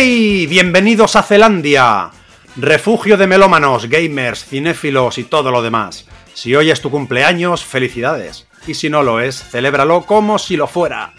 ¡Hey! 0.00 0.46
Bienvenidos 0.46 1.16
a 1.16 1.24
Zelandia, 1.24 2.12
refugio 2.54 3.16
de 3.16 3.26
melómanos, 3.26 3.88
gamers, 3.88 4.44
cinéfilos 4.44 5.18
y 5.18 5.24
todo 5.24 5.50
lo 5.50 5.60
demás. 5.60 6.06
Si 6.34 6.54
hoy 6.54 6.70
es 6.70 6.80
tu 6.80 6.88
cumpleaños, 6.88 7.64
felicidades. 7.64 8.46
Y 8.68 8.74
si 8.74 8.90
no 8.90 9.02
lo 9.02 9.18
es, 9.18 9.42
celébralo 9.42 10.02
como 10.02 10.38
si 10.38 10.56
lo 10.56 10.68
fuera. 10.68 11.14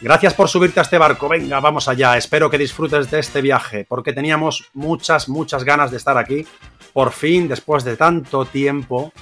Gracias 0.00 0.34
por 0.34 0.48
subirte 0.48 0.78
a 0.78 0.84
este 0.84 0.96
barco, 0.96 1.28
venga, 1.28 1.58
vamos 1.58 1.88
allá. 1.88 2.16
Espero 2.16 2.48
que 2.48 2.58
disfrutes 2.58 3.10
de 3.10 3.18
este 3.18 3.40
viaje, 3.40 3.84
porque 3.88 4.12
teníamos 4.12 4.70
muchas, 4.74 5.28
muchas 5.28 5.64
ganas 5.64 5.90
de 5.90 5.96
estar 5.96 6.16
aquí. 6.16 6.46
Por 6.92 7.10
fin, 7.10 7.48
después 7.48 7.82
de 7.82 7.96
tanto 7.96 8.44
tiempo, 8.44 9.12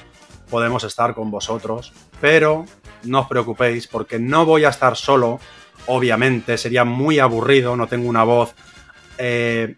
podemos 0.51 0.85
estar 0.85 1.15
con 1.15 1.31
vosotros. 1.31 1.95
Pero 2.21 2.67
no 3.05 3.21
os 3.21 3.27
preocupéis, 3.27 3.87
porque 3.87 4.19
no 4.19 4.45
voy 4.45 4.67
a 4.67 4.69
estar 4.69 4.99
solo 4.99 5.41
obviamente 5.89 6.59
sería 6.59 6.85
muy 6.85 7.19
aburrido, 7.19 7.77
no 7.77 7.87
tengo 7.87 8.09
una 8.09 8.23
voz 8.23 8.55
eh, 9.19 9.77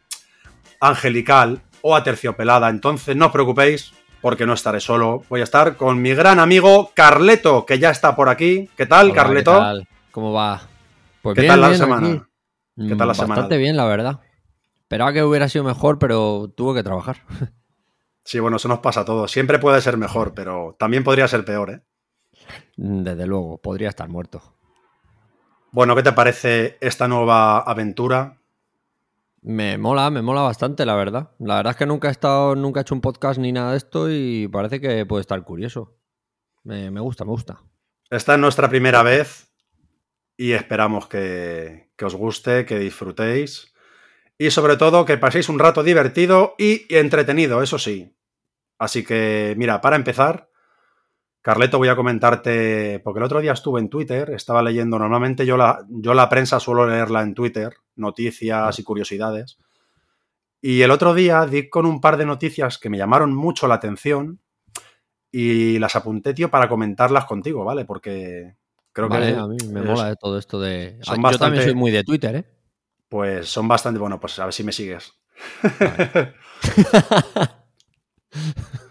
angelical 0.81 1.63
o 1.83 1.97
aterciopelada, 1.97 2.69
entonces 2.69 3.17
no 3.17 3.27
os 3.27 3.33
preocupéis 3.33 3.93
porque 4.21 4.47
no 4.47 4.53
estaré 4.53 4.81
solo, 4.81 5.25
voy 5.29 5.41
a 5.41 5.45
estar 5.45 5.77
con 5.77 6.03
mi 6.03 6.15
gran 6.15 6.39
amigo 6.39 6.91
Carleto, 6.95 7.65
que 7.65 7.79
ya 7.79 7.91
está 7.91 8.15
por 8.15 8.29
aquí. 8.29 8.69
¿Qué 8.77 8.87
tal, 8.87 9.13
Carleto? 9.13 9.53
¿qué 9.53 9.59
tal? 9.59 9.89
¿Cómo 10.11 10.33
va? 10.33 10.61
Pues 11.23 11.37
¿Qué 11.37 11.47
tal 11.47 11.61
la 11.61 11.75
semana? 11.75 12.29
¿Qué 12.77 12.97
tal 12.97 13.09
la 13.09 13.15
semana? 13.15 13.35
Bastante 13.35 13.57
bien, 13.57 13.77
la 13.77 13.87
verdad. 13.87 14.21
Esperaba 14.83 15.13
que 15.13 15.23
hubiera 15.23 15.49
sido 15.49 15.65
mejor, 15.65 15.99
pero 15.99 16.53
tuvo 16.55 16.75
que 16.75 16.83
trabajar. 16.83 17.19
Sí, 18.23 18.39
bueno, 18.39 18.59
eso 18.59 18.69
nos 18.69 18.79
pasa 18.81 19.01
a 19.01 19.05
todos. 19.05 19.31
Siempre 19.33 19.59
puede 19.59 19.81
ser 19.81 19.97
mejor, 19.97 20.35
pero 20.35 20.77
también 20.79 21.03
podría 21.03 21.27
ser 21.27 21.45
peor, 21.45 21.71
¿eh? 21.71 21.81
Desde 22.77 23.27
luego, 23.27 23.59
podría 23.59 23.89
estar 23.89 24.09
muerto. 24.09 24.57
Bueno, 25.73 25.97
¿qué 25.97 26.03
te 26.03 26.13
parece 26.13 26.77
esta 26.81 27.09
nueva 27.09 27.59
aventura? 27.59 28.40
Me 29.43 29.79
mola, 29.79 30.11
me 30.11 30.23
mola 30.23 30.43
bastante, 30.43 30.85
la 30.85 30.95
verdad. 30.95 31.31
La 31.39 31.57
verdad 31.57 31.73
es 31.73 31.77
que 31.77 31.87
nunca 31.87 32.09
he 32.09 32.11
estado, 32.11 32.55
nunca 32.55 32.81
he 32.81 32.83
hecho 32.83 32.95
un 32.95 33.01
podcast 33.01 33.39
ni 33.41 33.53
nada 33.53 33.73
de 33.73 33.79
esto 33.79 34.11
y 34.11 34.49
parece 34.49 34.81
que 34.81 35.07
puede 35.07 35.23
estar 35.23 35.43
curioso. 35.45 35.97
Me, 36.63 36.91
gusta, 37.01 37.25
me 37.25 37.31
gusta. 37.31 37.63
Esta 38.11 38.35
es 38.35 38.41
nuestra 38.41 38.69
primera 38.69 39.03
vez 39.03 39.51
y 40.37 40.53
esperamos 40.53 41.07
que, 41.07 41.91
que 41.97 42.05
os 42.05 42.15
guste, 42.15 42.67
que 42.67 42.79
disfrutéis 42.79 43.73
y 44.37 44.51
sobre 44.51 44.77
todo 44.77 45.05
que 45.05 45.17
paséis 45.17 45.49
un 45.49 45.59
rato 45.59 45.83
divertido 45.83 46.55
y 46.59 46.87
entretenido, 46.95 47.63
eso 47.63 47.79
sí. 47.79 48.17
Así 48.79 49.05
que, 49.05 49.55
mira, 49.57 49.81
para 49.81 49.97
empezar, 49.97 50.50
Carleto, 51.43 51.79
voy 51.79 51.89
a 51.89 51.97
comentarte, 51.97 53.01
porque 53.01 53.19
el 53.19 53.25
otro 53.25 53.41
día 53.41 53.53
estuve 53.53 53.81
en 53.81 53.89
Twitter, 53.89 54.31
estaba 54.31 54.63
leyendo, 54.63 54.99
normalmente 54.99 55.47
yo 55.47 55.57
la, 55.57 55.87
yo 55.89 56.13
la 56.13 56.29
prensa 56.29 56.61
suelo 56.61 56.87
leerla 56.87 57.23
en 57.23 57.35
Twitter, 57.35 57.73
noticias 57.97 58.79
y 58.79 58.83
curiosidades, 58.83 59.59
y 60.61 60.83
el 60.83 60.91
otro 60.91 61.15
día 61.15 61.47
di 61.47 61.71
con 61.71 61.87
un 61.87 62.03
par 62.03 62.19
de 62.19 62.27
noticias 62.27 62.77
que 62.77 62.91
me 62.91 62.99
llamaron 62.99 63.35
mucho 63.35 63.67
la 63.67 63.77
atención 63.77 64.41
y 65.33 65.79
las 65.79 65.97
apunté, 65.97 66.35
tío, 66.35 66.51
para 66.51 66.69
comentarlas 66.69 67.25
contigo, 67.25 67.65
¿vale? 67.65 67.87
Porque 67.87 68.57
creo 68.93 69.09
que... 69.09 69.17
a 69.17 69.47
mí 69.47 69.57
me 69.71 69.81
mola 69.81 70.09
de 70.09 70.17
todo 70.17 70.37
esto 70.39 70.61
de... 70.61 70.99
Yo 71.01 71.39
también 71.39 71.65
soy 71.65 71.75
muy 71.75 71.91
de 71.91 72.05
Twitter, 72.05 72.37
¿eh? 72.37 72.45
Pues 73.09 73.49
son 73.49 73.67
bastante... 73.67 73.99
Bueno, 73.99 74.21
pues 74.21 74.39
a 74.39 74.45
ver 74.45 74.53
si 74.53 74.63
me 74.65 74.73
sigues. 74.73 75.15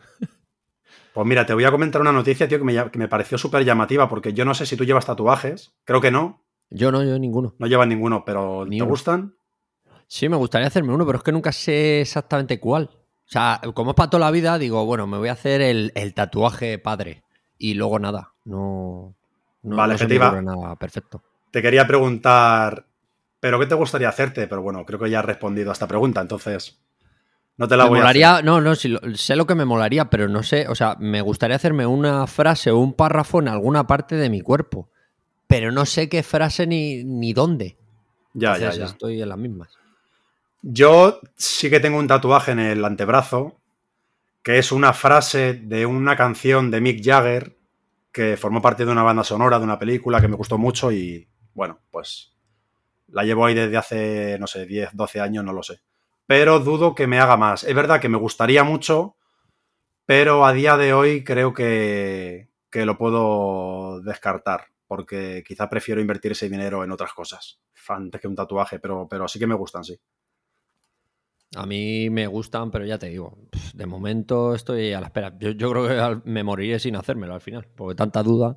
Pues 1.20 1.28
mira, 1.28 1.46
te 1.46 1.54
voy 1.54 1.66
a 1.66 1.72
comentar 1.72 2.00
una 2.00 2.14
noticia, 2.14 2.48
tío, 2.48 2.60
que 2.60 2.98
me, 2.98 3.08
pareció 3.10 3.38
súper 3.38 3.66
llamativa, 3.66 4.08
porque 4.08 4.32
yo 4.32 4.46
no 4.46 4.54
sé 4.54 4.66
si 4.66 4.78
tú 4.78 4.86
llevas 4.86 5.06
tatuajes. 5.06 5.74
Creo 5.84 6.00
que 6.00 6.12
no. 6.12 6.46
Yo 6.70 6.94
no, 6.94 7.04
yo 7.04 7.20
ninguno. 7.20 7.56
No 7.60 7.68
llevas 7.68 7.90
ninguno, 7.90 8.24
pero 8.24 8.66
¿te 8.66 8.82
gustan? 8.86 9.36
Sí, 10.08 10.30
me 10.30 10.38
gustaría 10.38 10.68
hacerme 10.70 10.94
uno, 10.94 11.06
pero 11.06 11.18
es 11.18 11.24
que 11.26 11.34
nunca 11.34 11.52
sé 11.52 12.00
exactamente 12.00 12.58
cuál. 12.62 12.90
O 12.94 13.00
sea, 13.26 13.60
como 13.74 13.92
es 13.92 13.96
para 13.96 14.10
toda 14.10 14.28
la 14.28 14.32
vida, 14.32 14.58
digo, 14.58 14.86
bueno, 14.86 15.08
me 15.08 15.18
voy 15.18 15.28
a 15.28 15.34
hacer 15.34 15.60
el, 15.60 15.92
tatuaje 16.14 16.80
padre. 16.80 17.26
Y 17.58 17.74
luego 17.74 18.00
nada. 18.00 18.32
No. 18.46 19.14
no 19.64 19.76
vale, 19.76 19.98
no 20.00 20.14
iba. 20.14 20.42
Nada 20.42 20.78
perfecto. 20.78 21.22
Te 21.52 21.62
quería 21.62 21.86
preguntar. 21.86 22.86
¿Pero 23.42 23.60
qué 23.60 23.66
te 23.66 23.76
gustaría 23.76 24.08
hacerte? 24.08 24.48
Pero 24.48 24.62
bueno, 24.62 24.86
creo 24.86 25.00
que 25.00 25.10
ya 25.10 25.20
has 25.20 25.26
respondido 25.26 25.72
a 25.72 25.74
esta 25.74 25.86
pregunta, 25.86 26.22
entonces. 26.22 26.80
No 27.60 27.68
te 27.68 27.76
la 27.76 27.88
voy 27.88 28.00
a 28.00 28.08
hacer. 28.08 28.46
No, 28.46 28.62
no, 28.62 28.74
sé 28.74 29.36
lo 29.36 29.46
que 29.46 29.54
me 29.54 29.66
molaría, 29.66 30.10
pero 30.10 30.30
no 30.30 30.44
sé, 30.44 30.70
o 30.70 30.76
sea, 30.76 30.96
me 30.98 31.20
gustaría 31.20 31.58
hacerme 31.58 31.86
una 31.86 32.26
frase 32.26 32.72
o 32.72 32.78
un 32.78 32.94
párrafo 32.94 33.42
en 33.42 33.50
alguna 33.50 33.86
parte 33.86 34.16
de 34.16 34.30
mi 34.30 34.40
cuerpo, 34.40 34.90
pero 35.46 35.70
no 35.70 35.86
sé 35.86 36.08
qué 36.08 36.24
frase 36.24 36.66
ni, 36.66 37.04
ni 37.04 37.34
dónde. 37.34 37.76
Ya, 38.34 38.58
ya, 38.58 38.72
ya. 38.72 38.86
Estoy 38.86 39.22
en 39.22 39.28
las 39.28 39.38
mismas. 39.38 39.78
Yo 40.62 41.20
sí 41.36 41.70
que 41.70 41.82
tengo 41.82 42.00
un 42.00 42.08
tatuaje 42.08 42.54
en 42.54 42.60
el 42.60 42.86
antebrazo, 42.86 43.60
que 44.42 44.58
es 44.58 44.72
una 44.72 44.94
frase 44.94 45.56
de 45.56 45.86
una 45.86 46.16
canción 46.16 46.72
de 46.72 46.80
Mick 46.80 47.04
Jagger, 47.04 47.58
que 48.14 48.38
formó 48.38 48.62
parte 48.62 48.86
de 48.86 48.92
una 48.94 49.04
banda 49.04 49.26
sonora 49.26 49.58
de 49.58 49.66
una 49.66 49.78
película 49.78 50.22
que 50.22 50.30
me 50.30 50.38
gustó 50.38 50.58
mucho 50.58 50.94
y, 50.94 51.28
bueno, 51.54 51.82
pues 51.92 52.32
la 53.10 53.26
llevo 53.26 53.46
ahí 53.46 53.54
desde 53.54 53.76
hace, 53.76 54.38
no 54.40 54.48
sé, 54.48 54.66
10, 54.66 54.92
12 54.94 55.20
años, 55.20 55.44
no 55.44 55.52
lo 55.52 55.62
sé 55.62 55.82
pero 56.30 56.60
dudo 56.60 56.94
que 56.94 57.08
me 57.08 57.20
haga 57.20 57.38
más. 57.38 57.64
Es 57.64 57.74
verdad 57.74 58.00
que 58.00 58.08
me 58.08 58.20
gustaría 58.20 58.64
mucho, 58.64 59.18
pero 60.06 60.46
a 60.46 60.54
día 60.54 60.78
de 60.78 60.94
hoy 60.94 61.24
creo 61.24 61.56
que, 61.56 62.52
lo 62.72 63.00
puedo 63.00 64.00
descartar, 64.02 64.68
porque 64.86 65.44
quizá 65.44 65.68
prefiero 65.72 66.02
invertir 66.02 66.34
ese 66.34 66.48
dinero 66.48 66.84
en 66.84 66.92
otras 66.92 67.14
cosas, 67.14 67.60
antes 67.88 68.22
que 68.22 68.28
un 68.28 68.36
tatuaje, 68.36 68.78
pero, 68.78 69.08
pero 69.10 69.28
sí 69.28 69.40
que 69.40 69.48
me 69.48 69.56
gustan, 69.56 69.84
sí. 69.84 70.00
A 71.56 71.66
mí 71.66 72.12
me 72.12 72.28
gustan, 72.28 72.70
pero 72.70 72.86
ya 72.86 73.00
te 73.00 73.08
digo, 73.08 73.40
de 73.74 73.88
momento 73.88 74.54
estoy 74.54 74.94
a 74.94 75.00
la 75.00 75.08
espera. 75.08 75.36
Yo, 75.40 75.50
yo 75.50 75.72
creo 75.72 75.88
que 75.88 76.30
me 76.30 76.44
moriré 76.44 76.78
sin 76.78 76.96
hacérmelo 76.96 77.34
al 77.34 77.42
final, 77.42 77.68
porque 77.76 77.96
tanta 77.96 78.22
duda. 78.22 78.56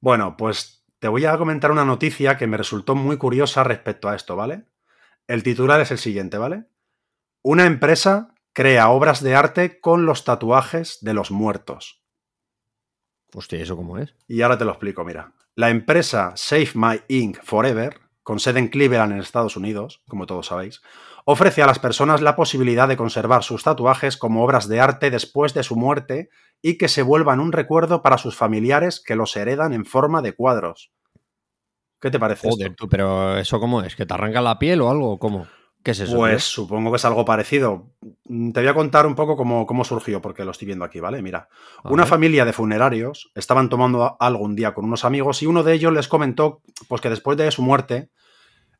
Bueno, 0.00 0.38
pues 0.38 0.86
te 1.00 1.08
voy 1.08 1.26
a 1.26 1.36
comentar 1.36 1.70
una 1.70 1.84
noticia 1.84 2.38
que 2.38 2.46
me 2.46 2.56
resultó 2.56 2.94
muy 2.94 3.18
curiosa 3.18 3.62
respecto 3.62 4.08
a 4.08 4.16
esto, 4.16 4.36
¿vale? 4.36 4.69
El 5.30 5.44
titular 5.44 5.80
es 5.80 5.92
el 5.92 5.98
siguiente, 5.98 6.38
¿vale? 6.38 6.64
Una 7.40 7.64
empresa 7.64 8.34
crea 8.52 8.88
obras 8.88 9.22
de 9.22 9.36
arte 9.36 9.78
con 9.78 10.04
los 10.04 10.24
tatuajes 10.24 10.98
de 11.02 11.14
los 11.14 11.30
muertos. 11.30 12.02
Hostia, 13.32 13.62
¿eso 13.62 13.76
cómo 13.76 13.98
es? 13.98 14.16
Y 14.26 14.42
ahora 14.42 14.58
te 14.58 14.64
lo 14.64 14.72
explico, 14.72 15.04
mira. 15.04 15.34
La 15.54 15.70
empresa 15.70 16.32
Save 16.34 16.70
My 16.74 17.02
Ink 17.06 17.38
Forever, 17.44 18.00
con 18.24 18.40
sede 18.40 18.58
en 18.58 18.66
Cleveland 18.66 19.12
en 19.12 19.20
Estados 19.20 19.56
Unidos, 19.56 20.02
como 20.08 20.26
todos 20.26 20.48
sabéis, 20.48 20.82
ofrece 21.24 21.62
a 21.62 21.66
las 21.66 21.78
personas 21.78 22.22
la 22.22 22.34
posibilidad 22.34 22.88
de 22.88 22.96
conservar 22.96 23.44
sus 23.44 23.62
tatuajes 23.62 24.16
como 24.16 24.42
obras 24.42 24.66
de 24.66 24.80
arte 24.80 25.12
después 25.12 25.54
de 25.54 25.62
su 25.62 25.76
muerte 25.76 26.30
y 26.60 26.76
que 26.76 26.88
se 26.88 27.02
vuelvan 27.02 27.38
un 27.38 27.52
recuerdo 27.52 28.02
para 28.02 28.18
sus 28.18 28.34
familiares 28.36 29.00
que 29.00 29.14
los 29.14 29.36
heredan 29.36 29.74
en 29.74 29.84
forma 29.84 30.22
de 30.22 30.32
cuadros. 30.32 30.90
¿Qué 32.00 32.10
te 32.10 32.18
parece? 32.18 32.48
Joder, 32.48 32.74
tú, 32.74 32.88
pero 32.88 33.36
¿eso 33.36 33.60
cómo 33.60 33.82
es? 33.82 33.94
¿Que 33.94 34.06
te 34.06 34.14
arranca 34.14 34.40
la 34.40 34.58
piel 34.58 34.80
o 34.80 34.90
algo? 34.90 35.18
¿Cómo? 35.18 35.46
¿Qué 35.82 35.92
es 35.92 36.00
eso? 36.00 36.16
Pues 36.16 36.44
supongo 36.44 36.90
que 36.90 36.96
es 36.96 37.04
algo 37.04 37.24
parecido. 37.24 37.92
Mm, 38.24 38.52
te 38.52 38.60
voy 38.60 38.68
a 38.68 38.74
contar 38.74 39.06
un 39.06 39.14
poco 39.14 39.36
cómo, 39.36 39.66
cómo 39.66 39.84
surgió, 39.84 40.20
porque 40.20 40.44
lo 40.44 40.50
estoy 40.50 40.66
viendo 40.66 40.84
aquí, 40.84 41.00
¿vale? 41.00 41.22
Mira, 41.22 41.48
una 41.84 42.04
familia 42.06 42.44
de 42.44 42.52
funerarios 42.52 43.30
estaban 43.34 43.68
tomando 43.68 44.16
algo 44.20 44.44
un 44.44 44.56
día 44.56 44.74
con 44.74 44.84
unos 44.84 45.04
amigos 45.04 45.42
y 45.42 45.46
uno 45.46 45.62
de 45.62 45.74
ellos 45.74 45.92
les 45.92 46.08
comentó 46.08 46.62
pues, 46.88 47.00
que 47.00 47.08
después 47.08 47.36
de 47.38 47.50
su 47.50 47.62
muerte 47.62 48.10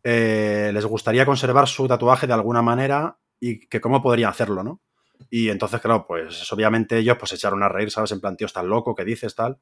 eh, 0.02 0.70
les 0.74 0.84
gustaría 0.84 1.24
conservar 1.24 1.68
su 1.68 1.88
tatuaje 1.88 2.26
de 2.26 2.34
alguna 2.34 2.62
manera 2.62 3.18
y 3.38 3.66
que 3.66 3.80
cómo 3.80 4.02
podrían 4.02 4.30
hacerlo, 4.30 4.62
¿no? 4.62 4.80
Y 5.28 5.48
entonces, 5.50 5.80
claro, 5.80 6.06
pues 6.06 6.50
obviamente 6.52 6.98
ellos 6.98 7.16
pues 7.18 7.32
echaron 7.32 7.62
a 7.62 7.68
reír, 7.68 7.90
¿sabes? 7.90 8.12
En 8.12 8.20
plan, 8.20 8.36
tío, 8.36 8.46
estás 8.46 8.64
loco, 8.64 8.94
¿qué 8.94 9.04
dices, 9.04 9.34
tal? 9.34 9.58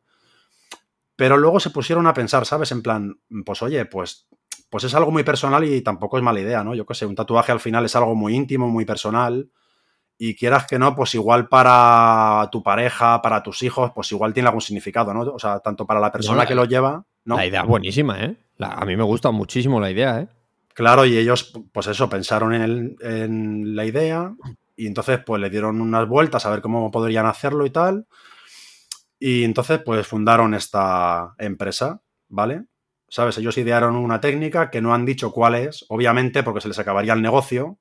Pero 1.19 1.37
luego 1.37 1.59
se 1.59 1.71
pusieron 1.71 2.07
a 2.07 2.15
pensar, 2.15 2.47
¿sabes? 2.47 2.71
En 2.71 2.81
plan, 2.81 3.19
pues 3.45 3.60
oye, 3.60 3.84
pues, 3.87 4.28
pues 4.71 4.84
es 4.84 4.95
algo 4.95 5.10
muy 5.10 5.25
personal 5.25 5.65
y 5.65 5.81
tampoco 5.81 6.16
es 6.16 6.22
mala 6.22 6.39
idea, 6.39 6.63
¿no? 6.63 6.77
Yo 6.77 6.87
qué 6.87 6.95
sé, 6.95 7.07
un 7.07 7.16
tatuaje 7.16 7.51
al 7.51 7.59
final 7.59 7.84
es 7.84 7.97
algo 7.97 8.15
muy 8.15 8.37
íntimo, 8.37 8.69
muy 8.69 8.84
personal. 8.84 9.51
Y 10.16 10.37
quieras 10.37 10.69
que 10.69 10.78
no, 10.78 10.95
pues 10.95 11.16
igual 11.16 11.48
para 11.48 12.48
tu 12.53 12.63
pareja, 12.63 13.21
para 13.21 13.42
tus 13.42 13.65
hijos, 13.65 13.91
pues 13.92 14.13
igual 14.13 14.33
tiene 14.33 14.47
algún 14.48 14.60
significado, 14.60 15.13
¿no? 15.13 15.22
O 15.22 15.41
sea, 15.41 15.59
tanto 15.59 15.84
para 15.87 15.98
la 15.98 16.13
persona 16.13 16.47
que 16.47 16.54
lo 16.54 16.66
lleva, 16.66 17.04
¿no? 17.25 17.34
La 17.34 17.47
idea 17.47 17.63
es 17.63 17.66
buenísima, 17.66 18.21
¿eh? 18.21 18.37
a 18.60 18.84
mí 18.84 18.97
me 18.97 19.03
gusta 19.03 19.33
muchísimo 19.33 19.81
la 19.81 19.91
idea, 19.91 20.21
¿eh? 20.21 20.28
Claro, 20.72 21.04
y 21.04 21.19
ellos, 21.19 21.53
pues 21.72 21.89
eso, 21.89 22.09
pensaron 22.09 22.54
en, 22.54 22.97
en 23.01 23.75
la 23.75 23.84
idea 23.84 24.33
y 24.77 24.87
entonces 24.87 25.19
pues 25.27 25.42
le 25.42 25.51
dieron 25.51 25.81
unas 25.81 26.07
vueltas 26.07 26.47
a 26.47 26.51
ver 26.51 26.60
cómo 26.60 26.92
podrían 26.92 27.27
hacerlo 27.27 27.66
y 27.66 27.71
tal. 27.71 28.07
Y 29.18 29.44
entonces, 29.44 29.80
pues 29.84 30.06
fundaron 30.06 30.54
esta 30.54 31.34
empresa, 31.38 32.00
¿vale? 32.28 32.65
¿Sabes? 33.09 33.38
Ellos 33.38 33.56
idearon 33.59 33.97
una 33.97 34.20
técnica 34.20 34.70
que 34.70 34.80
no 34.80 34.94
han 34.94 35.04
dicho 35.06 35.32
cuál 35.32 35.54
es, 35.54 35.84
obviamente, 35.88 36.42
porque 36.42 36.60
se 36.60 36.68
les 36.68 36.78
acabaría 36.78 37.15
el 37.15 37.22
negocio. 37.22 37.78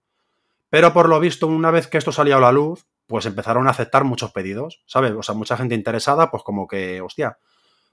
Pero 0.69 0.93
por 0.93 1.09
lo 1.09 1.19
visto, 1.19 1.47
una 1.47 1.71
vez 1.71 1.87
que 1.87 1.97
esto 1.97 2.11
salió 2.11 2.37
a 2.37 2.41
la 2.41 2.51
luz, 2.51 2.85
pues 3.07 3.25
empezaron 3.25 3.67
a 3.67 3.71
aceptar 3.71 4.03
muchos 4.03 4.31
pedidos, 4.31 4.81
¿sabes? 4.85 5.13
O 5.13 5.23
sea, 5.23 5.35
mucha 5.35 5.55
gente 5.57 5.75
interesada, 5.75 6.29
pues 6.31 6.43
como 6.43 6.67
que, 6.67 6.99
hostia, 7.01 7.37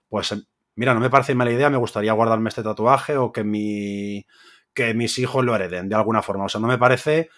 pues 0.08 0.34
mira, 0.76 0.92
no 0.94 1.00
me 1.00 1.10
parece 1.10 1.34
mala 1.34 1.52
idea, 1.52 1.70
me 1.70 1.76
gustaría 1.76 2.12
guardarme 2.12 2.48
este 2.48 2.62
tatuaje 2.62 3.16
o 3.16 3.30
que 3.32 3.44
mi 3.44 4.26
que 4.72 4.92
mis 4.92 5.18
hijos 5.20 5.44
lo 5.44 5.54
hereden 5.54 5.88
de 5.88 5.94
alguna 5.94 6.20
forma. 6.20 6.46
O 6.46 6.48
sea, 6.48 6.60
no 6.60 6.66
me 6.66 6.78
parece. 6.78 7.28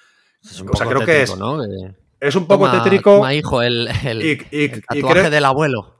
Es 0.43 0.59
un 0.63 0.71
O 0.71 0.75
sea, 0.75 0.87
poco 0.87 0.95
creo 0.95 1.01
que 1.07 1.13
tétrico, 1.27 1.33
es- 1.35 1.39
¿no? 1.39 1.59
Que- 1.63 1.95
Es 2.29 2.35
un 2.35 2.47
poco 2.47 2.65
Toma- 2.67 2.83
tétrico. 2.83 3.17
toma, 3.17 3.35
hijo, 3.35 3.61
el, 3.61 3.89
el- 4.07 4.23
y- 4.23 4.47
y- 4.51 4.65
el 4.65 4.79
y 4.79 4.81
tatuaje 4.81 5.13
creo- 5.21 5.31
del 5.31 5.45
abuelo. 5.45 5.96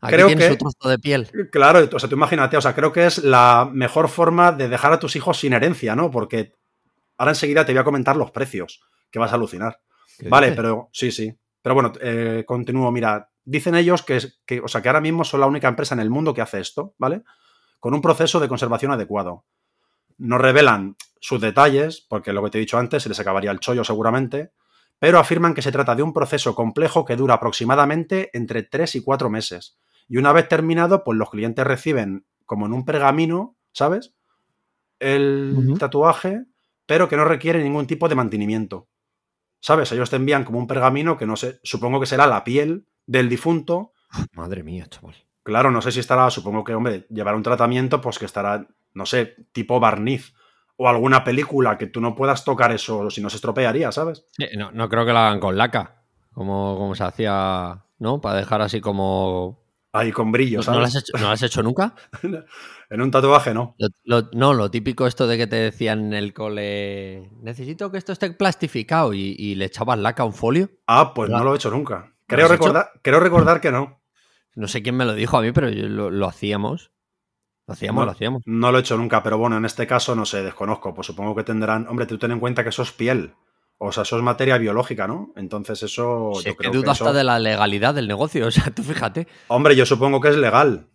Aquí 0.00 0.14
creo 0.14 0.28
que- 0.28 0.48
su 0.48 0.56
trozo 0.56 0.88
de 0.88 0.98
piel. 0.98 1.28
Claro, 1.50 1.88
o 1.92 1.98
sea, 1.98 2.08
tú 2.08 2.14
imagínate, 2.14 2.56
o 2.56 2.60
sea, 2.60 2.74
creo 2.74 2.92
que 2.92 3.06
es 3.06 3.18
la 3.18 3.68
mejor 3.72 4.08
forma 4.08 4.52
de 4.52 4.68
dejar 4.68 4.92
a 4.92 4.98
tus 5.00 5.16
hijos 5.16 5.38
sin 5.38 5.52
herencia, 5.52 5.96
¿no? 5.96 6.10
Porque 6.10 6.54
ahora 7.16 7.32
enseguida 7.32 7.64
te 7.66 7.72
voy 7.72 7.80
a 7.80 7.84
comentar 7.84 8.16
los 8.16 8.30
precios, 8.30 8.80
que 9.10 9.18
vas 9.18 9.32
a 9.32 9.34
alucinar. 9.34 9.80
¿Qué 10.18 10.28
Vale, 10.28 10.52
pero 10.52 10.88
sí, 10.92 11.10
sí. 11.10 11.36
Pero 11.62 11.74
bueno, 11.74 11.92
eh, 12.00 12.44
continúo. 12.46 12.90
Mira, 12.92 13.30
dicen 13.44 13.74
ellos 13.74 14.02
que, 14.02 14.20
que, 14.46 14.60
o 14.60 14.68
sea, 14.68 14.80
que 14.82 14.88
ahora 14.88 15.00
mismo 15.00 15.24
son 15.24 15.40
la 15.40 15.46
única 15.46 15.68
empresa 15.68 15.94
en 15.94 16.00
el 16.00 16.10
mundo 16.10 16.32
que 16.32 16.42
hace 16.42 16.60
esto, 16.60 16.94
¿vale? 16.98 17.22
Con 17.80 17.94
un 17.94 18.00
proceso 18.02 18.38
de 18.38 18.48
conservación 18.48 18.92
adecuado. 18.92 19.44
No 20.16 20.38
revelan 20.38 20.96
sus 21.20 21.40
detalles, 21.40 22.06
porque 22.08 22.32
lo 22.32 22.42
que 22.44 22.50
te 22.50 22.58
he 22.58 22.60
dicho 22.60 22.78
antes, 22.78 23.02
se 23.02 23.08
les 23.08 23.18
acabaría 23.18 23.50
el 23.50 23.60
chollo 23.60 23.84
seguramente, 23.84 24.52
pero 24.98 25.18
afirman 25.18 25.54
que 25.54 25.62
se 25.62 25.72
trata 25.72 25.94
de 25.94 26.02
un 26.02 26.12
proceso 26.12 26.54
complejo 26.54 27.04
que 27.04 27.16
dura 27.16 27.34
aproximadamente 27.34 28.30
entre 28.32 28.64
3 28.64 28.96
y 28.96 29.02
4 29.02 29.30
meses. 29.30 29.78
Y 30.08 30.16
una 30.16 30.32
vez 30.32 30.48
terminado, 30.48 31.04
pues 31.04 31.18
los 31.18 31.30
clientes 31.30 31.66
reciben 31.66 32.26
como 32.46 32.66
en 32.66 32.72
un 32.72 32.84
pergamino, 32.84 33.56
¿sabes? 33.72 34.14
El 34.98 35.76
tatuaje, 35.78 36.44
pero 36.86 37.08
que 37.08 37.16
no 37.16 37.24
requiere 37.24 37.62
ningún 37.62 37.86
tipo 37.86 38.08
de 38.08 38.14
mantenimiento. 38.14 38.88
¿Sabes? 39.60 39.92
Ellos 39.92 40.10
te 40.10 40.16
envían 40.16 40.44
como 40.44 40.58
un 40.58 40.66
pergamino 40.66 41.16
que 41.16 41.26
no 41.26 41.36
sé, 41.36 41.60
supongo 41.62 42.00
que 42.00 42.06
será 42.06 42.26
la 42.26 42.44
piel 42.44 42.86
del 43.06 43.28
difunto. 43.28 43.92
Madre 44.32 44.62
mía, 44.62 44.86
chaval. 44.88 45.14
Claro, 45.42 45.70
no 45.70 45.82
sé 45.82 45.92
si 45.92 46.00
estará, 46.00 46.30
supongo 46.30 46.64
que, 46.64 46.74
hombre, 46.74 47.06
llevará 47.10 47.36
un 47.36 47.42
tratamiento, 47.42 48.00
pues 48.00 48.18
que 48.18 48.26
estará, 48.26 48.66
no 48.94 49.06
sé, 49.06 49.36
tipo 49.52 49.80
barniz. 49.80 50.34
O 50.76 50.88
alguna 50.88 51.24
película 51.24 51.76
que 51.76 51.86
tú 51.86 52.00
no 52.00 52.14
puedas 52.14 52.44
tocar 52.44 52.70
eso, 52.70 53.10
si 53.10 53.20
no 53.20 53.30
se 53.30 53.36
estropearía, 53.36 53.90
¿sabes? 53.90 54.24
No, 54.56 54.70
no 54.72 54.88
creo 54.88 55.04
que 55.04 55.12
lo 55.12 55.18
hagan 55.18 55.40
con 55.40 55.56
laca, 55.56 56.02
como, 56.32 56.76
como 56.78 56.94
se 56.94 57.02
hacía, 57.02 57.84
¿no? 57.98 58.20
Para 58.20 58.38
dejar 58.38 58.62
así 58.62 58.80
como... 58.80 59.58
Ahí 59.92 60.12
con 60.12 60.30
brillo, 60.32 60.58
¿No, 60.58 60.62
¿sabes? 60.62 60.78
lo 60.80 60.84
has 60.86 60.94
hecho, 60.96 61.12
¿no 61.14 61.20
lo 61.20 61.28
has 61.30 61.42
hecho 61.42 61.62
nunca? 61.62 61.94
En 62.90 63.02
un 63.02 63.10
tatuaje 63.10 63.52
no. 63.52 63.74
Lo- 63.78 63.88
lo- 64.04 64.30
no, 64.32 64.54
lo 64.54 64.70
típico 64.70 65.06
esto 65.06 65.26
de 65.26 65.36
que 65.36 65.46
te 65.46 65.56
decían 65.56 66.06
en 66.06 66.12
el 66.14 66.32
cole, 66.32 67.30
necesito 67.42 67.92
que 67.92 67.98
esto 67.98 68.12
esté 68.12 68.30
plastificado 68.30 69.12
y, 69.12 69.34
y 69.38 69.56
le 69.56 69.66
echabas 69.66 69.98
laca 69.98 70.22
a 70.22 70.26
un 70.26 70.32
folio. 70.32 70.70
Ah, 70.86 71.12
pues 71.12 71.28
no 71.28 71.44
lo 71.44 71.52
he 71.52 71.56
hecho 71.56 71.70
nunca. 71.70 72.06
¿Lo 72.06 72.14
Creo 72.26 72.46
has 72.46 72.52
hecho? 72.52 72.62
recordar, 72.62 72.90
creo 73.02 73.20
recordar 73.20 73.60
que 73.60 73.70
no. 73.72 74.00
No 74.54 74.68
sé 74.68 74.82
quién 74.82 74.96
me 74.96 75.04
lo 75.04 75.12
dijo 75.14 75.36
a 75.36 75.42
mí, 75.42 75.52
pero 75.52 75.68
yo 75.68 75.86
lo, 75.86 76.10
lo 76.10 76.26
hacíamos. 76.26 76.92
Lo 77.66 77.74
hacíamos, 77.74 78.00
No. 78.00 78.06
lo 78.06 78.12
hacíamos. 78.12 78.42
No 78.46 78.72
lo 78.72 78.78
he 78.78 78.80
hecho 78.80 78.96
nunca, 78.96 79.22
pero 79.22 79.36
bueno, 79.36 79.58
en 79.58 79.66
este 79.66 79.86
caso 79.86 80.14
no 80.16 80.24
sé, 80.24 80.42
desconozco. 80.42 80.94
Pues 80.94 81.06
supongo 81.06 81.34
que 81.36 81.44
tendrán. 81.44 81.86
Hombre, 81.88 82.06
tú 82.06 82.16
ten 82.16 82.30
en 82.30 82.40
cuenta 82.40 82.62
que 82.62 82.70
eso 82.70 82.80
es 82.82 82.92
piel. 82.92 83.34
O 83.80 83.92
sea, 83.92 84.02
eso 84.02 84.16
es 84.16 84.22
materia 84.22 84.58
biológica, 84.58 85.06
¿no? 85.06 85.32
Entonces 85.36 85.82
eso. 85.84 86.32
Si 86.36 86.44
yo 86.44 86.50
es 86.50 86.56
que 86.56 86.68
creo 86.68 86.72
dudo 86.72 86.92
eso- 86.92 87.04
hasta 87.04 87.16
de 87.16 87.22
la 87.24 87.38
legalidad 87.38 87.94
del 87.94 88.08
negocio, 88.08 88.46
o 88.48 88.50
sea, 88.50 88.70
tú 88.74 88.82
fíjate. 88.82 89.26
Hombre, 89.48 89.76
yo 89.76 89.86
supongo 89.86 90.20
que 90.20 90.28
es 90.30 90.36
legal. 90.36 90.88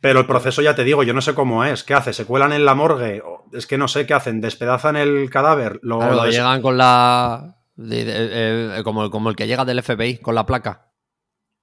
Pero 0.00 0.20
el 0.20 0.26
proceso 0.26 0.62
ya 0.62 0.76
te 0.76 0.84
digo, 0.84 1.02
yo 1.02 1.12
no 1.12 1.20
sé 1.20 1.34
cómo 1.34 1.64
es. 1.64 1.82
¿Qué 1.82 1.92
hace? 1.92 2.12
¿Se 2.12 2.24
cuelan 2.24 2.52
en 2.52 2.64
la 2.64 2.74
morgue? 2.76 3.20
Es 3.52 3.66
que 3.66 3.76
no 3.78 3.88
sé 3.88 4.06
qué 4.06 4.14
hacen. 4.14 4.40
¿Despedazan 4.40 4.94
el 4.96 5.28
cadáver? 5.28 5.80
Lo, 5.82 5.98
Claro, 5.98 6.14
lo 6.14 6.22
des- 6.24 6.36
llegan 6.36 6.62
con 6.62 6.78
la... 6.78 7.56
de- 7.74 8.04
de- 8.04 8.78
eh, 8.78 8.82
como, 8.84 9.10
como 9.10 9.28
el 9.28 9.34
que 9.34 9.48
llega 9.48 9.64
del 9.64 9.82
FBI, 9.82 10.18
con 10.18 10.36
la 10.36 10.46
placa. 10.46 10.92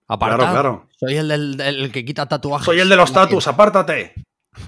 Apartado. 0.07 0.39
Claro, 0.41 0.53
claro. 0.53 0.89
Soy 0.99 1.15
el 1.15 1.27
del, 1.29 1.55
del 1.57 1.91
que 1.93 2.03
quita 2.03 2.25
tatuajes. 2.27 2.65
Soy 2.65 2.79
el 2.81 2.89
de 2.89 2.95
los 2.97 3.13
tatus, 3.13 3.47
apártate. 3.47 4.13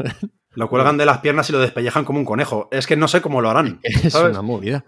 Lo 0.52 0.70
cuelgan 0.70 0.98
de 0.98 1.06
las 1.06 1.20
piernas 1.20 1.48
y 1.50 1.54
lo 1.54 1.60
despellejan 1.60 2.04
como 2.04 2.18
un 2.18 2.26
conejo. 2.26 2.68
Es 2.72 2.88
que 2.88 2.96
no 2.98 3.08
sé 3.08 3.22
cómo 3.22 3.42
lo 3.42 3.50
harán. 3.52 3.80
Es 3.84 4.14
¿sabes? 4.14 4.32
una 4.32 4.42
movida. 4.42 4.86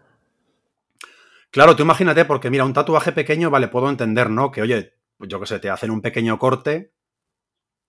Claro, 1.51 1.75
tú 1.75 1.84
imagínate, 1.84 2.25
porque 2.25 2.50
mira, 2.50 2.66
un 2.66 2.74
tatuaje 2.74 3.12
pequeño, 3.12 3.50
vale, 3.50 3.68
puedo 3.68 3.90
entender, 3.90 4.30
¿no? 4.30 4.51
Que 4.51 4.62
oye, 4.62 4.94
pues 5.18 5.30
yo 5.30 5.40
qué 5.40 5.46
sé, 5.48 5.60
te 5.60 5.69
hacen 5.69 5.92
un 5.92 6.01
pequeño 6.01 6.38
corte, 6.38 6.94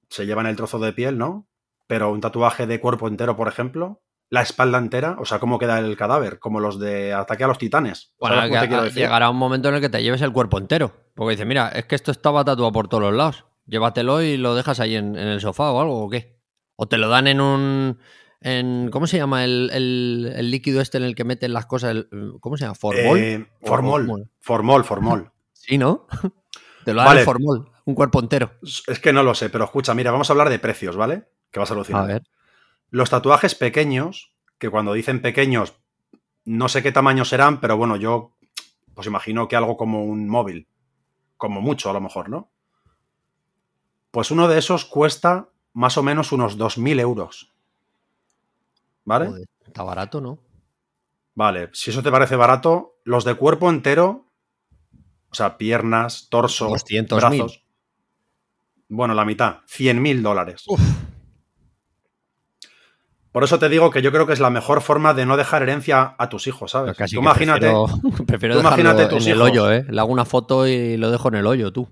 se 0.08 0.26
llevan 0.26 0.46
el 0.46 0.56
trozo 0.56 0.78
de 0.78 0.92
piel, 0.92 1.18
¿no? 1.18 1.46
Pero 1.86 2.10
un 2.10 2.20
tatuaje 2.20 2.66
de 2.66 2.80
cuerpo 2.80 3.08
entero, 3.08 3.36
por 3.36 3.48
ejemplo, 3.48 4.02
la 4.30 4.42
espalda 4.42 4.78
entera, 4.78 5.16
o 5.18 5.24
sea, 5.24 5.40
cómo 5.40 5.58
queda 5.58 5.78
el 5.78 5.96
cadáver, 5.96 6.38
como 6.38 6.60
los 6.60 6.78
de 6.78 7.12
Ataque 7.12 7.44
a 7.44 7.48
los 7.48 7.58
Titanes. 7.58 8.14
Bueno, 8.18 8.36
¿Sabes 8.36 8.50
cómo 8.50 8.68
que- 8.68 8.74
a- 8.76 8.82
decir? 8.84 9.02
llegará 9.02 9.28
un 9.28 9.36
momento 9.36 9.68
en 9.68 9.74
el 9.74 9.80
que 9.80 9.88
te 9.88 10.02
lleves 10.02 10.22
el 10.22 10.32
cuerpo 10.32 10.58
entero. 10.58 10.92
Porque 11.14 11.32
dices, 11.32 11.46
mira, 11.46 11.68
es 11.70 11.84
que 11.86 11.96
esto 11.96 12.12
estaba 12.12 12.44
tatuado 12.44 12.70
por 12.72 12.88
todos 12.88 13.02
los 13.02 13.14
lados. 13.14 13.44
Llévatelo 13.66 14.22
y 14.22 14.36
lo 14.36 14.54
dejas 14.54 14.78
ahí 14.80 14.94
en, 14.96 15.16
en 15.16 15.28
el 15.28 15.40
sofá 15.40 15.70
o 15.72 15.80
algo, 15.80 16.04
¿o 16.04 16.08
qué? 16.10 16.38
O 16.76 16.86
te 16.88 16.96
lo 16.96 17.08
dan 17.08 17.26
en 17.26 17.40
un... 17.40 17.98
En, 18.42 18.88
¿Cómo 18.90 19.06
se 19.06 19.18
llama 19.18 19.44
el, 19.44 19.70
el- 19.72 20.32
el 20.34 20.50
líquido 20.50 20.80
este 20.80 20.96
en 20.98 21.04
el 21.04 21.14
que 21.14 21.24
meten 21.24 21.52
las 21.52 21.66
cosas? 21.66 21.90
El- 21.90 22.08
¿Cómo 22.40 22.56
se 22.56 22.64
llama? 22.64 22.74
¿Formol? 22.74 23.18
Eh, 23.18 23.46
¿O- 23.60 23.66
formol, 23.66 24.30
formol, 24.40 24.84
formol. 24.84 25.30
Sí, 25.52 25.76
¿no? 25.76 26.06
Te 26.84 26.94
lo 26.94 27.04
Vale. 27.04 27.22
formol, 27.24 27.70
un 27.84 27.94
cuerpo 27.94 28.18
entero. 28.20 28.52
Es 28.62 28.98
que 28.98 29.12
no 29.12 29.22
lo 29.22 29.34
sé, 29.34 29.50
pero 29.50 29.64
escucha, 29.64 29.92
mira, 29.94 30.10
vamos 30.10 30.30
a 30.30 30.32
hablar 30.32 30.48
de 30.48 30.58
precios, 30.58 30.96
¿vale? 30.96 31.28
Que 31.50 31.60
vas 31.60 31.70
a 31.70 31.74
A 31.74 31.76
alucinar. 31.76 32.06
ver. 32.06 32.22
Los 32.90 33.10
tatuajes 33.10 33.54
pequeños, 33.54 34.32
que 34.58 34.70
cuando 34.70 34.94
dicen 34.94 35.20
pequeños, 35.20 35.74
no 36.46 36.68
sé 36.70 36.82
qué 36.82 36.92
tamaño 36.92 37.26
serán, 37.26 37.60
pero 37.60 37.76
bueno, 37.76 37.96
yo 37.96 38.36
pues 38.94 39.06
imagino 39.06 39.48
que 39.48 39.56
algo 39.56 39.76
como 39.76 40.02
un 40.02 40.28
móvil, 40.28 40.66
como 41.36 41.60
mucho 41.60 41.90
a 41.90 41.92
lo 41.92 42.00
mejor, 42.00 42.30
¿no? 42.30 42.50
Pues 44.10 44.30
uno 44.30 44.48
de 44.48 44.58
esos 44.58 44.86
cuesta 44.86 45.50
más 45.74 45.98
o 45.98 46.02
menos 46.02 46.32
unos 46.32 46.56
2.000 46.56 46.98
euros. 47.00 47.49
¿Vale? 49.04 49.26
Joder, 49.26 49.46
está 49.66 49.82
barato, 49.82 50.20
¿no? 50.20 50.38
Vale, 51.34 51.70
si 51.72 51.90
eso 51.90 52.02
te 52.02 52.10
parece 52.10 52.36
barato, 52.36 53.00
los 53.04 53.24
de 53.24 53.34
cuerpo 53.34 53.70
entero, 53.70 54.26
o 55.30 55.34
sea, 55.34 55.56
piernas, 55.56 56.28
torso, 56.28 56.68
200.000. 56.70 57.16
brazos. 57.16 57.64
Bueno, 58.88 59.14
la 59.14 59.24
mitad, 59.24 59.58
100.000 59.68 60.20
dólares. 60.20 60.64
Uf. 60.66 60.80
Por 63.32 63.44
eso 63.44 63.60
te 63.60 63.68
digo 63.68 63.90
que 63.90 64.02
yo 64.02 64.10
creo 64.10 64.26
que 64.26 64.32
es 64.32 64.40
la 64.40 64.50
mejor 64.50 64.80
forma 64.80 65.14
de 65.14 65.24
no 65.24 65.36
dejar 65.36 65.62
herencia 65.62 66.16
a 66.18 66.28
tus 66.28 66.48
hijos, 66.48 66.72
¿sabes? 66.72 66.96
Casi 66.96 67.14
Tú 67.14 67.22
imagínate, 67.22 67.60
Prefiero, 67.60 67.86
prefiero 68.26 68.54
tú 68.56 68.62
dejarlo 68.62 68.82
imagínate 68.82 69.14
tus 69.14 69.26
en 69.26 69.32
el 69.32 69.40
hoyo, 69.42 69.70
¿eh? 69.70 69.86
Le 69.88 70.00
hago 70.00 70.10
una 70.10 70.24
foto 70.24 70.66
y 70.66 70.96
lo 70.96 71.12
dejo 71.12 71.28
en 71.28 71.36
el 71.36 71.46
hoyo, 71.46 71.72
tú. 71.72 71.88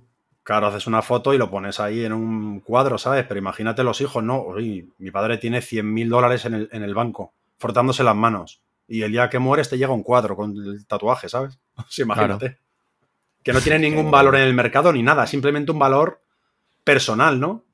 Claro, 0.48 0.68
haces 0.68 0.86
una 0.86 1.02
foto 1.02 1.34
y 1.34 1.36
lo 1.36 1.50
pones 1.50 1.78
ahí 1.78 2.06
en 2.06 2.14
un 2.14 2.60
cuadro, 2.60 2.96
¿sabes? 2.96 3.26
Pero 3.28 3.36
imagínate 3.36 3.84
los 3.84 4.00
hijos, 4.00 4.24
no, 4.24 4.40
Uy, 4.40 4.90
mi 4.96 5.10
padre 5.10 5.36
tiene 5.36 5.58
100.000 5.58 6.08
dólares 6.08 6.46
en 6.46 6.54
el, 6.54 6.68
en 6.72 6.82
el 6.82 6.94
banco, 6.94 7.34
frotándose 7.58 8.02
las 8.02 8.16
manos. 8.16 8.62
Y 8.86 9.02
el 9.02 9.12
día 9.12 9.28
que 9.28 9.38
mueres 9.38 9.68
te 9.68 9.76
llega 9.76 9.92
un 9.92 10.02
cuadro 10.02 10.36
con 10.36 10.56
el 10.56 10.86
tatuaje, 10.86 11.28
¿sabes? 11.28 11.60
Sí, 11.90 12.00
imagínate. 12.00 12.60
Que 13.42 13.52
no 13.52 13.60
tiene 13.60 13.78
ningún 13.78 14.10
valor 14.10 14.36
en 14.36 14.44
el 14.44 14.54
mercado 14.54 14.90
ni 14.90 15.02
nada, 15.02 15.26
simplemente 15.26 15.70
un 15.70 15.80
valor 15.80 16.22
personal, 16.82 17.38
¿no? 17.38 17.66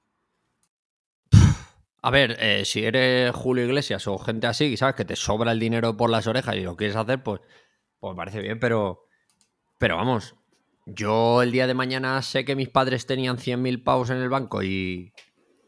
A 2.03 2.11
ver, 2.11 2.37
eh, 2.41 2.65
si 2.65 2.85
eres 2.85 3.33
Julio 3.37 3.67
Iglesias 3.67 4.09
o 4.09 4.19
gente 4.19 4.49
así, 4.49 4.77
¿sabes? 4.77 4.97
Que 4.97 5.05
te 5.05 5.15
sobra 5.15 5.53
el 5.53 5.61
dinero 5.61 5.97
por 5.97 6.11
las 6.11 6.27
orejas 6.27 6.57
y 6.57 6.63
lo 6.63 6.75
quieres 6.75 6.97
hacer, 6.97 7.23
pues, 7.23 7.41
pues 8.01 8.15
me 8.15 8.17
parece 8.17 8.41
bien, 8.41 8.59
pero. 8.59 9.07
Pero 9.79 9.97
vamos, 9.97 10.35
yo 10.87 11.43
el 11.43 11.53
día 11.53 11.67
de 11.67 11.75
mañana 11.75 12.21
sé 12.23 12.45
que 12.45 12.57
mis 12.57 12.69
padres 12.69 13.07
tenían 13.07 13.39
100.000 13.39 13.83
pavos 13.83 14.11
en 14.11 14.19
el 14.19 14.29
banco 14.29 14.63
y, 14.63 15.13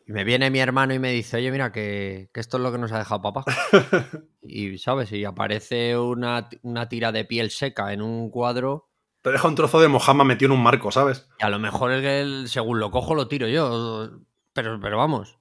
y 0.06 0.12
me 0.12 0.24
viene 0.24 0.50
mi 0.50 0.58
hermano 0.60 0.94
y 0.94 0.98
me 0.98 1.12
dice, 1.12 1.38
oye, 1.38 1.50
mira, 1.50 1.72
que, 1.72 2.28
que 2.32 2.40
esto 2.40 2.56
es 2.58 2.62
lo 2.62 2.70
que 2.72 2.78
nos 2.78 2.92
ha 2.92 2.98
dejado 2.98 3.22
papá. 3.22 3.44
y, 4.42 4.78
¿sabes? 4.78 5.10
Y 5.12 5.24
aparece 5.24 5.96
una, 5.98 6.48
una 6.62 6.88
tira 6.88 7.12
de 7.12 7.24
piel 7.24 7.50
seca 7.50 7.92
en 7.92 8.02
un 8.02 8.30
cuadro 8.30 8.90
Te 9.22 9.30
deja 9.32 9.48
un 9.48 9.54
trozo 9.54 9.80
de 9.80 9.88
mojama 9.88 10.24
metido 10.24 10.52
en 10.52 10.58
un 10.58 10.62
marco, 10.64 10.90
¿sabes? 10.90 11.28
y 11.40 11.44
a 11.44 11.48
lo 11.50 11.58
mejor 11.58 11.92
el, 11.92 12.04
el- 12.04 12.48
según 12.48 12.78
lo 12.80 12.90
cojo 12.90 13.14
lo 13.14 13.28
tiro 13.28 13.48
yo. 13.48 14.10
Pero, 14.52 14.78
pero 14.80 14.96
vamos. 14.98 15.38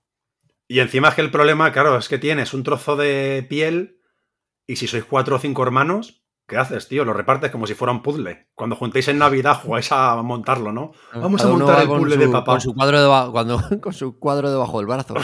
Y 0.68 0.80
encima 0.80 1.10
es 1.10 1.16
que 1.16 1.22
el 1.22 1.32
problema, 1.32 1.72
claro, 1.72 1.98
es 1.98 2.10
que 2.10 2.18
tienes 2.18 2.54
un 2.54 2.64
trozo 2.64 2.96
de 2.96 3.46
piel 3.48 4.02
y 4.68 4.78
si 4.78 4.88
sois 4.88 5.06
cuatro 5.06 5.36
o 5.36 5.40
cinco 5.40 5.62
hermanos, 5.62 6.25
¿qué 6.48 6.58
haces, 6.58 6.88
tío? 6.88 7.04
Lo 7.06 7.14
repartes 7.14 7.52
como 7.52 7.68
si 7.68 7.74
fuera 7.74 7.92
un 7.92 8.02
puzzle. 8.02 8.48
Cuando 8.56 8.76
juntéis 8.76 9.08
en 9.08 9.18
Navidad 9.18 9.60
jugáis 9.64 9.92
a 9.92 10.16
montarlo, 10.24 10.72
¿no? 10.72 10.92
Vamos 11.14 11.42
a 11.42 11.46
Cada 11.46 11.58
montar 11.58 11.82
el 11.82 11.88
puzzle 11.88 12.14
su- 12.16 12.20
de 12.22 12.28
papá. 12.30 12.52
Con 12.54 12.62
su 12.62 12.74
cuadro, 12.74 13.32
cuando, 13.32 13.60
con 13.82 13.94
su 13.94 14.20
cuadro 14.20 14.52
debajo 14.52 14.78
del 14.78 14.88
brazo. 14.88 15.16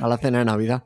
a 0.00 0.08
la 0.08 0.16
cena 0.18 0.38
de 0.38 0.44
Navidad. 0.44 0.84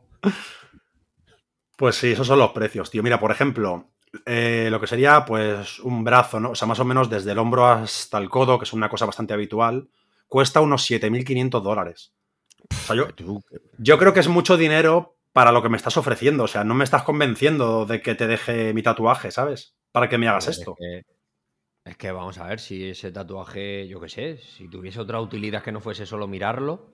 Pues 1.77 1.97
sí, 1.97 2.13
esos 2.13 2.27
son 2.27 2.39
los 2.39 2.51
precios, 2.53 2.91
tío. 2.91 3.03
Mira, 3.03 3.19
por 3.19 3.31
ejemplo, 3.31 3.91
eh, 4.27 4.69
lo 4.71 4.81
que 4.81 4.87
sería, 4.87 5.25
pues, 5.25 5.81
un 5.81 6.05
brazo, 6.05 6.39
¿no? 6.39 6.51
O 6.51 6.55
sea, 6.55 6.69
más 6.69 6.79
o 6.81 6.85
menos 6.85 7.09
desde 7.11 7.33
el 7.33 7.39
hombro 7.39 7.67
hasta 7.67 8.19
el 8.19 8.29
codo, 8.29 8.59
que 8.59 8.65
es 8.65 8.73
una 8.73 8.89
cosa 8.89 9.07
bastante 9.07 9.35
habitual, 9.35 9.89
cuesta 10.29 10.61
unos 10.61 10.89
7.500 10.89 11.63
dólares. 11.63 12.13
O 12.71 12.87
sea, 12.87 12.97
yo, 12.97 13.09
Tú, 13.15 13.43
yo 13.79 13.99
creo 13.99 14.13
que 14.13 14.21
es 14.21 14.29
mucho 14.29 14.57
dinero 14.57 15.17
para 15.33 15.53
lo 15.53 15.63
que 15.63 15.69
me 15.69 15.77
estás 15.77 15.97
ofreciendo. 15.97 16.45
O 16.45 16.49
sea, 16.49 16.65
no 16.65 16.75
me 16.75 16.85
estás 16.85 17.03
convenciendo 17.03 17.87
de 17.87 18.01
que 18.03 18.15
te 18.15 18.27
deje 18.27 18.75
mi 18.75 18.83
tatuaje, 18.83 19.31
¿sabes? 19.31 19.75
Para 19.93 20.09
que 20.09 20.19
me 20.19 20.29
hagas 20.29 20.49
es 20.49 20.59
esto. 20.59 20.75
que- 20.79 21.03
es 21.85 21.97
que 21.97 22.13
vamos 22.13 22.39
a 22.39 22.47
ver 22.47 22.61
si 22.61 22.91
ese 22.91 23.11
tatuaje, 23.11 23.89
yo 23.89 24.01
qué 24.01 24.09
sé, 24.09 24.37
si 24.39 24.69
tuviese 24.69 25.01
otra 25.01 25.21
utilidad 25.21 25.63
que 25.65 25.73
no 25.73 25.81
fuese 25.81 26.07
solo 26.07 26.29
mirarlo, 26.29 26.93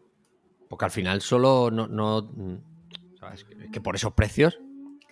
porque 0.70 0.86
al 0.86 0.90
final 0.90 1.20
solo 1.20 1.70
no. 1.70 1.86
no 1.88 2.30
¿sabes? 3.20 3.44
Es 3.62 3.70
que 3.70 3.80
por 3.82 3.96
esos 3.96 4.14
precios. 4.14 4.58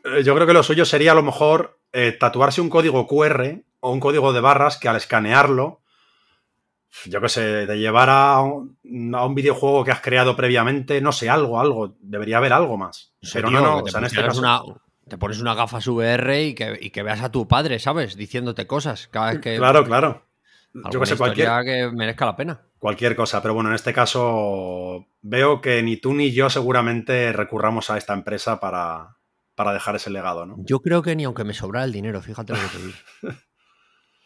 Eh, 0.04 0.22
Yo 0.22 0.34
creo 0.34 0.46
que 0.46 0.54
lo 0.54 0.62
suyo 0.62 0.84
sería 0.86 1.12
a 1.12 1.14
lo 1.16 1.22
mejor 1.22 1.78
eh, 1.92 2.12
tatuarse 2.12 2.60
un 2.60 2.70
código 2.70 3.06
QR 3.06 3.64
o 3.80 3.92
un 3.92 4.00
código 4.00 4.32
de 4.32 4.40
barras 4.40 4.78
que 4.78 4.88
al 4.88 4.96
escanearlo, 4.96 5.82
yo 7.04 7.20
qué 7.20 7.28
sé, 7.28 7.66
te 7.66 7.78
llevara 7.78 8.32
a 8.34 8.42
un, 8.42 8.78
a 9.14 9.24
un 9.24 9.34
videojuego 9.34 9.84
que 9.84 9.90
has 9.92 10.00
creado 10.00 10.34
previamente, 10.36 11.00
no 11.00 11.12
sé, 11.12 11.28
algo, 11.28 11.60
algo. 11.60 11.96
Debería 12.00 12.38
haber 12.38 12.52
algo 12.52 12.76
más. 12.76 13.14
Pero 13.32 13.50
no, 13.50 13.58
Tío, 13.58 13.66
no, 13.68 13.76
o 13.78 13.82
te 13.82 13.90
sea, 13.90 14.00
en 14.00 14.06
este 14.06 14.22
caso. 14.22 14.40
una- 14.40 14.60
te 15.08 15.18
pones 15.18 15.40
una 15.40 15.54
gafas 15.54 15.86
VR 15.86 16.42
y 16.44 16.54
que, 16.54 16.76
y 16.80 16.90
que 16.90 17.02
veas 17.04 17.22
a 17.22 17.30
tu 17.30 17.46
padre, 17.46 17.78
¿sabes? 17.78 18.16
Diciéndote 18.16 18.66
cosas 18.66 19.06
cada 19.08 19.32
vez 19.32 19.40
que. 19.40 19.56
Claro, 19.56 19.84
claro. 19.84 20.26
Yo 20.90 21.00
que 21.00 21.06
sé, 21.06 21.16
cualquier, 21.16 21.48
que 21.64 21.90
merezca 21.94 22.26
la 22.26 22.36
pena. 22.36 22.60
cualquier 22.78 23.14
cosa. 23.16 23.40
Pero 23.40 23.54
bueno, 23.54 23.70
en 23.70 23.76
este 23.76 23.92
caso 23.94 25.06
veo 25.22 25.60
que 25.60 25.82
ni 25.82 25.96
tú 25.96 26.12
ni 26.12 26.32
yo 26.32 26.50
seguramente 26.50 27.32
recurramos 27.32 27.88
a 27.88 27.96
esta 27.96 28.12
empresa 28.14 28.60
para, 28.60 29.16
para 29.54 29.72
dejar 29.72 29.96
ese 29.96 30.10
legado, 30.10 30.44
¿no? 30.44 30.56
Yo 30.58 30.80
creo 30.80 31.00
que 31.02 31.16
ni 31.16 31.24
aunque 31.24 31.44
me 31.44 31.54
sobrara 31.54 31.84
el 31.86 31.92
dinero, 31.92 32.20
fíjate 32.20 32.52
lo 32.52 32.58
que 32.58 32.66
te 32.76 32.78
digo. 32.84 32.98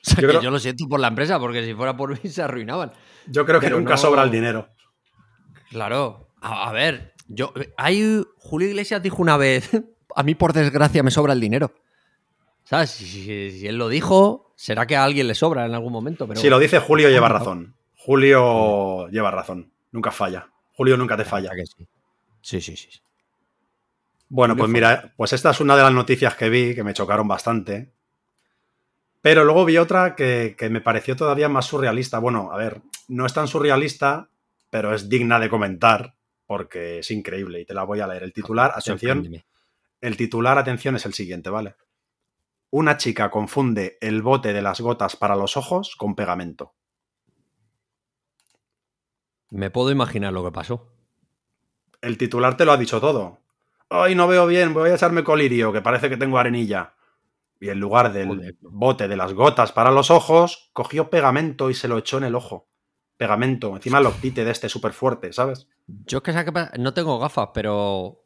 O 0.06 0.10
sea, 0.10 0.14
Yo 0.16 0.20
que 0.20 0.26
creo- 0.28 0.42
yo 0.42 0.50
lo 0.50 0.58
siento 0.58 0.86
por 0.88 0.98
la 1.00 1.08
empresa, 1.08 1.38
porque 1.38 1.64
si 1.64 1.74
fuera 1.74 1.96
por 1.96 2.10
mí 2.22 2.28
se 2.30 2.42
arruinaban. 2.42 2.92
Yo 3.26 3.44
creo 3.46 3.60
que 3.60 3.66
Pero 3.66 3.78
nunca 3.78 3.92
no- 3.92 3.96
sobra 3.98 4.22
el 4.22 4.30
dinero. 4.30 4.68
Claro. 5.70 6.28
A, 6.40 6.68
a 6.68 6.72
ver, 6.72 7.14
yo. 7.28 7.52
Hay. 7.76 8.22
Julio 8.38 8.68
Iglesias 8.68 9.02
dijo 9.02 9.20
una 9.22 9.36
vez. 9.36 9.70
A 10.16 10.24
mí, 10.24 10.34
por 10.34 10.52
desgracia, 10.52 11.04
me 11.04 11.12
sobra 11.12 11.32
el 11.34 11.40
dinero. 11.40 11.72
¿Sabes? 12.64 12.90
Si, 12.90 13.04
si- 13.04 13.50
si 13.52 13.66
él 13.68 13.76
lo 13.76 13.88
dijo, 13.88 14.52
será 14.56 14.84
que 14.86 14.96
a 14.96 15.04
alguien 15.04 15.28
le 15.28 15.34
sobra 15.36 15.64
en 15.66 15.72
algún 15.74 15.92
momento. 15.92 16.26
Pero... 16.26 16.40
Si 16.40 16.50
lo 16.50 16.58
dice 16.58 16.80
Julio, 16.80 17.08
lleva 17.10 17.28
razón. 17.28 17.76
Julio 17.96 19.06
lleva 19.08 19.30
razón. 19.30 19.72
Nunca 19.92 20.10
falla. 20.10 20.48
Julio 20.72 20.96
nunca 20.96 21.16
te 21.16 21.24
falla. 21.24 21.50
que 21.54 21.64
sí. 21.66 21.86
Sí, 22.40 22.60
sí, 22.60 22.76
sí. 22.76 22.88
Bueno, 24.28 24.56
pues 24.56 24.68
mira, 24.70 25.12
pues 25.16 25.32
esta 25.32 25.50
es 25.50 25.60
una 25.60 25.76
de 25.76 25.82
las 25.82 25.92
noticias 25.92 26.34
que 26.34 26.48
vi 26.48 26.74
que 26.74 26.82
me 26.84 26.92
chocaron 26.94 27.28
bastante. 27.28 27.92
Pero 29.22 29.44
luego 29.44 29.64
vi 29.64 29.76
otra 29.76 30.14
que, 30.16 30.54
que 30.56 30.70
me 30.70 30.80
pareció 30.80 31.14
todavía 31.16 31.48
más 31.48 31.66
surrealista. 31.66 32.18
Bueno, 32.18 32.50
a 32.52 32.56
ver, 32.56 32.80
no 33.08 33.26
es 33.26 33.34
tan 33.34 33.48
surrealista, 33.48 34.30
pero 34.70 34.94
es 34.94 35.08
digna 35.08 35.38
de 35.38 35.50
comentar 35.50 36.14
porque 36.50 36.98
es 36.98 37.10
increíble 37.12 37.60
y 37.60 37.64
te 37.64 37.74
la 37.74 37.84
voy 37.84 38.00
a 38.00 38.08
leer. 38.08 38.24
El 38.24 38.32
titular, 38.32 38.72
atención, 38.74 39.24
el 40.00 40.16
titular, 40.16 40.58
atención, 40.58 40.96
es 40.96 41.06
el 41.06 41.14
siguiente, 41.14 41.48
¿vale? 41.48 41.76
Una 42.70 42.96
chica 42.96 43.30
confunde 43.30 43.98
el 44.00 44.20
bote 44.20 44.52
de 44.52 44.60
las 44.60 44.80
gotas 44.80 45.14
para 45.14 45.36
los 45.36 45.56
ojos 45.56 45.94
con 45.94 46.16
pegamento. 46.16 46.74
Me 49.50 49.70
puedo 49.70 49.92
imaginar 49.92 50.32
lo 50.32 50.44
que 50.44 50.50
pasó. 50.50 50.88
El 52.00 52.18
titular 52.18 52.56
te 52.56 52.64
lo 52.64 52.72
ha 52.72 52.76
dicho 52.76 53.00
todo. 53.00 53.38
Ay, 53.88 54.16
no 54.16 54.26
veo 54.26 54.46
bien, 54.48 54.74
voy 54.74 54.90
a 54.90 54.94
echarme 54.94 55.22
colirio, 55.22 55.72
que 55.72 55.82
parece 55.82 56.08
que 56.08 56.16
tengo 56.16 56.38
arenilla. 56.38 56.94
Y 57.60 57.68
en 57.68 57.78
lugar 57.78 58.12
del 58.12 58.28
Joder. 58.28 58.56
bote 58.62 59.06
de 59.06 59.16
las 59.16 59.34
gotas 59.34 59.72
para 59.72 59.90
los 59.90 60.10
ojos, 60.10 60.70
cogió 60.72 61.10
pegamento 61.10 61.70
y 61.70 61.74
se 61.74 61.88
lo 61.88 61.98
echó 61.98 62.18
en 62.18 62.24
el 62.24 62.34
ojo. 62.34 62.68
Pegamento, 63.16 63.76
encima 63.76 64.00
lo 64.00 64.18
quite 64.18 64.44
de 64.44 64.50
este 64.50 64.70
súper 64.70 64.92
fuerte, 64.92 65.32
¿sabes? 65.32 65.68
Yo 65.86 66.22
es 66.24 66.44
que 66.44 66.52
no 66.78 66.94
tengo 66.94 67.18
gafas, 67.18 67.50
pero. 67.52 68.24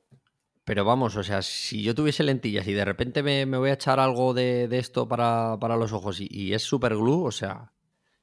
Pero 0.64 0.84
vamos, 0.86 1.14
o 1.16 1.22
sea, 1.22 1.42
si 1.42 1.82
yo 1.82 1.94
tuviese 1.94 2.22
lentillas 2.22 2.66
y 2.66 2.72
de 2.72 2.86
repente 2.86 3.22
me, 3.22 3.44
me 3.44 3.58
voy 3.58 3.68
a 3.68 3.74
echar 3.74 4.00
algo 4.00 4.32
de, 4.32 4.66
de 4.66 4.78
esto 4.78 5.06
para, 5.06 5.58
para 5.60 5.76
los 5.76 5.92
ojos 5.92 6.20
y, 6.20 6.28
y 6.30 6.54
es 6.54 6.62
super 6.62 6.96
glue, 6.96 7.26
o 7.26 7.30
sea, 7.30 7.72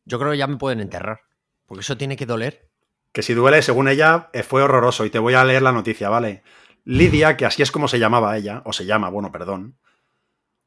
yo 0.05 0.17
creo 0.17 0.31
que 0.31 0.39
ya 0.39 0.47
me 0.47 0.57
pueden 0.57 0.79
enterrar. 0.79 1.19
Porque 1.67 1.81
eso 1.81 1.97
tiene 1.97 2.17
que 2.17 2.25
doler. 2.25 2.69
Que 3.11 3.21
si 3.21 3.33
duele, 3.33 3.61
según 3.61 3.87
ella, 3.87 4.29
eh, 4.33 4.43
fue 4.43 4.63
horroroso. 4.63 5.05
Y 5.05 5.09
te 5.09 5.19
voy 5.19 5.35
a 5.35 5.45
leer 5.45 5.61
la 5.61 5.71
noticia, 5.71 6.09
¿vale? 6.09 6.43
Lidia, 6.83 7.37
que 7.37 7.45
así 7.45 7.61
es 7.61 7.71
como 7.71 7.87
se 7.87 7.99
llamaba 7.99 8.35
ella, 8.37 8.61
o 8.65 8.73
se 8.73 8.85
llama, 8.85 9.09
bueno, 9.09 9.31
perdón. 9.31 9.77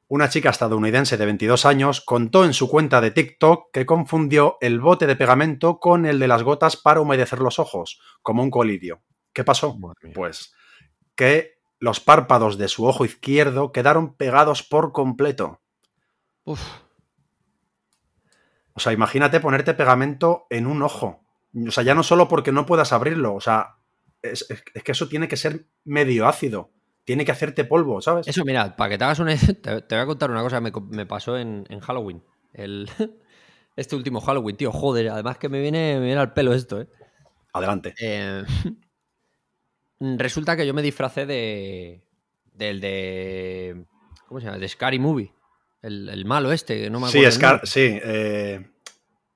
Una 0.06 0.28
chica 0.28 0.50
estadounidense 0.50 1.16
de 1.16 1.24
22 1.26 1.64
años 1.64 2.00
contó 2.02 2.44
en 2.44 2.52
su 2.52 2.68
cuenta 2.68 3.00
de 3.00 3.10
TikTok 3.10 3.70
que 3.72 3.86
confundió 3.86 4.58
el 4.60 4.80
bote 4.80 5.06
de 5.06 5.16
pegamento 5.16 5.78
con 5.80 6.04
el 6.06 6.18
de 6.18 6.28
las 6.28 6.42
gotas 6.42 6.76
para 6.76 7.00
humedecer 7.00 7.40
los 7.40 7.58
ojos, 7.58 8.00
como 8.22 8.42
un 8.42 8.50
colirio. 8.50 9.02
¿Qué 9.32 9.44
pasó? 9.44 9.76
Pues 10.14 10.54
que 11.16 11.54
los 11.80 12.00
párpados 12.00 12.58
de 12.58 12.68
su 12.68 12.86
ojo 12.86 13.04
izquierdo 13.04 13.72
quedaron 13.72 14.14
pegados 14.14 14.62
por 14.62 14.92
completo. 14.92 15.60
Uf, 16.44 16.60
O 18.74 18.80
sea, 18.80 18.92
imagínate 18.92 19.40
ponerte 19.40 19.74
pegamento 19.74 20.46
en 20.50 20.66
un 20.66 20.82
ojo. 20.82 21.24
O 21.66 21.70
sea, 21.70 21.84
ya 21.84 21.94
no 21.94 22.02
solo 22.02 22.28
porque 22.28 22.52
no 22.52 22.66
puedas 22.66 22.92
abrirlo, 22.92 23.34
o 23.34 23.40
sea, 23.40 23.76
es, 24.22 24.46
es- 24.50 24.64
es 24.74 24.82
que 24.82 24.92
eso 24.92 25.08
tiene 25.08 25.28
que 25.28 25.36
ser 25.36 25.66
medio 25.84 26.26
ácido. 26.26 26.72
Tiene 27.04 27.24
que 27.24 27.32
hacerte 27.32 27.64
polvo, 27.64 28.00
¿sabes? 28.00 28.26
Eso, 28.26 28.44
mira, 28.44 28.74
para 28.76 28.90
que 28.90 28.98
te 28.98 29.04
hagas 29.04 29.18
una. 29.18 29.34
Te, 29.62 29.82
te 29.82 29.94
voy 29.94 30.02
a 30.02 30.06
contar 30.06 30.30
una 30.30 30.42
cosa 30.42 30.60
que 30.62 30.72
me, 30.80 31.04
pasó 31.06 31.36
en, 31.36 31.66
en 31.68 31.80
Halloween. 31.80 32.22
El, 32.52 32.88
este 33.76 33.94
último 33.96 34.20
Halloween, 34.20 34.56
tío. 34.56 34.72
Joder, 34.72 35.08
además 35.10 35.36
que 35.38 35.48
me 35.48 35.60
viene, 35.60 35.98
me 35.98 36.06
viene 36.06 36.20
al 36.20 36.32
pelo 36.32 36.54
esto, 36.54 36.80
¿eh? 36.80 36.88
Adelante. 37.52 37.94
Eh, 38.00 38.42
resulta 40.00 40.56
que 40.56 40.66
yo 40.66 40.74
me 40.74 40.82
disfracé 40.82 41.26
de. 41.26 42.02
Del 42.52 42.80
de. 42.80 43.84
¿Cómo 44.28 44.40
se 44.40 44.46
llama? 44.46 44.58
De 44.58 44.68
Scary 44.68 44.98
Movie. 44.98 45.32
El, 45.82 46.08
el 46.08 46.24
malo 46.24 46.50
este, 46.52 46.88
no 46.88 46.98
me 47.00 47.08
Sí, 47.08 47.18
acuerdo. 47.18 47.26
el 47.28 47.32
Scar, 47.32 47.50
nombre. 47.52 47.66
sí. 47.70 48.00
eh, 48.02 48.70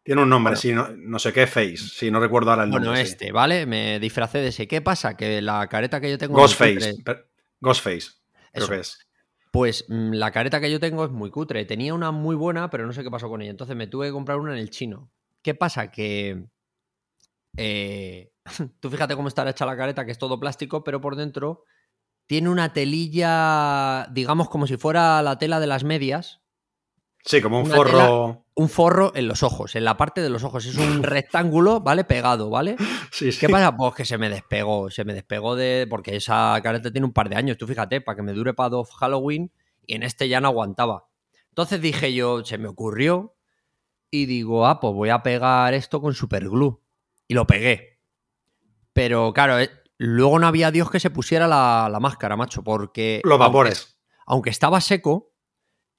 tiene 0.03 0.23
un 0.23 0.31
nombre, 0.31 0.53
Bueno. 0.53 0.61
sí, 0.61 0.73
no, 0.73 0.89
no 0.97 1.19
sé 1.19 1.33
qué 1.35 1.47
face. 1.47 1.77
Sí, 1.77 2.11
no 2.11 2.21
recuerdo 2.21 2.51
ahora 2.51 2.63
el 2.65 2.71
Bueno, 2.71 2.87
nombre. 2.87 3.05
sí. 3.05 3.13
este, 3.13 3.31
¿vale? 3.33 3.67
Me 3.67 4.01
disfracé 4.01 4.39
de 4.39 4.49
ese. 4.49 4.67
¿Qué 4.67 4.81
pasa? 4.81 5.15
Que 5.17 5.43
la 5.43 5.67
careta 5.69 6.01
que 6.01 6.11
yo 6.11 6.17
tengo. 6.17 6.35
Ghostface. 6.39 6.95
Ghostface, 7.61 8.11
creo 8.53 8.65
Eso. 8.65 8.73
que 8.73 8.81
es. 8.81 8.99
Pues 9.50 9.85
mm, 9.88 10.12
la 10.12 10.31
careta 10.31 10.61
que 10.61 10.71
yo 10.71 10.79
tengo 10.79 11.05
es 11.05 11.11
muy 11.11 11.31
cutre. 11.31 11.65
Tenía 11.65 11.95
una 11.95 12.11
muy 12.11 12.37
buena, 12.37 12.69
pero 12.71 12.87
no 12.87 12.93
sé 12.93 13.03
qué 13.03 13.11
pasó 13.11 13.29
con 13.29 13.41
ella. 13.43 13.50
Entonces 13.50 13.77
me 13.77 13.87
tuve 13.87 14.07
que 14.07 14.12
comprar 14.12 14.38
una 14.38 14.53
en 14.53 14.59
el 14.59 14.71
chino. 14.71 15.11
¿Qué 15.43 15.55
pasa? 15.55 15.91
Que. 15.91 16.45
eh, 17.57 18.33
tú 18.81 18.91
fíjate 18.91 19.17
cómo 19.17 19.29
está 19.29 19.49
hecha 19.49 19.67
la 19.67 19.77
careta, 19.77 20.05
que 20.05 20.12
es 20.12 20.19
todo 20.19 20.38
plástico, 20.38 20.85
pero 20.85 21.00
por 21.00 21.17
dentro 21.17 21.65
tiene 22.27 22.50
una 22.50 22.73
telilla, 22.75 24.07
digamos, 24.12 24.50
como 24.50 24.67
si 24.67 24.77
fuera 24.77 25.23
la 25.23 25.38
tela 25.38 25.61
de 25.61 25.67
las 25.67 25.83
medias. 25.83 26.43
Sí, 27.25 27.41
como 27.41 27.61
un 27.61 27.67
Una 27.67 27.77
forro. 27.77 28.45
Un 28.59 28.69
forro 28.69 29.12
en 29.15 29.29
los 29.29 29.45
ojos, 29.45 29.77
en 29.77 29.85
la 29.85 29.97
parte 29.97 30.21
de 30.21 30.31
los 30.31 30.43
ojos. 30.43 30.67
Es 30.67 30.77
un 30.77 31.03
rectángulo, 31.05 31.81
¿vale? 31.81 32.03
Pegado, 32.03 32.50
¿vale? 32.50 32.75
Sí, 33.12 33.31
sí. 33.31 33.38
¿Qué 33.38 33.49
pasa? 33.49 33.77
Pues 33.77 33.95
que 33.95 34.05
se 34.05 34.19
me 34.19 34.29
despegó, 34.29 34.91
se 34.91 35.05
me 35.05 35.15
despegó 35.15 35.55
de... 35.55 35.87
Porque 35.88 36.17
esa 36.17 36.59
careta 36.61 36.91
tiene 36.91 37.07
un 37.07 37.12
par 37.12 37.29
de 37.29 37.37
años, 37.37 37.57
tú 37.57 37.69
fíjate, 37.69 38.00
para 38.00 38.17
que 38.17 38.23
me 38.23 38.33
dure 38.33 38.55
para 38.55 38.71
dos 38.71 38.91
Halloween 38.97 39.53
y 39.87 39.95
en 39.95 40.03
este 40.03 40.29
ya 40.29 40.41
no 40.41 40.49
aguantaba. 40.49 41.07
Entonces 41.50 41.81
dije 41.81 42.12
yo, 42.12 42.45
se 42.45 42.59
me 42.59 42.67
ocurrió 42.67 43.37
y 44.11 44.27
digo, 44.27 44.67
ah, 44.67 44.81
pues 44.81 44.93
voy 44.93 45.11
a 45.11 45.23
pegar 45.23 45.73
esto 45.75 46.00
con 46.00 46.15
superglue. 46.15 46.79
Y 47.29 47.35
lo 47.35 47.47
pegué. 47.47 48.00
Pero 48.93 49.33
claro, 49.33 49.61
eh, 49.61 49.71
luego 49.99 50.41
no 50.41 50.49
había 50.49 50.73
Dios 50.73 50.91
que 50.91 50.99
se 50.99 51.11
pusiera 51.11 51.47
la, 51.47 51.88
la 51.91 52.00
máscara, 52.00 52.37
macho, 52.37 52.65
porque... 52.65 53.21
Los 53.23 53.38
vapores. 53.38 53.79
Aunque, 53.79 54.25
aunque 54.27 54.50
estaba 54.50 54.81
seco, 54.81 55.33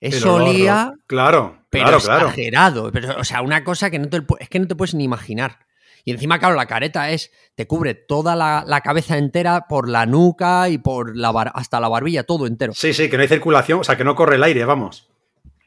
eso 0.01 0.35
olía... 0.35 0.93
Claro, 1.07 1.63
Pero 1.69 1.85
claro, 1.85 1.99
claro. 2.01 2.27
exagerado. 2.29 2.91
Pero, 2.91 3.19
o 3.19 3.23
sea, 3.23 3.41
una 3.41 3.63
cosa 3.63 3.89
que 3.89 3.99
no 3.99 4.09
te, 4.09 4.21
es 4.39 4.49
que 4.49 4.59
no 4.59 4.67
te 4.67 4.75
puedes 4.75 4.93
ni 4.95 5.03
imaginar. 5.03 5.59
Y 6.05 6.11
encima, 6.11 6.39
claro, 6.39 6.55
la 6.55 6.65
careta 6.65 7.09
es, 7.11 7.31
te 7.55 7.67
cubre 7.67 7.93
toda 7.93 8.35
la, 8.35 8.63
la 8.65 8.81
cabeza 8.81 9.17
entera 9.17 9.67
por 9.67 9.89
la 9.89 10.05
nuca 10.05 10.69
y 10.69 10.77
por 10.77 11.15
la 11.17 11.31
bar- 11.31 11.51
hasta 11.53 11.79
la 11.79 11.89
barbilla, 11.89 12.23
todo 12.23 12.47
entero. 12.47 12.73
Sí, 12.73 12.93
sí, 12.93 13.09
que 13.09 13.17
no 13.17 13.21
hay 13.23 13.27
circulación, 13.27 13.81
o 13.81 13.83
sea, 13.83 13.97
que 13.97 14.05
no 14.05 14.15
corre 14.15 14.37
el 14.37 14.43
aire, 14.43 14.63
vamos. 14.65 15.09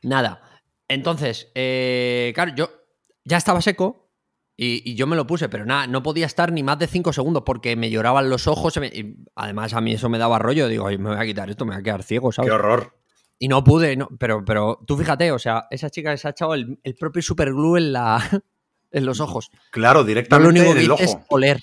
Nada. 0.02 0.40
Entonces, 0.88 1.50
eh, 1.54 2.32
claro, 2.34 2.52
yo 2.56 2.70
ya 3.24 3.36
estaba 3.36 3.60
seco 3.60 4.10
y, 4.56 4.90
y 4.90 4.94
yo 4.94 5.06
me 5.06 5.16
lo 5.16 5.26
puse, 5.26 5.48
pero 5.48 5.64
nada, 5.66 5.86
no 5.86 6.02
podía 6.02 6.26
estar 6.26 6.50
ni 6.50 6.62
más 6.62 6.78
de 6.78 6.86
5 6.86 7.12
segundos 7.12 7.42
porque 7.46 7.76
me 7.76 7.90
lloraban 7.90 8.28
los 8.30 8.46
ojos. 8.46 8.76
me- 8.78 8.88
y 8.88 9.16
además, 9.36 9.74
a 9.74 9.80
mí 9.80 9.92
eso 9.92 10.08
me 10.08 10.18
daba 10.18 10.38
rollo. 10.38 10.66
Digo, 10.68 10.86
"Ay, 10.86 10.98
me 10.98 11.10
voy 11.10 11.18
a 11.18 11.24
quitar 11.26 11.50
esto, 11.50 11.64
me 11.66 11.72
voy 11.74 11.80
a 11.80 11.84
quedar 11.84 12.02
ciego, 12.02 12.32
¿sabes? 12.32 12.50
Qué 12.50 12.54
horror. 12.54 12.96
Y 13.42 13.48
no 13.48 13.64
pude, 13.64 13.96
no, 13.96 14.08
pero, 14.20 14.44
pero 14.44 14.78
tú 14.86 14.96
fíjate, 14.96 15.32
o 15.32 15.38
sea, 15.40 15.66
esa 15.68 15.90
chica 15.90 16.16
se 16.16 16.28
ha 16.28 16.30
echado 16.30 16.54
el, 16.54 16.78
el 16.84 16.94
propio 16.94 17.20
superglue 17.22 17.76
en, 17.80 17.92
la, 17.92 18.22
en 18.92 19.04
los 19.04 19.18
ojos. 19.18 19.50
Claro, 19.72 19.98
Yo 19.98 20.02
lo 20.02 20.06
directamente 20.06 20.60
único 20.60 20.70
en 20.70 20.74
que 20.76 20.94
hice 20.94 21.04
es 21.04 21.14
ojo. 21.16 21.26
oler. 21.30 21.60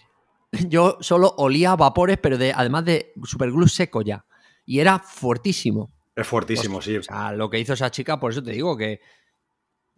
Yo 0.68 0.98
solo 1.00 1.34
olía 1.38 1.78
vapores, 1.78 2.18
pero 2.18 2.38
de, 2.38 2.52
además 2.54 2.84
de 2.84 3.14
superglue 3.24 3.70
seco 3.70 4.02
ya. 4.02 4.26
Y 4.66 4.82
era 4.82 5.00
fuertísimo. 5.00 5.90
Es 6.18 6.28
fuertísimo, 6.28 6.82
sí. 6.82 6.98
O 6.98 7.04
sea, 7.04 7.32
lo 7.32 7.50
que 7.50 7.60
hizo 7.60 7.72
esa 7.72 7.90
chica, 7.92 8.20
por 8.20 8.34
eso 8.34 8.44
te 8.44 8.52
digo 8.52 8.76
que. 8.76 9.00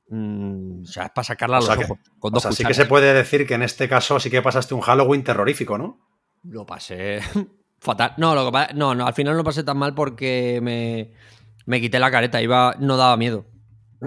mm, 0.10 0.84
o 0.84 0.86
sea, 0.86 1.06
es 1.06 1.12
para 1.12 1.24
sacarla 1.26 1.58
a 1.58 1.60
O 1.60 1.62
los 1.62 1.68
sea 1.68 1.78
que- 1.78 1.86
ojos. 1.86 1.98
Con 2.20 2.30
O 2.32 2.36
dos 2.36 2.44
sea, 2.44 2.52
sí 2.52 2.64
que 2.64 2.76
se 2.76 2.86
puede 2.86 3.12
decir 3.12 3.48
que 3.48 3.56
en 3.56 3.64
este 3.64 3.90
caso 3.90 4.20
sí 4.20 4.30
que 4.30 4.44
pasaste 4.44 4.76
un 4.76 4.82
Halloween 4.82 5.24
terrorífico, 5.24 5.80
¿no? 5.80 6.00
Lo 6.44 6.64
pasé 6.64 7.22
fatal. 7.80 8.14
No, 8.18 8.36
lo 8.36 8.52
que 8.52 8.74
no, 8.76 8.94
no, 8.94 9.08
al 9.08 9.14
final 9.16 9.36
no 9.36 9.44
pasé 9.44 9.64
tan 9.64 9.80
mal 9.80 9.96
porque 9.96 10.60
me, 10.62 11.12
me 11.72 11.80
quité 11.82 11.98
la 12.00 12.12
careta. 12.12 12.42
Iba, 12.42 12.75
no 12.80 12.98
daba 12.98 13.16
miedo. 13.18 13.46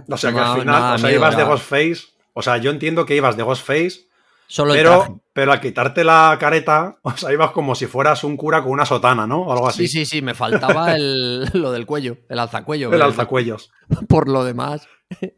O 0.09 0.17
sea, 0.17 0.33
que 0.33 0.39
al 0.39 0.61
final, 0.61 0.67
nada, 0.67 0.95
o 0.95 0.99
sea, 0.99 1.09
miedo, 1.09 1.21
ibas 1.21 1.37
de 1.37 1.43
ya. 1.43 1.49
Ghostface. 1.49 1.99
O 2.35 2.43
sea, 2.43 2.59
yo 2.59 2.71
entiendo 2.71 3.07
que 3.07 3.17
ibas 3.17 3.37
de 3.37 3.43
Ghostface 3.43 4.07
Solo. 4.47 4.75
Pero, 4.75 5.23
pero 5.33 5.53
al 5.53 5.61
quitarte 5.61 6.05
la 6.05 6.37
careta, 6.39 6.99
o 7.03 7.17
sea, 7.17 7.33
ibas 7.33 7.53
como 7.53 7.75
si 7.75 7.87
fueras 7.87 8.23
un 8.25 8.37
cura 8.37 8.63
con 8.63 8.73
una 8.73 8.85
sotana, 8.85 9.27
¿no? 9.27 9.41
O 9.43 9.53
algo 9.53 9.67
así. 9.69 9.89
Sí, 9.89 10.01
sí, 10.01 10.07
sí, 10.07 10.23
me 10.23 10.35
faltaba 10.35 10.95
el, 10.97 11.45
lo 11.55 11.73
del 11.73 11.87
cuello, 11.87 12.19
el 12.29 12.39
alzacuello. 12.39 12.93
El 12.93 13.01
alzacuellos. 13.03 13.71
Por 14.09 14.29
lo 14.29 14.45
demás, 14.45 14.87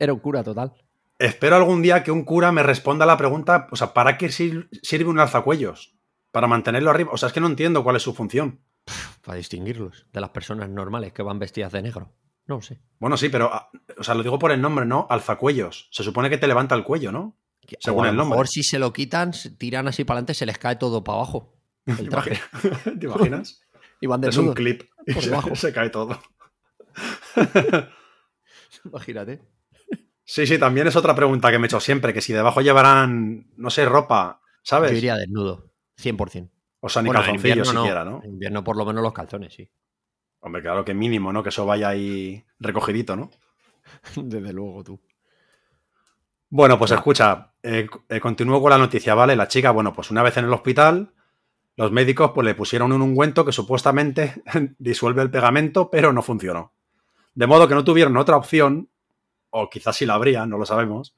era 0.01 0.13
un 0.13 0.19
cura 0.19 0.43
total. 0.43 0.73
Espero 1.19 1.57
algún 1.57 1.81
día 1.81 2.03
que 2.03 2.11
un 2.11 2.25
cura 2.25 2.51
me 2.53 2.63
responda 2.63 3.07
la 3.07 3.17
pregunta, 3.17 3.69
o 3.71 3.77
sea, 3.77 3.95
¿para 3.95 4.19
qué 4.19 4.31
sir- 4.31 4.69
sirve 4.83 5.09
un 5.09 5.19
alzacuellos? 5.21 5.95
Para 6.33 6.47
mantenerlo 6.49 6.91
arriba. 6.91 7.11
O 7.13 7.17
sea, 7.17 7.29
es 7.29 7.33
que 7.33 7.41
no 7.41 7.47
entiendo 7.47 7.83
cuál 7.85 7.97
es 7.97 8.03
su 8.03 8.13
función. 8.13 8.61
Para 9.27 9.39
distinguirlos 9.39 10.07
de 10.13 10.21
las 10.21 10.31
personas 10.31 10.69
normales 10.71 11.13
que 11.13 11.21
van 11.25 11.41
vestidas 11.41 11.73
de 11.73 11.83
negro. 11.83 12.13
No 12.47 12.63
sé. 12.63 12.81
Bueno, 13.01 13.17
sí, 13.17 13.29
pero, 13.29 13.53
ah, 13.53 13.69
o 13.99 14.05
sea, 14.05 14.15
lo 14.15 14.23
digo 14.23 14.39
por 14.39 14.53
el 14.53 14.61
nombre, 14.61 14.87
¿no? 14.87 15.09
Alzacuellos. 15.11 15.89
Se 15.91 16.05
supone 16.05 16.31
que 16.31 16.39
te 16.39 16.47
levanta 16.47 16.77
el 16.77 16.85
cuello, 16.85 17.11
¿no? 17.11 17.37
Según 17.81 18.03
o 18.03 18.05
a 18.05 18.11
el 18.11 18.15
lo 18.15 18.23
nombre. 18.23 18.37
mejor 18.37 18.47
si 18.47 18.63
se 18.63 18.79
lo 18.79 18.93
quitan, 18.93 19.33
tiran 19.59 19.89
así 19.89 20.05
para 20.05 20.19
adelante, 20.19 20.35
se 20.35 20.47
les 20.47 20.59
cae 20.59 20.77
todo 20.77 21.03
para 21.03 21.19
abajo. 21.19 21.59
El 21.87 22.09
traje. 22.09 22.39
¿Te 23.01 23.07
imaginas? 23.07 23.61
Y 24.01 24.07
van 24.07 24.23
es 24.25 24.37
un 24.37 24.53
clip 24.53 24.83
y 25.07 25.15
por 25.15 25.23
se, 25.25 25.31
debajo. 25.31 25.57
se 25.57 25.73
cae 25.73 25.89
todo. 25.91 26.21
Imagínate. 28.85 29.41
Sí, 30.25 30.47
sí, 30.47 30.59
también 30.59 30.87
es 30.87 30.97
otra 30.97 31.15
pregunta 31.15 31.51
que 31.51 31.59
me 31.59 31.65
he 31.65 31.69
hecho 31.69 31.81
siempre, 31.81 32.13
que 32.13 32.21
si 32.21 32.33
debajo 32.33 32.61
llevarán, 32.61 33.49
no 33.57 33.71
sé, 33.71 33.87
ropa, 33.87 34.41
¿sabes? 34.63 34.93
Yo 34.93 34.99
iría 34.99 35.17
desnudo. 35.17 35.73
100%. 35.99 36.51
O 36.81 36.89
sea, 36.89 37.03
ni 37.03 37.09
Bueno, 37.09 37.21
en 37.21 37.27
calzoncillos 37.27 37.69
siquiera, 37.69 38.05
¿no? 38.05 38.21
En 38.23 38.31
invierno 38.31 38.63
por 38.63 38.77
lo 38.77 38.85
menos 38.85 39.03
los 39.03 39.13
calzones, 39.13 39.55
sí. 39.55 39.69
Hombre, 40.41 40.63
claro 40.63 40.85
que 40.85 40.95
mínimo, 40.95 41.33
¿no? 41.33 41.43
Que 41.43 41.49
eso 41.49 41.67
vaya 41.67 41.89
ahí 41.89 42.45
recogidito, 42.61 43.17
¿no? 43.17 43.31
Desde 44.17 44.53
luego, 44.53 44.85
tú. 44.85 45.01
Bueno, 46.49 46.79
pues 46.79 46.93
escucha, 46.93 47.53
eh, 47.63 47.89
eh, 48.09 48.21
continúo 48.21 48.61
con 48.63 48.71
la 48.71 48.79
noticia, 48.79 49.15
¿vale? 49.15 49.35
La 49.35 49.49
chica, 49.49 49.73
bueno, 49.73 49.93
pues 49.93 50.11
una 50.11 50.23
vez 50.23 50.37
en 50.37 50.45
el 50.45 50.53
hospital, 50.53 51.13
los 51.75 51.91
médicos 51.91 52.31
pues 52.35 52.45
le 52.45 52.55
pusieron 52.55 52.93
un 52.93 53.03
ungüento 53.03 53.45
que 53.45 53.53
supuestamente 53.53 54.43
disuelve 54.79 55.23
el 55.23 55.31
pegamento, 55.31 55.91
pero 55.91 56.13
no 56.13 56.23
funcionó. 56.23 56.73
De 57.35 57.47
modo 57.47 57.67
que 57.67 57.75
no 57.75 57.85
tuvieron 57.85 58.17
otra 58.17 58.37
opción, 58.37 58.89
o 59.51 59.69
quizás 59.69 59.97
sí 59.97 60.07
la 60.07 60.15
habría, 60.15 60.47
no 60.47 60.57
lo 60.57 60.67
sabemos, 60.67 61.17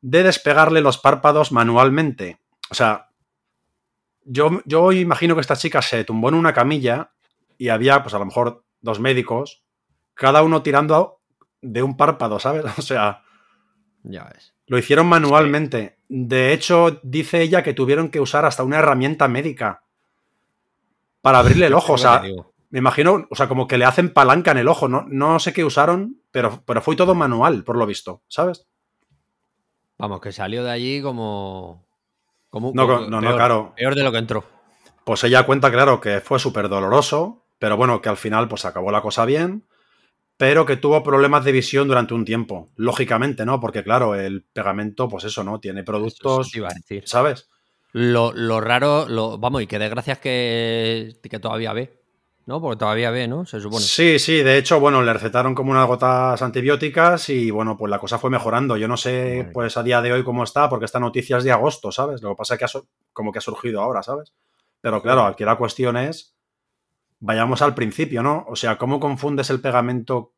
de 0.00 0.22
despegarle 0.22 0.80
los 0.80 0.98
párpados 0.98 1.50
manualmente. 1.50 2.38
O 2.70 2.74
sea, 2.74 3.07
yo, 4.30 4.60
yo 4.64 4.92
imagino 4.92 5.34
que 5.34 5.40
esta 5.40 5.56
chica 5.56 5.82
se 5.82 6.04
tumbó 6.04 6.28
en 6.28 6.34
una 6.34 6.52
camilla 6.52 7.12
y 7.56 7.68
había, 7.70 8.02
pues 8.02 8.14
a 8.14 8.18
lo 8.18 8.26
mejor, 8.26 8.64
dos 8.80 9.00
médicos, 9.00 9.62
cada 10.14 10.42
uno 10.42 10.62
tirando 10.62 11.20
de 11.62 11.82
un 11.82 11.96
párpado, 11.96 12.38
¿sabes? 12.38 12.64
O 12.78 12.82
sea, 12.82 13.22
Ya 14.02 14.24
ves. 14.24 14.54
lo 14.66 14.78
hicieron 14.78 15.06
manualmente. 15.06 15.98
De 16.08 16.52
hecho, 16.52 17.00
dice 17.02 17.42
ella 17.42 17.62
que 17.62 17.74
tuvieron 17.74 18.10
que 18.10 18.20
usar 18.20 18.44
hasta 18.44 18.62
una 18.62 18.78
herramienta 18.78 19.28
médica 19.28 19.82
para 21.20 21.40
abrirle 21.40 21.66
el 21.66 21.74
ojo. 21.74 21.94
O 21.94 21.98
sea, 21.98 22.22
me 22.70 22.78
imagino, 22.78 23.26
o 23.30 23.34
sea, 23.34 23.48
como 23.48 23.66
que 23.66 23.76
le 23.78 23.84
hacen 23.84 24.12
palanca 24.12 24.52
en 24.52 24.58
el 24.58 24.68
ojo. 24.68 24.88
No, 24.88 25.04
no 25.08 25.38
sé 25.38 25.52
qué 25.52 25.64
usaron, 25.64 26.22
pero, 26.30 26.62
pero 26.64 26.80
fue 26.80 26.96
todo 26.96 27.14
manual, 27.14 27.64
por 27.64 27.76
lo 27.76 27.86
visto, 27.86 28.22
¿sabes? 28.28 28.66
Vamos, 29.98 30.20
que 30.20 30.32
salió 30.32 30.62
de 30.62 30.70
allí 30.70 31.02
como. 31.02 31.87
Como 32.50 32.72
No, 32.74 32.86
como- 32.86 33.00
no, 33.02 33.10
no, 33.10 33.20
peor, 33.20 33.34
claro. 33.36 33.72
Peor 33.76 33.94
de 33.94 34.02
lo 34.04 34.12
que 34.12 34.18
entró. 34.18 34.44
Pues 35.04 35.24
ella 35.24 35.44
cuenta, 35.44 35.70
claro, 35.70 36.00
que 36.00 36.20
fue 36.20 36.38
súper 36.38 36.68
doloroso, 36.68 37.44
pero 37.58 37.76
bueno, 37.76 38.00
que 38.02 38.08
al 38.08 38.16
final 38.16 38.48
pues 38.48 38.64
acabó 38.64 38.90
la 38.92 39.00
cosa 39.02 39.24
bien, 39.24 39.64
pero 40.36 40.66
que 40.66 40.76
tuvo 40.76 41.02
problemas 41.02 41.44
de 41.44 41.52
visión 41.52 41.88
durante 41.88 42.14
un 42.14 42.24
tiempo. 42.24 42.70
Lógicamente, 42.76 43.44
¿no? 43.44 43.58
Porque 43.60 43.82
claro, 43.82 44.14
el 44.14 44.44
pegamento, 44.44 45.08
pues 45.08 45.24
eso, 45.24 45.42
¿no? 45.44 45.60
Tiene 45.60 45.82
productos, 45.82 46.54
iba 46.54 46.68
a 46.68 46.74
decir. 46.74 47.04
¿sabes? 47.06 47.48
Lo, 47.92 48.32
lo 48.32 48.60
raro, 48.60 49.08
lo, 49.08 49.38
vamos, 49.38 49.62
y 49.62 49.66
que 49.66 49.78
desgracia 49.78 50.12
es 50.14 50.18
que, 50.18 51.16
que 51.22 51.38
todavía 51.38 51.72
ve. 51.72 51.97
¿No? 52.48 52.62
Porque 52.62 52.78
todavía 52.78 53.10
ve, 53.10 53.28
¿no? 53.28 53.44
Se 53.44 53.60
supone. 53.60 53.82
Sí, 53.84 54.18
sí, 54.18 54.42
de 54.42 54.56
hecho, 54.56 54.80
bueno, 54.80 55.02
le 55.02 55.12
recetaron 55.12 55.54
como 55.54 55.70
unas 55.70 55.86
gotas 55.86 56.40
antibióticas 56.40 57.28
y 57.28 57.50
bueno, 57.50 57.76
pues 57.76 57.90
la 57.90 57.98
cosa 57.98 58.18
fue 58.18 58.30
mejorando. 58.30 58.78
Yo 58.78 58.88
no 58.88 58.96
sé, 58.96 59.40
Vale. 59.42 59.52
pues 59.52 59.76
a 59.76 59.82
día 59.82 60.00
de 60.00 60.14
hoy 60.14 60.24
cómo 60.24 60.44
está, 60.44 60.66
porque 60.70 60.86
esta 60.86 60.98
noticia 60.98 61.36
es 61.36 61.44
de 61.44 61.52
agosto, 61.52 61.92
¿sabes? 61.92 62.22
Lo 62.22 62.30
que 62.30 62.36
pasa 62.36 62.54
es 62.54 62.58
que 62.58 62.64
ha, 62.64 62.82
como 63.12 63.32
que 63.32 63.38
ha 63.38 63.42
surgido 63.42 63.82
ahora, 63.82 64.02
¿sabes? 64.02 64.32
Pero 64.80 65.02
claro, 65.02 65.26
aquí 65.26 65.44
la 65.44 65.56
cuestión 65.56 65.98
es, 65.98 66.34
vayamos 67.20 67.60
al 67.60 67.74
principio, 67.74 68.22
¿no? 68.22 68.46
O 68.48 68.56
sea, 68.56 68.78
¿cómo 68.78 68.98
confundes 68.98 69.50
el 69.50 69.60
pegamento 69.60 70.32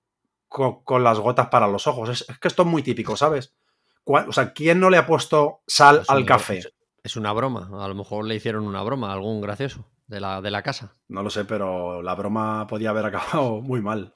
co- 0.48 0.82
con 0.82 1.04
las 1.04 1.20
gotas 1.20 1.46
para 1.46 1.68
los 1.68 1.86
ojos? 1.86 2.08
Es, 2.08 2.28
es 2.28 2.38
que 2.40 2.48
esto 2.48 2.62
es 2.62 2.68
muy 2.68 2.82
típico, 2.82 3.16
¿sabes? 3.16 3.54
¿Cuál- 4.02 4.28
O 4.28 4.32
sea, 4.32 4.52
¿quién 4.52 4.80
no 4.80 4.90
le 4.90 4.96
ha 4.96 5.06
puesto 5.06 5.60
sal 5.66 6.00
Es 6.02 6.10
al 6.10 6.26
café? 6.26 6.58
Es, 6.58 6.72
es 7.04 7.14
una 7.16 7.32
broma. 7.32 7.70
A 7.84 7.86
lo 7.86 7.94
mejor 7.94 8.24
le 8.24 8.34
hicieron 8.34 8.64
una 8.66 8.82
broma 8.82 9.12
algún 9.12 9.40
gracioso 9.40 9.86
de 10.10 10.20
la, 10.20 10.40
de 10.42 10.50
la 10.50 10.62
casa. 10.62 10.96
No 11.08 11.22
lo 11.22 11.30
sé, 11.30 11.44
pero 11.44 12.02
la 12.02 12.14
broma 12.14 12.66
podía 12.66 12.90
haber 12.90 13.06
acabado 13.06 13.60
muy 13.62 13.80
mal. 13.80 14.12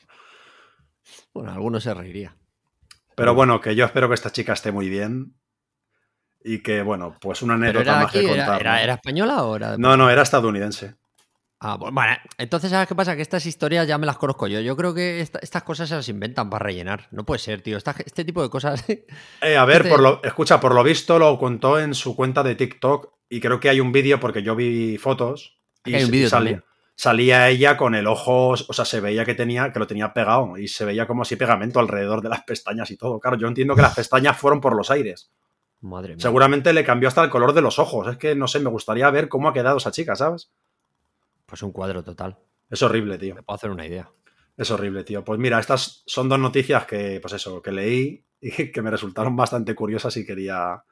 Bueno, 1.33 1.53
alguno 1.53 1.81
se 1.81 1.95
reiría. 1.95 2.37
Pero 3.17 3.35
bueno, 3.35 3.61
que 3.61 3.77
yo 3.77 3.85
espero 3.85 4.09
que 4.09 4.15
esta 4.15 4.33
chica 4.33 4.53
esté 4.55 4.73
muy 4.73 4.89
bien 4.89 5.35
y 6.43 6.63
que, 6.63 6.83
bueno, 6.83 7.17
pues 7.21 7.43
una 7.43 7.55
¿Pero 7.55 7.65
anécdota 7.81 7.91
era 7.93 8.03
más 8.03 8.13
que 8.13 8.27
contar. 8.27 8.61
era- 8.61 8.73
¿no? 8.73 8.79
era 8.79 8.95
española 8.95 9.45
o 9.45 9.57
era 9.57 9.79
No, 9.79 9.97
no, 9.97 10.11
era 10.11 10.23
estadounidense. 10.23 10.97
Ah, 11.61 11.79
bu- 11.79 11.95
bueno, 11.95 12.17
entonces, 12.37 12.71
¿sabes 12.71 12.89
qué 12.89 12.95
pasa? 12.97 13.15
Que 13.15 13.23
estas 13.23 13.47
historias 13.47 13.87
ya 13.87 13.97
me 13.99 14.05
las 14.07 14.19
conozco 14.19 14.49
yo. 14.49 14.59
Yo 14.61 14.77
creo 14.77 14.93
que 14.93 15.21
esta- 15.21 15.39
estas 15.39 15.63
cosas 15.63 15.89
se 15.89 15.95
las 15.95 16.09
inventan 16.09 16.51
para 16.51 16.65
rellenar. 16.65 17.07
No 17.13 17.25
puede 17.25 17.39
ser, 17.39 17.63
tío. 17.63 17.77
Esta- 17.79 17.95
este 18.05 18.25
tipo 18.25 18.43
de 18.43 18.51
cosas. 18.51 18.85
Eh, 19.41 19.57
a 19.57 19.65
ver, 19.65 19.79
Este- 19.83 19.91
por 19.91 20.01
lo, 20.01 20.21
escucha, 20.25 20.59
por 20.61 20.75
lo 20.75 20.83
visto 20.83 21.19
lo 21.21 21.39
contó 21.39 21.79
en 21.79 21.95
su 21.95 22.17
cuenta 22.17 22.43
de 22.43 22.57
TikTok 22.57 23.15
y 23.29 23.41
creo 23.41 23.61
que 23.61 23.69
hay 23.69 23.79
un 23.81 23.93
vídeo 23.93 24.19
porque 24.19 24.43
yo 24.43 24.57
vi 24.57 24.99
fotos 24.99 25.61
y, 25.85 25.95
Hay 25.95 26.05
un 26.05 26.11
vídeo 26.11 26.29
salía, 26.29 26.53
también. 26.53 26.65
salía 26.97 27.49
ella 27.49 27.77
con 27.77 27.95
el 27.95 28.07
ojo, 28.07 28.51
o 28.51 28.73
sea, 28.73 28.85
se 28.85 29.01
veía 29.01 29.25
que 29.25 29.35
tenía 29.35 29.73
que 29.73 29.79
lo 29.79 29.87
tenía 29.87 30.13
pegado 30.13 30.57
y 30.57 30.69
se 30.69 30.85
veía 30.85 31.07
como 31.07 31.23
así 31.23 31.37
pegamento 31.37 31.81
alrededor 31.81 32.23
de 32.23 32.29
las 32.29 32.43
pestañas 32.45 32.91
y 32.91 32.97
todo. 32.97 33.21
Claro, 33.21 33.37
yo 33.37 33.49
entiendo 33.49 33.75
que 33.75 33.83
las 33.83 33.95
pestañas 33.95 34.37
fueron 34.37 34.61
por 34.61 34.77
los 34.77 34.91
aires. 34.91 35.31
Madre 35.81 36.15
mía. 36.15 36.23
Seguramente 36.23 36.73
le 36.73 36.85
cambió 36.85 37.09
hasta 37.09 37.23
el 37.23 37.31
color 37.31 37.53
de 37.53 37.61
los 37.61 37.79
ojos. 37.79 38.09
Es 38.09 38.17
que 38.17 38.35
no 38.35 38.49
sé, 38.49 38.61
me 38.61 38.71
gustaría 38.71 39.11
ver 39.11 39.29
cómo 39.29 39.49
ha 39.49 39.53
quedado 39.53 39.77
esa 39.77 39.91
chica, 39.91 40.17
¿sabes? 40.17 40.51
Pues 41.47 41.63
un 41.63 41.73
cuadro 41.73 42.03
total. 42.03 42.39
Es 42.71 42.83
horrible, 42.83 43.19
tío. 43.19 43.35
Me 43.35 43.43
puedo 43.43 43.57
hacer 43.57 43.71
una 43.71 43.87
idea. 43.87 44.11
Es 44.57 44.71
horrible, 44.71 45.05
tío. 45.05 45.25
Pues 45.25 45.39
mira, 45.39 45.59
estas 45.59 46.03
son 46.07 46.29
dos 46.29 46.39
noticias 46.39 46.87
que, 46.87 47.19
pues 47.21 47.35
eso, 47.35 47.61
que 47.61 47.73
leí 47.73 48.25
y 48.41 48.51
que 48.73 48.83
me 48.83 48.91
resultaron 48.91 49.37
bastante 49.37 49.75
curiosas 49.75 50.17
y 50.17 50.25
quería 50.25 50.83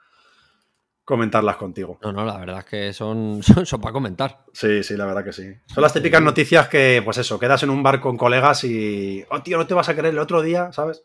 comentarlas 1.05 1.57
contigo. 1.57 1.99
No, 2.03 2.13
no, 2.13 2.25
la 2.25 2.39
verdad 2.39 2.59
es 2.61 2.65
que 2.65 2.93
son, 2.93 3.43
son, 3.43 3.67
son 3.67 3.81
para 3.81 3.93
comentar. 3.93 4.45
Sí, 4.53 4.83
sí, 4.83 4.97
la 4.97 5.07
verdad 5.07 5.25
que 5.25 5.33
sí. 5.33 5.45
Son 5.67 5.83
las 5.83 5.93
típicas 5.93 6.23
noticias 6.23 6.69
que, 6.69 7.03
pues 7.05 7.19
eso, 7.19 7.39
quedas 7.39 7.63
en 7.63 7.71
un 7.71 7.83
bar 7.83 8.01
con 8.01 8.17
colegas 8.17 8.65
y, 8.65 9.25
oh, 9.31 9.43
tío, 9.43 9.57
no 9.59 9.67
te 9.67 9.75
vas 9.75 9.89
a 9.89 9.95
creer 9.95 10.15
el 10.15 10.19
otro 10.21 10.43
día, 10.43 10.73
¿sabes? 10.73 11.03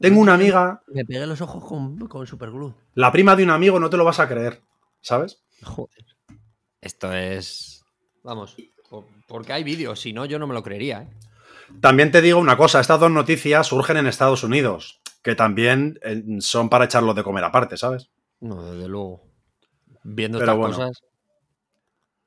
Tengo 0.00 0.20
una 0.20 0.34
amiga, 0.34 0.80
Me 0.86 1.04
pegué 1.04 1.26
los 1.26 1.40
ojos 1.40 1.64
con, 1.64 1.98
con 2.06 2.24
superglue. 2.26 2.72
la 2.94 3.10
prima 3.10 3.34
de 3.34 3.42
un 3.42 3.50
amigo, 3.50 3.80
no 3.80 3.90
te 3.90 3.96
lo 3.96 4.04
vas 4.04 4.20
a 4.20 4.28
creer, 4.28 4.62
¿sabes? 5.00 5.42
Joder. 5.62 6.04
Esto 6.80 7.12
es. 7.12 7.84
Vamos. 8.22 8.56
por- 8.88 9.06
Porque 9.26 9.52
hay 9.52 9.64
vídeos, 9.64 9.98
si 10.00 10.12
no, 10.12 10.24
yo 10.24 10.38
no 10.38 10.46
me 10.46 10.54
lo 10.54 10.62
creería, 10.62 11.02
¿eh? 11.02 11.08
También 11.80 12.10
te 12.12 12.22
digo 12.22 12.38
una 12.38 12.56
cosa, 12.56 12.80
estas 12.80 12.98
dos 13.00 13.10
noticias 13.10 13.66
surgen 13.66 13.96
en 13.98 14.06
Estados 14.06 14.42
Unidos, 14.44 15.00
que 15.22 15.34
también 15.34 15.98
eh, 16.02 16.22
son 16.40 16.70
para 16.70 16.84
echarlos 16.86 17.14
de 17.16 17.22
comer 17.24 17.42
aparte, 17.44 17.76
¿sabes? 17.76 18.08
No, 18.40 18.62
desde 18.72 18.88
luego. 18.88 19.22
Viendo 20.04 20.38
Pero 20.38 20.52
estas 20.52 20.58
bueno. 20.58 20.76
cosas. 20.76 21.02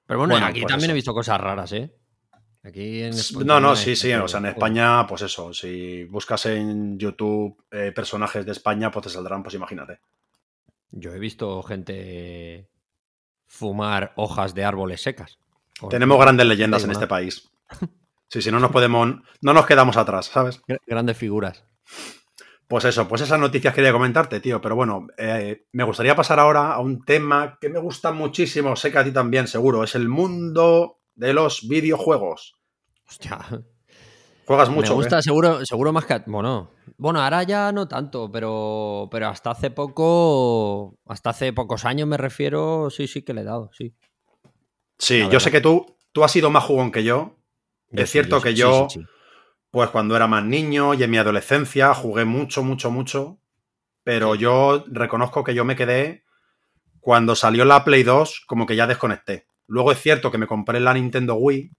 Pero 0.06 0.20
bueno, 0.20 0.34
Bueno, 0.34 0.46
aquí 0.48 0.62
pues 0.62 0.72
también 0.72 0.90
eso. 0.90 0.92
he 0.92 0.96
visto 0.96 1.14
cosas 1.14 1.40
raras, 1.40 1.72
¿eh? 1.72 1.94
Aquí 2.64 3.02
en 3.02 3.14
Espa- 3.14 3.44
No, 3.46 3.60
no, 3.60 3.76
sí, 3.76 3.96
sí, 3.96 4.12
o 4.14 4.28
sea, 4.28 4.40
en. 4.40 4.48
España, 4.48 5.08
pues 5.08 5.22
eso, 5.24 5.54
si 5.54 6.04
buscas 6.06 6.46
en 6.48 7.00
YouTube 7.00 7.64
eh, 7.72 7.92
personajes 7.96 8.46
de 8.46 8.52
España, 8.52 8.92
pues 8.92 9.04
te 9.06 9.10
saldrán, 9.10 9.42
pues 9.42 9.56
imagínate. 9.56 10.00
Yo 10.92 11.14
he 11.14 11.20
visto 11.20 11.64
gente 11.64 12.70
fumar 13.48 14.14
hojas 14.18 14.54
de 14.54 14.64
árboles 14.66 15.02
secas. 15.02 15.40
Tenemos 15.90 16.20
grandes 16.20 16.46
leyendas 16.46 16.84
en 16.84 16.92
este 16.92 17.08
país. 17.08 17.50
Sí, 18.34 18.42
si 18.42 18.50
no 18.50 18.62
nos 18.62 18.72
podemos, 18.72 19.10
no 19.42 19.54
nos 19.54 19.66
quedamos 19.66 19.98
atrás, 19.98 20.28
¿sabes? 20.28 20.62
Gra- 20.62 20.80
Grandes 20.88 21.18
figuras. 21.18 21.66
Pues 22.72 22.86
eso, 22.86 23.06
pues 23.06 23.20
esas 23.20 23.38
noticias 23.38 23.74
quería 23.76 23.92
comentarte, 23.92 24.40
tío. 24.40 24.62
Pero 24.62 24.78
bueno, 24.78 25.08
eh, 25.18 25.66
me 25.74 25.84
gustaría 25.84 26.16
pasar 26.16 26.40
ahora 26.40 26.72
a 26.72 26.80
un 26.80 27.04
tema 27.04 27.58
que 27.60 27.68
me 27.68 27.80
gusta 27.80 28.14
muchísimo, 28.14 28.78
sé 28.78 28.94
que 28.94 28.98
a 28.98 29.04
ti 29.04 29.12
también, 29.12 29.46
seguro. 29.50 29.84
Es 29.84 29.94
el 29.94 30.08
mundo 30.08 31.02
de 31.14 31.34
los 31.34 31.68
videojuegos. 31.68 32.56
Hostia. 33.10 33.40
Juegas 34.46 34.70
mucho. 34.70 34.92
me 34.92 34.96
gusta, 34.96 35.22
seguro, 35.22 35.66
seguro 35.66 35.92
más 35.92 36.06
que. 36.06 36.14
a- 36.14 36.24
Bueno, 36.26 36.72
bueno, 36.96 37.20
ahora 37.22 37.44
ya 37.44 37.74
no 37.74 37.90
tanto, 37.90 38.32
pero, 38.32 39.10
pero 39.12 39.28
hasta 39.28 39.52
hace 39.52 39.70
poco. 39.72 40.96
Hasta 41.08 41.32
hace 41.32 41.52
pocos 41.52 41.84
años 41.84 42.08
me 42.08 42.16
refiero. 42.16 42.90
Sí, 42.90 43.06
sí 43.06 43.22
que 43.22 43.34
le 43.34 43.42
he 43.42 43.44
dado, 43.44 43.70
sí. 43.74 43.94
Sí, 44.98 45.28
yo 45.30 45.42
sé 45.42 45.52
que 45.52 45.60
tú, 45.60 45.98
tú 46.14 46.24
has 46.24 46.32
sido 46.32 46.50
más 46.50 46.64
jugón 46.64 46.90
que 46.94 47.04
yo. 47.04 47.36
Yo 47.90 48.04
es 48.04 48.10
sí, 48.10 48.14
cierto 48.14 48.40
que 48.40 48.54
yo, 48.56 48.88
sí, 48.90 49.02
sí. 49.02 49.06
Pues 49.72 49.90
cuando 49.90 50.16
era 50.18 50.28
más 50.28 50.44
niño 50.44 50.94
y 50.94 51.04
en 51.04 51.10
mi 51.10 51.18
adolescencia, 51.18 51.94
jugué 51.94 52.26
mucho, 52.26 52.62
mucho, 52.62 52.92
mucho. 52.92 53.38
Pero 54.04 54.36
yo 54.36 54.84
reconozco 54.88 55.44
que 55.44 55.56
yo 55.56 55.64
me 55.64 55.78
quedé 55.78 56.24
cuando 57.00 57.36
salió 57.36 57.64
la 57.64 57.84
Play 57.86 58.04
2, 58.04 58.44
como 58.46 58.66
que 58.66 58.76
ya 58.76 58.86
desconecté. 58.86 59.48
Luego 59.68 59.94
es 59.94 60.00
cierto 60.02 60.30
que 60.30 60.38
me 60.38 60.48
compré 60.48 60.82
la 60.82 60.94
Nintendo 60.94 61.36
Wii 61.36 61.72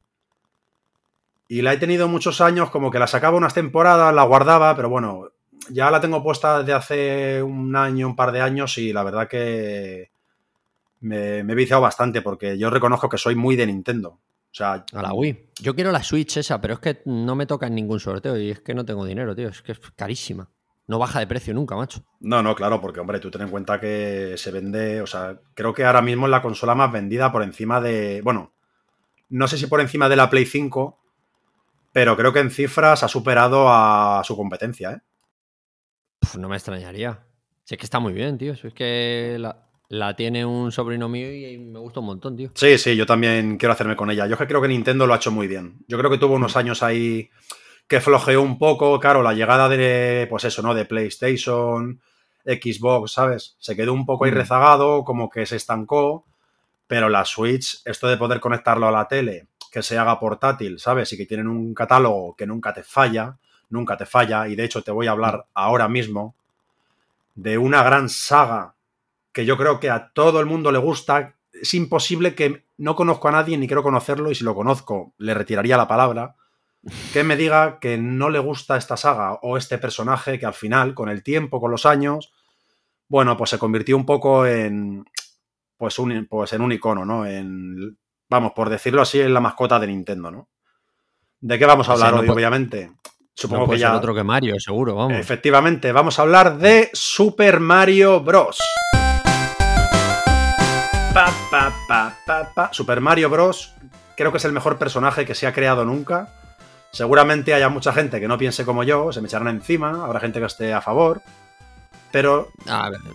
y 1.49 1.61
la 1.61 1.75
he 1.75 1.77
tenido 1.77 2.09
muchos 2.09 2.41
años, 2.41 2.71
como 2.71 2.91
que 2.91 2.99
la 2.99 3.07
sacaba 3.07 3.37
unas 3.37 3.53
temporadas, 3.53 4.15
la 4.15 4.23
guardaba, 4.23 4.75
pero 4.75 4.89
bueno, 4.89 5.29
ya 5.69 5.91
la 5.91 6.01
tengo 6.01 6.23
puesta 6.23 6.61
desde 6.61 6.73
hace 6.73 7.43
un 7.43 7.77
año, 7.77 8.07
un 8.07 8.17
par 8.17 8.33
de 8.33 8.41
años 8.41 8.79
y 8.79 8.93
la 8.93 9.03
verdad 9.03 9.29
que 9.29 10.11
me, 11.01 11.45
me 11.45 11.53
he 11.53 11.57
viciado 11.57 11.83
bastante 11.83 12.23
porque 12.23 12.57
yo 12.57 12.71
reconozco 12.71 13.11
que 13.11 13.19
soy 13.19 13.35
muy 13.35 13.57
de 13.57 13.67
Nintendo. 13.67 14.19
O 14.53 14.55
sea, 14.55 14.85
A 14.93 15.03
la 15.03 15.15
Wii. 15.15 15.51
Yo 15.63 15.75
quiero 15.75 15.91
la 15.91 16.03
Switch 16.03 16.37
esa, 16.37 16.61
pero 16.61 16.75
es 16.75 16.81
que 16.81 17.01
no 17.07 17.35
me 17.35 17.47
toca 17.47 17.67
en 17.67 17.75
ningún 17.75 17.99
sorteo 17.99 18.39
y 18.39 18.51
es 18.51 18.61
que 18.61 18.75
no 18.75 18.85
tengo 18.85 19.07
dinero, 19.07 19.35
tío. 19.35 19.49
Es 19.49 19.63
que 19.63 19.73
es 19.73 19.81
carísima. 19.97 20.51
No 20.87 20.99
baja 20.99 21.21
de 21.21 21.27
precio 21.27 21.55
nunca, 21.55 21.75
macho. 21.75 22.05
No, 22.21 22.43
no, 22.43 22.55
claro, 22.55 22.81
porque 22.81 23.01
hombre, 23.01 23.19
tú 23.19 23.31
ten 23.31 23.43
en 23.43 23.49
cuenta 23.49 23.81
que 23.81 24.35
se 24.37 24.51
vende, 24.51 25.01
o 25.01 25.07
sea, 25.07 25.41
creo 25.55 25.73
que 25.73 25.85
ahora 25.85 26.03
mismo 26.03 26.27
es 26.27 26.31
la 26.31 26.43
consola 26.43 26.75
más 26.75 26.93
vendida 26.93 27.33
por 27.33 27.43
encima 27.43 27.81
de, 27.81 28.21
bueno, 28.23 28.53
no 29.31 29.49
sé 29.49 29.57
si 29.57 29.69
por 29.69 29.81
encima 29.81 30.11
de 30.11 30.17
la 30.17 30.29
Play 30.29 30.45
5, 30.45 30.99
pero 31.93 32.15
creo 32.17 32.33
que 32.35 32.41
en 32.41 32.51
cifras 32.51 33.03
ha 33.03 33.09
superado 33.09 33.69
a 33.71 34.23
su 34.25 34.37
competencia, 34.37 34.91
¿eh? 34.93 35.01
Puf, 36.19 36.37
no 36.37 36.49
me 36.49 36.57
extrañaría. 36.57 37.25
Si 37.65 37.75
es 37.75 37.79
que 37.79 37.87
está 37.87 38.01
muy 38.01 38.13
bien, 38.13 38.37
tío. 38.37 38.55
Si 38.57 38.67
es 38.67 38.75
que 38.75 39.37
la, 39.39 39.67
la 39.93 40.17
tiene 40.17 40.43
un 40.47 40.73
sobrino 40.73 41.07
mío 41.07 41.31
y 41.31 41.59
me 41.59 41.79
gusta 41.79 42.01
un 42.01 42.07
montón, 42.07 42.35
tío. 42.35 42.51
Sí, 42.55 42.79
sí, 42.79 42.97
yo 42.97 43.05
también 43.05 43.59
quiero 43.59 43.75
hacerme 43.75 43.95
con 43.95 44.11
ella. 44.11 44.27
Yo 44.27 44.39
creo 44.39 44.63
que 44.63 44.69
Nintendo 44.69 45.07
lo 45.07 45.13
ha 45.13 45.19
hecho 45.19 45.31
muy 45.31 45.47
bien. 45.47 45.85
Yo 45.87 45.99
creo 45.99 46.11
que 46.11 46.17
tuvo 46.17 46.35
unos 46.35 46.57
años 46.57 46.83
ahí 46.83 47.29
que 47.87 48.01
flojeó 48.01 48.41
un 48.41 48.59
poco, 48.59 48.99
claro, 48.99 49.23
la 49.23 49.35
llegada 49.35 49.69
de, 49.69 50.27
pues 50.31 50.45
eso, 50.45 50.63
¿no? 50.63 50.73
De 50.73 50.87
PlayStation, 50.87 52.01
Xbox, 52.43 53.13
¿sabes? 53.13 53.55
Se 53.59 53.77
quedó 53.77 53.93
un 53.93 54.07
poco 54.07 54.25
ahí 54.25 54.31
Mm. 54.31 54.37
rezagado, 54.37 55.05
como 55.05 55.29
que 55.29 55.45
se 55.45 55.57
estancó, 55.57 56.25
pero 56.87 57.11
la 57.11 57.27
Switch, 57.27 57.83
esto 57.85 58.09
de 58.09 58.17
poder 58.17 58.41
conectarlo 58.41 58.89
a 58.89 58.93
la 58.93 59.07
tele, 59.07 59.49
que 59.71 59.83
se 59.83 59.99
haga 59.99 60.19
portátil, 60.19 60.79
¿sabes? 60.79 61.13
Y 61.13 61.19
que 61.19 61.27
tienen 61.27 61.49
un 61.49 61.75
catálogo 61.75 62.35
que 62.35 62.47
nunca 62.47 62.73
te 62.73 62.83
falla, 62.83 63.37
nunca 63.69 63.99
te 63.99 64.07
falla, 64.07 64.49
y 64.49 64.57
de 64.57 64.65
hecho 64.65 64.81
te 64.83 64.91
voy 64.91 65.07
a 65.07 65.11
hablar 65.11 65.45
ahora 65.53 65.87
mismo 65.87 66.35
de 67.35 67.59
una 67.59 67.83
gran 67.83 68.09
saga 68.09 68.75
que 69.33 69.45
yo 69.45 69.57
creo 69.57 69.81
que 69.81 69.91
a 69.91 70.13
todo 70.13 70.41
el 70.41 70.47
mundo 70.47 70.73
le 70.73 70.79
gusta. 70.79 71.37
Es 71.53 71.75
imposible 71.75 72.35
que 72.35 72.67
no 72.79 72.97
conozco 72.97 73.29
a 73.29 73.33
nadie 73.33 73.57
ni 73.57 73.67
quiero 73.67 73.83
conocerlo, 73.83 74.31
y 74.31 74.35
si 74.35 74.45
lo 74.45 74.55
conozco, 74.55 75.15
le 75.19 75.35
retiraría 75.35 75.77
la 75.77 75.89
palabra 75.89 76.37
que 77.13 77.23
me 77.23 77.37
diga 77.37 77.79
que 77.79 77.97
no 77.97 78.29
le 78.29 78.39
gusta 78.39 78.77
esta 78.77 78.97
saga 78.97 79.35
o 79.43 79.57
este 79.57 79.79
personaje 79.79 80.39
que 80.39 80.47
al 80.47 80.55
final, 80.55 80.95
con 80.95 81.09
el 81.09 81.23
tiempo, 81.23 81.61
con 81.61 81.71
los 81.71 81.87
años, 81.87 82.33
bueno, 83.09 83.37
pues 83.37 83.51
se 83.51 83.59
convirtió 83.59 83.97
un 83.97 84.07
poco 84.07 84.47
en, 84.47 85.05
pues, 85.77 85.99
un, 85.99 86.27
pues 86.29 86.53
en 86.53 86.63
un 86.63 86.73
icono, 86.73 87.05
¿no? 87.05 87.25
En, 87.27 87.97
vamos, 88.29 88.53
por 88.53 88.69
decirlo 88.69 89.03
así, 89.03 89.21
en 89.21 89.35
la 89.35 89.41
mascota 89.41 89.79
de 89.79 89.87
Nintendo, 89.87 90.31
¿no? 90.31 90.49
¿De 91.41 91.59
qué 91.59 91.67
vamos 91.67 91.89
a 91.89 91.95
O 91.95 91.97
sea, 91.97 92.09
hablar 92.09 92.25
no 92.25 92.33
hoy, 92.33 92.37
obviamente? 92.37 92.93
Supongo 93.35 93.63
no 93.63 93.67
puede 93.67 93.79
que 93.79 93.83
ya... 93.83 93.89
ser 93.89 93.97
otro 93.97 94.15
que 94.15 94.25
Mario, 94.25 94.59
seguro, 94.59 94.95
vamos. 94.95 95.19
Efectivamente, 95.19 95.93
vamos 95.93 96.19
a 96.19 96.23
hablar 96.23 96.59
de 96.59 96.91
Super 96.93 97.61
Mario 97.61 98.21
Bros. 98.21 98.59
Pa, 101.13 101.31
pa, 101.51 101.71
pa, 101.87 102.17
pa, 102.25 102.51
pa. 102.55 102.73
Super 102.73 103.03
Mario 103.03 103.29
Bros. 103.29 103.75
Creo 104.17 104.33
que 104.33 104.39
es 104.39 104.45
el 104.47 104.53
mejor 104.53 104.79
personaje 104.79 105.27
que 105.27 105.35
se 105.35 105.47
ha 105.47 105.53
creado 105.53 105.85
nunca. 105.85 106.29
Seguramente 106.91 107.53
haya 107.53 107.69
mucha 107.69 107.93
gente 107.93 108.19
que 108.19 108.27
no 108.27 108.39
piense 108.39 108.65
como 108.65 108.83
yo, 108.83 109.13
se 109.13 109.21
me 109.21 109.29
echarán 109.29 109.49
encima, 109.49 110.05
habrá 110.07 110.21
gente 110.21 110.41
que 110.41 110.47
esté 110.47 110.73
a 110.73 110.81
favor. 110.81 111.21
Pero 112.13 112.49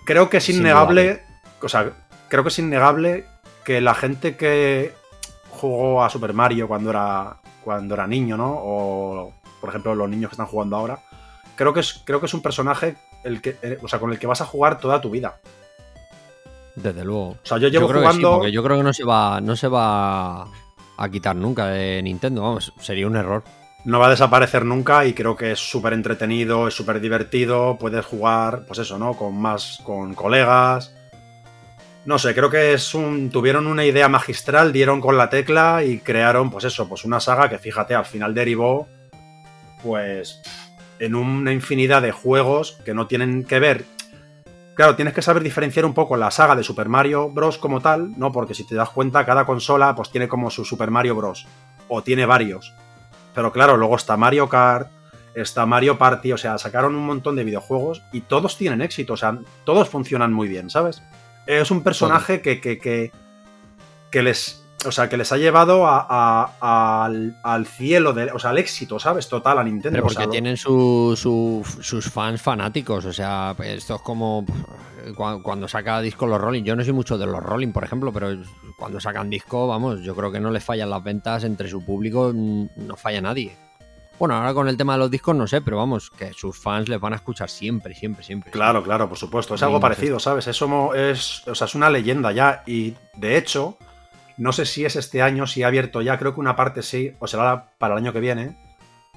creo 0.05 0.29
que 0.29 0.37
es 0.37 0.49
innegable. 0.49 1.23
O 1.59 1.67
sea, 1.67 1.91
creo 2.27 2.43
que 2.43 2.49
es 2.49 2.59
innegable 2.59 3.25
que 3.63 3.81
la 3.81 3.95
gente 3.95 4.37
que 4.37 4.93
jugó 5.49 6.03
a 6.03 6.09
Super 6.11 6.33
Mario 6.33 6.67
cuando 6.67 6.91
era, 6.91 7.37
cuando 7.63 7.95
era 7.95 8.05
niño, 8.05 8.37
¿no? 8.37 8.53
O, 8.59 9.33
por 9.59 9.69
ejemplo, 9.69 9.95
los 9.95 10.07
niños 10.07 10.29
que 10.29 10.35
están 10.35 10.45
jugando 10.45 10.75
ahora. 10.75 10.99
Creo 11.55 11.73
que 11.73 11.79
es, 11.79 12.03
creo 12.05 12.19
que 12.19 12.27
es 12.27 12.33
un 12.35 12.43
personaje 12.43 12.95
el 13.23 13.41
que, 13.41 13.57
eh, 13.63 13.79
o 13.81 13.87
sea, 13.87 13.97
con 13.97 14.11
el 14.11 14.19
que 14.19 14.27
vas 14.27 14.41
a 14.41 14.45
jugar 14.45 14.79
toda 14.79 15.01
tu 15.01 15.09
vida. 15.09 15.39
Desde 16.77 17.03
luego. 17.03 17.29
O 17.29 17.37
sea, 17.43 17.57
yo 17.57 17.67
llevo 17.67 17.87
creo 17.87 18.01
que 18.01 18.07
sí, 18.07 18.13
jugando. 18.13 18.35
porque 18.37 18.51
yo 18.51 18.63
creo 18.63 18.77
que 18.77 18.83
no 18.83 18.93
se 18.93 19.03
va, 19.03 19.41
no 19.41 19.55
se 19.55 19.67
va 19.67 20.43
a 20.43 21.09
quitar 21.11 21.35
nunca 21.35 21.67
de 21.67 22.01
Nintendo. 22.03 22.41
Vamos, 22.43 22.71
sería 22.79 23.07
un 23.07 23.15
error. 23.15 23.43
no 23.85 23.99
va 23.99 24.07
a 24.07 24.09
desaparecer 24.09 24.65
nunca 24.65 25.05
y 25.05 25.13
creo 25.13 25.35
que 25.35 25.51
es 25.53 25.59
súper 25.59 25.93
entretenido, 25.93 26.67
es 26.67 26.73
súper 26.73 26.99
divertido, 26.99 27.77
puedes 27.79 28.05
jugar, 28.05 28.65
pues 28.67 28.79
eso, 28.79 28.97
¿no? 28.97 29.13
Con 29.13 29.39
más, 29.39 29.79
con 29.83 30.13
colegas. 30.13 30.93
No 32.05 32.17
sé, 32.19 32.33
creo 32.33 32.49
que 32.49 32.73
es 32.73 32.93
un, 32.93 33.29
tuvieron 33.29 33.67
una 33.67 33.85
idea 33.85 34.07
magistral, 34.07 34.71
dieron 34.71 35.01
con 35.01 35.17
la 35.17 35.29
tecla 35.29 35.83
y 35.83 35.99
crearon, 35.99 36.49
pues 36.49 36.63
eso, 36.63 36.87
pues 36.87 37.03
una 37.05 37.19
saga 37.19 37.49
que 37.49 37.57
fíjate, 37.57 37.95
al 37.95 38.05
final 38.05 38.33
derivó, 38.33 38.87
pues, 39.83 40.41
en 40.99 41.15
una 41.15 41.51
infinidad 41.51 42.01
de 42.01 42.11
juegos 42.11 42.79
que 42.85 42.93
no 42.93 43.07
tienen 43.07 43.43
que 43.43 43.59
ver. 43.59 43.85
Claro, 44.77 44.95
tienes 44.95 45.15
que 45.15 45.23
saber 45.23 45.41
diferenciar 45.41 45.85
un 45.85 45.95
poco 45.95 46.17
la 46.17 46.29
saga 46.29 46.55
de 46.55 46.63
Super 46.63 46.87
Mario 46.87 47.31
Bros. 47.31 47.57
como 47.57 47.81
tal, 47.81 48.11
¿no? 48.15 48.31
Porque 48.31 48.53
si 48.53 48.63
te 48.63 48.75
das 48.75 48.91
cuenta, 48.91 49.25
cada 49.25 49.43
consola 49.43 49.95
pues 49.95 50.11
tiene 50.11 50.27
como 50.27 50.51
su 50.51 50.63
Super 50.63 50.91
Mario 50.91 51.15
Bros. 51.15 51.47
O 51.87 52.03
tiene 52.03 52.27
varios. 52.27 52.75
Pero 53.33 53.51
claro, 53.51 53.75
luego 53.75 53.95
está 53.95 54.17
Mario 54.17 54.47
Kart, 54.47 54.91
está 55.33 55.65
Mario 55.65 55.97
Party, 55.97 56.31
o 56.31 56.37
sea, 56.37 56.59
sacaron 56.59 56.93
un 56.93 57.07
montón 57.07 57.35
de 57.35 57.43
videojuegos 57.43 58.03
y 58.13 58.21
todos 58.21 58.55
tienen 58.55 58.83
éxito, 58.83 59.13
o 59.13 59.17
sea, 59.17 59.39
todos 59.63 59.89
funcionan 59.89 60.31
muy 60.31 60.47
bien, 60.47 60.69
¿sabes? 60.69 61.01
Es 61.47 61.71
un 61.71 61.81
personaje 61.81 62.41
que, 62.41 62.61
que, 62.61 62.77
que, 62.77 63.11
que 64.11 64.21
les. 64.21 64.63
O 64.85 64.91
sea, 64.91 65.09
que 65.09 65.17
les 65.17 65.31
ha 65.31 65.37
llevado 65.37 65.87
a- 65.87 66.05
a- 66.07 67.05
al, 67.05 67.35
al 67.43 67.65
cielo, 67.65 68.13
de, 68.13 68.31
o 68.31 68.37
sea, 68.39 68.51
al 68.51 68.59
éxito, 68.59 68.99
¿sabes? 68.99 69.27
Total 69.27 69.57
a 69.57 69.63
Nintendo. 69.63 69.95
Pero 69.95 70.03
o 70.05 70.07
porque 70.07 70.23
sea, 70.23 70.29
tienen 70.29 70.55
su- 70.55 71.15
su- 71.17 71.65
sus 71.81 72.09
fans 72.11 72.41
fanáticos. 72.41 73.03
O 73.05 73.11
sea, 73.11 73.55
esto 73.63 73.95
es 73.95 74.01
como 74.03 74.45
pff, 74.45 75.17
cua- 75.17 75.41
cuando 75.41 75.67
saca 75.67 75.99
disco 76.01 76.27
los 76.27 76.39
Rolling. 76.39 76.63
Yo 76.63 76.75
no 76.75 76.83
soy 76.83 76.93
mucho 76.93 77.17
de 77.17 77.25
los 77.25 77.41
Rolling, 77.41 77.71
por 77.71 77.83
ejemplo, 77.83 78.13
pero 78.13 78.29
cuando 78.77 78.99
sacan 78.99 79.29
disco, 79.31 79.67
vamos, 79.67 80.01
yo 80.01 80.15
creo 80.15 80.31
que 80.31 80.39
no 80.39 80.51
les 80.51 80.63
fallan 80.63 80.91
las 80.91 81.03
ventas 81.03 81.43
entre 81.43 81.67
su 81.69 81.83
público, 81.83 82.31
no 82.33 82.95
falla 82.95 83.19
nadie. 83.19 83.57
Bueno, 84.19 84.35
ahora 84.35 84.53
con 84.53 84.67
el 84.67 84.77
tema 84.77 84.93
de 84.93 84.99
los 84.99 85.11
discos 85.11 85.35
no 85.35 85.47
sé, 85.47 85.61
pero 85.61 85.77
vamos, 85.77 86.09
que 86.11 86.33
sus 86.33 86.57
fans 86.57 86.87
les 86.87 86.99
van 86.99 87.13
a 87.13 87.17
escuchar 87.17 87.49
siempre, 87.49 87.93
siempre, 87.95 88.23
siempre. 88.23 88.51
Claro, 88.51 88.83
claro, 88.83 89.09
por 89.09 89.17
supuesto. 89.17 89.55
Es 89.55 89.63
algo 89.63 89.79
parecido, 89.79 90.19
¿sabes? 90.19 90.45
Eso 90.47 90.67
mo- 90.67 90.93
es, 90.93 91.47
o 91.47 91.55
sea, 91.55 91.65
es 91.65 91.73
una 91.75 91.89
leyenda 91.89 92.31
ya. 92.31 92.63
Y 92.65 92.93
de 93.15 93.37
hecho, 93.37 93.77
no 94.37 94.51
sé 94.51 94.65
si 94.65 94.85
es 94.85 94.95
este 94.95 95.21
año, 95.21 95.47
si 95.47 95.63
ha 95.63 95.67
abierto 95.67 96.01
ya, 96.01 96.17
creo 96.17 96.33
que 96.33 96.39
una 96.39 96.55
parte 96.55 96.81
sí, 96.83 97.13
o 97.19 97.27
será 97.27 97.71
para 97.77 97.93
el 97.95 97.99
año 98.03 98.13
que 98.13 98.19
viene. 98.19 98.57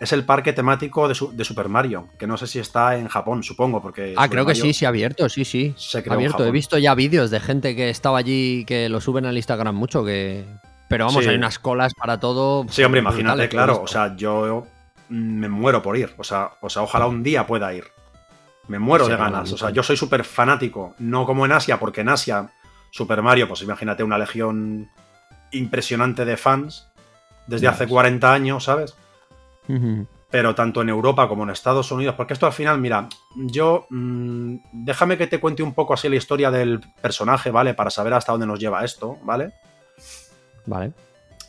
Es 0.01 0.15
el 0.15 0.25
parque 0.25 0.55
temático 0.55 1.09
de, 1.09 1.15
su- 1.15 1.37
de 1.37 1.45
Super 1.45 1.69
Mario, 1.69 2.09
que 2.19 2.27
no 2.27 2.39
sé 2.39 2.47
si 2.47 2.59
está 2.59 2.97
en 2.97 3.07
Japón, 3.09 3.43
supongo, 3.43 3.83
porque... 3.83 4.15
Ah, 4.17 4.23
Super 4.25 4.31
creo 4.31 4.47
que 4.47 4.55
sí, 4.55 4.73
sí 4.73 4.87
ha 4.87 4.89
abierto, 4.89 5.29
sí, 5.29 5.45
sí. 5.45 5.75
Se 5.77 6.03
creó 6.03 6.15
en 6.15 6.21
abierto. 6.21 6.47
He 6.47 6.51
visto 6.51 6.79
ya 6.79 6.95
vídeos 6.95 7.31
de 7.31 7.39
gente 7.39 7.77
que 7.77 7.91
estaba 7.91 8.17
allí 8.17 8.65
que 8.65 8.89
lo 8.89 9.03
suben 9.03 9.27
al 9.27 9.37
Instagram 9.37 9.75
mucho, 9.75 10.03
que. 10.03 10.47
Pero 10.89 11.05
vamos, 11.05 11.23
Sí. 11.23 11.29
hay 11.29 11.37
unas 11.37 11.59
colas 11.59 11.93
para 11.95 12.19
todo. 12.19 12.65
Sí, 12.71 12.83
hombre, 12.83 13.01
imagínate, 13.01 13.49
claro. 13.51 13.83
O 13.83 13.87
sea, 13.87 14.17
yo 14.17 14.67
me 15.11 15.51
muero 15.51 15.83
por 15.83 15.99
ir. 15.99 16.15
O 16.17 16.25
sea, 16.25 16.53
o 16.63 16.71
sea, 16.71 16.81
ojalá 16.83 17.07
un 17.07 17.23
día 17.23 17.47
pueda 17.47 17.73
ir. 17.75 17.85
Me 18.69 18.79
muero 18.79 19.05
Sí, 19.05 19.11
de 19.11 19.17
ganas. 19.19 19.53
O 19.53 19.59
sea, 19.59 19.69
yo 19.69 19.83
soy 19.83 19.99
súper 19.99 20.25
fanático. 20.25 20.95
No 20.99 21.27
como 21.27 21.45
en 21.45 21.53
Asia, 21.53 21.79
porque 21.79 22.01
en 22.01 22.09
Asia, 22.09 22.49
Super 22.91 23.21
Mario, 23.21 23.49
pues 23.49 23.61
imagínate 23.63 24.03
una 24.03 24.17
legión 24.17 24.89
impresionante 25.53 26.25
de 26.25 26.37
fans 26.37 26.91
desde 27.47 27.69
hace 27.69 27.85
ves. 27.85 27.93
40 27.93 28.33
años, 28.33 28.65
¿sabes? 28.65 28.95
Pero 30.31 30.55
tanto 30.55 30.83
en 30.83 30.89
Europa 30.89 31.29
como 31.29 31.45
en 31.45 31.51
Estados 31.51 31.91
Unidos, 31.93 32.15
porque 32.17 32.35
esto 32.35 32.47
al 32.47 32.53
final, 32.53 32.81
mira, 32.81 33.09
yo 33.37 33.87
mm, 33.91 34.57
déjame 34.73 35.17
que 35.17 35.27
te 35.27 35.41
cuente 35.41 35.63
un 35.63 35.75
poco 35.75 35.95
así 35.95 36.09
la 36.09 36.17
historia 36.17 36.51
del 36.51 36.81
personaje, 37.01 37.51
¿vale? 37.51 37.75
Para 37.75 37.91
saber 37.91 38.15
hasta 38.15 38.33
dónde 38.33 38.47
nos 38.47 38.59
lleva 38.59 38.85
esto, 38.85 39.19
¿vale? 39.23 39.53
Vale. 40.67 40.93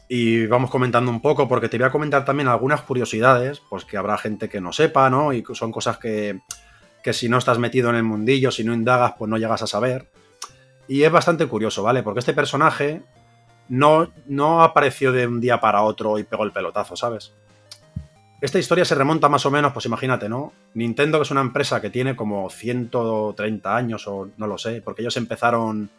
Y 0.08 0.46
vamos 0.48 0.70
comentando 0.70 1.10
un 1.10 1.22
poco, 1.22 1.48
porque 1.48 1.70
te 1.70 1.78
voy 1.78 1.88
a 1.88 1.92
comentar 1.92 2.26
también 2.26 2.50
algunas 2.50 2.82
curiosidades, 2.82 3.62
pues 3.70 3.86
que 3.86 3.98
habrá 3.98 4.18
gente 4.18 4.50
que 4.50 4.60
no 4.60 4.74
sepa, 4.74 5.10
¿no? 5.10 5.32
Y 5.32 5.44
son 5.54 5.72
cosas 5.72 5.98
que, 5.98 6.42
que 7.02 7.14
si 7.14 7.30
no 7.30 7.38
estás 7.38 7.60
metido 7.60 7.90
en 7.90 7.96
el 7.96 8.04
mundillo, 8.04 8.52
si 8.52 8.64
no 8.64 8.74
indagas, 8.74 9.14
pues 9.18 9.30
no 9.30 9.38
llegas 9.38 9.62
a 9.62 9.68
saber. 9.68 10.10
Y 10.88 11.04
es 11.04 11.12
bastante 11.12 11.46
curioso, 11.48 11.84
¿vale? 11.84 12.04
Porque 12.04 12.20
este 12.20 12.34
personaje 12.34 13.02
no, 13.72 14.12
no 14.28 14.64
apareció 14.64 15.14
de 15.14 15.26
un 15.26 15.40
día 15.40 15.62
para 15.62 15.84
otro 15.84 16.20
y 16.20 16.24
pegó 16.24 16.44
el 16.44 16.52
pelotazo, 16.52 16.98
¿sabes? 16.98 17.32
Esta 18.42 18.60
historia 18.60 18.84
se 18.84 18.96
remonta 18.96 19.30
más 19.30 19.46
o 19.46 19.52
menos, 19.52 19.72
pues 19.72 19.86
imagínate, 19.86 20.28
¿no? 20.28 20.52
Nintendo, 20.74 21.18
que 21.18 21.24
es 21.24 21.32
una 21.32 21.40
empresa 21.40 21.80
que 21.80 21.90
tiene 21.90 22.18
como 22.18 22.50
130 22.50 23.74
años 23.74 24.06
o 24.10 24.28
no 24.36 24.48
lo 24.48 24.58
sé, 24.58 24.82
porque 24.82 25.04
ellos 25.04 25.16
empezaron 25.16 25.90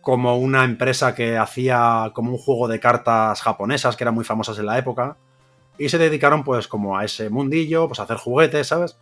como 0.00 0.38
una 0.38 0.64
empresa 0.64 1.14
que 1.14 1.36
hacía 1.36 2.12
como 2.14 2.30
un 2.30 2.38
juego 2.38 2.66
de 2.66 2.80
cartas 2.80 3.42
japonesas 3.42 3.94
que 3.94 4.04
eran 4.04 4.14
muy 4.14 4.24
famosas 4.24 4.58
en 4.58 4.64
la 4.64 4.78
época 4.78 5.18
y 5.76 5.90
se 5.90 5.98
dedicaron 5.98 6.44
pues 6.44 6.66
como 6.66 6.96
a 6.96 7.04
ese 7.04 7.28
mundillo, 7.28 7.88
pues 7.88 8.00
a 8.00 8.04
hacer 8.04 8.16
juguetes, 8.16 8.68
¿sabes? 8.68 8.96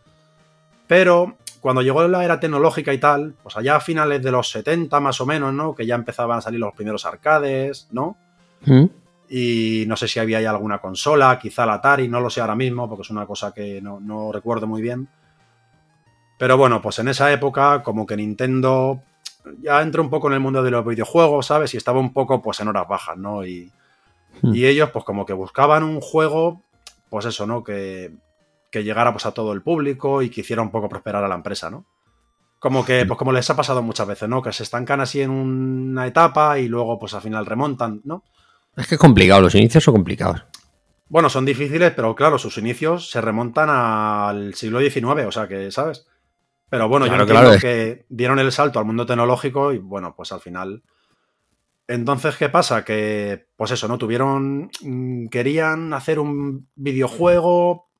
Pero 0.89 1.37
cuando 1.65 1.81
llegó 1.81 2.07
la 2.07 2.23
era 2.23 2.39
tecnológica 2.39 2.93
y 2.93 2.99
tal, 2.99 3.35
pues 3.43 3.57
allá 3.57 3.77
a 3.77 3.81
finales 3.81 4.23
de 4.23 4.31
los 4.31 4.51
70 4.51 5.01
más 5.01 5.19
o 5.23 5.25
menos, 5.25 5.55
¿no? 5.55 5.75
Que 5.75 5.87
ya 5.87 5.95
empezaban 5.95 6.37
a 6.37 6.41
salir 6.43 6.61
los 6.61 6.75
primeros 6.75 7.07
arcades, 7.07 7.89
¿no? 7.91 8.19
¿Mm? 8.67 8.85
Y 9.31 9.85
no 9.89 9.97
sé 9.97 10.07
si 10.07 10.21
había 10.21 10.43
ya 10.43 10.51
alguna 10.51 10.79
consola, 10.79 11.39
quizá 11.39 11.65
la 11.65 11.75
Atari, 11.75 12.07
no 12.07 12.21
lo 12.21 12.29
sé 12.29 12.43
ahora 12.43 12.55
mismo, 12.55 12.87
porque 12.87 13.01
es 13.01 13.11
una 13.11 13.25
cosa 13.25 13.53
que 13.55 13.81
no, 13.81 13.99
no 13.99 14.31
recuerdo 14.31 14.67
muy 14.67 14.83
bien. 14.83 15.09
Pero 16.39 16.59
bueno, 16.59 16.83
pues 16.83 16.99
en 16.99 17.09
esa 17.09 17.33
época, 17.33 17.83
como 17.83 18.05
que 18.05 18.17
Nintendo 18.17 19.01
ya 19.63 19.81
entró 19.81 20.03
un 20.03 20.11
poco 20.11 20.27
en 20.29 20.35
el 20.35 20.41
mundo 20.41 20.63
de 20.63 20.71
los 20.71 20.85
videojuegos, 20.85 21.47
¿sabes? 21.47 21.73
Y 21.73 21.79
estaba 21.79 21.99
un 21.99 22.13
poco, 22.13 22.43
pues, 22.43 22.61
en 22.61 22.69
horas 22.69 22.87
bajas, 22.87 23.17
¿no? 23.17 23.45
Y, 23.47 23.73
Hmm. 24.43 24.55
y 24.55 24.67
ellos, 24.67 24.91
pues, 24.91 25.05
como 25.05 25.27
que 25.27 25.33
buscaban 25.33 25.83
un 25.83 26.01
juego, 26.01 26.63
pues 27.09 27.25
eso, 27.27 27.47
¿no? 27.47 27.63
Que, 27.63 28.13
que 28.75 28.85
llegara, 28.85 29.13
pues, 29.13 29.25
a 29.27 29.33
todo 29.33 29.53
el 29.53 29.63
público 29.63 30.21
y 30.23 30.31
que 30.31 30.41
hiciera 30.43 30.63
un 30.63 30.71
poco 30.71 30.89
prosperar 30.89 31.23
a 31.25 31.29
la 31.29 31.35
empresa, 31.37 31.71
¿no? 31.71 31.87
Como 32.59 32.85
que, 32.85 33.05
pues, 33.07 33.17
como 33.19 33.31
les 33.33 33.49
ha 33.51 33.57
pasado 33.57 33.83
muchas 33.83 34.07
veces, 34.09 34.29
¿no? 34.29 34.43
Que 34.43 34.53
se 34.53 34.63
estancan 34.65 35.01
así 35.01 35.21
en 35.23 35.31
una 35.31 36.07
etapa 36.07 36.59
y 36.59 36.67
luego, 36.69 36.99
pues, 36.99 37.15
al 37.15 37.21
final 37.23 37.47
remontan, 37.47 38.01
¿no? 38.05 38.25
Es 38.77 38.87
que 38.89 38.97
es 38.97 39.01
complicado, 39.01 39.41
los 39.43 39.55
inicios 39.55 39.85
son 39.85 39.95
complicados. 39.95 40.43
Bueno, 41.09 41.29
son 41.31 41.45
difíciles, 41.45 41.93
pero 41.95 42.15
claro, 42.17 42.39
sus 42.39 42.59
inicios 42.59 43.11
se 43.11 43.21
remontan 43.21 43.69
al 43.71 44.55
siglo 44.55 44.81
XIX, 44.81 45.27
o 45.27 45.31
sea 45.33 45.47
que, 45.47 45.71
¿sabes? 45.71 46.07
Pero 46.71 46.89
bueno, 46.89 47.07
Claro, 47.07 47.25
yo 47.25 47.31
claro, 47.31 47.53
es- 47.53 47.61
que 47.63 48.07
dieron 48.09 48.39
el 48.41 48.51
salto 48.51 48.79
al 48.81 48.85
mundo 48.87 49.07
tecnológico 49.07 49.73
y 49.73 49.79
bueno, 49.79 50.15
pues 50.17 50.33
al 50.33 50.41
final. 50.41 50.83
Entonces, 51.87 52.37
¿qué 52.37 52.49
pasa? 52.49 52.85
Que, 52.85 53.47
pues 53.57 53.71
eso, 53.71 53.87
¿no? 53.89 53.99
Tuvieron. 53.99 54.71
mm, 54.83 55.27
Querían 55.29 55.93
hacer 55.93 56.19
un 56.19 56.67
videojuego. 56.75 57.91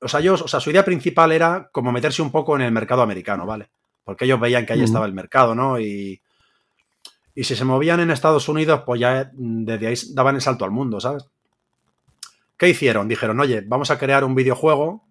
O 0.00 0.08
sea, 0.08 0.20
ellos, 0.20 0.42
o 0.42 0.48
sea, 0.48 0.60
su 0.60 0.70
idea 0.70 0.84
principal 0.84 1.32
era 1.32 1.68
como 1.72 1.92
meterse 1.92 2.22
un 2.22 2.30
poco 2.30 2.56
en 2.56 2.62
el 2.62 2.72
mercado 2.72 3.02
americano, 3.02 3.46
¿vale? 3.46 3.70
Porque 4.04 4.24
ellos 4.24 4.40
veían 4.40 4.66
que 4.66 4.74
ahí 4.74 4.82
estaba 4.82 5.06
el 5.06 5.12
mercado, 5.12 5.54
¿no? 5.54 5.80
Y. 5.80 6.20
Y 7.36 7.44
si 7.44 7.56
se 7.56 7.64
movían 7.64 7.98
en 7.98 8.12
Estados 8.12 8.48
Unidos, 8.48 8.82
pues 8.86 9.00
ya 9.00 9.28
desde 9.32 9.88
ahí 9.88 9.94
daban 10.12 10.36
el 10.36 10.40
salto 10.40 10.64
al 10.64 10.70
mundo, 10.70 11.00
¿sabes? 11.00 11.26
¿Qué 12.56 12.68
hicieron? 12.68 13.08
Dijeron, 13.08 13.40
oye, 13.40 13.62
vamos 13.66 13.90
a 13.90 13.98
crear 13.98 14.22
un 14.22 14.36
videojuego 14.36 15.02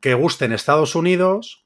que 0.00 0.14
guste 0.14 0.46
en 0.46 0.52
Estados 0.52 0.96
Unidos 0.96 1.64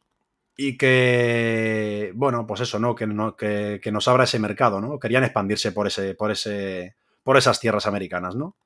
y 0.58 0.76
que, 0.76 2.12
bueno, 2.14 2.46
pues 2.46 2.60
eso, 2.60 2.78
¿no? 2.78 2.94
Que, 2.94 3.06
no, 3.06 3.34
que, 3.34 3.80
que 3.82 3.92
nos 3.92 4.08
abra 4.08 4.24
ese 4.24 4.38
mercado, 4.38 4.80
¿no? 4.80 4.98
Querían 4.98 5.24
expandirse 5.24 5.72
por, 5.72 5.86
ese, 5.86 6.14
por, 6.14 6.30
ese, 6.30 6.96
por 7.22 7.38
esas 7.38 7.58
tierras 7.58 7.86
americanas, 7.86 8.34
¿no? 8.34 8.56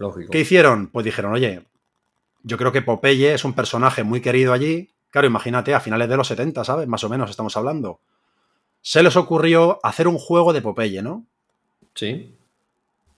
Lógico. 0.00 0.30
¿Qué 0.30 0.40
hicieron? 0.40 0.86
Pues 0.86 1.04
dijeron, 1.04 1.34
oye, 1.34 1.62
yo 2.42 2.56
creo 2.56 2.72
que 2.72 2.80
Popeye 2.80 3.34
es 3.34 3.44
un 3.44 3.52
personaje 3.52 4.02
muy 4.02 4.22
querido 4.22 4.54
allí. 4.54 4.94
Claro, 5.10 5.26
imagínate, 5.26 5.74
a 5.74 5.80
finales 5.80 6.08
de 6.08 6.16
los 6.16 6.26
70, 6.26 6.64
¿sabes? 6.64 6.88
Más 6.88 7.04
o 7.04 7.10
menos 7.10 7.28
estamos 7.28 7.54
hablando. 7.58 8.00
Se 8.80 9.02
les 9.02 9.14
ocurrió 9.16 9.78
hacer 9.82 10.08
un 10.08 10.16
juego 10.16 10.54
de 10.54 10.62
Popeye, 10.62 11.02
¿no? 11.02 11.26
Sí. 11.94 12.34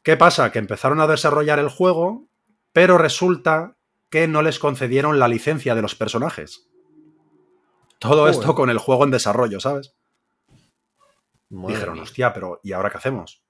¿Qué 0.02 0.16
pasa? 0.16 0.50
Que 0.50 0.58
empezaron 0.58 0.98
a 0.98 1.06
desarrollar 1.06 1.60
el 1.60 1.68
juego, 1.68 2.24
pero 2.72 2.98
resulta 2.98 3.76
que 4.10 4.26
no 4.26 4.42
les 4.42 4.58
concedieron 4.58 5.20
la 5.20 5.28
licencia 5.28 5.76
de 5.76 5.82
los 5.82 5.94
personajes. 5.94 6.66
Todo 8.00 8.26
esto 8.26 8.56
con 8.56 8.70
el 8.70 8.78
juego 8.78 9.04
en 9.04 9.12
desarrollo, 9.12 9.60
¿sabes? 9.60 9.94
Madre 11.48 11.74
Dijeron, 11.74 12.00
hostia, 12.00 12.32
pero 12.34 12.58
¿y 12.64 12.72
ahora 12.72 12.90
qué 12.90 12.96
hacemos? 12.96 13.40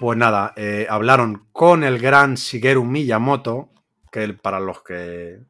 Pues 0.00 0.18
nada, 0.18 0.52
eh, 0.56 0.86
hablaron 0.90 1.46
con 1.52 1.84
el 1.84 1.98
gran 1.98 2.34
Shigeru 2.34 2.84
Miyamoto, 2.84 3.70
que 4.10 4.24
el- 4.24 4.38
para 4.38 4.60
los 4.60 4.82
que 4.82 5.40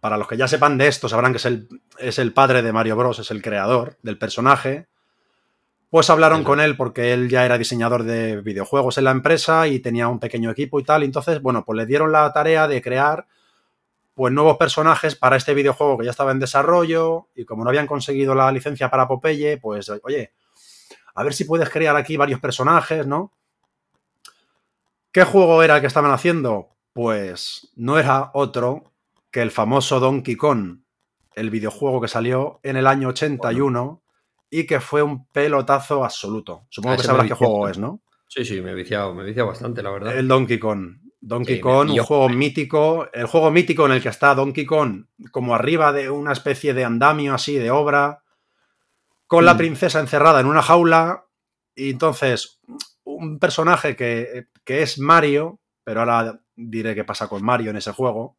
para 0.00 0.16
los 0.16 0.26
que 0.26 0.36
ya 0.36 0.48
sepan 0.48 0.78
de 0.78 0.88
esto 0.88 1.08
sabrán 1.08 1.32
que 1.32 1.36
es 1.36 1.44
el, 1.44 1.68
es 1.98 2.18
el 2.18 2.32
padre 2.32 2.60
de 2.62 2.72
Mario 2.72 2.96
Bros, 2.96 3.18
es 3.20 3.30
el 3.30 3.40
creador 3.40 3.98
del 4.02 4.18
personaje. 4.18 4.88
Pues 5.90 6.08
hablaron 6.10 6.42
con 6.44 6.60
él 6.60 6.76
porque 6.76 7.12
él 7.12 7.28
ya 7.28 7.44
era 7.44 7.58
diseñador 7.58 8.04
de 8.04 8.40
videojuegos 8.40 8.96
en 8.98 9.04
la 9.04 9.10
empresa 9.10 9.68
y 9.68 9.80
tenía 9.80 10.08
un 10.08 10.18
pequeño 10.18 10.50
equipo 10.50 10.80
y 10.80 10.84
tal. 10.84 11.02
Entonces, 11.02 11.42
bueno, 11.42 11.64
pues 11.64 11.76
le 11.76 11.86
dieron 11.86 12.10
la 12.10 12.32
tarea 12.32 12.66
de 12.68 12.80
crear 12.82 13.26
pues 14.14 14.32
nuevos 14.32 14.56
personajes 14.56 15.16
para 15.16 15.36
este 15.36 15.54
videojuego 15.54 15.98
que 15.98 16.04
ya 16.06 16.10
estaba 16.12 16.32
en 16.32 16.40
desarrollo 16.40 17.28
y 17.36 17.44
como 17.44 17.64
no 17.64 17.70
habían 17.70 17.86
conseguido 17.86 18.34
la 18.34 18.50
licencia 18.52 18.90
para 18.90 19.08
Popeye, 19.08 19.58
pues 19.58 19.90
oye, 20.02 20.32
a 21.14 21.22
ver 21.24 21.34
si 21.34 21.44
puedes 21.44 21.70
crear 21.70 21.96
aquí 21.96 22.16
varios 22.16 22.40
personajes, 22.40 23.06
¿no? 23.06 23.32
¿Qué 25.12 25.24
juego 25.24 25.62
era 25.62 25.76
el 25.76 25.80
que 25.80 25.86
estaban 25.86 26.12
haciendo? 26.12 26.68
Pues 26.92 27.70
no 27.76 27.98
era 27.98 28.30
otro 28.34 28.92
que 29.30 29.42
el 29.42 29.50
famoso 29.50 30.00
Donkey 30.00 30.36
Kong, 30.36 30.78
el 31.34 31.50
videojuego 31.50 32.00
que 32.00 32.08
salió 32.08 32.60
en 32.62 32.76
el 32.76 32.86
año 32.86 33.08
81 33.08 34.02
y 34.50 34.66
que 34.66 34.80
fue 34.80 35.02
un 35.02 35.26
pelotazo 35.28 36.04
absoluto. 36.04 36.62
Supongo 36.68 36.94
Ah, 36.94 36.96
que 36.96 37.02
sabrás 37.04 37.28
qué 37.28 37.34
juego 37.34 37.68
es, 37.68 37.78
¿no? 37.78 38.00
Sí, 38.26 38.44
sí, 38.44 38.60
me 38.60 38.72
he 38.72 38.74
viciado, 38.74 39.14
me 39.14 39.22
he 39.22 39.26
viciado 39.26 39.48
bastante, 39.48 39.82
la 39.82 39.90
verdad. 39.90 40.16
El 40.16 40.28
Donkey 40.28 40.58
Kong. 40.58 40.96
Donkey 41.20 41.56
Sí, 41.56 41.60
Kong, 41.60 41.90
un 41.90 41.98
juego 41.98 42.28
mítico. 42.28 43.08
El 43.12 43.26
juego 43.26 43.50
mítico 43.50 43.86
en 43.86 43.92
el 43.92 44.02
que 44.02 44.08
está 44.08 44.34
Donkey 44.34 44.64
Kong 44.64 45.04
como 45.32 45.54
arriba 45.54 45.92
de 45.92 46.08
una 46.10 46.32
especie 46.32 46.72
de 46.74 46.84
andamio 46.84 47.34
así, 47.34 47.56
de 47.56 47.70
obra, 47.70 48.22
con 49.26 49.44
la 49.44 49.54
Mm. 49.54 49.58
princesa 49.58 50.00
encerrada 50.00 50.40
en 50.40 50.46
una 50.46 50.62
jaula. 50.62 51.26
Y 51.76 51.90
entonces, 51.90 52.60
un 53.20 53.38
personaje 53.38 53.94
que, 53.96 54.46
que 54.64 54.82
es 54.82 54.98
Mario, 54.98 55.60
pero 55.84 56.00
ahora 56.00 56.40
diré 56.56 56.94
qué 56.94 57.04
pasa 57.04 57.28
con 57.28 57.42
Mario 57.44 57.70
en 57.70 57.76
ese 57.76 57.92
juego, 57.92 58.36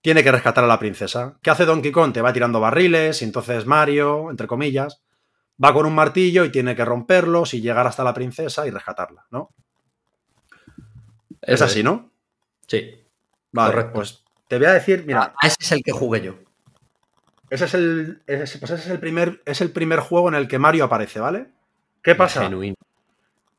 tiene 0.00 0.22
que 0.22 0.32
rescatar 0.32 0.64
a 0.64 0.68
la 0.68 0.78
princesa. 0.78 1.38
¿Qué 1.42 1.50
hace 1.50 1.64
Donkey 1.64 1.90
Kong? 1.92 2.12
Te 2.12 2.22
va 2.22 2.32
tirando 2.32 2.60
barriles 2.60 3.22
y 3.22 3.24
entonces 3.24 3.66
Mario, 3.66 4.30
entre 4.30 4.46
comillas, 4.46 5.02
va 5.62 5.72
con 5.72 5.86
un 5.86 5.94
martillo 5.94 6.44
y 6.44 6.50
tiene 6.52 6.76
que 6.76 6.84
romperlos 6.84 7.54
y 7.54 7.60
llegar 7.60 7.86
hasta 7.86 8.04
la 8.04 8.14
princesa 8.14 8.66
y 8.66 8.70
rescatarla, 8.70 9.26
¿no? 9.30 9.50
Es 11.42 11.62
así, 11.62 11.82
¿no? 11.82 12.10
Sí. 12.66 13.04
Vale, 13.52 13.72
Correcto. 13.72 13.92
pues 13.94 14.24
te 14.48 14.58
voy 14.58 14.66
a 14.66 14.72
decir, 14.72 15.04
mira, 15.06 15.34
Ah, 15.42 15.46
ese 15.46 15.56
es 15.60 15.72
el 15.72 15.82
que 15.82 15.92
jugué 15.92 16.20
yo. 16.20 16.34
ese 17.50 17.64
es 17.66 17.74
el, 17.74 18.22
ese- 18.26 18.58
pues 18.58 18.70
ese 18.72 18.82
es 18.84 18.90
el 18.90 18.98
primer, 19.00 19.42
es 19.44 19.60
el 19.60 19.70
primer 19.70 20.00
juego 20.00 20.28
en 20.28 20.34
el 20.34 20.48
que 20.48 20.58
Mario 20.58 20.84
aparece, 20.84 21.20
¿vale? 21.20 21.48
¿Qué 22.02 22.14
pasa? 22.14 22.42
Genuino. 22.42 22.74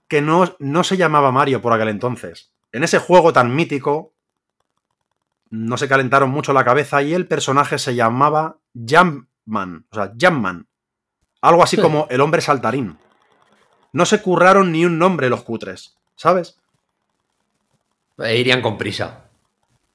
Que 0.08 0.22
no, 0.22 0.56
no 0.60 0.84
se 0.84 0.98
llamaba 0.98 1.32
Mario 1.32 1.62
por 1.62 1.74
aquel 1.74 1.90
entonces. 1.90 2.52
En 2.72 2.84
ese 2.84 3.00
juego 3.00 3.34
tan 3.34 3.54
mítico, 3.56 4.14
no 5.50 5.78
se 5.78 5.88
calentaron 5.88 6.30
mucho 6.30 6.54
la 6.54 6.66
cabeza 6.66 7.02
y 7.02 7.14
el 7.14 7.28
personaje 7.28 7.78
se 7.80 7.96
llamaba 7.96 8.58
Jumpman, 8.74 9.86
o 9.92 9.96
sea, 9.96 10.14
Jumpman. 10.20 10.68
Algo 11.42 11.64
así 11.64 11.76
Sí. 11.78 11.82
como 11.82 12.08
el 12.10 12.22
hombre 12.22 12.42
saltarín. 12.42 12.98
No 13.94 14.06
se 14.06 14.22
curraron 14.22 14.72
ni 14.72 14.86
un 14.86 15.00
nombre 15.00 15.30
los 15.30 15.44
cutres, 15.44 15.98
¿sabes? 16.16 16.60
E 18.18 18.38
irían 18.38 18.62
con 18.62 18.78
prisa. 18.78 19.26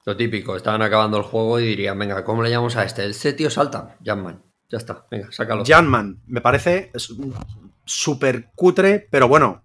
Lo 0.05 0.17
típico, 0.17 0.55
estaban 0.55 0.81
acabando 0.81 1.17
el 1.17 1.23
juego 1.23 1.59
y 1.59 1.65
dirían, 1.67 1.97
venga, 1.99 2.23
¿cómo 2.23 2.43
le 2.43 2.49
llamamos 2.49 2.75
a 2.75 2.83
este? 2.83 3.05
Ese 3.05 3.33
tío 3.33 3.49
salta. 3.49 3.95
Jamman. 4.03 4.41
Ya 4.69 4.77
está, 4.77 5.05
venga, 5.11 5.31
sácalo. 5.31 5.63
Jumpman, 5.65 6.21
me 6.27 6.41
parece 6.41 6.91
súper 7.85 8.49
cutre, 8.55 9.07
pero 9.11 9.27
bueno, 9.27 9.61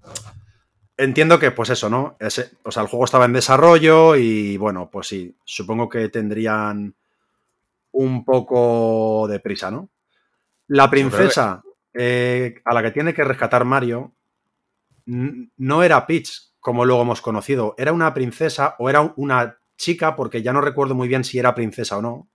entiendo 0.99 1.39
que 1.39 1.51
pues 1.53 1.71
eso, 1.71 1.89
¿no? 1.89 2.17
Ese- 2.21 2.51
o 2.65 2.71
sea, 2.71 2.83
el 2.83 2.89
juego 2.89 3.05
estaba 3.07 3.25
en 3.25 3.33
desarrollo 3.33 4.17
y 4.17 4.57
bueno, 4.59 4.91
pues 4.91 5.09
sí, 5.09 5.35
supongo 5.45 5.89
que 5.89 6.09
tendrían 6.11 6.95
un 7.93 8.25
poco 8.25 9.27
de 9.29 9.41
prisa, 9.41 9.71
¿no? 9.71 9.91
La 10.69 10.91
princesa 10.91 11.63
eh, 11.95 12.61
a 12.65 12.75
la 12.75 12.83
que 12.83 12.91
tiene 12.93 13.15
que 13.15 13.25
rescatar 13.25 13.65
Mario 13.65 14.15
no 15.07 15.83
era 15.83 16.07
Peach, 16.07 16.53
como 16.61 16.85
luego 16.85 17.03
hemos 17.03 17.23
conocido, 17.23 17.75
era 17.79 17.93
una 17.93 18.13
princesa 18.13 18.77
o 18.79 18.91
era 18.91 19.13
una 19.17 19.59
chica, 19.77 20.15
porque 20.17 20.43
ya 20.43 20.53
no 20.53 20.61
recuerdo 20.61 20.95
muy 20.95 21.09
bien 21.09 21.25
si 21.25 21.39
era 21.39 21.55
princesa 21.55 21.99
o 21.99 22.03
no. 22.03 22.29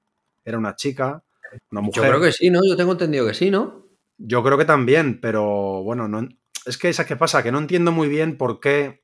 Era 0.45 0.57
una 0.57 0.75
chica, 0.75 1.23
una 1.71 1.81
Yo 1.81 1.87
mujer. 1.87 2.09
creo 2.09 2.21
que 2.21 2.31
sí, 2.31 2.49
¿no? 2.49 2.61
Yo 2.67 2.75
tengo 2.75 2.93
entendido 2.93 3.27
que 3.27 3.33
sí, 3.33 3.51
¿no? 3.51 3.85
Yo 4.17 4.43
creo 4.43 4.57
que 4.57 4.65
también, 4.65 5.19
pero 5.21 5.83
bueno, 5.83 6.07
no, 6.07 6.27
es 6.65 6.77
que 6.77 6.89
esa 6.89 7.05
que 7.05 7.15
pasa, 7.15 7.43
que 7.43 7.51
no 7.51 7.59
entiendo 7.59 7.91
muy 7.91 8.07
bien 8.07 8.37
por 8.37 8.59
qué. 8.59 9.03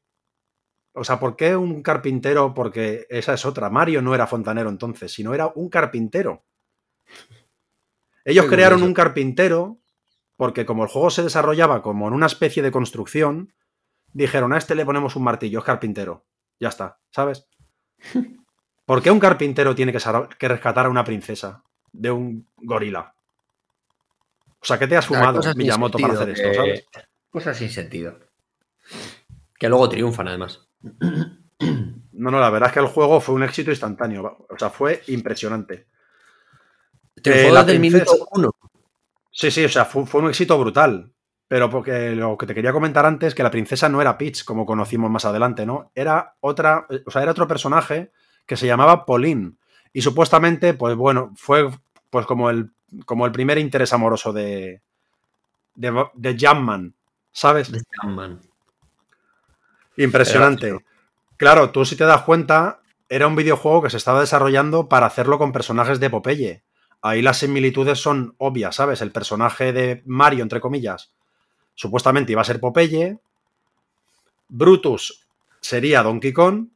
O 0.94 1.04
sea, 1.04 1.20
¿por 1.20 1.36
qué 1.36 1.56
un 1.56 1.82
carpintero? 1.84 2.54
Porque 2.54 3.06
esa 3.10 3.34
es 3.34 3.46
otra. 3.46 3.70
Mario 3.70 4.02
no 4.02 4.16
era 4.16 4.28
fontanero 4.28 4.70
entonces, 4.70 5.14
sino 5.14 5.34
era 5.34 5.48
un 5.56 5.70
carpintero. 5.70 6.44
Ellos 8.26 8.46
crearon 8.56 8.84
un 8.84 8.94
carpintero 8.94 9.78
porque 10.36 10.66
como 10.66 10.84
el 10.84 10.90
juego 10.90 11.10
se 11.10 11.24
desarrollaba 11.24 11.82
como 11.82 12.08
en 12.08 12.14
una 12.14 12.26
especie 12.28 12.64
de 12.64 12.72
construcción, 12.72 13.54
dijeron 14.14 14.54
a 14.54 14.58
este 14.58 14.76
le 14.76 14.86
ponemos 14.86 15.16
un 15.16 15.24
martillo, 15.24 15.60
es 15.60 15.66
carpintero. 15.66 16.26
Ya 16.60 16.70
está, 16.70 17.00
¿sabes? 17.12 17.48
¿Por 18.86 19.02
qué 19.02 19.12
un 19.12 19.20
carpintero 19.20 19.76
tiene 19.76 19.92
que, 19.92 20.00
que 20.38 20.48
rescatar 20.48 20.86
a 20.86 20.90
una 20.90 21.04
princesa 21.04 21.64
de 21.92 22.12
un 22.12 22.48
gorila? 22.58 23.14
O 24.62 24.66
sea, 24.66 24.78
¿qué 24.80 24.88
te 24.88 24.98
has 24.98 25.06
fumado, 25.08 25.40
Miyamoto, 25.56 25.98
para 25.98 26.14
hacer 26.22 26.30
esto, 26.34 26.50
que- 26.50 26.56
sabes? 26.56 26.86
Cosas 27.30 27.58
sin 27.58 27.70
sentido. 27.70 28.20
Que 29.58 29.70
luego 29.70 29.90
triunfan, 29.90 30.28
además. 30.28 30.68
No, 32.12 32.32
no, 32.32 32.40
la 32.40 32.50
verdad 32.50 32.70
es 32.70 32.74
que 32.74 32.80
el 32.80 32.88
juego 32.88 33.22
fue 33.22 33.36
un 33.36 33.44
éxito 33.44 33.70
instantáneo. 33.72 34.46
O 34.50 34.58
sea, 34.58 34.70
fue 34.70 35.02
impresionante. 35.08 35.88
Triunfó 37.22 37.54
la 37.54 37.64
desde 37.64 37.76
el 37.76 37.80
princesa- 37.82 38.12
minuto 38.14 38.28
uno. 38.32 38.56
Sí, 39.32 39.52
sí, 39.52 39.66
o 39.66 39.70
sea, 39.70 39.86
fue, 39.86 40.06
fue 40.06 40.22
un 40.22 40.30
éxito 40.30 40.58
brutal. 40.60 41.14
Pero 41.48 41.70
porque 41.70 42.12
lo 42.16 42.38
que 42.38 42.46
te 42.46 42.54
quería 42.54 42.72
comentar 42.72 43.06
antes, 43.06 43.34
que 43.34 43.42
la 43.44 43.50
princesa 43.52 43.90
no 43.90 44.02
era 44.02 44.18
Peach, 44.18 44.44
como 44.46 44.66
conocimos 44.68 45.10
más 45.10 45.26
adelante, 45.26 45.66
¿no? 45.66 45.92
Era 45.96 46.36
otra, 46.42 46.86
eh, 46.90 47.02
o 47.06 47.12
sea, 47.12 47.24
era 47.24 47.32
otro 47.32 47.48
personaje 47.48 48.12
que 48.46 48.56
se 48.56 48.68
llamaba 48.68 49.06
Pauline. 49.06 49.54
Y 49.92 50.02
supuestamente, 50.02 50.76
pues 50.76 50.96
bueno, 50.96 51.34
fue 51.36 51.70
pues 52.12 52.26
como 52.28 52.50
el, 52.52 52.72
como 53.06 53.26
el 53.26 53.32
primer 53.32 53.58
interés 53.58 53.94
amoroso 53.94 54.32
de, 54.32 54.82
de, 55.74 56.06
de 56.14 56.38
Jumpman, 56.40 56.94
¿sabes? 57.40 57.72
De. 57.72 57.82
Impresionante. 59.96 60.78
Claro, 61.38 61.72
tú 61.72 61.86
si 61.86 61.96
te 61.96 62.04
das 62.04 62.24
cuenta, 62.24 62.82
era 63.08 63.28
un 63.28 63.38
videojuego 63.38 63.82
que 63.82 63.90
se 63.90 63.96
estaba 63.96 64.20
desarrollando 64.20 64.90
para 64.90 65.06
hacerlo 65.06 65.38
con 65.38 65.54
personajes 65.54 66.02
de 66.02 66.10
Popeye. 66.10 66.64
Ahí 67.02 67.22
las 67.22 67.38
similitudes 67.38 68.00
son 68.00 68.36
obvias, 68.40 68.76
¿sabes? 68.76 69.02
El 69.02 69.14
personaje 69.14 69.72
de 69.72 70.04
Mario, 70.06 70.44
entre 70.44 70.60
comillas, 70.60 71.14
supuestamente 71.76 72.34
iba 72.34 72.42
a 72.42 72.46
ser 72.46 72.60
Popeye. 72.60 73.20
Brutus 74.50 75.26
sería 75.62 76.04
Donkey 76.04 76.34
Kong. 76.34 76.68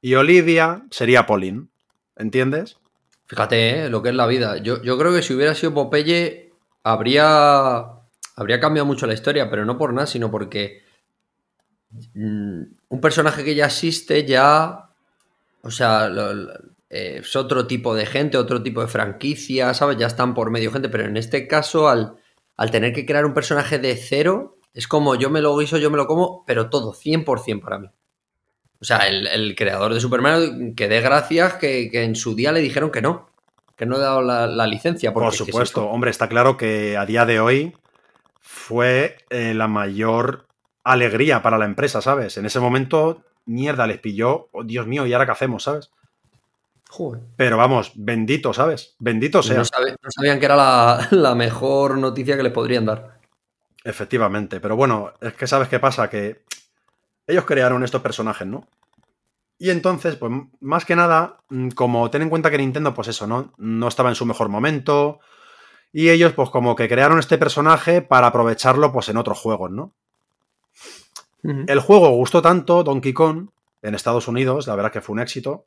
Y 0.00 0.14
Olivia 0.14 0.84
sería 0.90 1.26
Pauline. 1.26 1.68
¿Entiendes? 2.14 2.78
Fíjate 3.26 3.86
¿eh? 3.86 3.88
lo 3.88 4.02
que 4.02 4.10
es 4.10 4.14
la 4.14 4.26
vida. 4.26 4.58
Yo, 4.58 4.82
yo 4.82 4.98
creo 4.98 5.12
que 5.12 5.22
si 5.22 5.34
hubiera 5.34 5.54
sido 5.54 5.74
Popeye, 5.74 6.52
habría, 6.84 7.97
habría 8.38 8.60
cambiado 8.60 8.86
mucho 8.86 9.06
la 9.06 9.14
historia, 9.14 9.50
pero 9.50 9.64
no 9.64 9.76
por 9.76 9.92
nada, 9.92 10.06
sino 10.06 10.30
porque 10.30 10.82
mm, 12.14 12.62
un 12.88 13.00
personaje 13.00 13.44
que 13.44 13.54
ya 13.54 13.66
existe 13.66 14.24
ya. 14.26 14.90
O 15.62 15.70
sea, 15.70 16.08
lo- 16.08 16.32
lo- 16.34 16.52
eh, 16.90 17.18
es 17.20 17.36
otro 17.36 17.66
tipo 17.66 17.94
de 17.94 18.06
gente, 18.06 18.38
otro 18.38 18.62
tipo 18.62 18.80
de 18.80 18.86
franquicia, 18.88 19.74
¿sabes? 19.74 19.98
Ya 19.98 20.06
están 20.06 20.34
por 20.34 20.50
medio 20.50 20.72
gente, 20.72 20.88
pero 20.88 21.04
en 21.04 21.16
este 21.16 21.46
caso, 21.46 21.88
al, 21.88 22.16
al 22.56 22.70
tener 22.70 22.92
que 22.92 23.04
crear 23.04 23.26
un 23.26 23.34
personaje 23.34 23.78
de 23.78 23.94
cero, 23.96 24.56
es 24.72 24.88
como 24.88 25.14
yo 25.16 25.28
me 25.30 25.42
lo 25.42 25.56
guiso, 25.56 25.76
yo 25.78 25.90
me 25.90 25.96
lo 25.98 26.06
como, 26.06 26.44
pero 26.46 26.70
todo, 26.70 26.94
100% 26.94 27.60
para 27.62 27.78
mí. 27.78 27.88
O 28.80 28.84
sea, 28.84 29.08
el, 29.08 29.26
el 29.26 29.56
creador 29.56 29.92
de 29.92 30.00
Super 30.00 30.20
Mario, 30.22 30.72
que 30.76 30.88
dé 30.88 31.00
gracias 31.00 31.54
que, 31.54 31.90
que 31.90 32.04
en 32.04 32.14
su 32.14 32.34
día 32.36 32.52
le 32.52 32.60
dijeron 32.60 32.90
que 32.92 33.02
no, 33.02 33.28
que 33.76 33.84
no 33.86 33.96
he 33.96 34.00
dado 34.00 34.22
la, 34.22 34.46
la 34.46 34.66
licencia. 34.68 35.12
Por 35.12 35.24
supuesto. 35.46 35.84
Hombre, 35.90 36.10
está 36.12 36.28
claro 36.28 36.56
que 36.56 36.96
a 36.96 37.04
día 37.04 37.26
de 37.26 37.40
hoy 37.40 37.74
fue 38.50 39.18
eh, 39.28 39.52
la 39.52 39.68
mayor 39.68 40.46
alegría 40.82 41.42
para 41.42 41.58
la 41.58 41.66
empresa, 41.66 42.00
¿sabes? 42.00 42.38
En 42.38 42.46
ese 42.46 42.60
momento, 42.60 43.22
mierda, 43.44 43.86
les 43.86 43.98
pilló. 43.98 44.48
Oh, 44.52 44.64
Dios 44.64 44.86
mío, 44.86 45.04
¿y 45.06 45.12
ahora 45.12 45.26
qué 45.26 45.32
hacemos, 45.32 45.64
sabes? 45.64 45.90
Joder. 46.88 47.20
Pero 47.36 47.58
vamos, 47.58 47.92
bendito, 47.94 48.54
¿sabes? 48.54 48.96
Bendito 49.00 49.42
sea. 49.42 49.58
No, 49.58 49.64
sabe- 49.66 49.96
no 50.02 50.10
sabían 50.10 50.38
que 50.38 50.46
era 50.46 50.56
la, 50.56 51.08
la 51.10 51.34
mejor 51.34 51.98
noticia 51.98 52.38
que 52.38 52.42
les 52.42 52.52
podrían 52.52 52.86
dar. 52.86 53.20
Efectivamente. 53.84 54.60
Pero 54.60 54.76
bueno, 54.76 55.12
es 55.20 55.34
que 55.34 55.46
sabes 55.46 55.68
qué 55.68 55.78
pasa, 55.78 56.08
que 56.08 56.42
ellos 57.26 57.44
crearon 57.44 57.84
estos 57.84 58.00
personajes, 58.00 58.46
¿no? 58.46 58.66
Y 59.58 59.68
entonces, 59.68 60.16
pues 60.16 60.32
más 60.60 60.86
que 60.86 60.96
nada, 60.96 61.36
mm, 61.50 61.68
como 61.70 62.10
ten 62.10 62.22
en 62.22 62.30
cuenta 62.30 62.50
que 62.50 62.56
Nintendo, 62.56 62.94
pues 62.94 63.08
eso, 63.08 63.26
¿no? 63.26 63.52
No 63.58 63.88
estaba 63.88 64.08
en 64.08 64.14
su 64.14 64.24
mejor 64.24 64.48
momento. 64.48 65.20
Y 65.92 66.10
ellos, 66.10 66.32
pues 66.32 66.50
como 66.50 66.76
que 66.76 66.88
crearon 66.88 67.18
este 67.18 67.38
personaje 67.38 68.02
para 68.02 68.28
aprovecharlo, 68.28 68.92
pues 68.92 69.08
en 69.08 69.16
otros 69.16 69.38
juegos, 69.38 69.70
¿no? 69.70 69.94
El 71.42 71.80
juego 71.80 72.10
gustó 72.10 72.42
tanto, 72.42 72.82
Donkey 72.82 73.12
Kong, 73.12 73.48
en 73.82 73.94
Estados 73.94 74.28
Unidos, 74.28 74.66
la 74.66 74.74
verdad 74.74 74.92
que 74.92 75.00
fue 75.00 75.14
un 75.14 75.20
éxito. 75.20 75.66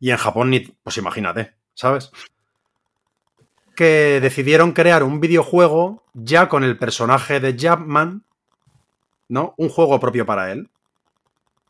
Y 0.00 0.10
en 0.10 0.16
Japón, 0.16 0.50
ni, 0.50 0.60
pues 0.60 0.96
imagínate, 0.96 1.54
¿sabes? 1.74 2.10
Que 3.76 4.18
decidieron 4.20 4.72
crear 4.72 5.04
un 5.04 5.20
videojuego 5.20 6.02
ya 6.14 6.48
con 6.48 6.64
el 6.64 6.76
personaje 6.76 7.40
de 7.40 7.56
Jumpman, 7.58 8.24
¿no? 9.28 9.54
Un 9.58 9.68
juego 9.68 10.00
propio 10.00 10.26
para 10.26 10.50
él. 10.50 10.70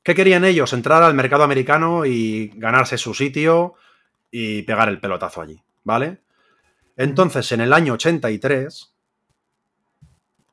¿Qué 0.02 0.14
querían 0.14 0.44
ellos? 0.44 0.72
Entrar 0.72 1.02
al 1.02 1.14
mercado 1.14 1.44
americano 1.44 2.06
y 2.06 2.52
ganarse 2.56 2.96
su 2.96 3.12
sitio 3.12 3.74
y 4.30 4.62
pegar 4.62 4.88
el 4.88 4.98
pelotazo 4.98 5.42
allí, 5.42 5.62
¿vale? 5.84 6.20
Entonces, 6.96 7.50
en 7.52 7.60
el 7.60 7.72
año 7.72 7.94
83, 7.94 8.94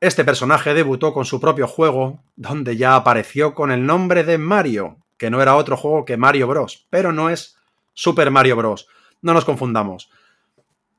este 0.00 0.24
personaje 0.24 0.72
debutó 0.72 1.12
con 1.12 1.26
su 1.26 1.40
propio 1.40 1.66
juego, 1.66 2.22
donde 2.36 2.76
ya 2.76 2.96
apareció 2.96 3.54
con 3.54 3.70
el 3.70 3.84
nombre 3.84 4.24
de 4.24 4.38
Mario, 4.38 4.98
que 5.18 5.30
no 5.30 5.42
era 5.42 5.56
otro 5.56 5.76
juego 5.76 6.06
que 6.06 6.16
Mario 6.16 6.46
Bros, 6.46 6.86
pero 6.88 7.12
no 7.12 7.28
es 7.28 7.58
Super 7.92 8.30
Mario 8.30 8.56
Bros. 8.56 8.88
No 9.20 9.34
nos 9.34 9.44
confundamos. 9.44 10.10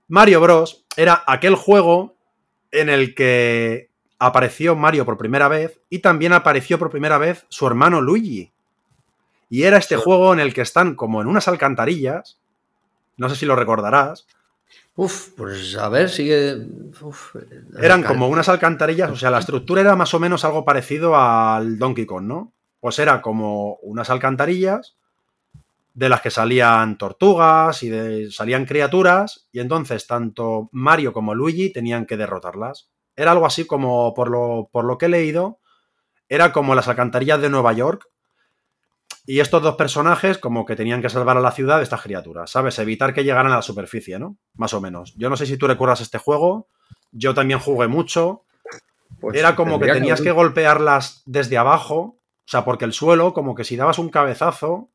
Mario 0.07 0.41
Bros 0.41 0.85
era 0.95 1.23
aquel 1.25 1.55
juego 1.55 2.17
en 2.69 2.89
el 2.89 3.15
que 3.15 3.89
apareció 4.19 4.75
Mario 4.75 5.03
por 5.03 5.17
primera 5.17 5.47
vez 5.47 5.81
y 5.89 5.99
también 5.99 6.33
apareció 6.33 6.77
por 6.77 6.91
primera 6.91 7.17
vez 7.17 7.47
su 7.49 7.65
hermano 7.65 8.01
Luigi. 8.01 8.53
Y 9.49 9.63
era 9.63 9.77
este 9.77 9.95
juego 9.95 10.31
en 10.31 10.39
el 10.39 10.53
que 10.53 10.61
están 10.61 10.93
como 10.93 11.21
en 11.21 11.27
unas 11.27 11.47
alcantarillas, 11.47 12.39
no 13.17 13.29
sé 13.29 13.35
si 13.35 13.47
lo 13.47 13.55
recordarás, 13.55 14.27
Uf, 14.95 15.29
pues 15.37 15.75
a 15.77 15.89
ver, 15.89 16.09
sigue. 16.09 16.57
uf, 17.01 17.35
Eran 17.81 18.03
como 18.03 18.27
unas 18.27 18.49
alcantarillas, 18.49 19.09
o 19.09 19.15
sea, 19.15 19.31
la 19.31 19.39
estructura 19.39 19.81
era 19.81 19.95
más 19.95 20.13
o 20.13 20.19
menos 20.19 20.43
algo 20.43 20.65
parecido 20.65 21.15
al 21.15 21.79
Donkey 21.79 22.05
Kong, 22.05 22.25
¿no? 22.25 22.53
Pues 22.79 22.99
era 22.99 23.21
como 23.21 23.75
unas 23.83 24.09
alcantarillas 24.09 24.97
de 25.93 26.09
las 26.09 26.21
que 26.21 26.29
salían 26.29 26.97
tortugas 26.97 27.83
y 27.83 27.89
de, 27.89 28.31
salían 28.31 28.65
criaturas, 28.65 29.47
y 29.51 29.59
entonces 29.59 30.07
tanto 30.07 30.69
Mario 30.71 31.13
como 31.13 31.35
Luigi 31.35 31.71
tenían 31.71 32.05
que 32.05 32.17
derrotarlas. 32.17 32.89
Era 33.15 33.31
algo 33.31 33.45
así 33.45 33.65
como, 33.65 34.13
por 34.13 34.29
lo, 34.29 34.69
por 34.71 34.85
lo 34.85 34.97
que 34.97 35.05
he 35.07 35.09
leído, 35.09 35.59
era 36.29 36.53
como 36.53 36.75
las 36.75 36.87
alcantarillas 36.87 37.41
de 37.41 37.49
Nueva 37.49 37.73
York, 37.73 38.07
y 39.33 39.39
estos 39.39 39.61
dos 39.63 39.75
personajes 39.75 40.37
como 40.37 40.65
que 40.65 40.75
tenían 40.75 41.01
que 41.01 41.09
salvar 41.09 41.37
a 41.37 41.41
la 41.41 41.51
ciudad 41.51 41.77
de 41.77 41.83
estas 41.83 42.01
criaturas, 42.01 42.51
¿sabes? 42.51 42.77
Evitar 42.79 43.13
que 43.13 43.23
llegaran 43.23 43.51
a 43.51 43.55
la 43.57 43.61
superficie, 43.61 44.19
¿no? 44.19 44.37
Más 44.55 44.73
o 44.73 44.81
menos. 44.81 45.13
Yo 45.15 45.29
no 45.29 45.37
sé 45.37 45.45
si 45.45 45.57
tú 45.57 45.67
recuerdas 45.67 46.01
este 46.01 46.17
juego, 46.17 46.67
yo 47.11 47.33
también 47.33 47.59
jugué 47.59 47.87
mucho, 47.87 48.43
pues 49.19 49.37
era 49.39 49.55
como 49.55 49.79
que 49.79 49.87
tenías 49.87 50.19
que 50.21 50.31
golpearlas 50.31 51.21
desde 51.25 51.57
abajo, 51.57 51.95
o 51.97 52.47
sea, 52.51 52.65
porque 52.65 52.85
el 52.85 52.93
suelo, 52.93 53.33
como 53.33 53.55
que 53.55 53.63
si 53.63 53.75
dabas 53.75 53.99
un 53.99 54.09
cabezazo, 54.09 54.89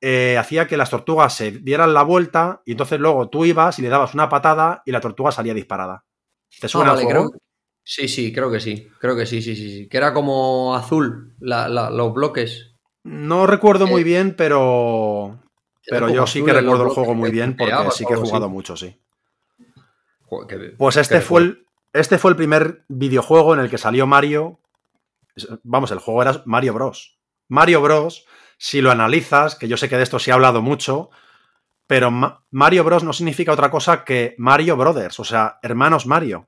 eh, 0.00 0.38
hacía 0.38 0.66
que 0.66 0.76
las 0.76 0.90
tortugas 0.90 1.34
se 1.34 1.50
dieran 1.52 1.92
la 1.92 2.02
vuelta 2.02 2.62
y 2.64 2.72
entonces 2.72 2.98
luego 2.98 3.28
tú 3.28 3.44
ibas 3.44 3.78
y 3.78 3.82
le 3.82 3.88
dabas 3.90 4.14
una 4.14 4.28
patada 4.28 4.82
y 4.86 4.92
la 4.92 5.00
tortuga 5.00 5.30
salía 5.30 5.52
disparada. 5.54 6.04
¿Te 6.58 6.66
Ah, 6.66 6.68
suena 6.68 6.90
vale, 6.92 7.02
el 7.02 7.08
juego? 7.12 7.28
creo- 7.30 7.40
Sí, 7.82 8.08
sí, 8.08 8.32
creo 8.32 8.50
que 8.50 8.60
sí. 8.60 8.88
Creo 9.00 9.16
que 9.16 9.26
sí, 9.26 9.42
sí, 9.42 9.56
sí. 9.56 9.70
sí. 9.70 9.88
Que 9.88 9.96
era 9.96 10.12
como 10.12 10.74
azul 10.76 11.34
la- 11.40 11.68
la- 11.68 11.90
los 11.90 12.12
bloques. 12.14 12.69
No 13.04 13.46
recuerdo 13.46 13.86
muy 13.86 14.02
Eh, 14.02 14.04
bien, 14.04 14.34
pero... 14.36 15.38
Pero 15.86 16.08
yo 16.08 16.26
sí 16.26 16.44
que 16.44 16.52
recuerdo 16.52 16.84
el 16.84 16.90
juego 16.90 17.14
muy 17.14 17.30
bien 17.30 17.56
porque 17.56 17.74
sí 17.92 18.04
que 18.04 18.12
he 18.12 18.16
jugado 18.16 18.48
mucho, 18.48 18.76
sí. 18.76 18.96
Pues 20.78 20.96
este 20.96 21.20
fue, 21.20 21.40
el, 21.40 21.66
este 21.92 22.18
fue 22.18 22.30
el 22.30 22.36
primer 22.36 22.84
videojuego 22.88 23.54
en 23.54 23.60
el 23.60 23.70
que 23.70 23.78
salió 23.78 24.06
Mario. 24.06 24.60
Vamos, 25.64 25.90
el 25.90 25.98
juego 25.98 26.22
era 26.22 26.42
Mario 26.44 26.74
Bros. 26.74 27.18
Mario 27.48 27.80
Bros, 27.80 28.26
si 28.58 28.80
lo 28.80 28.90
analizas, 28.92 29.56
que 29.56 29.66
yo 29.66 29.76
sé 29.76 29.88
que 29.88 29.96
de 29.96 30.04
esto 30.04 30.18
se 30.20 30.30
ha 30.30 30.34
hablado 30.34 30.62
mucho, 30.62 31.10
pero 31.88 32.10
Ma- 32.12 32.44
Mario 32.50 32.84
Bros 32.84 33.02
no 33.02 33.12
significa 33.12 33.52
otra 33.52 33.70
cosa 33.70 34.04
que 34.04 34.34
Mario 34.38 34.76
Brothers, 34.76 35.18
o 35.18 35.24
sea, 35.24 35.58
hermanos 35.62 36.06
Mario. 36.06 36.46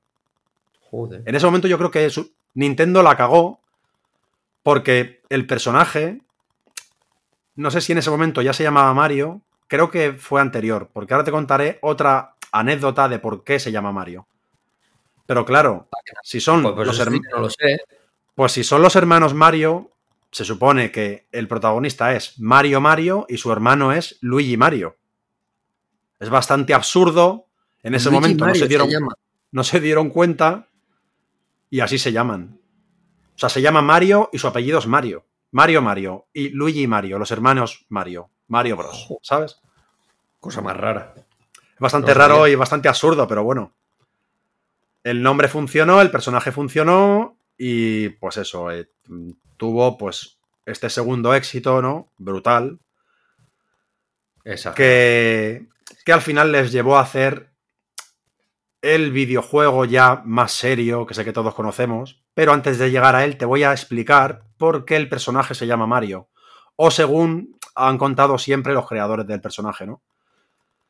Joder. 0.89 1.23
En 1.25 1.35
ese 1.35 1.45
momento 1.45 1.67
yo 1.67 1.77
creo 1.77 1.91
que 1.91 2.09
Nintendo 2.53 3.03
la 3.03 3.17
cagó 3.17 3.59
porque 4.61 5.21
el 5.27 5.45
personaje, 5.47 6.21
no 7.55 7.71
sé 7.71 7.81
si 7.81 7.91
en 7.91 7.99
ese 7.99 8.09
momento 8.09 8.41
ya 8.41 8.53
se 8.53 8.63
llamaba 8.63 8.93
Mario, 8.93 9.41
creo 9.67 9.89
que 9.89 10.13
fue 10.13 10.41
anterior, 10.41 10.89
porque 10.91 11.13
ahora 11.13 11.23
te 11.23 11.31
contaré 11.31 11.79
otra 11.81 12.35
anécdota 12.51 13.09
de 13.09 13.19
por 13.19 13.43
qué 13.43 13.59
se 13.59 13.71
llama 13.71 13.91
Mario. 13.91 14.27
Pero 15.25 15.45
claro, 15.45 15.87
si 16.23 16.39
son 16.39 16.61
Pues, 16.63 16.75
pues 16.75 16.87
los 16.87 16.99
hermanos... 16.99 17.25
que 17.25 17.35
no 17.35 17.41
lo 17.41 17.49
sé. 17.49 17.81
Pues 18.35 18.51
si 18.51 18.63
son 18.63 18.81
los 18.81 18.95
hermanos 18.95 19.33
Mario, 19.33 19.91
se 20.31 20.45
supone 20.45 20.91
que 20.91 21.27
el 21.31 21.47
protagonista 21.47 22.15
es 22.15 22.39
Mario 22.39 22.81
Mario 22.81 23.25
y 23.29 23.37
su 23.37 23.51
hermano 23.51 23.93
es 23.93 24.17
Luigi 24.21 24.57
Mario. 24.57 24.97
Es 26.19 26.29
bastante 26.29 26.73
absurdo. 26.73 27.47
En 27.83 27.93
ese 27.95 28.09
Luigi 28.09 28.21
momento 28.21 28.47
no 28.47 28.55
se, 28.55 28.67
dieron, 28.67 28.89
no 29.51 29.63
se 29.63 29.79
dieron 29.79 30.09
cuenta 30.09 30.69
y 31.69 31.81
así 31.81 31.97
se 31.97 32.11
llaman. 32.11 32.59
O 33.35 33.39
sea, 33.39 33.49
se 33.49 33.61
llama 33.61 33.81
Mario 33.81 34.29
y 34.33 34.39
su 34.39 34.47
apellido 34.47 34.79
es 34.79 34.87
Mario. 34.87 35.25
Mario 35.53 35.81
Mario 35.81 36.27
y 36.33 36.49
Luigi 36.49 36.85
Mario, 36.87 37.17
los 37.17 37.31
hermanos 37.31 37.85
Mario. 37.89 38.29
Mario 38.47 38.75
Bros. 38.77 39.07
¿Sabes? 39.21 39.61
Cosa 40.39 40.61
más 40.61 40.75
rara. 40.75 41.13
Bastante 41.79 42.09
No 42.09 42.17
raro 42.17 42.47
y 42.47 42.55
bastante 42.55 42.89
absurdo, 42.89 43.27
pero 43.27 43.43
bueno. 43.43 43.73
El 45.03 45.23
nombre 45.23 45.47
funcionó, 45.47 46.01
el 46.01 46.11
personaje 46.11 46.51
funcionó 46.51 47.37
y 47.57 48.09
pues 48.09 48.37
eso, 48.37 48.71
eh, 48.71 48.89
tuvo 49.57 49.97
pues 49.97 50.37
este 50.65 50.89
segundo 50.89 51.33
éxito, 51.33 51.81
¿no? 51.81 52.11
Brutal. 52.17 52.79
Exacto. 54.45 54.77
Que 54.77 55.67
que 56.03 56.13
al 56.13 56.21
final 56.21 56.51
les 56.51 56.71
llevó 56.71 56.97
a 56.97 57.01
hacer 57.01 57.52
el 58.83 59.13
videojuego 59.13 59.85
ya 59.85 60.21
más 60.25 60.51
serio, 60.51 61.05
que 61.05 61.13
sé 61.13 61.23
que 61.23 61.31
todos 61.31 61.55
conocemos, 61.55 62.21
pero 62.33 62.51
antes 62.51 62.77
de 62.77 62.91
llegar 62.91 63.15
a 63.15 63.23
él 63.23 63.37
te 63.37 63.45
voy 63.45 63.63
a 63.63 63.71
explicar 63.71 64.43
por 64.57 64.83
qué 64.83 64.97
el 64.97 65.07
personaje 65.07 65.55
se 65.55 65.65
llama 65.65 65.87
Mario, 65.87 66.27
o 66.75 66.91
según 66.91 67.57
han 67.75 67.97
contado 67.97 68.37
siempre 68.37 68.73
los 68.73 68.85
creadores 68.85 69.25
del 69.25 69.41
personaje, 69.41 69.87
¿no? 69.87 70.01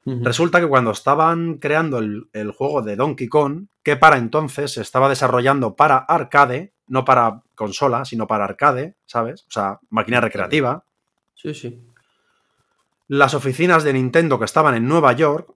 Resulta 0.05 0.59
que 0.59 0.67
cuando 0.67 0.91
estaban 0.91 1.59
creando 1.59 1.99
el, 1.99 2.27
el, 2.33 2.51
juego 2.51 2.81
de 2.81 2.97
Donkey 2.97 3.29
Kong, 3.29 3.67
que 3.83 3.95
para 3.95 4.17
entonces 4.17 4.73
se 4.73 4.81
estaba 4.81 5.07
desarrollando 5.07 5.77
para 5.77 5.95
arcade, 5.95 6.73
no 6.87 7.05
para 7.05 7.41
consola, 7.55 8.03
sino 8.03 8.27
para 8.27 8.43
arcade, 8.43 8.97
¿sabes? 9.05 9.45
O 9.47 9.51
sea, 9.51 9.79
máquina 9.89 10.19
recreativa. 10.19 10.83
Sí, 11.35 11.53
sí. 11.53 11.87
Las 13.07 13.33
oficinas 13.33 13.85
de 13.85 13.93
Nintendo 13.93 14.37
que 14.37 14.43
estaban 14.43 14.75
en 14.75 14.89
Nueva 14.89 15.13
York 15.13 15.55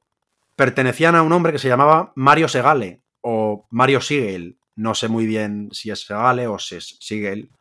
pertenecían 0.58 1.16
a 1.16 1.22
un 1.22 1.32
hombre 1.32 1.53
que 1.53 1.60
se 1.60 1.70
llamaba 1.70 2.12
Mario 2.16 2.49
Segale 2.49 3.03
o 3.22 3.68
Mario 3.70 4.01
Siegel. 4.01 4.58
No 4.76 4.95
sé 4.95 5.08
muy 5.08 5.26
bien 5.26 5.70
si 5.72 5.91
es 5.91 6.05
Segale 6.05 6.47
o 6.47 6.60
si 6.60 6.76
es 6.76 6.97
Siegel. 6.99 7.51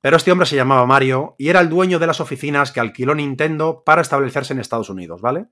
Pero 0.00 0.16
este 0.16 0.32
hombre 0.32 0.46
se 0.46 0.56
llamaba 0.56 0.84
Mario 0.84 1.36
y 1.38 1.48
era 1.48 1.60
el 1.60 1.70
dueño 1.70 1.98
de 1.98 2.08
las 2.08 2.20
oficinas 2.20 2.72
que 2.72 2.80
alquiló 2.80 3.14
Nintendo 3.14 3.84
para 3.86 4.02
establecerse 4.02 4.52
en 4.52 4.58
Estados 4.58 4.90
Unidos, 4.90 5.20
¿vale? 5.22 5.46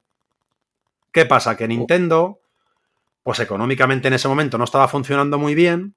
¿Qué 1.12 1.26
pasa? 1.26 1.56
Que 1.56 1.68
Nintendo, 1.68 2.40
pues 3.22 3.38
económicamente 3.38 4.08
en 4.08 4.14
ese 4.14 4.28
momento 4.28 4.58
no 4.58 4.64
estaba 4.64 4.88
funcionando 4.88 5.38
muy 5.38 5.54
bien 5.54 5.94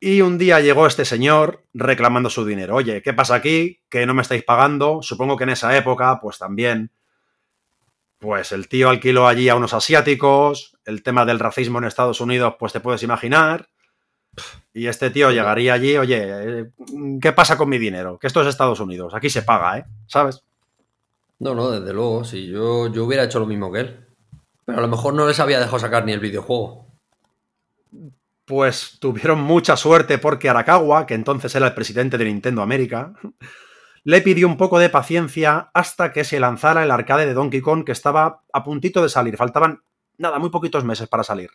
y 0.00 0.22
un 0.22 0.38
día 0.38 0.60
llegó 0.60 0.86
este 0.86 1.04
señor 1.04 1.62
reclamando 1.74 2.30
su 2.30 2.46
dinero. 2.46 2.74
Oye, 2.76 3.02
¿qué 3.02 3.12
pasa 3.12 3.34
aquí? 3.34 3.82
Que 3.90 4.06
no 4.06 4.14
me 4.14 4.22
estáis 4.22 4.44
pagando. 4.44 5.02
Supongo 5.02 5.36
que 5.36 5.44
en 5.44 5.50
esa 5.50 5.76
época, 5.76 6.20
pues 6.20 6.38
también, 6.38 6.90
pues 8.18 8.52
el 8.52 8.68
tío 8.68 8.88
alquiló 8.88 9.26
allí 9.26 9.48
a 9.48 9.56
unos 9.56 9.74
asiáticos. 9.74 10.76
El 10.84 11.02
tema 11.02 11.24
del 11.24 11.38
racismo 11.38 11.78
en 11.78 11.84
Estados 11.84 12.20
Unidos, 12.20 12.54
pues 12.58 12.72
te 12.72 12.80
puedes 12.80 13.02
imaginar. 13.02 13.68
Y 14.72 14.86
este 14.86 15.10
tío 15.10 15.30
llegaría 15.30 15.74
allí, 15.74 15.96
oye, 15.96 16.20
eh, 16.22 16.70
¿qué 17.20 17.32
pasa 17.32 17.56
con 17.56 17.68
mi 17.68 17.78
dinero? 17.78 18.18
Que 18.18 18.26
esto 18.26 18.42
es 18.42 18.48
Estados 18.48 18.80
Unidos, 18.80 19.14
aquí 19.14 19.30
se 19.30 19.42
paga, 19.42 19.78
¿eh? 19.78 19.84
¿Sabes? 20.06 20.42
No, 21.38 21.54
no, 21.54 21.70
desde 21.70 21.94
luego, 21.94 22.24
sí, 22.24 22.46
yo, 22.46 22.92
yo 22.92 23.04
hubiera 23.04 23.24
hecho 23.24 23.40
lo 23.40 23.46
mismo 23.46 23.72
que 23.72 23.80
él. 23.80 24.06
Pero 24.66 24.78
a 24.78 24.82
lo 24.82 24.88
mejor 24.88 25.14
no 25.14 25.26
les 25.26 25.40
había 25.40 25.58
dejado 25.58 25.78
sacar 25.78 26.04
ni 26.04 26.12
el 26.12 26.20
videojuego 26.20 26.86
pues 28.46 28.98
tuvieron 29.00 29.40
mucha 29.40 29.76
suerte 29.76 30.18
porque 30.18 30.48
Arakawa, 30.48 31.04
que 31.04 31.14
entonces 31.14 31.54
era 31.54 31.66
el 31.66 31.74
presidente 31.74 32.16
de 32.16 32.24
Nintendo 32.24 32.62
América, 32.62 33.12
le 34.06 34.20
pidió 34.20 34.46
un 34.46 34.56
poco 34.56 34.78
de 34.78 34.88
paciencia 34.88 35.68
hasta 35.74 36.12
que 36.12 36.22
se 36.22 36.38
lanzara 36.38 36.84
el 36.84 36.92
arcade 36.92 37.26
de 37.26 37.34
Donkey 37.34 37.60
Kong 37.60 37.84
que 37.84 37.90
estaba 37.90 38.44
a 38.52 38.62
puntito 38.62 39.02
de 39.02 39.08
salir. 39.08 39.36
Faltaban, 39.36 39.82
nada, 40.16 40.38
muy 40.38 40.50
poquitos 40.50 40.84
meses 40.84 41.08
para 41.08 41.24
salir. 41.24 41.50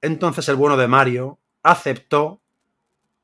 Entonces 0.00 0.48
el 0.48 0.54
bueno 0.54 0.76
de 0.76 0.86
Mario 0.86 1.40
aceptó, 1.64 2.40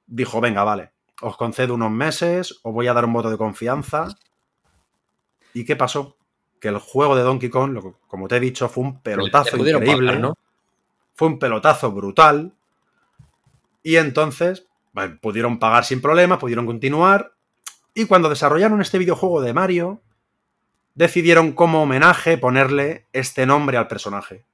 dijo, 0.08 0.40
venga, 0.40 0.64
vale, 0.64 0.90
os 1.22 1.36
concedo 1.36 1.74
unos 1.74 1.92
meses, 1.92 2.58
os 2.64 2.74
voy 2.74 2.88
a 2.88 2.94
dar 2.94 3.04
un 3.04 3.12
voto 3.12 3.30
de 3.30 3.38
confianza. 3.38 4.08
¿Y 5.54 5.64
qué 5.64 5.76
pasó? 5.76 6.16
Que 6.60 6.66
el 6.66 6.78
juego 6.78 7.14
de 7.14 7.22
Donkey 7.22 7.48
Kong, 7.48 7.78
como 8.08 8.26
te 8.26 8.38
he 8.38 8.40
dicho, 8.40 8.68
fue 8.68 8.82
un 8.82 9.00
pelotazo 9.02 9.56
increíble. 9.56 10.18
¿no? 10.18 10.34
Fue 11.14 11.28
un 11.28 11.38
pelotazo 11.38 11.92
brutal. 11.92 12.54
Y 13.84 13.98
entonces 13.98 14.66
pudieron 15.20 15.60
pagar 15.60 15.84
sin 15.84 16.00
problema, 16.02 16.40
pudieron 16.40 16.66
continuar. 16.66 17.34
Y 18.00 18.06
cuando 18.06 18.30
desarrollaron 18.30 18.80
este 18.80 18.96
videojuego 18.96 19.42
de 19.42 19.52
Mario, 19.52 20.00
decidieron 20.94 21.52
como 21.52 21.82
homenaje 21.82 22.38
ponerle 22.38 23.04
este 23.12 23.44
nombre 23.44 23.76
al 23.76 23.88
personaje. 23.88 24.46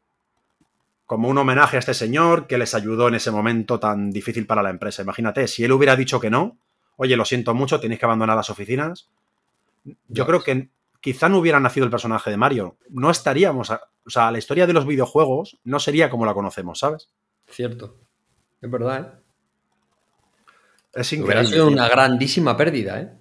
Como 1.04 1.28
un 1.28 1.38
homenaje 1.38 1.76
a 1.76 1.78
este 1.78 1.94
señor 1.94 2.48
que 2.48 2.58
les 2.58 2.74
ayudó 2.74 3.06
en 3.06 3.14
ese 3.14 3.30
momento 3.30 3.78
tan 3.78 4.10
difícil 4.10 4.48
para 4.48 4.64
la 4.64 4.70
empresa. 4.70 5.02
Imagínate, 5.02 5.46
si 5.46 5.62
él 5.62 5.70
hubiera 5.70 5.94
dicho 5.94 6.18
que 6.18 6.28
no, 6.28 6.58
oye, 6.96 7.16
lo 7.16 7.24
siento 7.24 7.54
mucho, 7.54 7.78
tenéis 7.78 8.00
que 8.00 8.06
abandonar 8.06 8.34
las 8.34 8.50
oficinas. 8.50 9.10
Yo 10.08 10.26
creo 10.26 10.42
que 10.42 10.70
quizá 11.00 11.28
no 11.28 11.38
hubiera 11.38 11.60
nacido 11.60 11.84
el 11.84 11.92
personaje 11.92 12.30
de 12.30 12.36
Mario. 12.36 12.78
No 12.88 13.12
estaríamos. 13.12 13.70
o 13.70 14.10
sea, 14.10 14.32
la 14.32 14.38
historia 14.38 14.66
de 14.66 14.72
los 14.72 14.88
videojuegos 14.88 15.60
no 15.62 15.78
sería 15.78 16.10
como 16.10 16.26
la 16.26 16.34
conocemos, 16.34 16.80
¿sabes? 16.80 17.10
Cierto. 17.46 18.00
Es 18.60 18.68
verdad, 18.68 19.00
¿eh? 19.00 19.22
Es 20.94 21.12
increíble. 21.12 21.42
Hubiera 21.42 21.48
sido 21.48 21.68
una 21.68 21.88
grandísima 21.88 22.56
pérdida, 22.56 23.00
¿eh? 23.00 23.12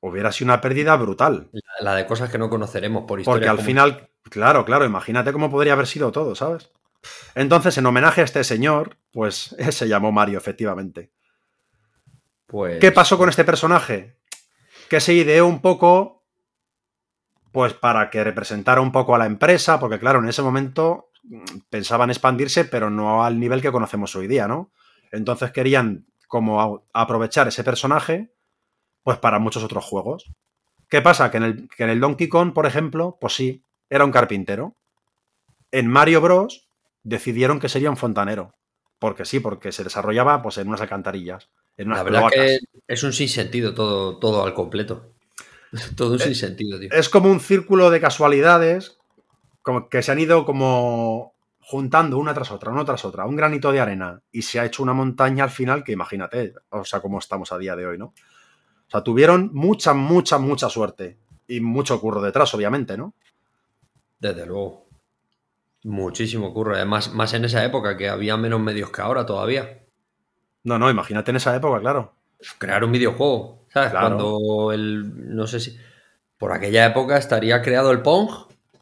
Hubiera 0.00 0.32
sido 0.32 0.46
una 0.46 0.60
pérdida 0.60 0.96
brutal. 0.96 1.50
La, 1.80 1.94
de 1.94 2.06
cosas 2.06 2.30
que 2.30 2.38
no 2.38 2.48
conoceremos 2.48 3.04
por 3.04 3.20
historia. 3.20 3.48
Porque 3.48 3.60
al 3.60 3.64
final, 3.64 4.10
claro, 4.30 4.64
claro, 4.64 4.84
imagínate 4.84 5.32
cómo 5.32 5.50
podría 5.50 5.74
haber 5.74 5.86
sido 5.86 6.10
todo, 6.10 6.34
¿sabes? 6.34 6.70
Entonces, 7.34 7.76
en 7.78 7.86
homenaje 7.86 8.22
a 8.22 8.24
este 8.24 8.44
señor, 8.44 8.96
pues 9.12 9.54
se 9.70 9.88
llamó 9.88 10.12
Mario, 10.12 10.38
efectivamente. 10.38 11.10
Pues... 12.46 12.80
¿Qué 12.80 12.92
pasó 12.92 13.18
con 13.18 13.28
este 13.28 13.44
personaje? 13.44 14.16
Que 14.88 15.00
se 15.00 15.14
ideó 15.14 15.46
un 15.46 15.60
poco 15.60 16.20
pues 17.52 17.74
para 17.74 18.10
que 18.10 18.22
representara 18.22 18.80
un 18.80 18.92
poco 18.92 19.14
a 19.14 19.18
la 19.18 19.26
empresa, 19.26 19.80
porque 19.80 19.98
claro, 19.98 20.20
en 20.20 20.28
ese 20.28 20.42
momento 20.42 21.10
mm, 21.24 21.42
pensaban 21.68 22.10
expandirse, 22.10 22.64
pero 22.64 22.90
no 22.90 23.24
al 23.24 23.40
nivel 23.40 23.60
que 23.60 23.72
conocemos 23.72 24.14
hoy 24.16 24.28
día, 24.28 24.46
¿no? 24.46 24.72
Entonces 25.10 25.50
querían 25.50 26.06
como 26.28 26.86
aprovechar 26.92 27.48
ese 27.48 27.64
personaje, 27.64 28.32
pues 29.02 29.18
para 29.18 29.38
muchos 29.38 29.64
otros 29.64 29.84
juegos. 29.84 30.30
¿Qué 30.88 31.02
pasa? 31.02 31.30
Que 31.30 31.36
en, 31.36 31.42
el, 31.44 31.68
que 31.68 31.84
en 31.84 31.90
el 31.90 32.00
Donkey 32.00 32.28
Kong, 32.28 32.52
por 32.52 32.66
ejemplo, 32.66 33.16
pues 33.20 33.34
sí, 33.34 33.64
era 33.88 34.04
un 34.04 34.10
carpintero. 34.10 34.76
En 35.70 35.86
Mario 35.86 36.20
Bros. 36.20 36.68
decidieron 37.02 37.60
que 37.60 37.68
sería 37.68 37.90
un 37.90 37.96
fontanero. 37.96 38.54
Porque 38.98 39.24
sí, 39.24 39.40
porque 39.40 39.72
se 39.72 39.84
desarrollaba 39.84 40.42
pues, 40.42 40.58
en 40.58 40.68
unas 40.68 40.80
alcantarillas. 40.80 41.48
En 41.76 41.86
unas 41.88 41.98
la 41.98 42.04
verdad 42.04 42.28
que 42.30 42.58
es 42.86 43.02
un 43.02 43.12
sinsentido 43.12 43.72
todo, 43.74 44.18
todo 44.18 44.44
al 44.44 44.54
completo. 44.54 45.14
Todo 45.96 46.18
sin 46.18 46.34
sentido, 46.34 46.80
tío. 46.80 46.88
Es 46.90 47.08
como 47.08 47.30
un 47.30 47.38
círculo 47.38 47.90
de 47.90 48.00
casualidades 48.00 48.98
como 49.62 49.88
que 49.88 50.02
se 50.02 50.12
han 50.12 50.18
ido 50.18 50.44
como 50.44 51.34
juntando 51.60 52.18
una 52.18 52.34
tras 52.34 52.50
otra, 52.50 52.72
una 52.72 52.84
tras 52.84 53.04
otra, 53.04 53.26
un 53.26 53.36
granito 53.36 53.70
de 53.70 53.80
arena 53.80 54.20
y 54.32 54.42
se 54.42 54.58
ha 54.58 54.64
hecho 54.64 54.82
una 54.82 54.92
montaña 54.92 55.44
al 55.44 55.50
final 55.50 55.84
que 55.84 55.92
imagínate, 55.92 56.54
o 56.70 56.84
sea, 56.84 57.00
cómo 57.00 57.18
estamos 57.18 57.52
a 57.52 57.58
día 57.58 57.76
de 57.76 57.86
hoy, 57.86 57.98
¿no? 57.98 58.12
O 58.90 58.92
sea, 58.92 59.04
tuvieron 59.04 59.50
mucha, 59.52 59.94
mucha, 59.94 60.38
mucha 60.38 60.68
suerte 60.68 61.16
y 61.46 61.60
mucho 61.60 62.00
curro 62.00 62.20
detrás, 62.20 62.52
obviamente, 62.54 62.96
¿no? 62.96 63.14
Desde 64.18 64.44
luego. 64.44 64.88
Muchísimo 65.84 66.52
curro. 66.52 66.74
Además, 66.74 67.14
más 67.14 67.32
en 67.34 67.44
esa 67.44 67.64
época 67.64 67.96
que 67.96 68.08
había 68.08 68.36
menos 68.36 68.58
medios 68.58 68.90
que 68.90 69.00
ahora 69.00 69.24
todavía. 69.24 69.78
No, 70.64 70.76
no, 70.76 70.90
imagínate 70.90 71.30
en 71.30 71.36
esa 71.36 71.54
época, 71.54 71.78
claro. 71.78 72.14
Crear 72.58 72.82
un 72.82 72.90
videojuego. 72.90 73.64
¿Sabes? 73.72 73.92
Cuando 73.92 74.72
el. 74.72 75.36
No 75.36 75.46
sé 75.46 75.60
si. 75.60 75.78
Por 76.36 76.50
aquella 76.50 76.84
época 76.86 77.16
estaría 77.16 77.62
creado 77.62 77.92
el 77.92 78.02
Pong, 78.02 78.28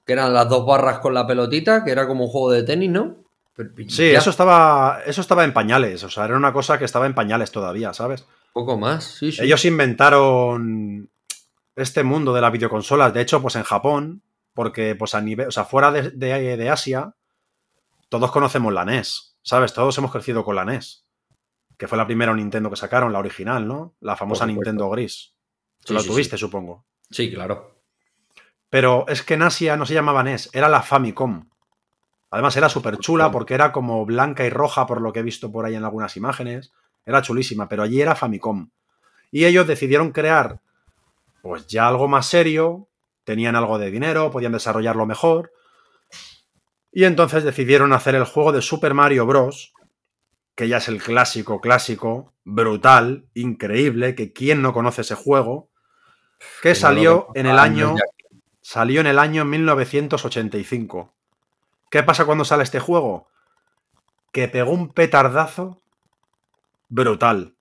que 0.06 0.14
eran 0.14 0.32
las 0.32 0.48
dos 0.48 0.64
barras 0.64 1.00
con 1.00 1.12
la 1.12 1.26
pelotita, 1.26 1.84
que 1.84 1.90
era 1.90 2.08
como 2.08 2.24
un 2.24 2.30
juego 2.30 2.50
de 2.50 2.62
tenis, 2.62 2.90
¿no? 2.90 3.16
sí, 3.88 4.04
eso 4.10 4.30
estaba, 4.30 5.00
eso 5.04 5.20
estaba 5.20 5.44
en 5.44 5.52
pañales. 5.52 6.02
O 6.02 6.08
sea, 6.08 6.24
era 6.24 6.36
una 6.36 6.52
cosa 6.52 6.78
que 6.78 6.84
estaba 6.86 7.04
en 7.06 7.14
pañales 7.14 7.50
todavía, 7.50 7.92
¿sabes? 7.92 8.24
Poco 8.58 8.76
más, 8.76 9.04
sí, 9.04 9.30
sí. 9.30 9.42
Ellos 9.42 9.64
inventaron 9.64 11.10
este 11.76 12.02
mundo 12.02 12.32
de 12.32 12.40
las 12.40 12.50
videoconsolas. 12.50 13.14
De 13.14 13.20
hecho, 13.20 13.40
pues 13.40 13.56
en 13.56 13.62
Japón, 13.62 14.22
porque 14.52 14.94
pues 14.94 15.14
a 15.14 15.20
nivel, 15.20 15.48
o 15.48 15.50
sea, 15.52 15.64
fuera 15.64 15.92
de, 15.92 16.10
de 16.10 16.70
Asia, 16.70 17.14
todos 18.08 18.32
conocemos 18.32 18.72
la 18.72 18.84
NES, 18.84 19.36
¿sabes? 19.42 19.72
Todos 19.72 19.96
hemos 19.98 20.10
crecido 20.10 20.44
con 20.44 20.56
la 20.56 20.64
NES 20.64 21.08
que 21.78 21.86
fue 21.86 21.96
la 21.96 22.06
primera 22.06 22.34
Nintendo 22.34 22.68
que 22.68 22.76
sacaron, 22.76 23.12
la 23.12 23.20
original, 23.20 23.66
¿no? 23.66 23.94
La 24.00 24.16
famosa 24.16 24.44
Nintendo 24.44 24.90
gris. 24.90 25.32
Tú 25.84 25.94
lo 25.94 26.02
tuviste, 26.02 26.36
supongo. 26.36 26.84
Sí, 27.08 27.32
claro. 27.32 27.76
Pero 28.68 29.06
es 29.08 29.22
que 29.22 29.34
en 29.34 29.42
Asia 29.42 29.76
no 29.76 29.86
se 29.86 29.94
llamaba 29.94 30.24
NES, 30.24 30.50
era 30.52 30.68
la 30.68 30.82
Famicom. 30.82 31.48
Además 32.30 32.56
era 32.56 32.68
súper 32.68 32.98
chula 32.98 33.30
porque 33.30 33.54
era 33.54 33.72
como 33.72 34.04
blanca 34.04 34.44
y 34.44 34.50
roja 34.50 34.86
por 34.86 35.00
lo 35.00 35.12
que 35.12 35.20
he 35.20 35.22
visto 35.22 35.50
por 35.50 35.64
ahí 35.64 35.76
en 35.76 35.84
algunas 35.84 36.16
imágenes. 36.16 36.72
Era 37.08 37.22
chulísima, 37.22 37.68
pero 37.68 37.82
allí 37.82 38.00
era 38.00 38.14
Famicom. 38.14 38.70
Y 39.30 39.46
ellos 39.46 39.66
decidieron 39.66 40.12
crear 40.12 40.60
pues 41.42 41.66
ya 41.66 41.88
algo 41.88 42.08
más 42.08 42.26
serio, 42.26 42.88
tenían 43.24 43.56
algo 43.56 43.78
de 43.78 43.90
dinero, 43.90 44.30
podían 44.30 44.52
desarrollarlo 44.52 45.06
mejor. 45.06 45.52
Y 46.92 47.04
entonces 47.04 47.44
decidieron 47.44 47.92
hacer 47.92 48.14
el 48.14 48.24
juego 48.24 48.52
de 48.52 48.60
Super 48.60 48.92
Mario 48.92 49.24
Bros 49.24 49.72
que 50.58 50.66
ya 50.66 50.78
es 50.78 50.88
el 50.88 51.00
clásico, 51.00 51.60
clásico, 51.60 52.34
brutal, 52.42 53.28
increíble, 53.32 54.16
que 54.16 54.32
quién 54.32 54.60
no 54.60 54.72
conoce 54.72 55.02
ese 55.02 55.14
juego, 55.14 55.70
que 56.62 56.74
salió 56.74 57.28
en 57.36 57.46
el 57.46 57.60
año 57.60 57.94
salió 58.60 59.00
en 59.00 59.06
el 59.06 59.20
año 59.20 59.44
1985. 59.44 61.14
¿Qué 61.88 62.02
pasa 62.02 62.24
cuando 62.26 62.44
sale 62.44 62.64
este 62.64 62.80
juego? 62.80 63.28
Que 64.32 64.48
pegó 64.48 64.72
un 64.72 64.92
petardazo 64.92 65.80
brutal, 66.88 67.54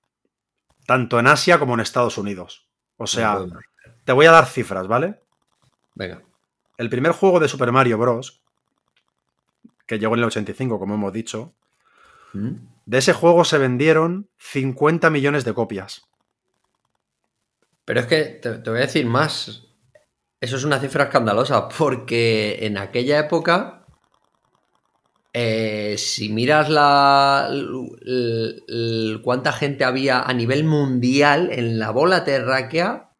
tanto 0.85 1.19
en 1.19 1.27
Asia 1.27 1.59
como 1.59 1.73
en 1.73 1.81
Estados 1.81 2.17
Unidos. 2.17 2.67
O 2.97 3.07
sea, 3.07 3.45
te 4.05 4.11
voy 4.11 4.25
a 4.25 4.31
dar 4.31 4.45
cifras, 4.45 4.87
¿vale? 4.87 5.21
Venga. 5.95 6.21
el 6.77 6.89
primer 6.89 7.11
juego 7.11 7.39
de 7.39 7.47
Super 7.47 7.71
Mario 7.71 7.97
Bros. 7.97 8.41
que 9.87 9.97
llegó 9.97 10.13
en 10.13 10.19
el 10.19 10.25
85, 10.25 10.77
como 10.79 10.93
hemos 10.93 11.11
dicho, 11.11 11.55
¿Mm? 12.33 12.51
de 12.85 12.97
ese 12.97 13.13
juego 13.13 13.43
se 13.43 13.57
vendieron 13.57 14.29
50 14.37 15.09
millones 15.09 15.43
de 15.43 15.53
copias. 15.53 16.07
Pero 17.83 18.01
es 18.01 18.05
que 18.05 18.23
te, 18.25 18.59
te 18.59 18.69
voy 18.69 18.79
a 18.79 18.83
decir 18.83 19.05
más. 19.05 19.63
Eso 20.39 20.57
es 20.57 20.63
una 20.63 20.79
cifra 20.79 21.05
escandalosa, 21.05 21.67
porque 21.69 22.59
en 22.61 22.77
aquella 22.77 23.17
época, 23.19 23.76
eh, 25.39 25.95
si 25.99 26.29
miras 26.29 26.67
la 26.67 27.47
cuánta 29.23 29.51
gente 29.53 29.83
había 29.83 30.21
a 30.21 30.33
nivel 30.33 30.63
mundial 30.63 31.49
en 31.51 31.77
la 31.77 31.91
bola 31.91 32.23
terráquea, 32.23 33.11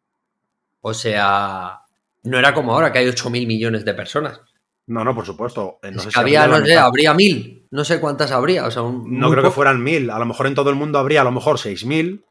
o 0.80 0.94
sea, 0.94 1.80
no 2.24 2.38
era 2.38 2.54
como 2.54 2.72
ahora 2.72 2.92
que 2.92 2.98
hay 3.00 3.06
8.000 3.06 3.46
millones 3.46 3.84
de 3.84 3.94
personas. 3.94 4.40
No, 4.88 5.04
no, 5.04 5.14
por 5.14 5.26
supuesto. 5.26 5.78
eh, 5.82 5.90
No, 5.92 5.98
Es 5.98 6.02
sé 6.02 6.08
que 6.08 6.12
si 6.14 6.18
había, 6.20 6.42
habría 6.44 6.58
no 6.60 6.66
sé, 6.66 6.76
habría 6.76 7.14
mil, 7.14 7.66
no 7.70 7.84
sé 7.84 8.00
cuántas 8.00 8.32
habría, 8.32 8.66
o 8.66 8.70
sea, 8.70 8.82
un- 8.82 9.18
No 9.20 9.30
creo 9.30 9.44
que 9.44 9.50
fueran 9.50 9.80
mil. 9.82 10.10
A 10.10 10.18
lo 10.18 10.24
mejor 10.26 10.46
en 10.48 10.54
todo 10.56 10.70
el 10.70 10.76
mundo 10.76 10.98
habría 10.98 11.20
a 11.20 11.24
lo 11.24 11.30
mejor 11.32 11.58
6.000 11.58 12.24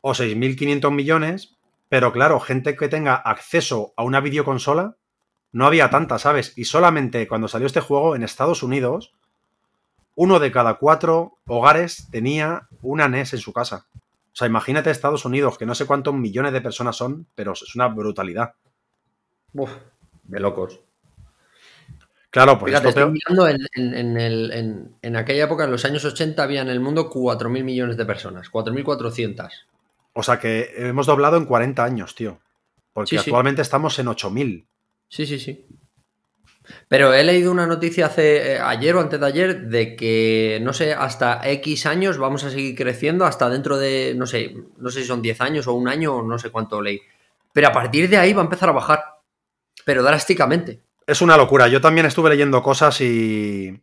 o 0.00 0.12
6.500 0.14 0.90
millones. 0.90 1.56
Pero 1.88 2.10
claro, 2.10 2.40
gente 2.40 2.74
que 2.74 2.88
tenga 2.88 3.14
acceso 3.14 3.92
a 3.96 4.02
una 4.02 4.20
videoconsola, 4.20 4.96
no 5.52 5.66
había 5.66 5.90
tanta, 5.90 6.18
¿sabes? 6.18 6.52
Y 6.56 6.64
solamente 6.64 7.28
cuando 7.28 7.48
salió 7.48 7.66
este 7.66 7.80
juego 7.80 8.16
en 8.16 8.22
Estados 8.22 8.62
Unidos, 8.62 9.12
uno 10.14 10.38
de 10.40 10.52
cada 10.52 10.74
cuatro 10.74 11.36
hogares 11.46 12.08
tenía 12.10 12.68
una 12.82 13.08
NES 13.08 13.34
en 13.34 13.38
su 13.40 13.52
casa. 13.52 13.86
O 14.32 14.34
sea, 14.36 14.46
imagínate 14.46 14.90
Estados 14.90 15.24
Unidos, 15.24 15.58
que 15.58 15.66
no 15.66 15.74
sé 15.74 15.86
cuántos 15.86 16.14
millones 16.14 16.52
de 16.52 16.60
personas 16.62 16.96
son, 16.96 17.26
pero 17.34 17.52
es 17.52 17.74
una 17.74 17.88
brutalidad. 17.88 18.54
Uf, 19.54 19.70
de 20.24 20.40
locos. 20.40 20.80
Claro, 22.30 22.58
pues 22.58 22.70
Fíjate, 22.70 22.88
esto 22.88 23.00
estoy 23.00 23.12
mirando 23.12 23.46
en, 23.48 23.58
en- 23.94 24.18
en 24.18 24.96
en- 25.02 25.16
aquella 25.16 25.44
época, 25.44 25.64
en 25.64 25.70
los 25.70 25.84
años 25.84 26.02
80, 26.06 26.42
había 26.42 26.62
en 26.62 26.68
el 26.70 26.80
mundo 26.80 27.10
4.000 27.10 27.62
millones 27.62 27.98
de 27.98 28.06
personas, 28.06 28.48
4.400. 28.50 29.50
O 30.14 30.22
sea 30.22 30.38
que 30.38 30.72
hemos 30.76 31.04
doblado 31.06 31.36
en 31.36 31.44
40 31.44 31.84
años, 31.84 32.14
tío. 32.14 32.38
Porque 32.94 33.10
Sí, 33.10 33.16
sí. 33.18 33.30
actualmente 33.30 33.60
estamos 33.60 33.98
en 33.98 34.06
8.000. 34.08 34.64
Sí, 35.12 35.26
sí, 35.26 35.38
sí. 35.38 35.66
Pero 36.88 37.12
he 37.12 37.22
leído 37.22 37.52
una 37.52 37.66
noticia 37.66 38.06
hace 38.06 38.54
eh, 38.54 38.58
ayer 38.58 38.96
o 38.96 39.00
antes 39.00 39.20
de 39.20 39.26
ayer 39.26 39.60
de 39.68 39.94
que, 39.94 40.58
no 40.62 40.72
sé, 40.72 40.94
hasta 40.94 41.46
X 41.50 41.84
años 41.84 42.16
vamos 42.16 42.44
a 42.44 42.50
seguir 42.50 42.74
creciendo, 42.74 43.26
hasta 43.26 43.50
dentro 43.50 43.76
de, 43.76 44.14
no 44.16 44.24
sé, 44.24 44.54
no 44.78 44.88
sé 44.88 45.02
si 45.02 45.06
son 45.06 45.20
10 45.20 45.38
años 45.42 45.66
o 45.66 45.74
un 45.74 45.86
año 45.86 46.14
o 46.16 46.22
no 46.22 46.38
sé 46.38 46.48
cuánto 46.48 46.80
leí. 46.80 46.98
Pero 47.52 47.68
a 47.68 47.72
partir 47.72 48.08
de 48.08 48.16
ahí 48.16 48.32
va 48.32 48.40
a 48.40 48.44
empezar 48.44 48.70
a 48.70 48.72
bajar, 48.72 49.04
pero 49.84 50.02
drásticamente. 50.02 50.80
Es 51.06 51.20
una 51.20 51.36
locura. 51.36 51.68
Yo 51.68 51.82
también 51.82 52.06
estuve 52.06 52.30
leyendo 52.30 52.62
cosas 52.62 52.98
y, 53.02 53.82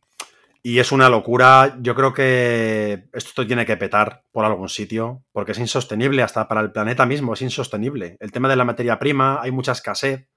y 0.63 0.79
es 0.79 0.91
una 0.91 1.09
locura. 1.09 1.77
Yo 1.79 1.93
creo 1.93 2.11
que 2.11 3.07
esto 3.13 3.45
tiene 3.45 3.67
que 3.67 3.77
petar 3.77 4.23
por 4.31 4.45
algún 4.45 4.69
sitio, 4.69 5.21
porque 5.31 5.51
es 5.51 5.59
insostenible, 5.59 6.23
hasta 6.23 6.47
para 6.47 6.61
el 6.61 6.71
planeta 6.71 7.05
mismo 7.05 7.33
es 7.33 7.43
insostenible. 7.43 8.17
El 8.19 8.31
tema 8.31 8.49
de 8.49 8.55
la 8.55 8.65
materia 8.65 8.97
prima, 8.97 9.39
hay 9.43 9.51
mucha 9.51 9.73
escasez 9.73 10.27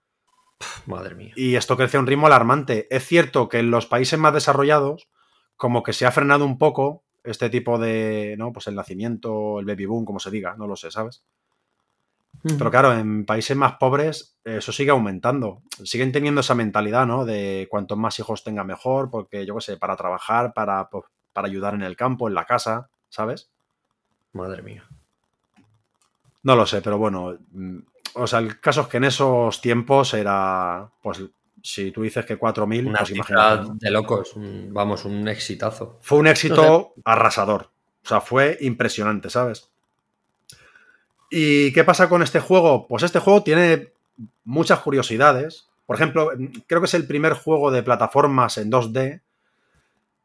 Madre 0.86 1.14
mía. 1.14 1.32
y 1.36 1.56
esto 1.56 1.76
crece 1.76 1.96
a 1.96 2.00
un 2.00 2.06
ritmo 2.06 2.26
alarmante. 2.26 2.86
Es 2.90 3.06
cierto 3.06 3.48
que 3.48 3.58
en 3.58 3.70
los 3.70 3.86
países 3.86 4.18
más 4.18 4.34
desarrollados, 4.34 5.08
como 5.56 5.82
que 5.82 5.92
se 5.92 6.06
ha 6.06 6.12
frenado 6.12 6.44
un 6.44 6.58
poco 6.58 7.04
este 7.24 7.50
tipo 7.50 7.78
de, 7.78 8.34
¿no? 8.38 8.52
Pues 8.52 8.66
el 8.66 8.74
nacimiento, 8.74 9.60
el 9.60 9.66
baby 9.66 9.86
boom, 9.86 10.04
como 10.04 10.18
se 10.18 10.30
diga, 10.30 10.56
no 10.56 10.66
lo 10.66 10.76
sé, 10.76 10.90
¿sabes? 10.90 11.24
Pero 12.42 12.70
claro, 12.70 12.92
en 12.92 13.24
países 13.24 13.56
más 13.56 13.74
pobres 13.74 14.36
eso 14.42 14.72
sigue 14.72 14.90
aumentando. 14.90 15.62
Siguen 15.84 16.10
teniendo 16.10 16.40
esa 16.40 16.54
mentalidad, 16.54 17.06
¿no? 17.06 17.24
De 17.24 17.68
cuantos 17.70 17.96
más 17.98 18.18
hijos 18.18 18.42
tenga 18.42 18.64
mejor, 18.64 19.10
porque 19.10 19.46
yo 19.46 19.54
qué 19.54 19.60
sé, 19.60 19.76
para 19.76 19.96
trabajar, 19.96 20.52
para, 20.52 20.88
pues, 20.88 21.04
para 21.32 21.46
ayudar 21.46 21.74
en 21.74 21.82
el 21.82 21.94
campo, 21.94 22.26
en 22.26 22.34
la 22.34 22.44
casa, 22.44 22.90
¿sabes? 23.08 23.52
Madre 24.32 24.62
mía. 24.62 24.88
No 26.42 26.56
lo 26.56 26.66
sé, 26.66 26.82
pero 26.82 26.98
bueno. 26.98 27.38
Mm, 28.14 28.20
O 28.22 28.26
sea, 28.26 28.38
el 28.40 28.60
caso 28.60 28.82
es 28.82 28.86
que 28.88 28.96
en 28.98 29.04
esos 29.04 29.60
tiempos 29.60 30.14
era, 30.14 30.90
pues, 31.02 31.22
si 31.62 31.90
tú 31.92 32.02
dices 32.02 32.24
que 32.26 32.38
4.000, 32.38 32.86
Una 32.88 32.98
pues 33.00 33.10
imagínate, 33.10 33.68
¿no? 33.68 33.74
de 33.74 33.90
locos, 33.90 34.34
un- 34.36 34.70
vamos, 34.72 35.04
un 35.04 35.28
exitazo. 35.28 35.98
Fue 36.02 36.18
un 36.18 36.26
éxito 36.26 36.92
No 36.96 37.02
arrasador. 37.04 37.70
O 38.04 38.08
sea, 38.08 38.20
fue 38.20 38.58
impresionante, 38.62 39.30
¿sabes? 39.30 39.70
¿Y 41.30 41.72
qué 41.72 41.84
pasa 41.84 42.08
con 42.08 42.22
este 42.22 42.40
juego? 42.40 42.86
Pues 42.88 43.02
este 43.04 43.18
juego 43.20 43.42
tiene 43.42 43.92
muchas 44.44 44.80
curiosidades. 44.80 45.68
Por 45.86 45.96
ejemplo, 45.96 46.30
creo 46.66 46.80
que 46.80 46.86
es 46.86 46.94
el 46.94 47.06
primer 47.06 47.32
juego 47.34 47.70
de 47.70 47.82
plataformas 47.82 48.58
en 48.58 48.70
2D 48.70 49.20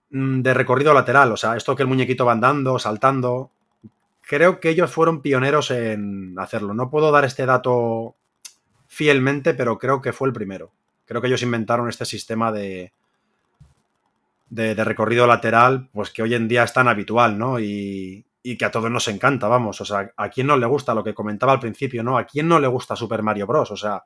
mm, 0.10 0.42
de 0.42 0.54
recorrido 0.54 0.94
lateral. 0.94 1.32
O 1.32 1.38
sea, 1.38 1.56
esto 1.56 1.76
que 1.76 1.84
el 1.84 1.88
muñequito 1.90 2.26
va 2.26 2.34
andando, 2.34 2.78
saltando. 2.80 3.52
Creo 4.28 4.60
que 4.60 4.70
ellos 4.70 4.92
fueron 4.92 5.22
pioneros 5.22 5.72
en 5.72 6.36
hacerlo. 6.38 6.74
No 6.74 6.90
puedo 6.90 7.12
dar 7.12 7.24
este 7.24 7.46
dato 7.46 8.18
fielmente, 8.86 9.54
pero 9.54 9.78
creo 9.78 10.02
que 10.02 10.12
fue 10.12 10.28
el 10.28 10.34
primero. 10.34 10.74
Creo 11.06 11.22
que 11.22 11.28
ellos 11.28 11.44
inventaron 11.44 11.88
este 11.88 12.04
sistema 12.04 12.52
de, 12.52 12.92
de, 14.50 14.84
recorrido 14.84 15.28
lateral, 15.28 15.90
pues 15.94 16.10
que 16.12 16.24
hoy 16.24 16.34
en 16.34 16.50
día 16.50 16.64
es 16.64 16.74
tan 16.74 16.90
habitual, 16.90 17.38
¿no? 17.38 17.58
Y, 17.58 18.26
y 18.44 18.58
que 18.58 18.66
a 18.66 18.72
todos 18.72 18.92
nos 18.92 19.08
encanta, 19.08 19.48
vamos. 19.48 19.80
O 19.80 19.86
sea, 19.86 20.12
¿a 20.18 20.30
quién 20.30 20.48
no 20.48 20.58
le 20.58 20.66
gusta 20.66 20.94
lo 20.94 21.06
que 21.06 21.14
comentaba 21.14 21.54
al 21.54 21.62
principio, 21.62 22.04
¿no? 22.04 22.18
¿A 22.18 22.26
quién 22.26 22.50
no 22.50 22.60
le 22.60 22.68
gusta 22.68 22.98
Super 22.98 23.24
Mario 23.24 23.48
Bros? 23.48 23.72
O 23.72 23.78
sea, 23.78 24.04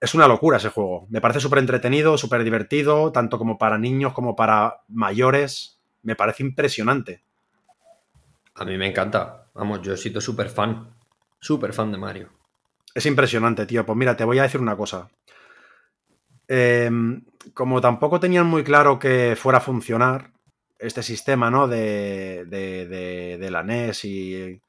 es 0.00 0.14
una 0.14 0.28
locura 0.28 0.58
ese 0.58 0.70
juego. 0.70 1.08
Me 1.10 1.20
parece 1.20 1.40
súper 1.40 1.58
entretenido, 1.58 2.16
súper 2.16 2.44
divertido, 2.44 3.10
tanto 3.10 3.36
como 3.36 3.58
para 3.58 3.78
niños 3.78 4.12
como 4.12 4.36
para 4.36 4.82
mayores. 4.86 5.80
Me 6.02 6.14
parece 6.14 6.44
impresionante. 6.44 7.24
A 8.60 8.64
mí 8.66 8.76
me 8.76 8.86
encanta. 8.86 9.46
Vamos, 9.54 9.80
yo 9.80 9.94
he 9.94 9.96
sido 9.96 10.20
súper 10.20 10.50
fan. 10.50 10.94
Súper 11.40 11.72
fan 11.72 11.90
de 11.90 11.96
Mario. 11.96 12.28
Es 12.94 13.06
impresionante, 13.06 13.64
tío. 13.64 13.86
Pues 13.86 13.96
mira, 13.96 14.14
te 14.14 14.24
voy 14.24 14.38
a 14.38 14.42
decir 14.42 14.60
una 14.60 14.76
cosa. 14.76 15.08
Eh, 16.46 16.90
como 17.54 17.80
tampoco 17.80 18.20
tenían 18.20 18.46
muy 18.46 18.62
claro 18.62 18.98
que 18.98 19.34
fuera 19.34 19.58
a 19.58 19.62
funcionar 19.62 20.32
este 20.78 21.02
sistema, 21.02 21.50
¿no? 21.50 21.68
De, 21.68 22.44
de, 22.46 23.38
de, 23.38 23.50
la 23.50 23.62
NES 23.62 24.04
y 24.04 24.60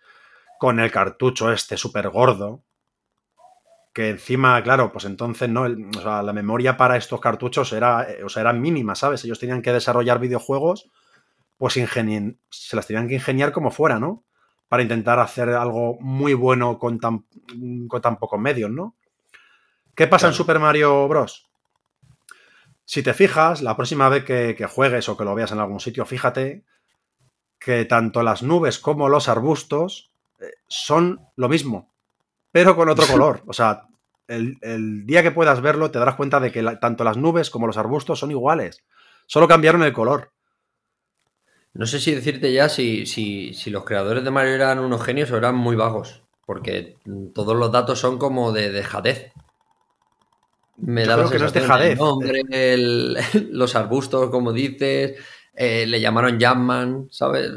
con 0.58 0.80
el 0.80 0.90
cartucho 0.90 1.52
este 1.52 1.76
súper 1.76 2.08
gordo. 2.10 2.64
Que 3.92 4.12
encima, 4.12 4.64
claro, 4.64 4.94
pues 4.94 5.04
entonces, 5.04 5.50
¿no? 5.50 5.64
O 5.64 6.02
sea, 6.02 6.24
la 6.24 6.32
memoria 6.32 6.78
para 6.78 6.96
estos 6.96 7.20
cartuchos 7.20 7.74
era, 7.74 8.10
eh, 8.10 8.24
o 8.24 8.30
sea, 8.30 8.42
era 8.42 8.54
mínima, 8.54 8.96
¿sabes? 8.96 9.26
Ellos 9.26 9.40
tenían 9.40 9.62
que 9.62 9.74
desarrollar 9.74 10.20
videojuegos, 10.20 10.90
pues 11.62 11.78
ingenien- 11.78 12.40
se 12.50 12.76
las 12.76 12.88
tenían 12.88 13.08
que 13.08 13.14
ingeniar 13.14 13.52
como 13.52 13.70
fuera, 13.70 14.00
¿no? 14.00 14.24
Para 14.68 14.82
intentar 14.82 15.20
hacer 15.20 15.50
algo 15.50 15.96
muy 16.00 16.34
bueno 16.34 16.80
con 16.80 17.00
tan, 17.00 17.28
con 17.88 18.02
tan 18.02 18.18
pocos 18.18 18.40
medios, 18.40 18.72
¿no? 18.72 18.96
¿Qué 19.94 20.08
pasa 20.08 20.26
en. 20.30 20.34
Super 20.34 20.58
Mario 20.58 21.08
Bros? 21.08 21.52
Si 22.84 23.04
te 23.04 23.14
fijas, 23.14 23.62
la 23.62 23.76
próxima 23.76 24.10
vez 24.10 24.24
que, 24.26 24.56
que 24.58 24.66
juegues 24.66 25.08
o 25.08 25.16
que 25.16 25.24
lo 25.24 25.36
veas 25.36 25.52
en 25.52 25.60
algún 25.60 25.80
sitio, 25.80 26.04
fíjate 26.06 26.66
que 27.60 27.86
tanto 27.86 28.24
las 28.24 28.42
nubes 28.42 28.80
como 28.80 29.08
los 29.08 29.30
arbustos 29.30 30.12
eh, 30.40 30.46
son 30.68 31.20
lo 31.36 31.48
mismo, 31.48 31.94
pero 32.52 32.76
con 32.76 32.90
otro 32.90 33.06
color. 33.12 33.44
O 33.46 33.54
sea, 33.54 33.84
el, 34.28 34.58
el 34.62 35.06
día 35.06 35.22
que 35.22 35.30
puedas 35.32 35.62
verlo 35.62 35.92
te 35.92 36.00
darás 36.00 36.16
cuenta 36.16 36.40
de 36.40 36.52
que 36.52 36.64
la- 36.64 36.80
tanto 36.80 37.04
las 37.04 37.18
nubes 37.18 37.52
como 37.52 37.68
los 37.68 37.78
arbustos 37.78 38.18
son 38.20 38.32
iguales. 38.32 38.84
Solo 39.28 39.48
cambiaron 39.48 39.84
el 39.84 39.94
color. 39.94 40.34
No 41.74 41.86
sé 41.86 42.00
si 42.00 42.14
decirte 42.14 42.52
ya 42.54 42.70
si, 42.70 43.06
si, 43.06 43.54
si 43.54 43.70
los 43.70 43.86
creadores 43.86 44.24
de 44.24 44.32
Mario 44.32 44.54
eran 44.56 44.80
unos 44.80 45.04
genios 45.04 45.32
o 45.32 45.38
eran 45.38 45.56
muy 45.56 45.76
vagos. 45.76 46.22
Porque 46.46 46.98
todos 47.34 47.56
los 47.56 47.72
datos 47.72 48.00
son 48.00 48.18
como 48.18 48.52
de 48.52 48.72
dejadez. 48.72 49.32
Me 50.78 51.04
Yo 51.04 51.10
da 51.10 51.18
la 51.18 51.28
creo 51.28 51.30
que 51.32 51.40
no 51.40 51.46
es 51.46 51.52
sensación, 51.52 51.64
dejadez. 51.64 51.92
el 51.92 51.98
nombre, 51.98 52.42
el- 52.74 53.18
los 53.52 53.76
arbustos, 53.76 54.30
como 54.30 54.52
dices, 54.52 55.18
eh, 55.54 55.86
le 55.86 56.02
llamaron 56.02 56.40
Jamman, 56.40 57.08
¿sabes? 57.12 57.52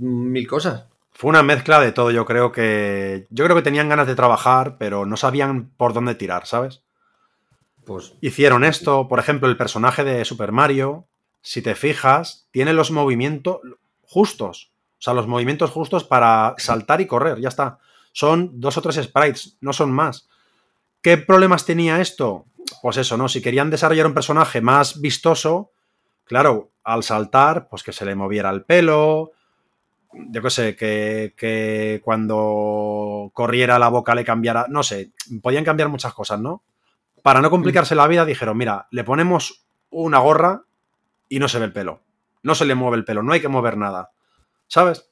Mil 0.00 0.46
cosas. 0.46 0.86
Fue 1.12 1.30
una 1.30 1.42
mezcla 1.42 1.80
de 1.80 1.92
todo. 1.92 2.10
Yo 2.10 2.24
creo 2.24 2.52
que. 2.52 3.26
Yo 3.30 3.44
creo 3.44 3.56
que 3.56 3.62
tenían 3.62 3.88
ganas 3.88 4.06
de 4.06 4.14
trabajar, 4.14 4.76
pero 4.78 5.04
no 5.06 5.16
sabían 5.16 5.70
por 5.76 5.92
dónde 5.92 6.14
tirar, 6.14 6.46
¿sabes? 6.46 6.82
Pues 7.84 8.12
Hicieron 8.20 8.64
esto, 8.64 9.08
por 9.08 9.18
ejemplo, 9.18 9.48
el 9.48 9.56
personaje 9.56 10.04
de 10.04 10.24
Super 10.24 10.52
Mario, 10.52 11.07
si 11.48 11.62
te 11.62 11.74
fijas, 11.74 12.46
tiene 12.50 12.74
los 12.74 12.90
movimientos 12.90 13.60
justos. 14.02 14.70
O 14.98 15.00
sea, 15.00 15.14
los 15.14 15.26
movimientos 15.26 15.70
justos 15.70 16.04
para 16.04 16.54
saltar 16.58 17.00
y 17.00 17.06
correr, 17.06 17.40
ya 17.40 17.48
está. 17.48 17.78
Son 18.12 18.60
dos 18.60 18.76
o 18.76 18.82
tres 18.82 18.96
sprites, 18.96 19.56
no 19.62 19.72
son 19.72 19.90
más. 19.90 20.28
¿Qué 21.00 21.16
problemas 21.16 21.64
tenía 21.64 22.02
esto? 22.02 22.44
Pues 22.82 22.98
eso, 22.98 23.16
¿no? 23.16 23.28
Si 23.28 23.40
querían 23.40 23.70
desarrollar 23.70 24.06
un 24.06 24.12
personaje 24.12 24.60
más 24.60 25.00
vistoso, 25.00 25.70
claro, 26.24 26.70
al 26.84 27.02
saltar, 27.02 27.68
pues 27.70 27.82
que 27.82 27.92
se 27.92 28.04
le 28.04 28.14
moviera 28.14 28.50
el 28.50 28.64
pelo, 28.64 29.30
yo 30.12 30.42
qué 30.42 30.50
sé, 30.50 30.76
que, 30.76 31.32
que 31.34 32.02
cuando 32.04 33.30
corriera 33.32 33.78
la 33.78 33.88
boca 33.88 34.14
le 34.14 34.24
cambiara, 34.24 34.66
no 34.68 34.82
sé, 34.82 35.12
podían 35.40 35.64
cambiar 35.64 35.88
muchas 35.88 36.12
cosas, 36.12 36.40
¿no? 36.40 36.62
para 37.22 37.40
no 37.40 37.50
complicarse 37.50 37.94
la 37.94 38.06
vida, 38.06 38.24
dijeron, 38.24 38.56
mira, 38.56 38.86
le 38.90 39.04
ponemos 39.04 39.64
una 39.90 40.18
gorra 40.18 40.62
y 41.28 41.38
no 41.38 41.48
se 41.48 41.58
ve 41.58 41.66
el 41.66 41.72
pelo. 41.72 42.02
No 42.42 42.54
se 42.54 42.64
le 42.64 42.74
mueve 42.74 42.96
el 42.96 43.04
pelo, 43.04 43.22
no 43.22 43.32
hay 43.32 43.40
que 43.40 43.48
mover 43.48 43.76
nada. 43.76 44.12
¿Sabes? 44.66 45.10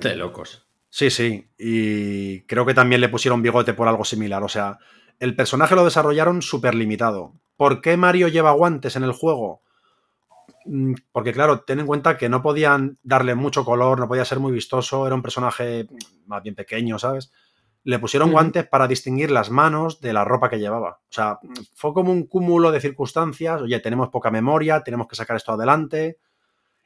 De 0.00 0.16
locos. 0.16 0.66
Sí, 0.88 1.10
sí. 1.10 1.48
Y 1.58 2.42
creo 2.42 2.66
que 2.66 2.74
también 2.74 3.00
le 3.00 3.08
pusieron 3.08 3.42
bigote 3.42 3.74
por 3.74 3.88
algo 3.88 4.04
similar. 4.04 4.42
O 4.42 4.48
sea, 4.48 4.78
el 5.18 5.36
personaje 5.36 5.74
lo 5.74 5.84
desarrollaron 5.84 6.42
súper 6.42 6.74
limitado. 6.74 7.34
¿Por 7.56 7.80
qué 7.80 7.96
Mario 7.96 8.28
lleva 8.28 8.52
guantes 8.52 8.96
en 8.96 9.04
el 9.04 9.12
juego? 9.12 9.62
Mm, 10.64 10.94
porque 11.12 11.32
claro, 11.32 11.60
ten 11.60 11.80
en 11.80 11.86
cuenta 11.86 12.16
que 12.16 12.28
no 12.28 12.42
podían 12.42 12.98
darle 13.02 13.34
mucho 13.34 13.64
color, 13.64 14.00
no 14.00 14.08
podía 14.08 14.24
ser 14.24 14.40
muy 14.40 14.52
vistoso, 14.52 15.06
era 15.06 15.14
un 15.14 15.22
personaje 15.22 15.86
más 16.26 16.42
bien 16.42 16.54
pequeño, 16.54 16.98
¿sabes? 16.98 17.32
Le 17.82 17.98
pusieron 17.98 18.30
guantes 18.30 18.66
para 18.66 18.86
distinguir 18.86 19.30
las 19.30 19.50
manos 19.50 20.00
de 20.00 20.12
la 20.12 20.24
ropa 20.24 20.50
que 20.50 20.58
llevaba. 20.58 21.00
O 21.02 21.12
sea, 21.12 21.38
fue 21.74 21.94
como 21.94 22.12
un 22.12 22.26
cúmulo 22.26 22.70
de 22.72 22.80
circunstancias. 22.80 23.62
Oye, 23.62 23.80
tenemos 23.80 24.10
poca 24.10 24.30
memoria, 24.30 24.82
tenemos 24.82 25.08
que 25.08 25.16
sacar 25.16 25.36
esto 25.36 25.52
adelante. 25.52 26.18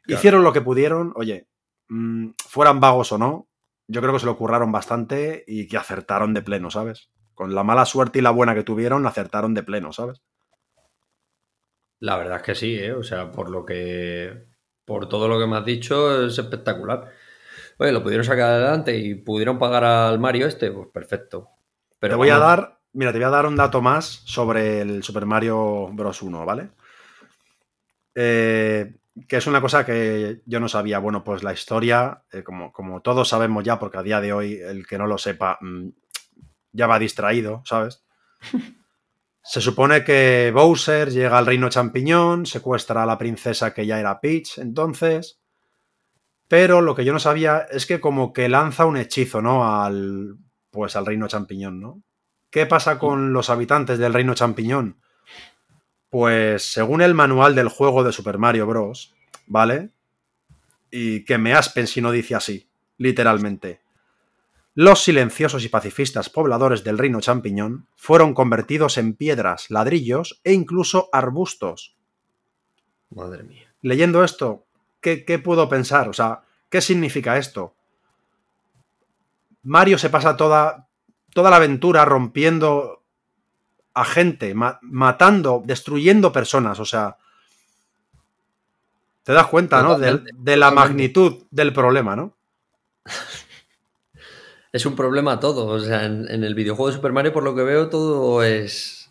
Hicieron 0.06 0.44
lo 0.44 0.52
que 0.52 0.60
pudieron. 0.60 1.12
Oye, 1.16 1.48
mm, 1.88 2.30
fueran 2.46 2.80
vagos 2.80 3.10
o 3.12 3.18
no, 3.18 3.48
yo 3.86 4.00
creo 4.00 4.12
que 4.12 4.20
se 4.20 4.26
lo 4.26 4.36
curraron 4.36 4.72
bastante 4.72 5.44
y 5.46 5.66
que 5.66 5.76
acertaron 5.76 6.32
de 6.32 6.42
pleno, 6.42 6.70
¿sabes? 6.70 7.10
Con 7.34 7.54
la 7.54 7.64
mala 7.64 7.84
suerte 7.84 8.20
y 8.20 8.22
la 8.22 8.30
buena 8.30 8.54
que 8.54 8.62
tuvieron, 8.62 9.06
acertaron 9.06 9.54
de 9.54 9.62
pleno, 9.62 9.92
¿sabes? 9.92 10.22
La 12.00 12.16
verdad 12.16 12.36
es 12.36 12.42
que 12.42 12.54
sí, 12.54 12.76
¿eh? 12.76 12.92
O 12.92 13.02
sea, 13.02 13.30
por 13.30 13.50
lo 13.50 13.64
que. 13.64 14.46
Por 14.84 15.08
todo 15.08 15.28
lo 15.28 15.38
que 15.38 15.46
me 15.46 15.56
has 15.56 15.64
dicho, 15.64 16.26
es 16.26 16.38
espectacular. 16.38 17.10
Oye, 17.78 17.92
lo 17.92 18.02
pudieron 18.02 18.24
sacar 18.24 18.50
adelante 18.50 18.96
y 18.96 19.14
pudieron 19.14 19.58
pagar 19.58 19.84
al 19.84 20.18
Mario 20.18 20.46
este, 20.46 20.70
pues 20.70 20.88
perfecto. 20.88 21.50
Pero 21.98 22.14
te 22.14 22.16
voy 22.16 22.30
a 22.30 22.38
dar. 22.38 22.78
Mira, 22.92 23.12
te 23.12 23.18
voy 23.18 23.26
a 23.26 23.30
dar 23.30 23.46
un 23.46 23.56
dato 23.56 23.82
más 23.82 24.22
sobre 24.24 24.80
el 24.80 25.02
Super 25.02 25.26
Mario 25.26 25.88
Bros. 25.92 26.22
1, 26.22 26.44
¿vale? 26.44 26.70
Eh, 28.14 28.94
que 29.28 29.36
es 29.36 29.46
una 29.46 29.60
cosa 29.60 29.84
que 29.84 30.42
yo 30.46 30.60
no 30.60 30.68
sabía. 30.68 30.98
Bueno, 30.98 31.24
pues 31.24 31.42
la 31.42 31.52
historia, 31.52 32.22
eh, 32.32 32.42
como, 32.42 32.72
como, 32.72 33.00
todos 33.00 33.28
sabemos 33.28 33.64
ya, 33.64 33.78
porque 33.78 33.98
a 33.98 34.02
día 34.02 34.20
de 34.20 34.32
hoy 34.32 34.54
el 34.54 34.86
que 34.86 34.98
no 34.98 35.06
lo 35.06 35.18
sepa 35.18 35.58
mm, 35.60 35.88
ya 36.72 36.86
va 36.86 36.98
distraído, 36.98 37.62
¿sabes? 37.64 38.04
Se 39.46 39.60
supone 39.60 40.04
que 40.04 40.50
Bowser 40.54 41.10
llega 41.10 41.36
al 41.36 41.44
reino 41.44 41.68
champiñón, 41.68 42.46
secuestra 42.46 43.02
a 43.02 43.06
la 43.06 43.18
princesa 43.18 43.74
que 43.74 43.84
ya 43.84 44.00
era 44.00 44.18
Peach 44.18 44.56
entonces, 44.58 45.38
pero 46.48 46.80
lo 46.80 46.94
que 46.94 47.04
yo 47.04 47.12
no 47.12 47.18
sabía 47.18 47.66
es 47.70 47.86
que 47.86 48.00
como 48.00 48.32
que 48.32 48.48
lanza 48.48 48.86
un 48.86 48.96
hechizo, 48.96 49.40
¿no? 49.40 49.82
Al, 49.82 50.36
pues 50.70 50.96
al 50.96 51.06
reino 51.06 51.28
champiñón, 51.28 51.80
¿no? 51.80 52.02
¿Qué 52.50 52.66
pasa 52.66 52.98
con 52.98 53.32
los 53.32 53.50
habitantes 53.50 53.98
del 53.98 54.14
reino 54.14 54.34
champiñón? 54.34 55.00
Pues 56.10 56.72
según 56.72 57.00
el 57.00 57.14
manual 57.14 57.54
del 57.54 57.68
juego 57.68 58.04
de 58.04 58.12
Super 58.12 58.38
Mario 58.38 58.66
Bros., 58.66 59.14
¿vale? 59.46 59.90
Y 60.90 61.24
que 61.24 61.38
me 61.38 61.54
aspen 61.54 61.86
si 61.86 62.00
no 62.00 62.12
dice 62.12 62.36
así, 62.36 62.68
literalmente. 62.98 63.80
Los 64.76 65.02
silenciosos 65.02 65.64
y 65.64 65.68
pacifistas 65.68 66.30
pobladores 66.30 66.84
del 66.84 66.98
reino 66.98 67.20
champiñón 67.20 67.88
fueron 67.96 68.34
convertidos 68.34 68.98
en 68.98 69.14
piedras, 69.14 69.70
ladrillos 69.70 70.40
e 70.44 70.52
incluso 70.52 71.08
arbustos. 71.12 71.96
Madre 73.10 73.44
mía. 73.44 73.72
Leyendo 73.82 74.24
esto, 74.24 74.66
¿qué, 75.04 75.38
puedo 75.38 75.68
pensar? 75.68 76.08
O 76.08 76.12
sea, 76.12 76.42
¿qué 76.68 76.80
significa 76.80 77.36
esto? 77.36 77.74
Mario 79.62 79.98
se 79.98 80.10
pasa 80.10 80.36
toda, 80.36 80.88
toda 81.32 81.50
la 81.50 81.56
aventura 81.56 82.04
rompiendo 82.04 83.02
a 83.94 84.04
gente, 84.04 84.54
matando, 84.54 85.62
destruyendo 85.64 86.32
personas, 86.32 86.80
o 86.80 86.84
sea... 86.84 87.16
Te 89.22 89.32
das 89.32 89.46
cuenta, 89.46 89.82
¿no? 89.82 89.98
de 89.98 90.56
la 90.56 90.70
magnitud 90.70 91.44
del 91.50 91.72
problema, 91.72 92.14
¿no? 92.14 92.36
es 94.74 94.84
un 94.86 94.96
problema 94.96 95.38
todo. 95.38 95.68
O 95.68 95.78
sea, 95.78 96.04
en, 96.04 96.26
el 96.28 96.54
videojuego 96.54 96.88
de 96.88 96.96
Super 96.96 97.12
Mario, 97.12 97.32
por 97.32 97.44
lo 97.44 97.54
que 97.54 97.62
veo, 97.62 97.88
todo 97.88 98.42
es. 98.42 99.08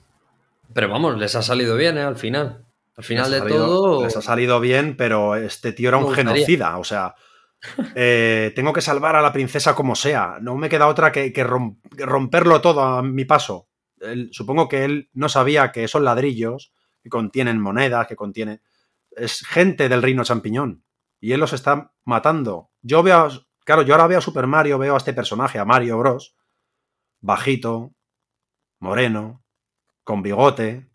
Pero 0.73 0.89
vamos, 0.89 1.17
les 1.17 1.35
ha 1.35 1.41
salido 1.41 1.77
bien, 1.77 1.97
¿eh? 1.97 2.01
Al 2.01 2.17
final. 2.17 2.65
Al 2.95 3.03
final 3.03 3.31
de 3.31 3.41
todo. 3.41 4.03
Les 4.03 4.15
ha 4.15 4.21
salido 4.21 4.59
bien, 4.59 4.95
pero 4.95 5.35
este 5.35 5.73
tío 5.73 5.89
era 5.89 5.97
un 5.97 6.13
genocida. 6.13 6.77
O 6.77 6.83
sea, 6.83 7.15
eh, 7.95 8.51
tengo 8.55 8.73
que 8.73 8.81
salvar 8.81 9.15
a 9.15 9.21
la 9.21 9.33
princesa 9.33 9.75
como 9.75 9.95
sea. 9.95 10.37
No 10.41 10.55
me 10.55 10.69
queda 10.69 10.87
otra 10.87 11.11
que, 11.11 11.33
romperlo 11.97 12.61
todo 12.61 12.81
a 12.81 13.01
mi 13.01 13.25
paso. 13.25 13.69
supongo 14.31 14.67
que 14.67 14.85
él 14.85 15.09
no 15.13 15.29
sabía 15.29 15.71
que 15.71 15.83
esos 15.83 16.01
ladrillos, 16.01 16.73
que 17.01 17.09
contienen 17.09 17.59
monedas, 17.59 18.07
que 18.07 18.15
contienen. 18.15 18.61
Es 19.11 19.45
gente 19.45 19.89
del 19.89 20.01
reino 20.01 20.23
champiñón. 20.23 20.83
Y 21.19 21.31
él 21.31 21.39
los 21.39 21.53
está 21.53 21.93
matando. 22.03 22.71
Yo 22.81 23.01
veo 23.01 23.29
Claro, 23.63 23.83
yo 23.83 23.93
ahora 23.93 24.07
veo 24.07 24.17
a 24.17 24.21
Super 24.21 24.47
Mario, 24.47 24.77
veo 24.77 24.95
a 24.95 24.97
este 24.97 25.13
personaje, 25.13 25.57
a 25.57 25.65
Mario 25.65 25.97
Bros. 25.97 26.35
Bajito, 27.21 27.93
moreno, 28.79 29.43
con 30.03 30.21
bigote, 30.21 30.89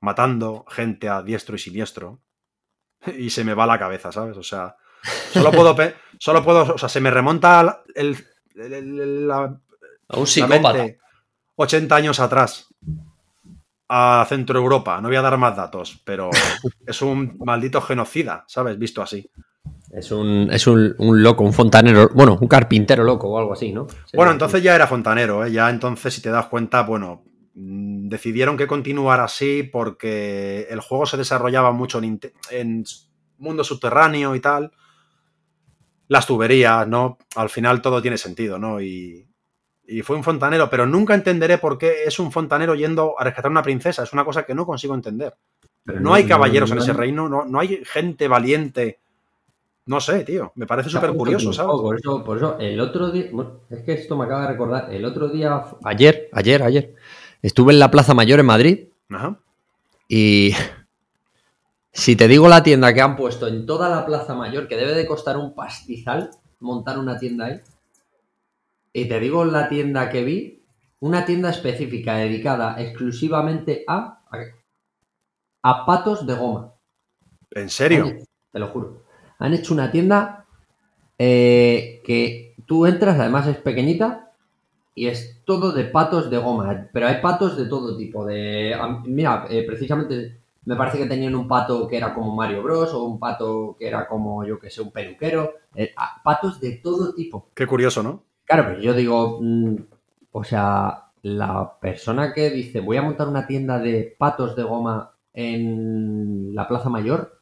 matando 0.00 0.64
gente 0.68 1.08
a 1.08 1.22
diestro 1.22 1.56
y 1.56 1.58
siniestro. 1.58 2.20
Y 3.16 3.30
se 3.30 3.44
me 3.44 3.54
va 3.54 3.66
la 3.66 3.78
cabeza, 3.78 4.12
¿sabes? 4.12 4.36
O 4.36 4.42
sea, 4.42 4.76
solo 5.32 5.50
puedo. 5.52 5.76
Solo 6.18 6.44
puedo. 6.44 6.74
O 6.74 6.78
sea, 6.78 6.88
se 6.88 7.00
me 7.00 7.10
remonta 7.10 7.82
el. 7.94 8.16
la, 8.54 9.58
a 10.08 10.18
un 10.18 10.26
psicópata. 10.26 10.86
80 11.56 11.94
años 11.94 12.20
atrás. 12.20 12.68
A 13.88 14.24
Centro 14.28 14.58
Europa. 14.58 15.00
No 15.00 15.08
voy 15.08 15.16
a 15.16 15.22
dar 15.22 15.36
más 15.36 15.56
datos, 15.56 16.00
pero 16.04 16.30
es 16.86 17.02
un 17.02 17.36
maldito 17.44 17.80
genocida, 17.80 18.44
¿sabes? 18.46 18.78
Visto 18.78 19.02
así. 19.02 19.28
Es 19.90 20.12
un, 20.12 20.48
es 20.52 20.66
un, 20.68 20.94
loco, 20.98 21.42
un 21.42 21.52
fontanero, 21.52 22.10
bueno, 22.14 22.38
un 22.40 22.46
carpintero 22.46 23.02
loco 23.02 23.28
o 23.28 23.38
algo 23.38 23.52
así, 23.52 23.72
¿no? 23.72 23.88
bueno, 24.14 24.30
entonces 24.30 24.62
ya 24.62 24.76
era 24.76 24.86
fontanero, 24.86 25.44
¿eh? 25.44 25.50
ya 25.50 25.68
entonces 25.68 26.14
si 26.14 26.22
te 26.22 26.30
das 26.30 26.46
cuenta, 26.46 26.82
bueno, 26.82 27.24
decidieron 27.54 28.56
que 28.56 28.66
continuar 28.66 29.20
así 29.20 29.62
porque 29.62 30.66
el 30.70 30.80
juego 30.80 31.06
se 31.06 31.16
desarrollaba 31.16 31.72
mucho 31.72 31.98
en, 31.98 32.20
en 32.50 32.84
mundo 33.38 33.64
subterráneo 33.64 34.34
y 34.34 34.40
tal. 34.40 34.72
Las 36.08 36.26
tuberías, 36.26 36.86
¿no? 36.88 37.18
Al 37.36 37.50
final 37.50 37.82
todo 37.82 38.02
tiene 38.02 38.18
sentido, 38.18 38.58
¿no? 38.58 38.80
Y, 38.80 39.28
y 39.86 40.02
fue 40.02 40.16
un 40.16 40.24
fontanero, 40.24 40.68
pero 40.68 40.86
nunca 40.86 41.14
entenderé 41.14 41.58
por 41.58 41.78
qué 41.78 42.04
es 42.04 42.18
un 42.18 42.32
fontanero 42.32 42.74
yendo 42.74 43.14
a 43.18 43.24
rescatar 43.24 43.48
a 43.48 43.52
una 43.52 43.62
princesa. 43.62 44.02
Es 44.02 44.12
una 44.12 44.24
cosa 44.24 44.44
que 44.44 44.54
no 44.54 44.66
consigo 44.66 44.94
entender. 44.94 45.36
Pero 45.84 46.00
no, 46.00 46.12
hay 46.12 46.26
caballeros 46.26 46.70
en 46.72 46.78
ese 46.78 46.92
reino, 46.92 47.28
no, 47.28 47.44
no 47.44 47.58
hay 47.58 47.82
gente 47.84 48.28
valiente 48.28 49.00
no 49.90 49.98
sé, 49.98 50.22
tío. 50.22 50.52
Me 50.54 50.66
parece 50.66 50.88
súper 50.88 51.10
curioso, 51.10 51.52
¿sabes? 51.52 51.72
Por 51.80 51.96
eso, 51.96 52.22
por 52.22 52.36
eso, 52.36 52.56
el 52.60 52.78
otro 52.78 53.10
día. 53.10 53.30
es 53.70 53.82
que 53.82 53.94
esto 53.94 54.16
me 54.16 54.24
acaba 54.24 54.42
de 54.42 54.48
recordar. 54.48 54.94
El 54.94 55.04
otro 55.04 55.28
día. 55.28 55.64
Ayer, 55.82 56.28
ayer, 56.32 56.62
ayer. 56.62 56.94
Estuve 57.42 57.72
en 57.72 57.78
la 57.78 57.90
Plaza 57.90 58.14
Mayor 58.14 58.40
en 58.40 58.46
Madrid. 58.46 58.88
Ajá. 59.10 59.40
Y. 60.08 60.54
Si 61.92 62.14
te 62.14 62.28
digo 62.28 62.46
la 62.46 62.62
tienda 62.62 62.94
que 62.94 63.00
han 63.00 63.16
puesto 63.16 63.48
en 63.48 63.66
toda 63.66 63.88
la 63.88 64.06
Plaza 64.06 64.32
Mayor, 64.32 64.68
que 64.68 64.76
debe 64.76 64.94
de 64.94 65.08
costar 65.08 65.36
un 65.36 65.56
pastizal 65.56 66.30
montar 66.60 67.00
una 67.00 67.18
tienda 67.18 67.46
ahí. 67.46 67.60
Y 68.92 69.06
te 69.06 69.18
digo 69.18 69.44
la 69.44 69.68
tienda 69.68 70.08
que 70.08 70.22
vi, 70.22 70.62
una 71.00 71.24
tienda 71.24 71.50
específica 71.50 72.14
dedicada 72.14 72.80
exclusivamente 72.80 73.82
a, 73.88 74.22
a 75.62 75.84
patos 75.84 76.24
de 76.28 76.34
goma. 76.34 76.74
¿En 77.50 77.68
serio? 77.68 78.18
Te 78.52 78.58
lo 78.60 78.68
juro 78.68 79.02
han 79.40 79.54
hecho 79.54 79.74
una 79.74 79.90
tienda 79.90 80.46
eh, 81.18 82.02
que 82.04 82.54
tú 82.66 82.86
entras, 82.86 83.18
además 83.18 83.46
es 83.48 83.56
pequeñita 83.56 84.29
y 85.00 85.06
es 85.08 85.40
todo 85.46 85.72
de 85.72 85.84
patos 85.84 86.28
de 86.28 86.36
goma, 86.36 86.88
pero 86.92 87.06
hay 87.06 87.22
patos 87.22 87.56
de 87.56 87.64
todo 87.64 87.96
tipo. 87.96 88.26
De, 88.26 88.76
mira, 89.06 89.46
eh, 89.48 89.64
precisamente 89.66 90.42
me 90.66 90.76
parece 90.76 90.98
que 90.98 91.06
tenían 91.06 91.34
un 91.34 91.48
pato 91.48 91.88
que 91.88 91.96
era 91.96 92.12
como 92.12 92.36
Mario 92.36 92.62
Bros 92.62 92.92
o 92.92 93.04
un 93.04 93.18
pato 93.18 93.76
que 93.78 93.88
era 93.88 94.06
como, 94.06 94.44
yo 94.44 94.58
que 94.58 94.68
sé, 94.68 94.82
un 94.82 94.90
peluquero. 94.90 95.54
Eh, 95.74 95.94
patos 96.22 96.60
de 96.60 96.72
todo 96.82 97.14
tipo. 97.14 97.48
Qué 97.54 97.66
curioso, 97.66 98.02
¿no? 98.02 98.24
Claro, 98.44 98.64
pero 98.68 98.80
yo 98.82 98.92
digo, 98.92 99.38
mm, 99.40 99.76
o 100.32 100.44
sea, 100.44 101.04
la 101.22 101.78
persona 101.80 102.34
que 102.34 102.50
dice 102.50 102.80
voy 102.80 102.98
a 102.98 103.02
montar 103.02 103.26
una 103.26 103.46
tienda 103.46 103.78
de 103.78 104.14
patos 104.18 104.54
de 104.54 104.64
goma 104.64 105.14
en 105.32 106.54
la 106.54 106.68
Plaza 106.68 106.90
Mayor, 106.90 107.38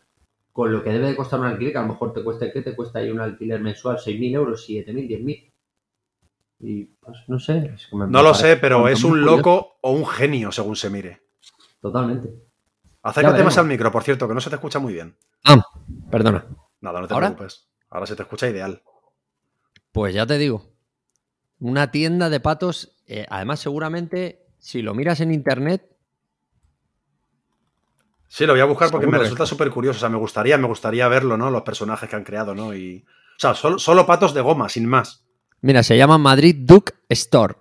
con 0.53 0.73
lo 0.73 0.85
que 0.85 0.91
debe 0.91 1.09
de 1.09 1.17
costar 1.17 1.41
un 1.41 1.47
alquiler, 1.47 1.73
que 1.73 1.79
a 1.79 1.83
lo 1.83 1.89
mejor 1.89 2.13
te 2.13 2.23
cuesta, 2.23 2.53
¿qué 2.53 2.63
te 2.63 2.77
cuesta 2.77 3.01
ahí 3.01 3.11
un 3.11 3.21
alquiler 3.21 3.61
mensual? 3.61 3.97
¿6.000 3.97 4.35
euros, 4.37 4.65
7.000, 4.69 5.09
10.000? 5.09 5.51
Y 6.61 6.85
pues 6.85 7.19
no 7.29 7.39
sé. 7.39 7.75
no 7.93 8.23
lo 8.23 8.35
sé, 8.35 8.57
pero 8.57 8.89
es 8.89 9.05
un 9.05 9.25
loco 9.25 9.79
o 9.81 9.93
un 9.93 10.07
genio, 10.07 10.51
según 10.51 10.77
se 10.77 10.91
mire. 10.91 11.23
Totalmente. 11.81 12.31
Acércate 13.03 13.45
más 13.45 13.57
al 13.59 13.67
micro, 13.67 13.93
por 13.93 14.03
cierto, 14.03 14.27
que 14.27 14.35
no 14.35 14.41
se 14.41 14.51
te 14.51 14.57
escucha 14.57 14.79
muy 14.79 14.93
bien. 14.93 15.17
Ah, 15.45 15.63
perdona. 16.11 16.45
Nada, 16.81 17.01
no 17.01 17.09
te 17.09 17.15
preocupes. 17.15 17.69
Ahora 17.91 18.07
se 18.07 18.17
te 18.17 18.23
escucha 18.23 18.49
ideal. 18.49 18.83
Pues 19.93 20.15
ya 20.15 20.27
te 20.27 20.37
digo. 20.37 20.67
Una 21.61 21.91
tienda 21.91 22.29
de 22.29 22.41
patos, 22.41 22.97
eh, 23.07 23.27
además 23.31 23.61
seguramente 23.61 24.47
si 24.59 24.83
lo 24.83 24.95
miras 24.95 25.21
en 25.21 25.33
internet, 25.33 25.99
Sí, 28.31 28.45
lo 28.45 28.53
voy 28.53 28.61
a 28.61 28.67
buscar 28.67 28.91
porque 28.91 29.07
me 29.07 29.17
resulta 29.17 29.47
súper 29.47 29.71
curioso. 29.71 29.97
O 29.97 30.01
sea, 30.01 30.11
me 30.11 30.19
gustaría, 30.19 30.59
me 30.59 30.67
gustaría 30.67 31.09
verlo, 31.09 31.39
¿no? 31.39 31.51
Los 31.51 31.63
personajes 31.63 32.09
que 32.09 32.15
han 32.15 32.25
creado, 32.25 32.55
¿no? 32.55 32.75
Y. 32.75 33.05
O 33.07 33.41
sea, 33.41 33.55
solo, 33.55 33.79
solo 33.79 34.05
patos 34.05 34.35
de 34.35 34.43
goma, 34.43 34.69
sin 34.69 34.87
más. 34.87 35.25
Mira, 35.63 35.83
se 35.83 35.97
llama 35.97 36.19
Madrid 36.19 36.57
Duke 36.59 36.95
Store. 37.09 37.55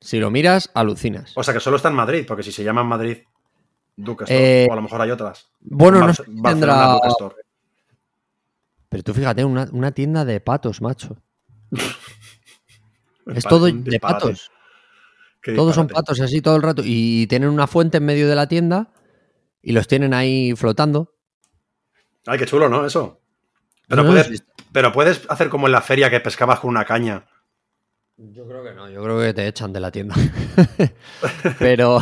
Si 0.00 0.18
lo 0.18 0.30
miras, 0.30 0.70
alucinas. 0.74 1.32
O 1.36 1.42
sea, 1.42 1.54
que 1.54 1.60
solo 1.60 1.76
está 1.76 1.88
en 1.88 1.94
Madrid, 1.94 2.24
porque 2.26 2.42
si 2.42 2.52
se 2.52 2.62
llama 2.62 2.82
en 2.82 2.86
Madrid 2.86 3.18
Duke 3.96 4.24
Store, 4.24 4.64
Eh, 4.64 4.66
o 4.68 4.72
a 4.72 4.76
lo 4.76 4.82
mejor 4.82 5.00
hay 5.00 5.10
otras. 5.10 5.48
Bueno, 5.60 6.00
no 6.00 6.06
Barce- 6.08 6.24
sé 6.24 6.30
tendrá. 6.42 6.92
Duke 6.94 7.08
Store. 7.08 7.34
Pero 8.88 9.02
tú 9.02 9.14
fíjate, 9.14 9.44
una, 9.44 9.68
una 9.72 9.90
tienda 9.92 10.24
de 10.24 10.40
patos, 10.40 10.80
macho. 10.80 11.16
Es 13.34 13.44
todo 13.44 13.66
de 13.66 13.98
patos. 13.98 14.52
Todos 15.42 15.74
son 15.74 15.88
patos 15.88 16.20
así 16.20 16.40
todo 16.40 16.54
el 16.56 16.62
rato. 16.62 16.82
Y 16.84 17.26
tienen 17.26 17.48
una 17.50 17.66
fuente 17.66 17.96
en 17.98 18.04
medio 18.04 18.28
de 18.28 18.36
la 18.36 18.46
tienda 18.46 18.92
y 19.62 19.72
los 19.72 19.88
tienen 19.88 20.14
ahí 20.14 20.54
flotando. 20.54 21.14
Ay, 22.26 22.38
qué 22.38 22.46
chulo, 22.46 22.68
¿no? 22.68 22.86
Eso. 22.86 23.20
Pero, 23.88 24.02
No, 24.04 24.08
no, 24.08 24.14
puedes. 24.22 24.44
Pero 24.76 24.92
puedes 24.92 25.22
hacer 25.30 25.48
como 25.48 25.68
en 25.68 25.72
la 25.72 25.80
feria 25.80 26.10
que 26.10 26.20
pescabas 26.20 26.60
con 26.60 26.68
una 26.68 26.84
caña. 26.84 27.24
Yo 28.18 28.46
creo 28.46 28.62
que 28.62 28.74
no, 28.74 28.90
yo 28.90 29.02
creo 29.02 29.18
que 29.18 29.32
te 29.32 29.46
echan 29.46 29.72
de 29.72 29.80
la 29.80 29.90
tienda. 29.90 30.14
pero, 31.58 31.98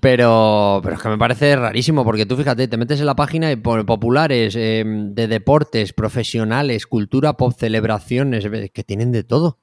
pero, 0.00 0.80
pero 0.82 0.96
es 0.96 1.00
que 1.02 1.08
me 1.08 1.16
parece 1.16 1.56
rarísimo 1.56 2.04
porque 2.04 2.26
tú 2.26 2.36
fíjate, 2.36 2.68
te 2.68 2.76
metes 2.76 3.00
en 3.00 3.06
la 3.06 3.16
página 3.16 3.50
y 3.50 3.56
pone 3.56 3.84
populares, 3.84 4.54
eh, 4.54 4.84
de 4.86 5.28
deportes, 5.28 5.94
profesionales, 5.94 6.86
cultura 6.86 7.32
pop, 7.38 7.54
celebraciones, 7.58 8.46
que 8.70 8.84
tienen 8.84 9.10
de 9.10 9.24
todo. 9.24 9.56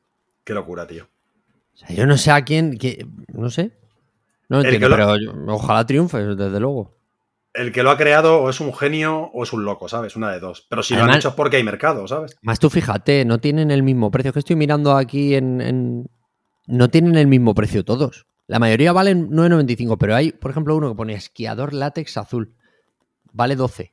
Qué 0.43 0.55
locura, 0.55 0.87
tío. 0.87 1.03
O 1.75 1.77
sea, 1.77 1.95
yo 1.95 2.07
no 2.07 2.17
sé 2.17 2.31
a 2.31 2.43
quién, 2.43 2.79
que, 2.79 3.05
no 3.33 3.51
sé. 3.51 3.71
No 4.49 4.61
entiendo, 4.61 4.89
lo- 4.89 4.95
pero 4.95 5.17
yo- 5.17 5.53
ojalá 5.53 5.85
triunfe, 5.85 6.17
desde 6.35 6.59
luego. 6.59 6.91
El 7.55 7.71
que 7.71 7.83
lo 7.83 7.91
ha 7.91 7.97
creado 7.97 8.41
o 8.41 8.49
es 8.49 8.59
un 8.59 8.73
genio 8.73 9.31
o 9.33 9.43
es 9.43 9.53
un 9.53 9.63
loco, 9.63 9.87
¿sabes? 9.87 10.15
Una 10.15 10.31
de 10.31 10.39
dos. 10.39 10.65
Pero 10.69 10.83
si 10.83 10.93
lo 10.95 11.03
han 11.03 11.13
hecho 11.15 11.29
es 11.29 11.33
porque 11.35 11.57
hay 11.57 11.63
mercado, 11.63 12.07
¿sabes? 12.07 12.35
Más 12.41 12.59
tú 12.59 12.69
fíjate, 12.69 13.23
no 13.25 13.39
tienen 13.39 13.71
el 13.71 13.81
mismo 13.83 14.11
precio. 14.11 14.33
Que 14.33 14.39
estoy 14.39 14.55
mirando 14.57 14.95
aquí 14.95 15.35
en, 15.35 15.61
en- 15.61 16.09
No 16.67 16.89
tienen 16.89 17.15
el 17.15 17.27
mismo 17.27 17.53
precio 17.55 17.85
todos. 17.85 18.25
La 18.47 18.59
mayoría 18.59 18.91
valen 18.93 19.29
9.95, 19.31 19.97
pero 19.97 20.15
hay, 20.15 20.31
por 20.31 20.51
ejemplo, 20.51 20.75
uno 20.75 20.89
que 20.89 20.95
pone 20.95 21.13
esquiador 21.13 21.73
látex 21.73 22.17
azul. 22.17 22.53
Vale 23.31 23.55
12. 23.55 23.91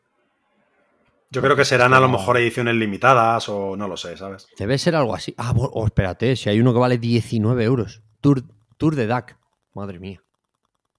Yo 1.31 1.41
creo 1.41 1.57
que 1.57 1.65
serán 1.65 1.95
a 1.95 2.01
lo 2.01 2.09
mejor 2.09 2.37
ediciones 2.37 2.75
limitadas 2.75 3.49
o 3.49 3.75
no 3.77 3.89
lo 3.89 3.97
sé, 3.97 4.17
¿sabes? 4.19 4.47
Debe 4.59 4.77
ser 4.77 4.95
algo 4.95 5.15
así. 5.15 5.35
Ah, 5.39 5.55
oh, 5.57 5.87
espérate, 5.87 6.37
si 6.37 6.51
hay 6.51 6.61
uno 6.61 6.75
que 6.75 6.79
vale 6.79 6.99
19 6.99 7.65
euros. 7.65 8.03
Tour, 8.21 8.43
Tour 8.77 8.95
de 8.97 9.07
DAC. 9.07 9.39
Madre 9.75 9.99
mía. 9.99 10.21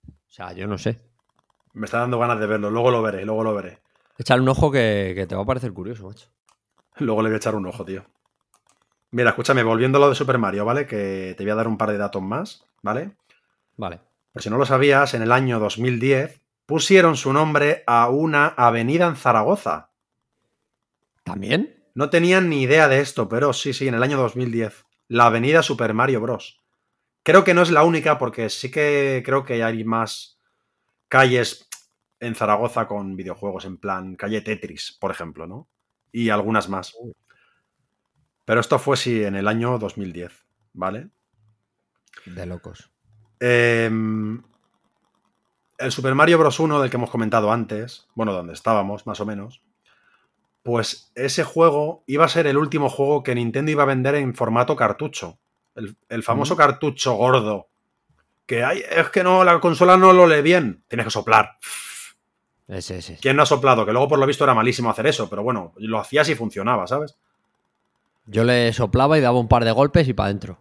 O 0.07 0.31
sea, 0.31 0.53
yo 0.53 0.65
no 0.65 0.79
sé. 0.79 0.99
Me 1.73 1.85
está 1.85 1.99
dando 1.99 2.19
ganas 2.19 2.39
de 2.39 2.47
verlo. 2.47 2.69
Luego 2.69 2.91
lo 2.91 3.01
veré, 3.01 3.25
luego 3.25 3.43
lo 3.43 3.53
veré. 3.53 3.79
Échale 4.17 4.41
un 4.41 4.49
ojo 4.49 4.71
que, 4.71 5.13
que 5.15 5.25
te 5.25 5.35
va 5.35 5.41
a 5.41 5.45
parecer 5.45 5.73
curioso, 5.73 6.07
macho. 6.07 6.27
Luego 6.97 7.21
le 7.21 7.29
voy 7.29 7.35
a 7.35 7.37
echar 7.37 7.55
un 7.55 7.65
ojo, 7.65 7.83
tío. 7.83 8.05
Mira, 9.11 9.29
escúchame, 9.29 9.63
volviendo 9.63 9.97
a 9.97 10.01
lo 10.01 10.09
de 10.09 10.15
Super 10.15 10.37
Mario, 10.37 10.65
¿vale? 10.65 10.85
Que 10.85 11.35
te 11.37 11.43
voy 11.43 11.51
a 11.51 11.55
dar 11.55 11.67
un 11.67 11.77
par 11.77 11.91
de 11.91 11.97
datos 11.97 12.21
más, 12.21 12.65
¿vale? 12.81 13.15
Vale. 13.77 13.99
Por 14.31 14.41
si 14.41 14.49
no 14.49 14.57
lo 14.57 14.65
sabías, 14.65 15.13
en 15.13 15.21
el 15.21 15.31
año 15.31 15.59
2010 15.59 16.41
pusieron 16.65 17.15
su 17.15 17.33
nombre 17.33 17.83
a 17.85 18.09
una 18.09 18.47
avenida 18.47 19.07
en 19.07 19.15
Zaragoza. 19.15 19.91
¿También? 21.23 21.83
No 21.93 22.09
tenían 22.09 22.49
ni 22.49 22.63
idea 22.63 22.87
de 22.87 23.01
esto, 23.01 23.29
pero 23.29 23.53
sí, 23.53 23.73
sí, 23.73 23.87
en 23.87 23.93
el 23.93 24.03
año 24.03 24.17
2010. 24.17 24.85
La 25.07 25.27
avenida 25.27 25.61
Super 25.61 25.93
Mario 25.93 26.21
Bros. 26.21 26.61
Creo 27.21 27.43
que 27.43 27.53
no 27.53 27.61
es 27.61 27.69
la 27.69 27.83
única 27.83 28.17
porque 28.17 28.49
sí 28.49 28.71
que 28.71 29.21
creo 29.23 29.45
que 29.45 29.63
hay 29.63 29.83
más 29.83 30.39
calles 31.13 31.69
en 32.19 32.33
Zaragoza 32.33 32.87
con 32.87 33.15
videojuegos, 33.15 33.65
en 33.65 33.77
plan 33.77 34.15
calle 34.15 34.41
Tetris, 34.41 34.97
por 34.99 35.11
ejemplo, 35.11 35.45
¿no? 35.45 35.67
Y 36.11 36.29
algunas 36.31 36.69
más. 36.69 36.95
Pero 38.45 38.59
esto 38.59 38.79
fue 38.79 38.97
sí 38.97 39.23
en 39.23 39.35
el 39.35 39.47
año 39.47 39.77
2010, 39.77 40.31
¿vale? 40.73 41.09
De 42.25 42.47
locos. 42.47 42.89
Em, 43.39 44.41
el 45.77 45.91
Super 45.91 46.15
Mario 46.15 46.39
Bros. 46.39 46.59
1 46.59 46.81
del 46.81 46.89
que 46.89 46.97
hemos 46.97 47.11
comentado 47.11 47.51
antes, 47.51 48.07
bueno, 48.15 48.33
donde 48.33 48.53
estábamos, 48.53 49.05
más 49.05 49.19
o 49.19 49.25
menos, 49.27 49.61
pues 50.63 51.11
ese 51.13 51.43
juego 51.43 52.03
iba 52.07 52.25
a 52.25 52.29
ser 52.29 52.47
el 52.47 52.57
último 52.57 52.89
juego 52.89 53.21
que 53.21 53.35
Nintendo 53.35 53.69
iba 53.71 53.83
a 53.83 53.93
vender 53.93 54.15
en 54.15 54.33
formato 54.33 54.75
cartucho. 54.75 55.37
El, 55.75 55.95
el 56.09 56.23
famoso 56.23 56.55
Mm. 56.55 56.57
cartucho 56.57 57.13
gordo. 57.13 57.67
Que 58.45 58.63
hay, 58.63 58.83
es 58.89 59.09
que 59.09 59.23
no, 59.23 59.43
la 59.43 59.59
consola 59.59 59.97
no 59.97 60.13
lo 60.13 60.27
lee 60.27 60.41
bien. 60.41 60.83
Tienes 60.87 61.05
que 61.05 61.11
soplar. 61.11 61.57
Ese, 62.67 62.97
ese. 62.97 63.17
¿Quién 63.21 63.35
no 63.35 63.43
ha 63.43 63.45
soplado? 63.45 63.85
Que 63.85 63.91
luego 63.91 64.07
por 64.07 64.19
lo 64.19 64.25
visto 64.25 64.43
era 64.43 64.53
malísimo 64.53 64.89
hacer 64.89 65.07
eso, 65.07 65.29
pero 65.29 65.43
bueno, 65.43 65.73
lo 65.77 65.99
hacías 65.99 66.29
y 66.29 66.35
funcionaba, 66.35 66.87
¿sabes? 66.87 67.15
Yo 68.25 68.43
le 68.43 68.71
soplaba 68.73 69.17
y 69.17 69.21
daba 69.21 69.39
un 69.39 69.47
par 69.47 69.65
de 69.65 69.71
golpes 69.71 70.07
y 70.07 70.13
para 70.13 70.27
adentro. 70.27 70.57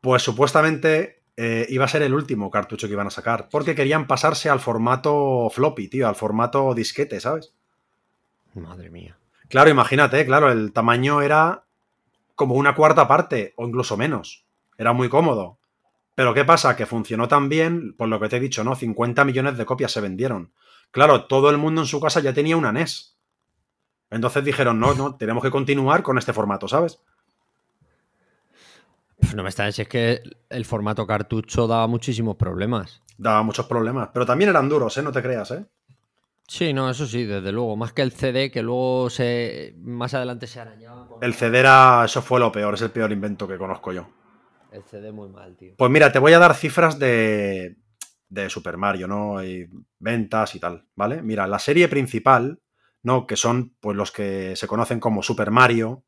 Pues 0.00 0.22
supuestamente 0.22 1.22
eh, 1.36 1.66
iba 1.68 1.84
a 1.84 1.88
ser 1.88 2.02
el 2.02 2.14
último 2.14 2.50
cartucho 2.50 2.86
que 2.86 2.92
iban 2.92 3.08
a 3.08 3.10
sacar, 3.10 3.48
porque 3.50 3.74
querían 3.74 4.06
pasarse 4.06 4.48
al 4.48 4.60
formato 4.60 5.50
floppy, 5.50 5.88
tío, 5.88 6.08
al 6.08 6.14
formato 6.14 6.74
disquete, 6.74 7.20
¿sabes? 7.20 7.52
Madre 8.54 8.90
mía. 8.90 9.16
Claro, 9.48 9.70
imagínate, 9.70 10.24
claro, 10.24 10.52
el 10.52 10.72
tamaño 10.72 11.22
era 11.22 11.64
como 12.34 12.54
una 12.54 12.74
cuarta 12.74 13.08
parte 13.08 13.52
o 13.56 13.66
incluso 13.66 13.96
menos. 13.96 14.44
Era 14.78 14.92
muy 14.92 15.08
cómodo. 15.08 15.58
Pero 16.14 16.32
¿qué 16.34 16.44
pasa? 16.44 16.76
Que 16.76 16.86
funcionó 16.86 17.26
tan 17.28 17.48
bien, 17.48 17.94
por 17.96 18.08
lo 18.08 18.20
que 18.20 18.28
te 18.28 18.36
he 18.36 18.40
dicho, 18.40 18.62
¿no? 18.64 18.76
50 18.76 19.24
millones 19.24 19.56
de 19.58 19.66
copias 19.66 19.90
se 19.92 20.00
vendieron. 20.00 20.52
Claro, 20.90 21.24
todo 21.26 21.50
el 21.50 21.58
mundo 21.58 21.80
en 21.80 21.86
su 21.88 22.00
casa 22.00 22.20
ya 22.20 22.32
tenía 22.32 22.56
una 22.56 22.70
NES. 22.72 23.16
Entonces 24.10 24.44
dijeron, 24.44 24.78
no, 24.78 24.94
no, 24.94 25.16
tenemos 25.16 25.42
que 25.42 25.50
continuar 25.50 26.02
con 26.04 26.18
este 26.18 26.32
formato, 26.32 26.68
¿sabes? 26.68 27.00
No 29.34 29.42
me 29.42 29.48
extraña, 29.48 29.72
si 29.72 29.82
es 29.82 29.88
que 29.88 30.22
el 30.50 30.64
formato 30.64 31.06
cartucho 31.06 31.66
daba 31.66 31.86
muchísimos 31.86 32.36
problemas. 32.36 33.02
Daba 33.16 33.42
muchos 33.42 33.66
problemas. 33.66 34.10
Pero 34.12 34.26
también 34.26 34.50
eran 34.50 34.68
duros, 34.68 34.96
¿eh? 34.98 35.02
No 35.02 35.12
te 35.12 35.22
creas, 35.22 35.50
¿eh? 35.52 35.64
Sí, 36.46 36.72
no, 36.74 36.90
eso 36.90 37.06
sí, 37.06 37.24
desde 37.24 37.50
luego. 37.52 37.74
Más 37.76 37.92
que 37.92 38.02
el 38.02 38.12
CD, 38.12 38.50
que 38.50 38.62
luego 38.62 39.08
se 39.10 39.74
más 39.78 40.12
adelante 40.14 40.46
se 40.46 40.60
arañaba. 40.60 41.08
con- 41.08 41.24
El 41.24 41.34
CD 41.34 41.58
era, 41.60 42.02
eso 42.04 42.20
fue 42.22 42.38
lo 42.38 42.52
peor, 42.52 42.74
es 42.74 42.82
el 42.82 42.90
peor 42.90 43.10
invento 43.12 43.48
que 43.48 43.56
conozco 43.56 43.92
yo. 43.92 44.06
El 44.74 44.82
CD 44.84 45.12
muy 45.12 45.28
mal, 45.28 45.56
tío. 45.56 45.74
Pues 45.76 45.90
mira, 45.90 46.10
te 46.10 46.18
voy 46.18 46.32
a 46.32 46.38
dar 46.40 46.54
cifras 46.54 46.98
de, 46.98 47.76
de 48.28 48.50
Super 48.50 48.76
Mario, 48.76 49.06
¿no? 49.06 49.42
Y 49.44 49.68
ventas 50.00 50.54
y 50.56 50.60
tal, 50.60 50.86
¿vale? 50.96 51.22
Mira, 51.22 51.46
la 51.46 51.58
serie 51.60 51.86
principal, 51.88 52.60
¿no? 53.02 53.26
Que 53.26 53.36
son 53.36 53.76
pues 53.80 53.96
los 53.96 54.10
que 54.10 54.56
se 54.56 54.66
conocen 54.66 54.98
como 54.98 55.22
Super 55.22 55.50
Mario, 55.52 56.04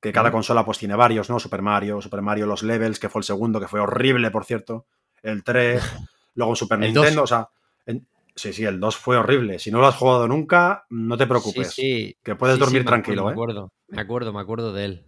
que 0.00 0.12
cada 0.12 0.30
consola 0.32 0.64
pues 0.64 0.78
tiene 0.78 0.94
varios, 0.94 1.28
¿no? 1.28 1.38
Super 1.38 1.60
Mario, 1.60 2.00
Super 2.00 2.22
Mario 2.22 2.46
Los 2.46 2.62
Levels, 2.62 2.98
que 2.98 3.08
fue 3.10 3.20
el 3.20 3.24
segundo, 3.24 3.60
que 3.60 3.68
fue 3.68 3.80
horrible, 3.80 4.30
por 4.30 4.44
cierto. 4.44 4.86
El 5.22 5.44
3, 5.44 5.82
luego 6.34 6.56
Super 6.56 6.82
El 6.82 6.94
2. 6.94 7.02
Nintendo, 7.04 7.22
o 7.24 7.26
sea... 7.26 7.48
en- 7.84 8.06
sí, 8.34 8.52
sí, 8.54 8.64
el 8.64 8.80
2 8.80 8.96
fue 8.96 9.16
horrible. 9.18 9.58
Si 9.58 9.70
no 9.70 9.80
lo 9.80 9.88
has 9.88 9.96
jugado 9.96 10.26
nunca, 10.26 10.86
no 10.88 11.18
te 11.18 11.26
preocupes. 11.26 11.70
Sí, 11.74 11.82
sí. 11.82 12.16
Que 12.22 12.34
puedes 12.34 12.56
Sí, 12.56 12.60
dormir 12.60 12.82
me 12.82 12.86
tranquilo, 12.86 13.28
acuerdo, 13.28 13.66
¿eh? 13.66 13.70
Me 13.88 14.00
acuerdo, 14.00 14.00
me 14.00 14.00
acuerdo, 14.00 14.32
me 14.32 14.40
acuerdo 14.40 14.72
de 14.72 14.84
él. 14.86 15.06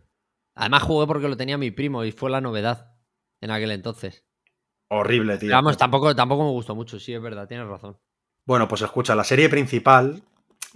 Además 0.54 0.82
jugué 0.82 1.06
porque 1.06 1.28
lo 1.28 1.36
tenía 1.38 1.56
mi 1.56 1.70
primo 1.70 2.04
y 2.04 2.12
fue 2.12 2.28
la 2.30 2.40
novedad 2.42 2.94
en 3.40 3.50
aquel 3.50 3.70
entonces. 3.70 4.24
Horrible, 4.88 5.38
tío. 5.38 5.48
Pero 5.48 5.56
vamos, 5.56 5.76
tampoco, 5.76 6.14
tampoco 6.14 6.44
me 6.44 6.50
gustó 6.50 6.74
mucho, 6.74 6.98
sí, 6.98 7.12
es 7.12 7.20
verdad, 7.20 7.46
tienes 7.46 7.66
razón. 7.66 7.98
Bueno, 8.44 8.66
pues 8.66 8.82
escucha, 8.82 9.14
la 9.14 9.24
serie 9.24 9.48
principal, 9.48 10.22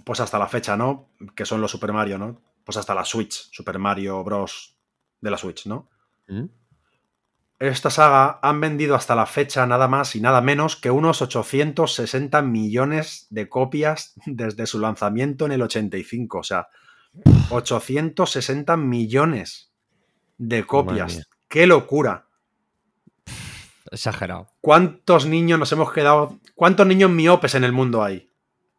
pues 0.03 0.19
hasta 0.19 0.37
la 0.37 0.47
fecha, 0.47 0.77
¿no? 0.77 1.09
Que 1.35 1.45
son 1.45 1.61
los 1.61 1.71
Super 1.71 1.91
Mario, 1.91 2.17
¿no? 2.17 2.39
Pues 2.63 2.77
hasta 2.77 2.93
la 2.93 3.03
Switch, 3.03 3.49
Super 3.51 3.79
Mario 3.79 4.23
Bros. 4.23 4.77
de 5.19 5.31
la 5.31 5.37
Switch, 5.37 5.65
¿no? 5.65 5.89
¿Mm? 6.27 6.45
Esta 7.59 7.89
saga 7.89 8.39
han 8.41 8.59
vendido 8.59 8.93
hasta 8.93 9.15
la 9.15 9.25
fecha 9.25 9.65
nada 9.65 9.87
más 9.87 10.15
y 10.15 10.21
nada 10.21 10.41
menos 10.41 10.75
que 10.75 10.91
unos 10.91 11.21
860 11.21 12.41
millones 12.41 13.27
de 13.29 13.47
copias 13.47 14.13
desde 14.25 14.65
su 14.65 14.79
lanzamiento 14.79 15.45
en 15.45 15.53
el 15.53 15.61
85. 15.61 16.39
O 16.39 16.43
sea, 16.43 16.67
860 17.49 18.75
millones 18.77 19.71
de 20.37 20.65
copias. 20.65 21.27
¡Qué 21.47 21.65
locura! 21.67 22.27
Exagerado. 23.93 24.47
¿Cuántos 24.59 25.27
niños 25.27 25.59
nos 25.59 25.71
hemos 25.71 25.91
quedado? 25.91 26.39
¿Cuántos 26.55 26.87
niños 26.87 27.11
miopes 27.11 27.53
en 27.53 27.63
el 27.63 27.71
mundo 27.71 28.03
hay? 28.03 28.29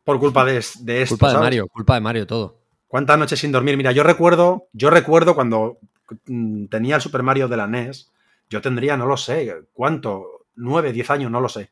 Por 0.03 0.19
culpa 0.19 0.45
de, 0.45 0.63
de 0.81 1.03
esto. 1.03 1.15
Culpa 1.15 1.33
de. 1.33 1.39
Mario, 1.39 1.69
culpa 1.69 1.95
de 1.95 2.01
Mario 2.01 2.27
todo. 2.27 2.59
¿Cuántas 2.89 3.19
noches 3.19 3.39
sin 3.39 3.53
dormir? 3.53 3.77
Mira, 3.77 3.93
yo 3.93 4.03
recuerdo, 4.03 4.67
yo 4.73 4.91
recuerdo 4.91 5.35
cuando 5.35 5.79
mm, 6.27 6.67
tenía 6.67 6.97
el 6.97 7.01
Super 7.01 7.23
Mario 7.23 7.49
de 7.49 7.57
la 7.57 7.67
NES, 7.67 8.13
yo 8.51 8.61
tendría, 8.61 8.97
no 8.97 9.07
lo 9.07 9.17
sé, 9.17 9.55
¿cuánto? 9.73 10.47
Nueve, 10.57 10.93
diez 10.93 11.11
años, 11.11 11.31
no 11.31 11.41
lo 11.41 11.49
sé. 11.49 11.71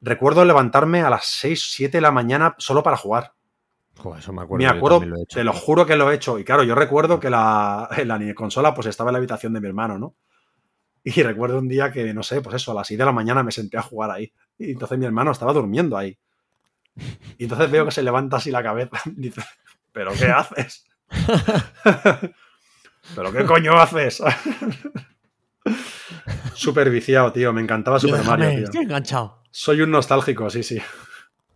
Recuerdo 0.00 0.44
levantarme 0.44 1.02
a 1.02 1.10
las 1.10 1.26
6, 1.26 1.70
7 1.72 1.96
de 1.96 2.00
la 2.00 2.12
mañana 2.12 2.54
solo 2.58 2.82
para 2.82 2.96
jugar. 2.96 3.32
Joder, 3.96 4.20
eso 4.20 4.32
me 4.32 4.42
acuerdo. 4.42 4.64
Me 4.64 4.70
acuerdo, 4.70 5.04
lo 5.04 5.16
he 5.16 5.22
hecho. 5.22 5.36
te 5.36 5.44
lo 5.44 5.52
juro 5.52 5.86
que 5.86 5.96
lo 5.96 6.10
he 6.10 6.14
hecho. 6.14 6.38
Y 6.38 6.44
claro, 6.44 6.62
yo 6.62 6.74
recuerdo 6.74 7.18
que 7.18 7.30
la, 7.30 7.88
la 8.04 8.34
consola 8.34 8.74
pues 8.74 8.86
estaba 8.86 9.10
en 9.10 9.14
la 9.14 9.18
habitación 9.18 9.52
de 9.52 9.60
mi 9.60 9.66
hermano, 9.66 9.98
¿no? 9.98 10.14
Y 11.06 11.22
recuerdo 11.22 11.58
un 11.58 11.68
día 11.68 11.92
que, 11.92 12.14
no 12.14 12.22
sé, 12.22 12.40
pues 12.40 12.56
eso, 12.56 12.72
a 12.72 12.74
las 12.74 12.86
6 12.86 12.96
de 12.98 13.04
la 13.04 13.12
mañana 13.12 13.42
me 13.42 13.52
senté 13.52 13.76
a 13.76 13.82
jugar 13.82 14.10
ahí. 14.10 14.32
Y 14.58 14.70
entonces 14.72 14.98
mi 14.98 15.04
hermano 15.04 15.32
estaba 15.32 15.52
durmiendo 15.52 15.98
ahí. 15.98 16.16
Y 17.36 17.44
entonces 17.44 17.70
veo 17.70 17.84
que 17.84 17.90
se 17.90 18.02
levanta 18.02 18.38
así 18.38 18.50
la 18.50 18.62
cabeza. 18.62 18.98
Dice, 19.14 19.42
¿pero 19.92 20.12
qué 20.18 20.26
haces? 20.26 20.86
¿Pero 23.14 23.32
qué 23.32 23.44
coño 23.44 23.78
haces? 23.78 24.22
Súper 26.54 26.88
viciado, 26.88 27.32
tío. 27.32 27.52
Me 27.52 27.60
encantaba 27.60 28.00
Super 28.00 28.24
Mario, 28.24 28.48
tío. 28.48 28.64
Estoy 28.64 28.84
enganchado. 28.84 29.42
Soy 29.50 29.82
un 29.82 29.90
nostálgico, 29.90 30.48
sí, 30.48 30.62
sí. 30.62 30.80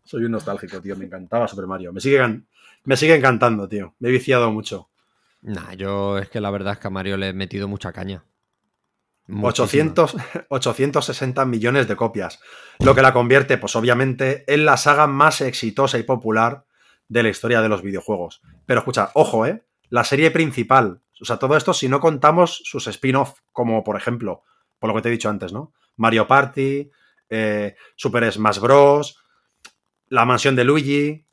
Soy 0.05 0.25
un 0.25 0.33
nostálgico, 0.33 0.79
tío. 0.83 0.95
Me 0.95 1.07
encantaba 1.07 1.49
Super 1.49 1.67
Mario. 1.67 1.93
Me 1.95 2.03
sigue, 2.03 2.43
me 2.85 2.97
sigue 2.99 3.15
encantando, 3.15 3.67
tío. 3.67 3.95
Me 3.99 4.11
he 4.11 4.13
viciado 4.13 4.53
mucho. 4.53 4.91
Nah, 5.41 5.73
yo 5.73 6.19
es 6.19 6.29
que 6.29 6.43
la 6.43 6.51
verdad 6.51 6.75
es 6.75 6.81
que 6.81 6.89
a 6.89 6.91
Mario 6.91 7.17
le 7.17 7.29
he 7.29 7.33
metido 7.33 7.67
mucha 7.67 7.93
caña. 7.93 8.25
800, 9.31 10.17
860 10.49 11.45
millones 11.45 11.89
de 11.89 11.97
copias. 11.97 12.41
Lo 12.79 12.95
que 12.95 13.03
la 13.03 13.13
convierte, 13.13 13.59
pues 13.59 13.77
obviamente, 13.77 14.45
en 14.53 14.65
la 14.65 14.77
saga 14.77 15.07
más 15.07 15.41
exitosa 15.41 15.99
y 15.99 16.03
popular 16.03 16.65
de 17.09 17.23
la 17.23 17.29
historia 17.29 17.61
de 17.61 17.69
los 17.69 17.83
videojuegos. 17.83 18.41
Pero 18.67 18.81
escucha, 18.81 19.11
ojo, 19.15 19.47
¿eh? 19.47 19.65
La 19.91 20.05
serie 20.05 20.31
principal. 20.31 21.03
O 21.21 21.25
sea, 21.25 21.39
todo 21.39 21.57
esto 21.57 21.73
si 21.73 21.89
no 21.89 22.01
contamos 22.01 22.63
sus 22.65 22.87
spin-off, 22.87 23.41
como 23.53 23.83
por 23.83 23.97
ejemplo, 23.97 24.43
por 24.79 24.89
lo 24.89 24.97
que 24.97 25.03
te 25.03 25.09
he 25.09 25.13
dicho 25.13 25.29
antes, 25.29 25.53
¿no? 25.53 25.73
Mario 25.97 26.27
Party, 26.27 26.91
eh, 27.29 27.75
Super 27.97 28.31
Smash 28.31 28.61
Bros., 28.61 29.19
La 30.09 30.25
Mansión 30.25 30.55
de 30.55 30.65
Luigi, 30.65 31.27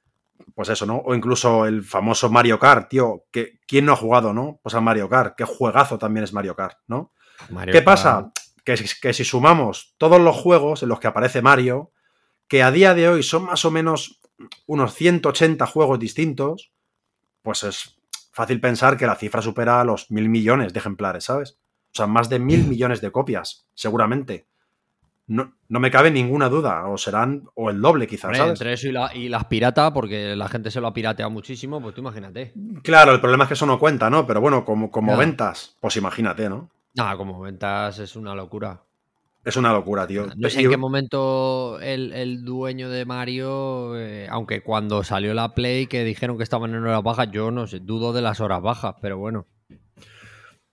pues 0.53 0.69
eso, 0.69 0.85
¿no? 0.85 0.97
O 0.97 1.13
incluso 1.13 1.65
el 1.65 1.83
famoso 1.83 2.29
Mario 2.29 2.59
Kart, 2.59 2.89
tío. 2.89 3.25
Que, 3.31 3.59
¿Quién 3.67 3.85
no 3.85 3.93
ha 3.93 3.97
jugado, 3.97 4.33
no? 4.33 4.59
Pues 4.63 4.75
a 4.75 4.81
Mario 4.81 5.07
Kart. 5.09 5.35
Qué 5.35 5.43
juegazo 5.43 5.97
también 5.97 6.23
es 6.23 6.33
Mario 6.33 6.55
Kart, 6.55 6.77
¿no? 6.87 7.13
¿Qué 7.71 7.81
pasa? 7.81 8.31
Que, 8.63 8.75
que, 9.01 9.13
si 9.13 9.23
sumamos 9.23 9.95
todos 9.97 10.19
los 10.19 10.35
juegos 10.35 10.83
en 10.83 10.89
los 10.89 10.99
que 10.99 11.07
aparece 11.07 11.41
Mario, 11.41 11.91
que 12.47 12.63
a 12.63 12.71
día 12.71 12.93
de 12.93 13.09
hoy 13.09 13.23
son 13.23 13.45
más 13.45 13.65
o 13.65 13.71
menos 13.71 14.19
unos 14.65 14.93
180 14.93 15.65
juegos 15.67 15.99
distintos, 15.99 16.71
pues 17.41 17.63
es 17.63 17.99
fácil 18.31 18.59
pensar 18.59 18.97
que 18.97 19.05
la 19.05 19.15
cifra 19.15 19.41
supera 19.41 19.83
los 19.83 20.11
mil 20.11 20.29
millones 20.29 20.73
de 20.73 20.79
ejemplares, 20.79 21.25
¿sabes? 21.25 21.57
O 21.93 21.95
sea, 21.95 22.07
más 22.07 22.27
de 22.27 22.39
mil 22.39 22.65
millones 22.65 22.99
de 22.99 23.11
copias, 23.11 23.65
seguramente. 23.73 24.47
No, 25.27 25.55
no, 25.69 25.79
me 25.79 25.89
cabe 25.89 26.11
ninguna 26.11 26.49
duda. 26.49 26.87
O 26.87 26.97
serán, 26.97 27.45
o 27.55 27.69
el 27.69 27.81
doble 27.81 28.05
quizás, 28.05 28.35
¿sabes? 28.35 28.51
Entre 28.51 28.73
eso 28.73 28.89
y, 29.15 29.29
las 29.29 29.45
pirata, 29.45 29.93
porque 29.93 30.35
la 30.35 30.49
gente 30.49 30.69
se 30.69 30.81
lo 30.81 30.87
ha 30.87 30.93
pirateado 30.93 31.31
muchísimo, 31.31 31.81
pues 31.81 31.95
tú 31.95 32.01
imagínate. 32.01 32.53
Claro, 32.83 33.13
el 33.13 33.21
problema 33.21 33.45
es 33.45 33.47
que 33.47 33.53
eso 33.53 33.65
no 33.65 33.79
cuenta, 33.79 34.09
¿no? 34.09 34.27
Pero 34.27 34.41
bueno, 34.41 34.65
como, 34.65 34.91
como 34.91 35.15
ventas, 35.15 35.77
pues 35.79 35.95
imagínate, 35.95 36.49
¿no? 36.49 36.69
Nada, 36.95 37.17
como 37.17 37.39
ventas 37.41 37.99
es 37.99 38.15
una 38.15 38.33
locura. 38.33 38.81
Es 39.43 39.57
una 39.57 39.71
locura, 39.71 40.07
tío. 40.07 40.27
No 40.35 40.49
sé 40.49 40.61
en 40.61 40.71
qué 40.71 40.77
momento 40.77 41.79
el, 41.79 42.43
dueño 42.43 42.89
de 42.89 43.05
Mario, 43.05 43.95
eh, 43.95 44.27
aunque 44.29 44.61
cuando 44.61 45.03
salió 45.03 45.35
la 45.35 45.53
Play 45.53 45.85
que 45.85 46.03
dijeron 46.03 46.37
que 46.37 46.43
estaban 46.43 46.73
en 46.73 46.83
horas 46.83 47.03
bajas, 47.03 47.29
yo 47.31 47.51
no 47.51 47.67
sé, 47.67 47.79
dudo 47.79 48.11
de 48.11 48.23
las 48.23 48.39
horas 48.39 48.63
bajas, 48.63 48.95
pero 49.01 49.19
bueno. 49.19 49.45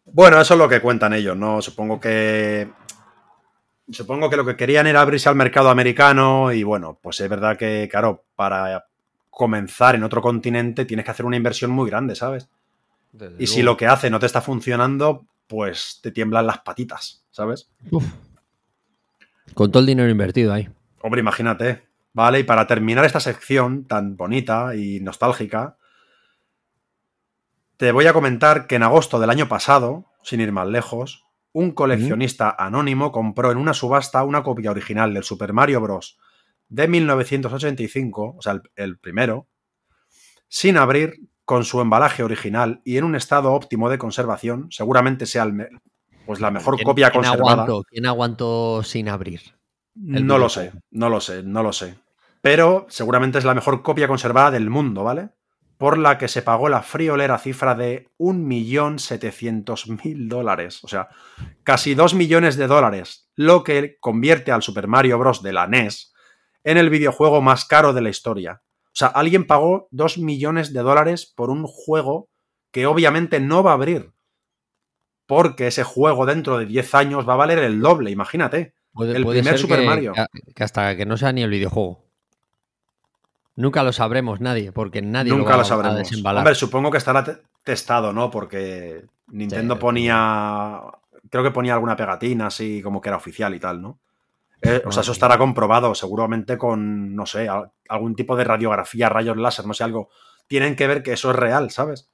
Bueno, 0.06 0.40
eso 0.40 0.54
es 0.54 0.58
lo 0.58 0.70
que 0.70 0.80
cuentan 0.80 1.12
ellos, 1.12 1.36
¿no? 1.36 1.60
Supongo 1.60 2.00
que. 2.00 2.70
Supongo 3.90 4.30
que 4.30 4.38
lo 4.38 4.46
que 4.46 4.56
querían 4.56 4.86
era 4.86 5.02
abrirse 5.02 5.28
al 5.28 5.34
mercado 5.34 5.68
americano 5.68 6.50
y 6.50 6.62
bueno, 6.62 6.98
pues 7.02 7.20
es 7.20 7.28
verdad 7.28 7.58
que, 7.58 7.88
claro, 7.90 8.24
para 8.36 8.86
comenzar 9.28 9.96
en 9.96 10.04
otro 10.04 10.22
continente 10.22 10.86
tienes 10.86 11.04
que 11.04 11.10
hacer 11.10 11.26
una 11.26 11.36
inversión 11.36 11.70
muy 11.72 11.90
grande, 11.90 12.14
¿sabes? 12.14 12.48
y 13.38 13.46
si 13.46 13.62
lo 13.62 13.76
que 13.76 13.86
hace 13.86 14.08
no 14.08 14.18
te 14.18 14.24
está 14.24 14.40
funcionando, 14.40 15.26
pues 15.53 16.00
te 16.03 16.11
tiemblan 16.11 16.46
las 16.46 16.61
patitas, 16.61 17.26
¿sabes? 17.30 17.70
Con 19.53 19.70
todo 19.70 19.80
el 19.80 19.86
dinero 19.86 20.09
invertido 20.09 20.50
ahí. 20.50 20.66
Hombre, 21.03 21.20
imagínate. 21.20 21.82
Vale, 22.14 22.40
y 22.40 22.42
para 22.44 22.66
terminar 22.66 23.05
esta 23.05 23.20
sección 23.20 23.84
tan 23.84 24.16
bonita 24.16 24.74
y 24.74 25.00
nostálgica, 25.00 25.76
te 27.76 27.92
voy 27.92 28.07
a 28.07 28.14
comentar 28.14 28.66
que 28.66 28.76
en 28.76 28.82
agosto 28.82 29.20
del 29.20 29.28
año 29.28 29.46
pasado, 29.46 30.07
sin 30.22 30.40
ir 30.40 30.53
más 30.53 30.68
lejos, 30.68 31.26
un 31.53 31.72
coleccionista 31.72 32.57
anónimo 32.59 33.12
compró 33.12 33.53
en 33.53 33.59
una 33.59 33.74
subasta 33.74 34.24
una 34.24 34.42
copia 34.42 34.70
original 34.70 35.12
del 35.12 35.22
Super 35.22 35.53
Mario 35.53 35.82
Bros. 35.82 36.18
de 36.70 36.88
1985, 36.88 38.36
o 38.38 38.40
sea, 38.40 38.55
el, 38.55 38.62
el 38.76 38.98
primero, 38.98 39.48
sin 40.48 40.78
abrir, 40.78 41.20
con 41.53 41.64
su 41.66 41.82
embalaje 41.82 42.22
original 42.22 42.80
y 42.82 42.96
en 42.96 43.05
un 43.05 43.14
estado 43.14 43.53
óptimo 43.53 43.90
de 43.90 43.98
conservación, 43.98 44.68
seguramente 44.70 45.26
sea 45.26 45.46
pues 46.24 46.40
la 46.40 46.50
mejor 46.50 46.82
copia 46.82 47.11
conservada. 47.11 47.66
¿Quién 47.90 48.07
aguantó 48.07 48.82
sin 48.82 49.11
abrir? 49.11 49.42
No 49.94 50.38
lo 50.38 50.48
sé, 50.48 50.72
no 50.90 51.11
lo 51.11 51.20
sé, 51.20 51.42
no 51.42 51.62
lo 51.62 51.74
sé. 51.74 51.96
Pero 52.40 52.86
seguramente 52.88 53.36
es 53.36 53.44
la 53.44 53.53
mejor 53.53 53.82
copia 53.82 54.09
conservada 54.09 54.50
del 54.50 54.70
mundo, 54.70 55.05
¿vale? 55.05 55.28
Por 55.76 55.98
la 55.98 56.16
que 56.16 56.28
se 56.28 56.40
pagó 56.40 56.70
la 56.70 56.80
friolera 56.80 57.36
cifra 57.36 57.74
de 57.74 58.09
1.700.000 58.18 60.28
dólares. 60.28 60.82
O 60.84 60.88
sea, 60.88 61.11
casi 61.64 61.94
2 61.94 62.14
millones 62.14 62.57
de 62.57 62.66
dólares. 62.66 63.28
Lo 63.36 63.62
que 63.62 63.98
convierte 64.00 64.53
al 64.53 64.62
Super 64.62 64.88
Mario 64.88 65.18
Bros. 65.18 65.42
de 65.42 65.53
la 65.53 65.66
NES 65.66 66.14
en 66.64 66.78
el 66.78 66.88
videojuego 66.88 67.42
más 67.42 67.66
caro 67.66 67.92
de 67.92 68.00
la 68.00 68.09
historia. 68.09 68.62
O 68.93 68.95
sea, 68.95 69.09
alguien 69.09 69.47
pagó 69.47 69.88
2 69.90 70.18
millones 70.18 70.72
de 70.74 70.80
dólares 70.80 71.26
por 71.26 71.49
un 71.49 71.64
juego 71.66 72.28
que 72.70 72.86
obviamente 72.86 73.40
no 73.40 73.62
va 73.62 73.70
a 73.70 73.74
abrir. 73.74 74.12
Porque 75.26 75.68
ese 75.68 75.82
juego 75.82 76.26
dentro 76.26 76.59
de 76.59 76.66
10 76.66 76.95
años 76.95 77.28
va 77.28 77.34
a 77.34 77.36
valer 77.36 77.59
el 77.61 77.80
doble, 77.80 78.11
imagínate. 78.11 78.74
el 79.01 79.26
primer 79.26 79.59
Super 79.59 79.84
Mario. 79.86 80.12
Que 80.55 80.62
hasta 80.62 80.95
que 80.95 81.07
no 81.07 81.16
sea 81.16 81.32
ni 81.32 81.43
el 81.43 81.51
videojuego. 81.51 82.05
Nunca 83.57 83.82
lo 83.82 83.93
sabremos 83.93 84.40
nadie, 84.40 84.72
porque 84.72 85.03
nadie 85.03 85.32
Nunca 85.32 85.53
lo, 85.53 85.59
va 85.59 85.64
sabremos. 85.64 85.97
a 85.97 85.99
desembalar. 85.99 86.40
Hombre, 86.43 86.55
supongo 86.55 86.90
que 86.90 86.99
estará 86.99 87.40
testado, 87.62 88.12
¿no? 88.12 88.30
Porque 88.30 89.05
Nintendo 89.28 89.78
ponía. 89.78 90.80
Creo 91.30 91.43
que 91.43 91.51
ponía 91.51 91.74
alguna 91.74 91.97
pegatina 91.97 92.47
así 92.49 92.82
como 92.82 93.01
que 93.01 93.09
era 93.09 93.16
oficial 93.16 93.55
y 93.55 93.61
tal, 93.61 93.80
¿no? 93.80 93.99
Eh, 94.62 94.82
o 94.86 94.92
sea, 94.92 95.00
eso 95.00 95.10
estará 95.10 95.38
comprobado 95.38 95.94
seguramente 95.94 96.56
con, 96.56 97.16
no 97.16 97.26
sé, 97.26 97.48
algún 97.88 98.14
tipo 98.14 98.36
de 98.36 98.44
radiografía, 98.44 99.08
rayos 99.08 99.36
láser, 99.36 99.66
no 99.66 99.74
sé, 99.74 99.82
algo. 99.82 100.10
Tienen 100.46 100.76
que 100.76 100.86
ver 100.86 101.02
que 101.02 101.12
eso 101.12 101.30
es 101.30 101.36
real, 101.36 101.70
¿sabes? 101.70 102.10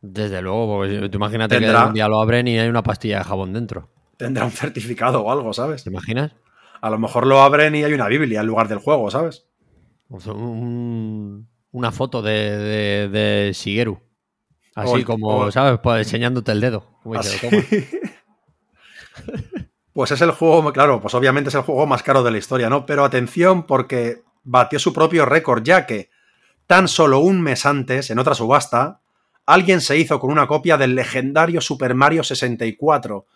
Desde 0.00 0.42
luego, 0.42 0.76
porque 0.76 1.08
tú 1.08 1.16
imagínate 1.16 1.58
que 1.58 1.70
un 1.70 1.94
día 1.94 2.06
lo 2.06 2.20
abren 2.20 2.46
y 2.46 2.58
hay 2.58 2.68
una 2.68 2.82
pastilla 2.82 3.18
de 3.18 3.24
jabón 3.24 3.54
dentro. 3.54 3.88
Tendrá 4.16 4.44
un 4.44 4.50
certificado 4.50 5.22
o 5.22 5.32
algo, 5.32 5.52
¿sabes? 5.52 5.84
¿Te 5.84 5.90
imaginas? 5.90 6.32
A 6.80 6.90
lo 6.90 6.98
mejor 6.98 7.26
lo 7.26 7.40
abren 7.40 7.74
y 7.74 7.82
hay 7.82 7.94
una 7.94 8.08
Biblia 8.08 8.40
en 8.40 8.46
lugar 8.46 8.68
del 8.68 8.78
juego, 8.78 9.10
¿sabes? 9.10 9.46
una 10.10 11.92
foto 11.92 12.22
de, 12.22 13.08
de, 13.08 13.52
Shigeru. 13.52 14.00
Así 14.74 15.04
como, 15.04 15.50
¿sabes? 15.50 15.80
Pues 15.82 16.06
enseñándote 16.06 16.52
el 16.52 16.60
dedo. 16.60 16.86
Pues 19.98 20.12
es 20.12 20.20
el 20.20 20.30
juego, 20.30 20.72
claro, 20.72 21.00
pues 21.00 21.12
obviamente 21.16 21.48
es 21.48 21.56
el 21.56 21.62
juego 21.62 21.84
más 21.84 22.04
caro 22.04 22.22
de 22.22 22.30
la 22.30 22.38
historia, 22.38 22.70
¿no? 22.70 22.86
Pero 22.86 23.04
atención 23.04 23.64
porque 23.64 24.22
batió 24.44 24.78
su 24.78 24.92
propio 24.92 25.26
récord, 25.26 25.64
ya 25.64 25.86
que 25.86 26.08
tan 26.68 26.86
solo 26.86 27.18
un 27.18 27.40
mes 27.40 27.66
antes, 27.66 28.08
en 28.10 28.20
otra 28.20 28.36
subasta, 28.36 29.00
alguien 29.44 29.80
se 29.80 29.98
hizo 29.98 30.20
con 30.20 30.30
una 30.30 30.46
copia 30.46 30.76
del 30.76 30.94
legendario 30.94 31.60
Super 31.60 31.96
Mario 31.96 32.22
64. 32.22 33.26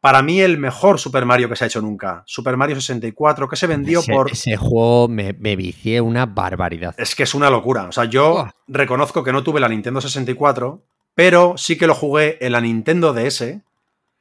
Para 0.00 0.22
mí 0.22 0.40
el 0.40 0.58
mejor 0.58 1.00
Super 1.00 1.26
Mario 1.26 1.48
que 1.48 1.56
se 1.56 1.64
ha 1.64 1.66
hecho 1.66 1.82
nunca. 1.82 2.22
Super 2.24 2.56
Mario 2.56 2.76
64, 2.76 3.48
que 3.48 3.56
se 3.56 3.66
vendió 3.66 4.00
por... 4.04 4.30
Ese 4.30 4.56
juego 4.56 5.08
me, 5.08 5.32
me, 5.32 5.56
vicié 5.56 6.00
una 6.00 6.24
barbaridad. 6.24 6.94
Es 6.98 7.16
que 7.16 7.24
es 7.24 7.34
una 7.34 7.50
locura. 7.50 7.88
O 7.88 7.90
sea, 7.90 8.04
yo 8.04 8.46
reconozco 8.68 9.24
que 9.24 9.32
no 9.32 9.42
tuve 9.42 9.58
la 9.58 9.68
Nintendo 9.68 10.00
64, 10.00 10.84
pero 11.16 11.54
sí 11.56 11.76
que 11.76 11.88
lo 11.88 11.96
jugué 11.96 12.38
en 12.46 12.52
la 12.52 12.60
Nintendo 12.60 13.12
DS. 13.12 13.56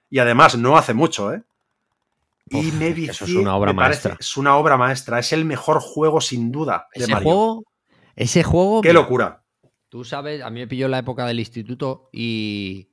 Y 0.09 0.17
además 0.17 0.57
no 0.57 0.79
hace 0.79 0.95
mucho, 0.95 1.31
¿eh? 1.31 1.43
Y 2.49 2.71
me 2.73 2.89
Eso 2.89 3.25
es 3.25 3.33
una 3.33 3.55
obra 3.55 3.73
maestra. 3.73 4.17
es 4.19 4.37
una 4.37 4.55
obra 4.55 4.77
maestra. 4.77 5.19
Es 5.19 5.33
el 5.33 5.45
mejor 5.45 5.79
juego, 5.79 6.21
sin 6.21 6.51
duda, 6.51 6.87
de 6.93 7.03
ese 7.03 7.13
Juego, 7.13 7.63
ese 8.15 8.43
juego. 8.43 8.81
Qué 8.81 8.93
locura. 8.93 9.43
Tú 9.89 10.03
sabes, 10.03 10.41
a 10.43 10.49
mí 10.49 10.59
me 10.59 10.67
pilló 10.67 10.87
la 10.87 10.99
época 10.99 11.25
del 11.25 11.39
instituto 11.39 12.09
y. 12.11 12.89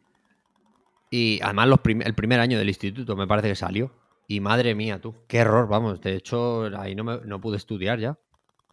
Y 1.10 1.40
además 1.42 1.68
los 1.68 1.80
el 1.84 2.14
primer 2.14 2.40
año 2.40 2.58
del 2.58 2.68
instituto 2.68 3.16
me 3.16 3.26
parece 3.26 3.48
que 3.48 3.56
salió. 3.56 3.92
Y 4.26 4.40
madre 4.40 4.74
mía, 4.74 4.98
tú. 5.00 5.14
Qué 5.28 5.38
error, 5.38 5.68
vamos. 5.68 6.00
De 6.00 6.16
hecho, 6.16 6.70
ahí 6.78 6.94
no, 6.94 7.04
me, 7.04 7.18
no 7.24 7.38
pude 7.38 7.58
estudiar 7.58 7.98
ya. 7.98 8.18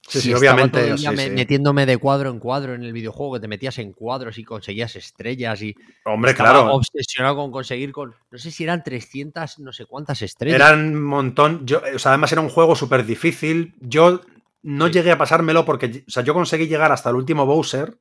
Sí, 0.07 0.21
sí, 0.21 0.33
obviamente. 0.33 0.95
Metiéndome 1.31 1.85
de 1.85 1.97
cuadro 1.97 2.29
en 2.29 2.39
cuadro 2.39 2.73
en 2.73 2.83
el 2.83 2.93
videojuego, 2.93 3.33
que 3.33 3.41
te 3.41 3.47
metías 3.47 3.77
en 3.77 3.93
cuadros 3.93 4.37
y 4.37 4.43
conseguías 4.43 4.95
estrellas 4.95 5.61
y. 5.61 5.75
Hombre, 6.05 6.33
claro. 6.33 6.73
Obsesionado 6.73 7.35
con 7.35 7.51
conseguir 7.51 7.91
con. 7.91 8.15
No 8.31 8.37
sé 8.37 8.49
si 8.49 8.63
eran 8.63 8.83
300, 8.83 9.59
no 9.59 9.71
sé 9.71 9.85
cuántas 9.85 10.21
estrellas. 10.21 10.55
Eran 10.55 10.95
un 10.95 11.03
montón. 11.03 11.65
Yo, 11.65 11.81
o 11.93 11.99
sea, 11.99 12.11
además 12.11 12.31
era 12.31 12.41
un 12.41 12.49
juego 12.49 12.75
súper 12.75 13.05
difícil. 13.05 13.75
Yo 13.81 14.21
no 14.63 14.87
llegué 14.87 15.11
a 15.11 15.17
pasármelo 15.17 15.65
porque. 15.65 16.03
O 16.07 16.11
sea, 16.11 16.23
yo 16.23 16.33
conseguí 16.33 16.67
llegar 16.67 16.91
hasta 16.91 17.09
el 17.09 17.15
último 17.15 17.45
Bowser, 17.45 17.97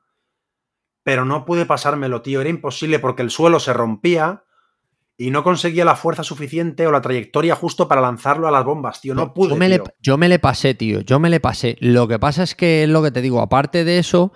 pero 1.02 1.24
no 1.24 1.44
pude 1.44 1.66
pasármelo, 1.66 2.22
tío. 2.22 2.40
Era 2.40 2.50
imposible 2.50 3.00
porque 3.00 3.22
el 3.22 3.30
suelo 3.30 3.60
se 3.60 3.74
rompía 3.74 4.44
y 5.20 5.32
no 5.32 5.42
conseguía 5.42 5.84
la 5.84 5.96
fuerza 5.96 6.22
suficiente 6.22 6.86
o 6.86 6.92
la 6.92 7.00
trayectoria 7.00 7.56
justo 7.56 7.88
para 7.88 8.00
lanzarlo 8.00 8.46
a 8.46 8.52
las 8.52 8.64
bombas, 8.64 9.00
tío. 9.00 9.16
No 9.16 9.34
pude. 9.34 9.50
Yo 9.50 9.56
me, 9.56 9.66
tío. 9.68 9.84
Le, 9.84 9.94
yo 10.00 10.16
me 10.16 10.28
le 10.28 10.38
pasé, 10.38 10.74
tío. 10.74 11.00
Yo 11.00 11.18
me 11.18 11.28
le 11.28 11.40
pasé. 11.40 11.76
Lo 11.80 12.06
que 12.06 12.20
pasa 12.20 12.44
es 12.44 12.54
que 12.54 12.84
es 12.84 12.88
lo 12.88 13.02
que 13.02 13.10
te 13.10 13.20
digo. 13.20 13.40
Aparte 13.40 13.82
de 13.82 13.98
eso, 13.98 14.32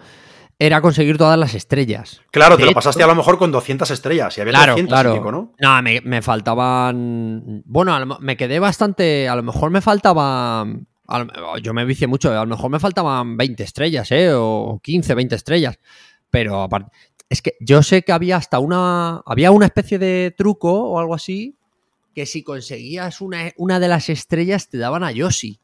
era 0.59 0.80
conseguir 0.80 1.18
todas 1.18 1.39
las 1.39 1.55
estrellas. 1.55 2.20
Claro, 2.33 2.57
De 2.57 2.64
te 2.64 2.66
lo 2.66 2.74
pasaste 2.74 3.01
a 3.01 3.07
lo 3.07 3.14
mejor 3.14 3.39
con 3.39 3.53
200 3.53 3.89
estrellas 3.93 4.37
y 4.37 4.41
había 4.41 4.55
Claro, 4.55 4.74
300 4.74 5.01
claro. 5.01 5.30
¿no? 5.30 5.53
No, 5.57 5.83
me, 5.83 6.01
me 6.01 6.20
faltaban. 6.20 7.62
Bueno, 7.64 8.18
me 8.20 8.37
quedé 8.37 8.59
bastante. 8.59 9.28
A 9.28 9.37
lo 9.37 9.45
mejor 9.45 9.70
me 9.70 9.80
faltaban. 9.80 10.89
Yo 11.62 11.74
me 11.74 11.85
vicié 11.85 12.09
mucho. 12.09 12.33
A 12.33 12.45
lo 12.45 12.57
mejor 12.57 12.72
me 12.72 12.80
faltaban 12.80 13.37
20 13.37 13.62
estrellas, 13.62 14.11
¿eh? 14.11 14.33
O 14.35 14.80
15, 14.83 15.14
20 15.14 15.37
estrellas. 15.37 15.78
Pero 16.28 16.61
aparte. 16.62 16.91
Es 17.33 17.41
que 17.41 17.55
yo 17.61 17.83
sé 17.83 18.03
que 18.03 18.12
había 18.12 18.37
hasta 18.37 18.59
una. 18.59 19.22
Había 19.24 19.51
una 19.53 19.64
especie 19.64 19.99
de 19.99 20.35
truco 20.37 20.70
o 20.70 20.99
algo 20.99 21.14
así. 21.14 21.57
Que 22.14 22.26
si 22.26 22.43
conseguías 22.43 23.22
una, 23.22 23.51
una 23.57 23.80
de 23.80 23.89
las 23.89 24.11
estrellas 24.11 24.68
te 24.68 24.76
daban 24.76 25.03
a 25.03 25.12
Yoshi. 25.12 25.59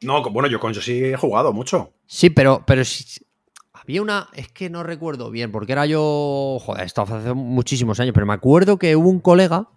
No, 0.00 0.22
bueno, 0.30 0.48
yo 0.48 0.58
con 0.58 0.72
Yoshi 0.72 1.04
he 1.04 1.16
jugado 1.16 1.52
mucho. 1.52 1.92
Sí, 2.06 2.30
pero, 2.30 2.62
pero 2.66 2.84
si- 2.86 3.20
había 3.74 4.00
una. 4.00 4.28
Es 4.32 4.48
que 4.48 4.70
no 4.70 4.82
recuerdo 4.82 5.30
bien, 5.30 5.52
porque 5.52 5.72
era 5.72 5.84
yo. 5.84 6.58
Joder, 6.60 6.84
esto 6.86 7.02
hace 7.02 7.34
muchísimos 7.34 8.00
años, 8.00 8.14
pero 8.14 8.24
me 8.24 8.32
acuerdo 8.32 8.78
que 8.78 8.96
hubo 8.96 9.10
un 9.10 9.20
colega 9.20 9.68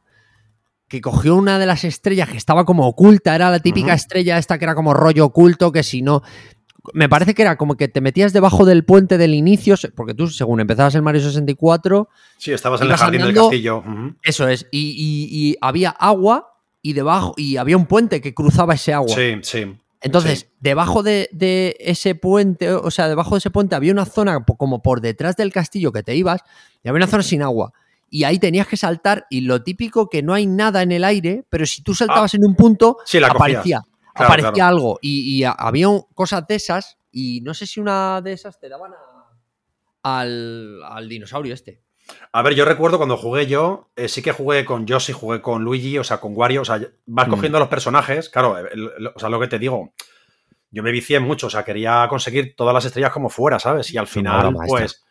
que 0.87 1.01
cogió 1.01 1.35
una 1.35 1.59
de 1.59 1.65
las 1.65 1.83
estrellas 1.83 2.29
que 2.29 2.37
estaba 2.37 2.63
como 2.63 2.87
oculta. 2.87 3.35
Era 3.35 3.51
la 3.51 3.59
típica 3.59 3.93
estrella 3.93 4.37
esta 4.37 4.57
que 4.57 4.63
era 4.65 4.75
como 4.75 4.93
rollo 4.93 5.25
oculto, 5.25 5.73
que 5.73 5.83
si 5.83 6.01
no. 6.01 6.23
Me 6.93 7.09
parece 7.09 7.33
que 7.33 7.41
era 7.41 7.57
como 7.57 7.75
que 7.75 7.87
te 7.87 8.01
metías 8.01 8.33
debajo 8.33 8.65
del 8.65 8.83
puente 8.85 9.17
del 9.17 9.33
inicio, 9.33 9.75
porque 9.95 10.13
tú, 10.13 10.27
según 10.27 10.59
empezabas 10.59 10.95
el 10.95 11.01
Mario 11.01 11.21
64, 11.21 12.09
Sí, 12.37 12.51
estabas 12.51 12.81
en 12.81 12.91
el 12.91 12.97
jardín 12.97 13.21
del 13.21 13.33
castillo. 13.35 13.83
eso 14.23 14.47
es, 14.47 14.67
y, 14.71 14.89
y- 14.97 15.49
y 15.51 15.55
había 15.61 15.89
agua 15.91 16.53
y 16.81 16.93
debajo, 16.93 17.33
y 17.37 17.57
había 17.57 17.77
un 17.77 17.85
puente 17.85 18.21
que 18.21 18.33
cruzaba 18.33 18.73
ese 18.75 18.93
agua. 18.93 19.13
Sí, 19.15 19.35
sí. 19.43 19.75
Entonces, 20.01 20.39
Sí. 20.39 20.45
debajo 20.61 21.03
de, 21.03 21.27
de 21.33 21.75
ese 21.79 22.15
puente, 22.15 22.71
o 22.71 22.89
sea, 22.89 23.09
debajo 23.09 23.35
de 23.35 23.39
ese 23.39 23.49
puente 23.51 23.75
había 23.75 23.91
una 23.91 24.05
zona 24.05 24.45
como 24.45 24.81
por 24.81 25.01
detrás 25.01 25.35
del 25.35 25.51
castillo 25.51 25.91
que 25.91 26.03
te 26.03 26.15
ibas, 26.15 26.41
y 26.83 26.87
había 26.87 26.99
una 26.99 27.07
zona 27.07 27.23
sin 27.23 27.41
agua. 27.41 27.73
Y 28.09 28.23
ahí 28.23 28.39
tenías 28.39 28.65
que 28.65 28.77
saltar, 28.77 29.25
y 29.29 29.41
lo 29.41 29.61
típico 29.61 30.09
que 30.09 30.23
no 30.23 30.33
hay 30.33 30.47
nada 30.47 30.81
en 30.83 30.93
el 30.93 31.03
aire, 31.03 31.43
pero 31.49 31.65
si 31.65 31.83
tú 31.83 31.93
saltabas 31.93 32.33
en 32.33 32.45
un 32.45 32.55
punto, 32.55 32.97
Ah. 32.99 33.03
Sí, 33.05 33.19
la 33.19 33.27
cogías. 33.29 33.63
Aparecía. 34.09 34.13
Claro, 34.13 34.27
aparecía 34.33 34.51
claro. 34.53 34.75
algo. 34.75 34.99
Y, 35.01 35.37
y 35.39 35.43
a- 35.43 35.51
había 35.51 35.89
un- 35.89 36.05
cosas 36.13 36.45
de 36.47 36.55
esas, 36.55 36.97
y 37.11 37.41
no 37.41 37.53
sé 37.53 37.65
si 37.67 37.79
una 37.79 38.21
de 38.21 38.33
esas 38.33 38.59
te 38.59 38.69
daban 38.69 38.93
a- 38.93 38.99
al, 40.03 40.81
al 40.83 41.09
dinosaurio 41.09 41.53
este. 41.53 41.81
A 42.31 42.41
ver, 42.41 42.55
yo 42.55 42.65
recuerdo 42.65 42.97
cuando 42.97 43.17
jugué 43.17 43.45
yo, 43.45 43.91
eh, 43.95 44.07
sí 44.07 44.21
que 44.23 44.31
jugué 44.31 44.65
con 44.65 44.87
Yoshi, 44.87 45.13
jugué 45.13 45.41
con 45.41 45.63
Luigi, 45.63 45.97
o 45.99 46.03
sea, 46.03 46.19
con 46.19 46.35
Wario, 46.35 46.61
o 46.61 46.65
sea, 46.65 46.79
vas 47.05 47.27
Mm. 47.27 47.31
cogiendo 47.31 47.59
los 47.59 47.67
personajes, 47.67 48.29
claro, 48.29 48.57
el- 48.57 48.91
el- 48.97 49.07
o 49.07 49.19
sea, 49.19 49.29
lo 49.29 49.39
que 49.39 49.47
te 49.47 49.59
digo, 49.59 49.93
yo 50.71 50.81
me 50.81 50.91
vicié 50.91 51.19
mucho, 51.19 51.47
o 51.47 51.49
sea, 51.49 51.63
quería 51.63 52.07
conseguir 52.09 52.55
todas 52.55 52.73
las 52.73 52.85
estrellas 52.85 53.11
como 53.11 53.29
fuera, 53.29 53.59
¿sabes? 53.59 53.91
Y 53.93 53.97
al 53.97 54.07
final, 54.07 54.55
pues, 54.67 55.03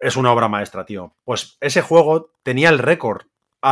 es 0.00 0.16
una 0.16 0.32
obra 0.32 0.48
maestra, 0.48 0.84
tío. 0.84 1.14
Pues 1.24 1.56
ese 1.60 1.82
juego 1.82 2.32
tenía 2.42 2.68
el 2.68 2.78
récord 2.78 3.22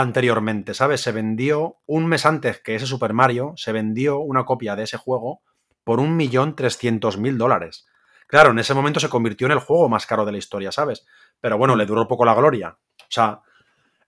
anteriormente, 0.00 0.74
¿sabes? 0.74 1.00
Se 1.02 1.12
vendió 1.12 1.76
un 1.86 2.06
mes 2.06 2.24
antes 2.26 2.60
que 2.60 2.74
ese 2.74 2.86
Super 2.86 3.12
Mario, 3.12 3.52
se 3.56 3.72
vendió 3.72 4.18
una 4.20 4.44
copia 4.44 4.74
de 4.76 4.84
ese 4.84 4.96
juego 4.96 5.42
por 5.84 6.00
un 6.00 6.16
millón 6.16 6.56
trescientos 6.56 7.18
mil 7.18 7.36
dólares. 7.38 7.86
Claro, 8.26 8.50
en 8.52 8.58
ese 8.58 8.72
momento 8.74 9.00
se 9.00 9.08
convirtió 9.10 9.46
en 9.46 9.52
el 9.52 9.58
juego 9.58 9.88
más 9.88 10.06
caro 10.06 10.24
de 10.24 10.32
la 10.32 10.38
historia, 10.38 10.72
¿sabes? 10.72 11.04
Pero 11.40 11.58
bueno, 11.58 11.76
le 11.76 11.84
duró 11.86 12.08
poco 12.08 12.24
la 12.24 12.34
gloria. 12.34 12.78
O 13.00 13.04
sea, 13.10 13.40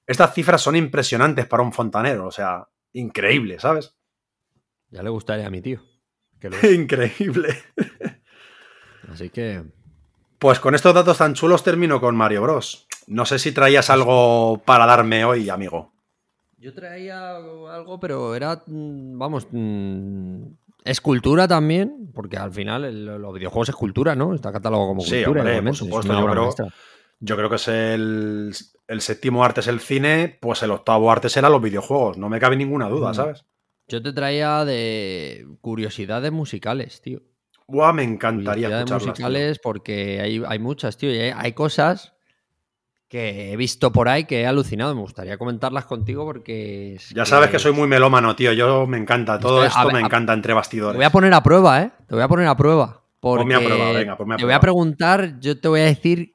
estas 0.06 0.32
cifras 0.34 0.62
son 0.62 0.76
impresionantes 0.76 1.46
para 1.46 1.62
un 1.62 1.72
fontanero, 1.72 2.26
o 2.26 2.30
sea, 2.30 2.66
increíble, 2.92 3.58
¿sabes? 3.60 3.94
Ya 4.90 5.02
le 5.02 5.10
gustaría 5.10 5.46
a 5.46 5.50
mi 5.50 5.60
tío. 5.60 5.82
que 6.40 6.48
lo- 6.50 6.56
Increíble. 6.72 7.62
Así 9.12 9.28
que. 9.30 9.64
Pues 10.38 10.60
con 10.60 10.74
estos 10.74 10.94
datos 10.94 11.18
tan 11.18 11.34
chulos 11.34 11.62
termino 11.64 12.00
con 12.00 12.16
Mario 12.16 12.42
Bros. 12.42 12.86
No 13.06 13.26
sé 13.26 13.38
si 13.38 13.52
traías 13.52 13.90
algo 13.90 14.62
para 14.64 14.86
darme 14.86 15.24
hoy, 15.24 15.48
amigo. 15.50 15.92
Yo 16.58 16.72
traía 16.72 17.36
algo, 17.36 18.00
pero 18.00 18.34
era, 18.34 18.62
mm, 18.66 19.18
vamos, 19.18 19.46
mm, 19.50 20.44
escultura 20.84 21.46
también, 21.46 22.10
porque 22.14 22.36
al 22.38 22.52
final 22.52 22.84
el- 22.84 23.04
los 23.04 23.34
videojuegos 23.34 23.68
es 23.68 23.74
cultura, 23.74 24.14
¿no? 24.14 24.34
Está 24.34 24.50
catalogado 24.52 24.88
como 24.88 25.00
Sí, 25.02 25.22
cultura. 25.24 25.40
hombre, 25.42 25.62
por 25.62 25.70
es 25.72 25.76
supuesto, 25.78 26.12
yo 26.18 26.26
creo-. 26.26 26.54
Yo 27.20 27.36
creo 27.36 27.48
que 27.48 27.56
es 27.56 27.68
el, 27.68 28.52
el 28.88 29.00
séptimo 29.00 29.44
arte 29.44 29.60
es 29.60 29.68
el 29.68 29.80
cine, 29.80 30.36
pues 30.40 30.62
el 30.62 30.70
octavo 30.72 31.10
arte 31.10 31.28
será 31.28 31.48
los 31.48 31.62
videojuegos. 31.62 32.18
No 32.18 32.28
me 32.28 32.40
cabe 32.40 32.56
ninguna 32.56 32.88
duda, 32.88 33.10
Mm. 33.10 33.14
¿sabes? 33.14 33.44
Yo 33.86 34.02
te 34.02 34.12
traía 34.12 34.64
de 34.64 35.46
curiosidades 35.60 36.32
musicales, 36.32 37.00
tío. 37.02 37.20
Buah, 37.66 37.92
me 37.92 38.02
encantaría 38.02 38.68
escucharlas. 38.68 39.02
tío. 39.02 39.08
musicales 39.10 39.58
porque 39.58 40.20
hay, 40.20 40.42
hay 40.46 40.58
muchas, 40.58 40.96
tío. 40.98 41.10
Y 41.14 41.18
hay, 41.18 41.32
hay 41.34 41.52
cosas 41.52 42.13
que 43.08 43.52
he 43.52 43.56
visto 43.56 43.92
por 43.92 44.08
ahí 44.08 44.24
que 44.24 44.40
he 44.40 44.46
alucinado. 44.46 44.94
Me 44.94 45.00
gustaría 45.02 45.38
comentarlas 45.38 45.84
contigo 45.84 46.24
porque... 46.24 46.94
es 46.96 47.10
Ya 47.10 47.24
sabes 47.24 47.50
que 47.50 47.58
soy 47.58 47.72
muy 47.72 47.86
melómano, 47.86 48.34
tío. 48.34 48.52
Yo 48.52 48.86
me 48.86 48.96
encanta. 48.98 49.38
Todo 49.38 49.64
esto 49.64 49.84
ver, 49.84 49.92
me 49.94 49.98
a- 50.00 50.06
encanta 50.06 50.32
entre 50.32 50.50
Te 50.50 50.54
bastidores. 50.54 50.96
voy 50.96 51.04
a 51.04 51.10
poner 51.10 51.32
a 51.34 51.42
prueba, 51.42 51.82
¿eh? 51.82 51.92
Te 52.08 52.14
voy 52.14 52.24
a 52.24 52.28
poner 52.28 52.46
a 52.48 52.56
prueba. 52.56 53.02
Porque 53.20 53.40
Ponme 53.42 53.54
a 53.54 53.60
prueba, 53.60 53.92
venga, 53.92 54.16
ponme 54.16 54.34
a 54.34 54.36
Te 54.36 54.44
voy 54.44 54.52
a 54.52 54.60
prueba. 54.60 54.60
preguntar, 54.60 55.40
yo 55.40 55.58
te 55.60 55.68
voy 55.68 55.80
a 55.80 55.84
decir. 55.84 56.34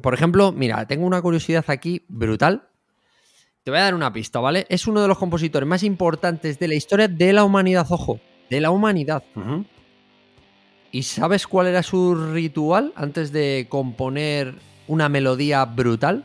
Por 0.00 0.14
ejemplo, 0.14 0.50
mira, 0.50 0.84
tengo 0.86 1.06
una 1.06 1.20
curiosidad 1.22 1.64
aquí 1.68 2.04
brutal. 2.08 2.68
Te 3.62 3.70
voy 3.70 3.78
a 3.78 3.84
dar 3.84 3.94
una 3.94 4.12
pista, 4.12 4.40
¿vale? 4.40 4.66
Es 4.68 4.88
uno 4.88 5.00
de 5.02 5.06
los 5.08 5.18
compositores 5.18 5.68
más 5.68 5.84
importantes 5.84 6.58
de 6.58 6.66
la 6.66 6.74
historia 6.74 7.06
de 7.06 7.32
la 7.32 7.44
humanidad, 7.44 7.86
ojo. 7.90 8.18
De 8.50 8.60
la 8.60 8.70
humanidad. 8.72 9.22
¿Y 10.90 11.04
sabes 11.04 11.46
cuál 11.46 11.68
era 11.68 11.82
su 11.84 12.14
ritual 12.32 12.92
antes 12.96 13.30
de 13.30 13.66
componer 13.68 14.56
una 14.88 15.08
melodía 15.08 15.64
brutal? 15.64 16.24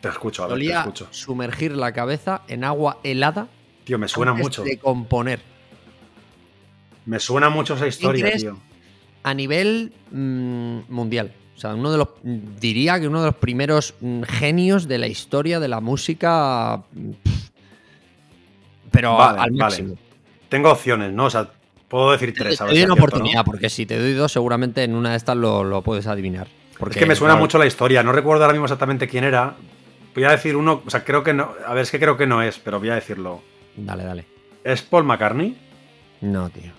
Te 0.00 0.08
escucho, 0.08 0.44
a 0.44 0.48
ver, 0.48 0.58
te 0.58 0.66
escucho. 0.72 1.08
sumergir 1.10 1.72
la 1.76 1.92
cabeza 1.92 2.42
en 2.48 2.64
agua 2.64 2.98
helada 3.02 3.48
Tío, 3.84 3.98
me 3.98 4.08
suena 4.08 4.32
antes 4.32 4.44
mucho. 4.44 4.62
de 4.62 4.78
componer. 4.78 5.40
Me 7.06 7.18
suena 7.20 7.48
mucho 7.50 7.74
esa 7.74 7.86
historia, 7.86 8.36
tío. 8.36 8.58
a 9.22 9.32
nivel 9.34 9.92
mm, 10.10 10.78
mundial. 10.88 11.32
O 11.56 11.58
sea, 11.58 11.74
uno 11.74 11.90
de 11.90 11.98
los. 11.98 12.08
Diría 12.22 13.00
que 13.00 13.08
uno 13.08 13.20
de 13.20 13.26
los 13.26 13.36
primeros 13.36 13.94
mm, 14.00 14.22
genios 14.22 14.86
de 14.88 14.98
la 14.98 15.06
historia 15.06 15.58
de 15.60 15.68
la 15.68 15.80
música. 15.80 16.82
Pero 18.90 19.16
Vale, 19.16 19.38
al 19.38 19.50
vale. 19.50 19.56
máximo. 19.56 19.94
Tengo 20.48 20.70
opciones, 20.70 21.12
¿no? 21.12 21.26
O 21.26 21.30
sea, 21.30 21.48
puedo 21.88 22.12
decir 22.12 22.32
Te, 22.34 22.40
tres. 22.40 22.60
a 22.60 22.64
te 22.66 22.68
ver 22.68 22.74
doy 22.74 22.78
si 22.80 22.84
una 22.84 22.94
oportunidad, 22.94 23.44
porque 23.44 23.70
si 23.70 23.86
te 23.86 23.98
doy 23.98 24.12
dos, 24.14 24.32
seguramente 24.32 24.82
en 24.84 24.94
una 24.94 25.10
de 25.12 25.16
estas 25.16 25.36
lo, 25.36 25.64
lo 25.64 25.82
puedes 25.82 26.06
adivinar. 26.06 26.48
Porque, 26.78 26.98
Es 26.98 27.02
que 27.02 27.06
me 27.06 27.14
suena 27.16 27.34
claro, 27.34 27.42
mucho 27.44 27.58
la 27.58 27.66
historia. 27.66 28.02
No 28.02 28.12
recuerdo 28.12 28.44
ahora 28.44 28.52
mismo 28.52 28.66
exactamente 28.66 29.08
quién 29.08 29.24
era. 29.24 29.54
Voy 30.14 30.24
a 30.24 30.30
decir 30.30 30.56
uno. 30.56 30.82
O 30.86 30.90
sea, 30.90 31.04
creo 31.04 31.22
que 31.22 31.32
no. 31.34 31.50
A 31.66 31.72
ver, 31.74 31.82
es 31.84 31.90
que 31.90 31.98
creo 31.98 32.16
que 32.16 32.26
no 32.26 32.42
es, 32.42 32.58
pero 32.58 32.78
voy 32.78 32.90
a 32.90 32.94
decirlo. 32.94 33.42
Dale, 33.76 34.04
dale. 34.04 34.26
¿Es 34.64 34.82
Paul 34.82 35.04
McCartney? 35.04 35.56
No, 36.20 36.48
tío. 36.50 36.72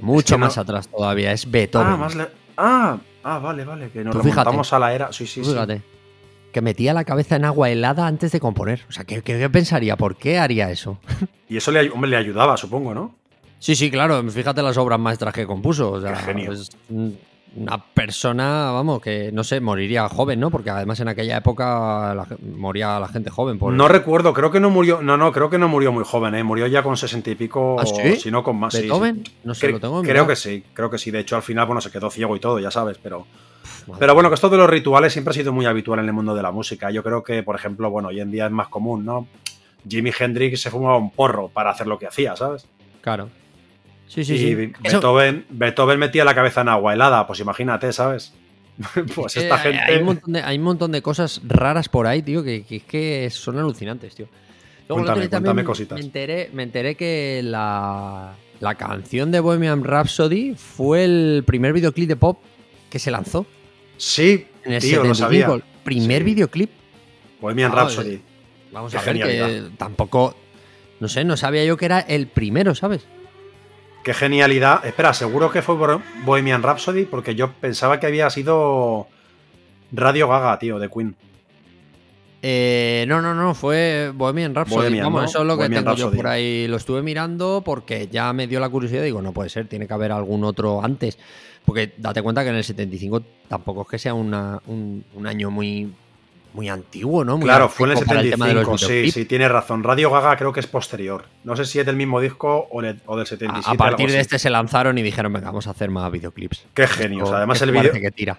Mucho 0.00 0.34
que 0.36 0.38
no- 0.40 0.46
más 0.46 0.58
atrás 0.58 0.88
todavía. 0.88 1.32
Es 1.32 1.50
Beethoven. 1.50 1.86
Ah, 1.88 1.96
más 1.96 2.14
le- 2.14 2.28
ah, 2.56 2.98
ah, 3.24 3.38
vale, 3.38 3.64
vale. 3.64 3.90
Que 3.90 4.04
nos 4.04 4.14
Tú 4.16 4.22
fíjate. 4.22 4.50
a 4.70 4.78
la 4.78 4.94
era. 4.94 5.12
Sí, 5.12 5.26
sí. 5.26 5.42
Fíjate. 5.42 5.82
Que 6.52 6.62
metía 6.62 6.94
la 6.94 7.04
cabeza 7.04 7.36
en 7.36 7.44
agua 7.44 7.68
helada 7.70 8.06
antes 8.06 8.32
de 8.32 8.40
componer. 8.40 8.84
O 8.88 8.92
sea, 8.92 9.04
¿qué, 9.04 9.22
qué- 9.22 9.38
qué 9.38 9.50
pensaría? 9.50 9.96
¿Por 9.96 10.16
qué 10.16 10.38
haría 10.38 10.70
eso? 10.70 10.98
Y 11.50 11.56
eso 11.56 11.70
le, 11.72 11.88
hombre, 11.90 12.10
le 12.10 12.16
ayudaba, 12.18 12.58
supongo, 12.58 12.92
¿no? 12.92 13.14
Sí, 13.58 13.74
sí, 13.74 13.90
claro. 13.90 14.22
Fíjate 14.30 14.62
las 14.62 14.76
obras 14.76 14.98
maestras 15.00 15.32
que 15.32 15.46
compuso. 15.46 15.92
O 15.92 16.00
sea, 16.00 16.12
Qué 16.12 16.18
genio. 16.20 16.52
Una 17.56 17.78
persona, 17.92 18.70
vamos, 18.72 19.00
que 19.00 19.30
no 19.32 19.42
sé, 19.42 19.60
moriría 19.60 20.08
joven, 20.08 20.38
¿no? 20.40 20.50
Porque 20.50 20.70
además 20.70 21.00
en 21.00 21.08
aquella 21.08 21.38
época 21.38 22.14
la 22.14 22.26
moría 22.56 23.00
la 23.00 23.08
gente 23.08 23.30
joven. 23.30 23.58
Por... 23.58 23.72
No 23.72 23.88
recuerdo, 23.88 24.32
creo 24.32 24.50
que 24.50 24.60
no 24.60 24.70
murió. 24.70 25.02
No, 25.02 25.16
no, 25.16 25.32
creo 25.32 25.50
que 25.50 25.58
no 25.58 25.68
murió 25.68 25.90
muy 25.92 26.04
joven, 26.04 26.34
¿eh? 26.34 26.44
Murió 26.44 26.66
ya 26.66 26.82
con 26.82 26.96
sesenta 26.96 27.30
y 27.30 27.34
pico. 27.34 27.76
¿Ah, 27.80 27.86
sí? 27.86 28.16
Si 28.16 28.30
no 28.30 28.42
con 28.44 28.56
más. 28.58 28.72
sí, 28.74 28.80
sí. 28.80 28.82
¿Beethoven? 28.84 29.24
No 29.44 29.54
sé, 29.54 29.68
Cre- 29.68 29.72
lo 29.72 29.80
tengo 29.80 30.00
creo 30.02 30.12
mirado. 30.12 30.26
que 30.28 30.36
sí, 30.36 30.62
creo 30.74 30.90
que 30.90 30.98
sí. 30.98 31.10
De 31.10 31.20
hecho, 31.20 31.36
al 31.36 31.42
final, 31.42 31.66
bueno, 31.66 31.80
se 31.80 31.90
quedó 31.90 32.10
ciego 32.10 32.36
y 32.36 32.40
todo, 32.40 32.58
ya 32.60 32.70
sabes, 32.70 32.98
pero. 33.02 33.26
Madre 33.86 34.00
Pero 34.00 34.14
bueno, 34.14 34.28
que 34.28 34.34
esto 34.34 34.50
de 34.50 34.56
los 34.58 34.68
rituales 34.68 35.12
siempre 35.12 35.30
ha 35.30 35.34
sido 35.34 35.52
muy 35.52 35.64
habitual 35.66 35.98
en 36.00 36.06
el 36.06 36.12
mundo 36.12 36.34
de 36.34 36.42
la 36.42 36.52
música. 36.52 36.90
Yo 36.90 37.02
creo 37.02 37.22
que, 37.22 37.42
por 37.42 37.56
ejemplo, 37.56 37.90
bueno, 37.90 38.08
hoy 38.08 38.20
en 38.20 38.30
día 38.30 38.46
es 38.46 38.52
más 38.52 38.68
común, 38.68 39.04
¿no? 39.04 39.26
Jimi 39.88 40.10
Hendrix 40.18 40.60
se 40.60 40.70
fumaba 40.70 40.96
un 40.98 41.10
porro 41.10 41.48
para 41.48 41.70
hacer 41.70 41.86
lo 41.86 41.98
que 41.98 42.06
hacía, 42.06 42.36
¿sabes? 42.36 42.66
Claro. 43.00 43.30
Sí, 44.08 44.24
sí, 44.24 44.34
y 44.34 44.38
sí. 44.38 44.72
Eso- 44.82 44.96
Beethoven, 44.98 45.46
Beethoven 45.50 45.98
metía 45.98 46.24
la 46.24 46.34
cabeza 46.34 46.62
en 46.62 46.68
agua 46.70 46.94
helada, 46.94 47.26
pues 47.26 47.40
imagínate, 47.40 47.92
¿sabes? 47.92 48.32
pues 49.14 49.36
esta 49.36 49.58
gente. 49.58 49.80
Hay 49.86 49.98
un, 49.98 50.04
montón 50.04 50.32
de, 50.32 50.40
hay 50.42 50.56
un 50.58 50.64
montón 50.64 50.92
de 50.92 51.02
cosas 51.02 51.40
raras 51.46 51.88
por 51.88 52.06
ahí, 52.06 52.22
tío, 52.22 52.42
que, 52.42 52.64
que 52.64 52.76
es 52.76 52.82
que 52.84 53.28
son 53.30 53.58
alucinantes, 53.58 54.14
tío. 54.14 54.26
Luego, 54.88 55.02
otro 55.02 55.14
Cuéntame, 55.14 55.28
cuéntame 55.28 55.64
cositas. 55.64 55.98
Me 55.98 56.04
enteré, 56.04 56.50
me 56.54 56.62
enteré 56.62 56.94
que 56.94 57.42
la, 57.44 58.34
la 58.60 58.74
canción 58.76 59.30
de 59.30 59.40
Bohemian 59.40 59.84
Rhapsody 59.84 60.54
fue 60.54 61.04
el 61.04 61.44
primer 61.46 61.72
videoclip 61.74 62.08
de 62.08 62.16
pop 62.16 62.38
que 62.88 62.98
se 62.98 63.10
lanzó 63.10 63.44
Sí, 63.98 64.46
en 64.64 64.72
el 64.74 64.80
tío, 64.80 65.04
lo 65.04 65.14
75. 65.14 65.50
sabía. 65.50 65.64
Primer 65.84 66.18
Sí. 66.20 66.24
videoclip. 66.24 66.70
Bohemian 67.40 67.72
Ah, 67.72 67.74
Rhapsody. 67.74 68.20
Vamos 68.72 68.92
Qué 68.92 68.98
a 68.98 69.02
ver 69.02 69.16
que 69.22 69.62
tampoco. 69.76 70.34
No 71.00 71.08
sé, 71.08 71.24
no 71.24 71.36
sabía 71.36 71.64
yo 71.64 71.76
que 71.76 71.84
era 71.84 72.00
el 72.00 72.26
primero, 72.28 72.74
¿sabes? 72.74 73.06
Qué 74.04 74.14
genialidad. 74.14 74.84
Espera, 74.86 75.12
seguro 75.12 75.50
que 75.50 75.60
fue 75.62 75.74
Bo- 75.74 76.00
Bohemian 76.24 76.62
Rhapsody 76.62 77.04
porque 77.04 77.34
yo 77.34 77.52
pensaba 77.52 78.00
que 78.00 78.06
había 78.06 78.30
sido 78.30 79.06
Radio 79.92 80.28
Gaga, 80.28 80.58
tío, 80.58 80.78
de 80.78 80.88
Queen. 80.88 81.14
Eh, 82.40 83.04
no, 83.08 83.20
no, 83.20 83.34
no, 83.34 83.52
fue 83.54 84.12
Bohemian 84.14 84.54
Rhapsody. 84.54 84.76
Bohemian, 84.78 85.04
Vamos, 85.06 85.22
¿no? 85.22 85.28
eso 85.28 85.40
es 85.40 85.44
lo 85.46 85.54
que 85.54 85.62
Bohemian 85.64 85.84
tengo 85.84 85.96
yo 85.96 86.12
por 86.12 86.26
ahí. 86.28 86.68
Lo 86.68 86.76
estuve 86.76 87.02
mirando 87.02 87.62
porque 87.64 88.08
ya 88.10 88.32
me 88.32 88.46
dio 88.46 88.60
la 88.60 88.68
curiosidad. 88.68 89.02
Digo, 89.02 89.20
no 89.20 89.32
puede 89.32 89.50
ser, 89.50 89.66
tiene 89.66 89.86
que 89.88 89.94
haber 89.94 90.12
algún 90.12 90.44
otro 90.44 90.82
antes. 90.82 91.18
Porque 91.64 91.92
date 91.98 92.22
cuenta 92.22 92.44
que 92.44 92.50
en 92.50 92.56
el 92.56 92.64
75 92.64 93.22
tampoco 93.48 93.82
es 93.82 93.88
que 93.88 93.98
sea 93.98 94.14
una- 94.14 94.62
un, 94.68 95.04
un 95.14 95.26
año 95.26 95.50
muy, 95.50 95.92
muy 96.54 96.68
antiguo, 96.68 97.24
¿no? 97.24 97.36
Muy 97.36 97.44
Claro, 97.44 97.68
fue 97.68 97.86
en 97.86 97.92
el 97.92 97.98
antiguo 97.98 98.14
para 98.16 98.30
tema 98.30 98.46
de 98.48 98.54
los 98.54 98.80
75, 98.80 99.04
sí, 99.06 99.10
sí, 99.12 99.24
tienes 99.26 99.50
razón. 99.50 99.84
Radio 99.84 100.10
Gaga 100.10 100.36
creo 100.36 100.52
que 100.52 100.60
es 100.60 100.66
posterior. 100.66 101.24
No 101.44 101.56
sé 101.56 101.64
si 101.64 101.78
es 101.78 101.86
del 101.86 101.96
mismo 101.96 102.20
disco 102.20 102.68
o, 102.70 102.80
le- 102.80 102.96
o 103.06 103.16
del 103.16 103.24
A, 103.24 103.26
77. 103.26 103.70
a 103.70 103.74
partir 103.74 104.10
de 104.10 104.20
este 104.20 104.38
se 104.38 104.50
lanzaron 104.50 104.98
y 104.98 105.02
dijeron, 105.02 105.32
venga, 105.32 105.46
vamos 105.46 105.66
a 105.66 105.70
hacer 105.70 105.90
más 105.90 106.10
videoclips. 106.10 106.66
Qué 106.74 106.86
genios. 106.86 107.30
Además, 107.30 107.60
el 107.62 107.72
parece 107.74 108.00
que 108.00 108.10
tira. 108.10 108.38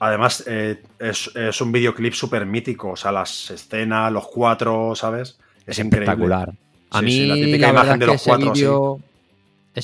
Además, 0.00 0.44
eh, 0.46 0.80
es, 0.98 1.30
es 1.34 1.60
un 1.60 1.72
videoclip 1.72 2.12
súper 2.14 2.46
mítico. 2.46 2.90
O 2.90 2.96
sea, 2.96 3.10
las 3.10 3.50
escenas, 3.50 4.12
los 4.12 4.28
cuatro, 4.28 4.94
¿sabes? 4.94 5.38
Es, 5.66 5.78
increíble. 5.78 6.04
espectacular. 6.04 6.52
A 6.90 7.02
mí 7.02 7.12
sí, 7.12 7.26
la 7.26 7.34
típica 7.34 7.66
la 7.66 7.72
imagen 7.72 7.98
de 7.98 8.04
es 8.06 8.12
los 8.12 8.22
cuatro, 8.22 8.52
así. 8.52 8.60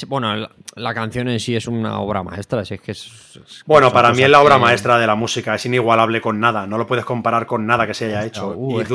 Bueno, 0.09 0.35
la, 0.35 0.51
la 0.75 0.95
canción 0.95 1.29
en 1.29 1.39
sí 1.39 1.55
es 1.55 1.67
una 1.69 2.01
obra 2.01 2.23
maestra. 2.23 2.65
si 2.65 2.75
es 2.75 2.81
que 2.81 2.93
es, 2.93 3.05
es- 3.37 3.63
Bueno, 3.67 3.93
para 3.93 4.13
mí 4.13 4.23
es 4.23 4.29
la 4.31 4.41
obra 4.43 4.57
que- 4.57 4.63
maestra 4.63 4.99
de 4.99 5.07
la 5.07 5.15
música. 5.15 5.55
Es 5.55 5.65
inigualable 5.67 6.21
con 6.21 6.41
nada. 6.41 6.67
No 6.67 6.79
lo 6.79 6.87
puedes 6.87 7.05
comparar 7.05 7.47
con 7.47 7.67
nada 7.67 7.87
que 7.87 7.95
se 7.95 8.07
haya 8.07 8.25
hecho. 8.25 8.49
Uh, 8.57 8.79
y 8.79 8.83
es 8.83 8.89
que- 8.89 8.95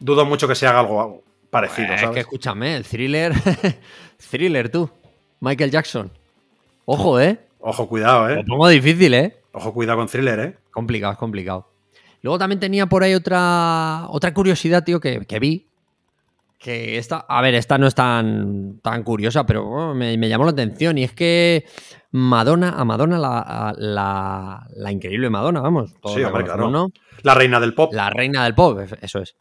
dudo, 0.00 0.24
mucho 0.26 0.48
que 0.48 0.54
se 0.54 0.66
haga 0.66 0.80
algo 0.80 1.22
parecido, 1.50 1.92
Es 1.94 2.00
¿sabes? 2.00 2.14
que 2.14 2.20
escúchame, 2.20 2.76
el 2.76 2.84
thriller. 2.84 3.32
thriller, 4.30 4.68
tú. 4.70 4.90
Michael 5.40 5.70
Jackson. 5.70 6.10
Ojo, 6.84 7.20
¿eh? 7.20 7.38
Ojo, 7.60 7.88
cuidado, 7.88 8.28
Lo 8.28 8.40
¿eh? 8.40 8.44
pongo 8.46 8.68
difícil, 8.68 9.14
¿eh? 9.14 9.36
Ojo, 9.52 9.72
cuidado 9.72 9.98
con 9.98 10.08
thriller, 10.08 10.40
¿eh? 10.40 10.56
Complicado, 10.70 11.12
es 11.12 11.18
complicado. 11.18 11.68
Luego 12.22 12.38
también 12.38 12.60
tenía 12.60 12.86
por 12.86 13.02
ahí 13.02 13.14
otra, 13.14 14.06
otra 14.08 14.34
curiosidad, 14.34 14.84
tío, 14.84 15.00
que, 15.00 15.24
que 15.26 15.38
vi. 15.38 15.66
Que 16.62 16.98
esta, 16.98 17.24
a 17.26 17.40
ver, 17.40 17.54
esta 17.54 17.78
no 17.78 17.86
es 17.86 17.94
tan, 17.94 18.80
tan 18.82 19.02
curiosa, 19.02 19.46
pero 19.46 19.94
me, 19.94 20.18
me 20.18 20.28
llamó 20.28 20.44
la 20.44 20.50
atención. 20.50 20.98
Y 20.98 21.04
es 21.04 21.12
que 21.14 21.64
Madonna, 22.10 22.74
a 22.78 22.84
Madonna, 22.84 23.18
la, 23.18 23.74
la, 23.78 24.66
la 24.76 24.92
increíble 24.92 25.30
Madonna, 25.30 25.60
vamos. 25.62 25.94
todos 26.02 26.16
Sí, 26.16 26.22
hombre, 26.22 26.44
claro. 26.44 26.68
¿no? 26.70 26.90
La 27.22 27.32
reina 27.34 27.60
del 27.60 27.72
pop. 27.72 27.94
La 27.94 28.10
reina 28.10 28.44
del 28.44 28.54
pop, 28.54 28.78
eso 29.00 29.20
es. 29.20 29.36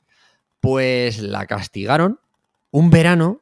Pues 0.61 1.19
la 1.21 1.45
castigaron 1.45 2.21
un 2.71 2.89
verano 2.89 3.41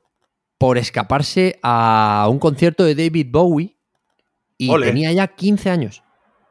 por 0.57 0.79
escaparse 0.79 1.59
a 1.61 2.25
un 2.31 2.39
concierto 2.39 2.83
de 2.83 2.95
David 2.95 3.27
Bowie 3.29 3.75
y 4.57 4.71
Ole. 4.71 4.87
tenía 4.87 5.11
ya 5.13 5.27
15 5.27 5.69
años. 5.69 6.01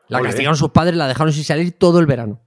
La 0.06 0.18
Ole. 0.20 0.28
castigaron 0.28 0.56
sus 0.56 0.70
padres, 0.70 0.94
la 0.94 1.08
dejaron 1.08 1.32
sin 1.32 1.42
salir 1.42 1.72
todo 1.76 1.98
el 1.98 2.06
verano. 2.06 2.40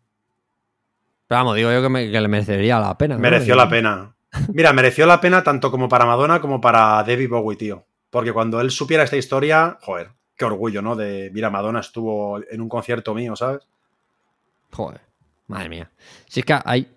Pero 1.28 1.40
vamos, 1.40 1.58
digo 1.58 1.70
yo 1.70 1.82
que, 1.82 1.90
me- 1.90 2.10
que 2.10 2.22
le 2.22 2.28
merecería 2.30 2.80
la 2.80 2.98
pena. 2.98 3.18
Mereció 3.18 3.56
la 3.56 3.68
pena. 3.68 4.16
Mira, 4.54 4.74
mereció 4.74 5.06
la 5.06 5.22
pena 5.22 5.44
tanto 5.44 5.72
como 5.72 5.90
para 5.90 6.06
Madonna 6.06 6.40
como 6.40 6.62
para 6.62 7.04
David 7.04 7.30
Bowie, 7.30 7.58
tío. 7.58 7.86
Porque 8.10 8.34
cuando 8.34 8.60
él 8.62 8.72
supiera 8.72 9.04
esta 9.04 9.18
historia, 9.18 9.78
joder, 9.82 10.12
qué 10.36 10.46
orgullo, 10.46 10.82
¿no? 10.82 10.96
De, 10.96 11.30
mira, 11.34 11.50
Madonna 11.50 11.80
estuvo 11.80 12.40
en 12.50 12.62
un 12.62 12.70
concierto 12.70 13.14
mío, 13.14 13.36
¿sabes? 13.36 13.68
Joder, 14.72 15.02
madre 15.48 15.70
mía. 15.70 15.92
Si 16.28 16.40
es 16.40 16.46
que 16.46 16.58
hay, 16.64 16.88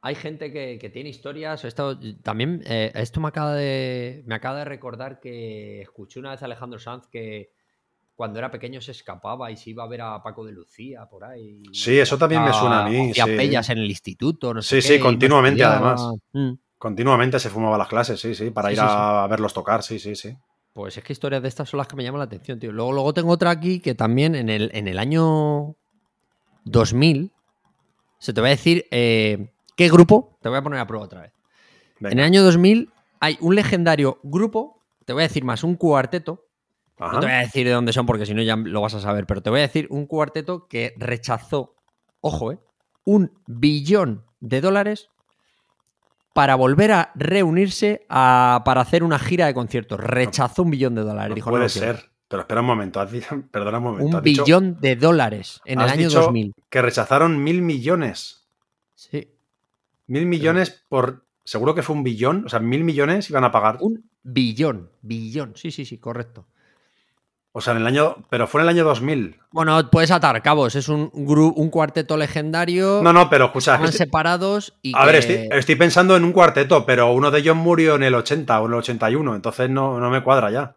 hay 0.00 0.14
gente 0.14 0.52
que, 0.52 0.78
que 0.80 0.90
tiene 0.90 1.10
historias. 1.10 1.64
Esto, 1.64 1.98
también, 2.22 2.62
eh, 2.66 2.90
esto 2.94 3.20
me 3.20 3.28
acaba, 3.28 3.54
de, 3.54 4.22
me 4.26 4.34
acaba 4.34 4.60
de 4.60 4.64
recordar 4.64 5.20
que 5.20 5.82
escuché 5.82 6.18
una 6.18 6.30
vez 6.30 6.42
a 6.42 6.46
Alejandro 6.46 6.78
Sanz 6.78 7.06
que 7.06 7.52
cuando 8.20 8.38
era 8.38 8.50
pequeño 8.50 8.82
se 8.82 8.90
escapaba 8.90 9.50
y 9.50 9.56
se 9.56 9.70
iba 9.70 9.82
a 9.82 9.86
ver 9.86 10.02
a 10.02 10.22
Paco 10.22 10.44
de 10.44 10.52
Lucía 10.52 11.06
por 11.08 11.24
ahí. 11.24 11.62
Sí, 11.72 11.98
eso 11.98 12.18
también 12.18 12.44
me 12.44 12.52
suena 12.52 12.84
a 12.84 12.86
mí, 12.90 13.12
Hacía 13.12 13.24
sí. 13.24 13.34
pellas 13.34 13.70
en 13.70 13.78
el 13.78 13.88
instituto, 13.88 14.52
no 14.52 14.60
sé 14.60 14.82
Sí, 14.82 14.88
qué, 14.88 14.94
sí, 14.94 14.98
no 14.98 15.06
continuamente, 15.06 15.64
además. 15.64 16.02
Mm. 16.34 16.50
Continuamente 16.76 17.40
se 17.40 17.48
fumaba 17.48 17.78
las 17.78 17.88
clases, 17.88 18.20
sí, 18.20 18.34
sí, 18.34 18.50
para 18.50 18.68
Sí, 18.68 18.74
ir 18.74 18.80
sí, 18.80 18.84
a 18.86 19.26
verlos 19.26 19.54
tocar, 19.54 19.82
sí, 19.82 19.98
sí, 19.98 20.14
sí. 20.16 20.36
Pues 20.74 20.98
es 20.98 21.02
que 21.02 21.14
historias 21.14 21.40
de 21.40 21.48
estas 21.48 21.70
son 21.70 21.78
las 21.78 21.88
que 21.88 21.96
me 21.96 22.04
llaman 22.04 22.18
la 22.18 22.26
atención, 22.26 22.58
tío. 22.58 22.72
Luego, 22.72 22.92
luego 22.92 23.14
tengo 23.14 23.32
otra 23.32 23.48
aquí 23.48 23.80
que 23.80 23.94
también 23.94 24.34
en 24.34 24.50
el, 24.50 24.70
en 24.74 24.86
el 24.86 24.98
año 24.98 25.76
2000, 26.64 27.32
se 28.18 28.34
te 28.34 28.40
va 28.42 28.48
a 28.48 28.50
decir 28.50 28.84
eh, 28.90 29.50
qué 29.78 29.88
grupo, 29.88 30.36
te 30.42 30.50
voy 30.50 30.58
a 30.58 30.62
poner 30.62 30.78
a 30.80 30.86
prueba 30.86 31.06
otra 31.06 31.22
vez. 31.22 31.32
Venga. 32.00 32.12
En 32.12 32.18
el 32.18 32.24
año 32.26 32.42
2000 32.42 32.90
hay 33.18 33.38
un 33.40 33.54
legendario 33.54 34.20
grupo, 34.22 34.82
te 35.06 35.14
voy 35.14 35.22
a 35.22 35.28
decir 35.28 35.42
más, 35.42 35.64
un 35.64 35.76
cuarteto. 35.76 36.49
Ajá. 37.00 37.14
No 37.14 37.20
te 37.20 37.26
voy 37.26 37.34
a 37.34 37.38
decir 37.40 37.66
de 37.66 37.72
dónde 37.72 37.92
son 37.92 38.06
porque 38.06 38.26
si 38.26 38.34
no 38.34 38.42
ya 38.42 38.56
lo 38.56 38.80
vas 38.82 38.94
a 38.94 39.00
saber, 39.00 39.26
pero 39.26 39.42
te 39.42 39.50
voy 39.50 39.60
a 39.60 39.62
decir 39.62 39.86
un 39.90 40.06
cuarteto 40.06 40.68
que 40.68 40.94
rechazó, 40.98 41.74
ojo, 42.20 42.52
eh, 42.52 42.58
un 43.04 43.32
billón 43.46 44.24
de 44.40 44.60
dólares 44.60 45.08
para 46.34 46.54
volver 46.54 46.92
a 46.92 47.10
reunirse 47.14 48.06
a- 48.08 48.62
para 48.64 48.82
hacer 48.82 49.02
una 49.02 49.18
gira 49.18 49.46
de 49.46 49.54
conciertos. 49.54 49.98
Rechazó 49.98 50.62
un 50.62 50.70
billón 50.70 50.94
de 50.94 51.02
dólares. 51.02 51.30
No 51.30 51.34
dijo, 51.34 51.50
puede 51.50 51.64
lo 51.64 51.70
quiero". 51.70 51.96
ser. 51.98 52.10
Pero 52.28 52.42
espera 52.42 52.60
un 52.60 52.66
momento, 52.68 53.00
has 53.00 53.10
perdona 53.50 53.78
un 53.78 53.84
momento. 53.84 54.16
Un 54.18 54.22
dicho 54.22 54.44
billón 54.44 54.76
de 54.80 54.94
dólares 54.94 55.60
en 55.64 55.80
el 55.80 55.88
año 55.88 56.06
dicho 56.08 56.20
2000. 56.20 56.54
Que 56.68 56.80
rechazaron 56.82 57.42
mil 57.42 57.60
millones. 57.62 58.46
Sí. 58.94 59.32
Mil 60.06 60.26
millones 60.26 60.84
por. 60.88 61.24
Seguro 61.44 61.74
que 61.74 61.82
fue 61.82 61.96
un 61.96 62.04
billón. 62.04 62.44
O 62.46 62.48
sea, 62.48 62.60
mil 62.60 62.84
millones 62.84 63.28
iban 63.30 63.42
a 63.42 63.50
pagar. 63.50 63.78
Un 63.80 64.08
billón. 64.22 64.90
Billón. 65.02 65.54
Sí, 65.56 65.72
sí, 65.72 65.84
sí, 65.84 65.98
correcto. 65.98 66.46
O 67.52 67.60
sea, 67.60 67.72
en 67.72 67.80
el 67.80 67.86
año. 67.86 68.16
Pero 68.30 68.46
fue 68.46 68.60
en 68.60 68.68
el 68.68 68.68
año 68.76 68.84
2000. 68.84 69.38
Bueno, 69.50 69.90
puedes 69.90 70.10
atar 70.10 70.40
cabos. 70.42 70.74
Es 70.76 70.88
un, 70.88 71.10
gru- 71.10 71.52
un 71.56 71.68
cuarteto 71.70 72.16
legendario. 72.16 73.00
No, 73.02 73.12
no, 73.12 73.28
pero 73.28 73.46
escucha. 73.46 73.74
Estoy- 73.76 73.92
separados 73.92 74.74
y. 74.82 74.96
a 74.96 75.04
ver, 75.04 75.16
estoy, 75.16 75.48
estoy 75.50 75.74
pensando 75.76 76.16
en 76.16 76.24
un 76.24 76.32
cuarteto, 76.32 76.86
pero 76.86 77.12
uno 77.12 77.30
de 77.30 77.40
ellos 77.40 77.56
murió 77.56 77.96
en 77.96 78.04
el 78.04 78.14
80 78.14 78.60
o 78.60 78.66
en 78.66 78.72
el 78.72 78.78
81. 78.78 79.34
Entonces 79.34 79.68
no, 79.70 79.98
no 79.98 80.10
me 80.10 80.22
cuadra 80.22 80.50
ya. 80.50 80.74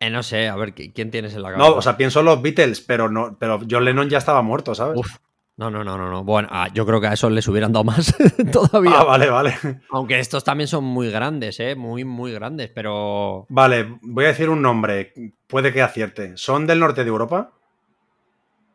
Eh, 0.00 0.10
no 0.10 0.22
sé, 0.22 0.48
a 0.48 0.56
ver, 0.56 0.74
¿qui- 0.74 0.92
¿quién 0.94 1.10
tienes 1.10 1.34
en 1.34 1.42
la 1.42 1.52
cabeza? 1.52 1.70
No, 1.70 1.76
o 1.76 1.80
sea, 1.82 1.96
pienso 1.96 2.20
en 2.20 2.26
los 2.26 2.42
Beatles, 2.42 2.80
pero 2.82 3.08
no, 3.08 3.36
pero 3.38 3.60
John 3.70 3.84
Lennon 3.84 4.10
ya 4.10 4.18
estaba 4.18 4.42
muerto, 4.42 4.74
¿sabes? 4.74 4.98
Uf. 4.98 5.16
No, 5.58 5.70
no, 5.70 5.82
no, 5.82 5.96
no, 5.96 6.10
no. 6.10 6.22
Bueno, 6.22 6.48
ah, 6.50 6.68
yo 6.74 6.84
creo 6.84 7.00
que 7.00 7.06
a 7.06 7.14
esos 7.14 7.32
les 7.32 7.48
hubieran 7.48 7.72
dado 7.72 7.84
más 7.84 8.14
todavía. 8.52 9.00
Ah, 9.00 9.04
vale, 9.04 9.30
vale. 9.30 9.54
Aunque 9.90 10.18
estos 10.18 10.44
también 10.44 10.68
son 10.68 10.84
muy 10.84 11.10
grandes, 11.10 11.58
¿eh? 11.60 11.74
Muy, 11.74 12.04
muy 12.04 12.32
grandes, 12.32 12.70
pero. 12.74 13.46
Vale, 13.48 13.98
voy 14.02 14.26
a 14.26 14.28
decir 14.28 14.50
un 14.50 14.60
nombre. 14.60 15.14
Puede 15.46 15.72
que 15.72 15.80
acierte. 15.80 16.36
¿Son 16.36 16.66
del 16.66 16.78
norte 16.78 17.04
de 17.04 17.08
Europa? 17.08 17.52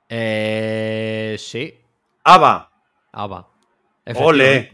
Eh, 0.10 1.36
sí. 1.38 1.76
ABBA. 2.24 2.72
ABBA. 3.12 3.48
Ole. 4.16 4.72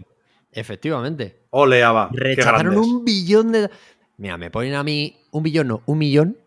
Efectivamente. 0.53 1.41
Ole, 1.49 1.83
ABBA. 1.83 2.09
Rechazaron 2.13 2.77
un 2.77 3.03
billón 3.03 3.51
de. 3.51 3.69
Mira, 4.15 4.37
me 4.37 4.49
ponen 4.49 4.75
a 4.75 4.83
mí 4.83 5.17
un 5.31 5.43
billón, 5.43 5.67
no, 5.67 5.81
un 5.85 5.97
millón. 5.97 6.37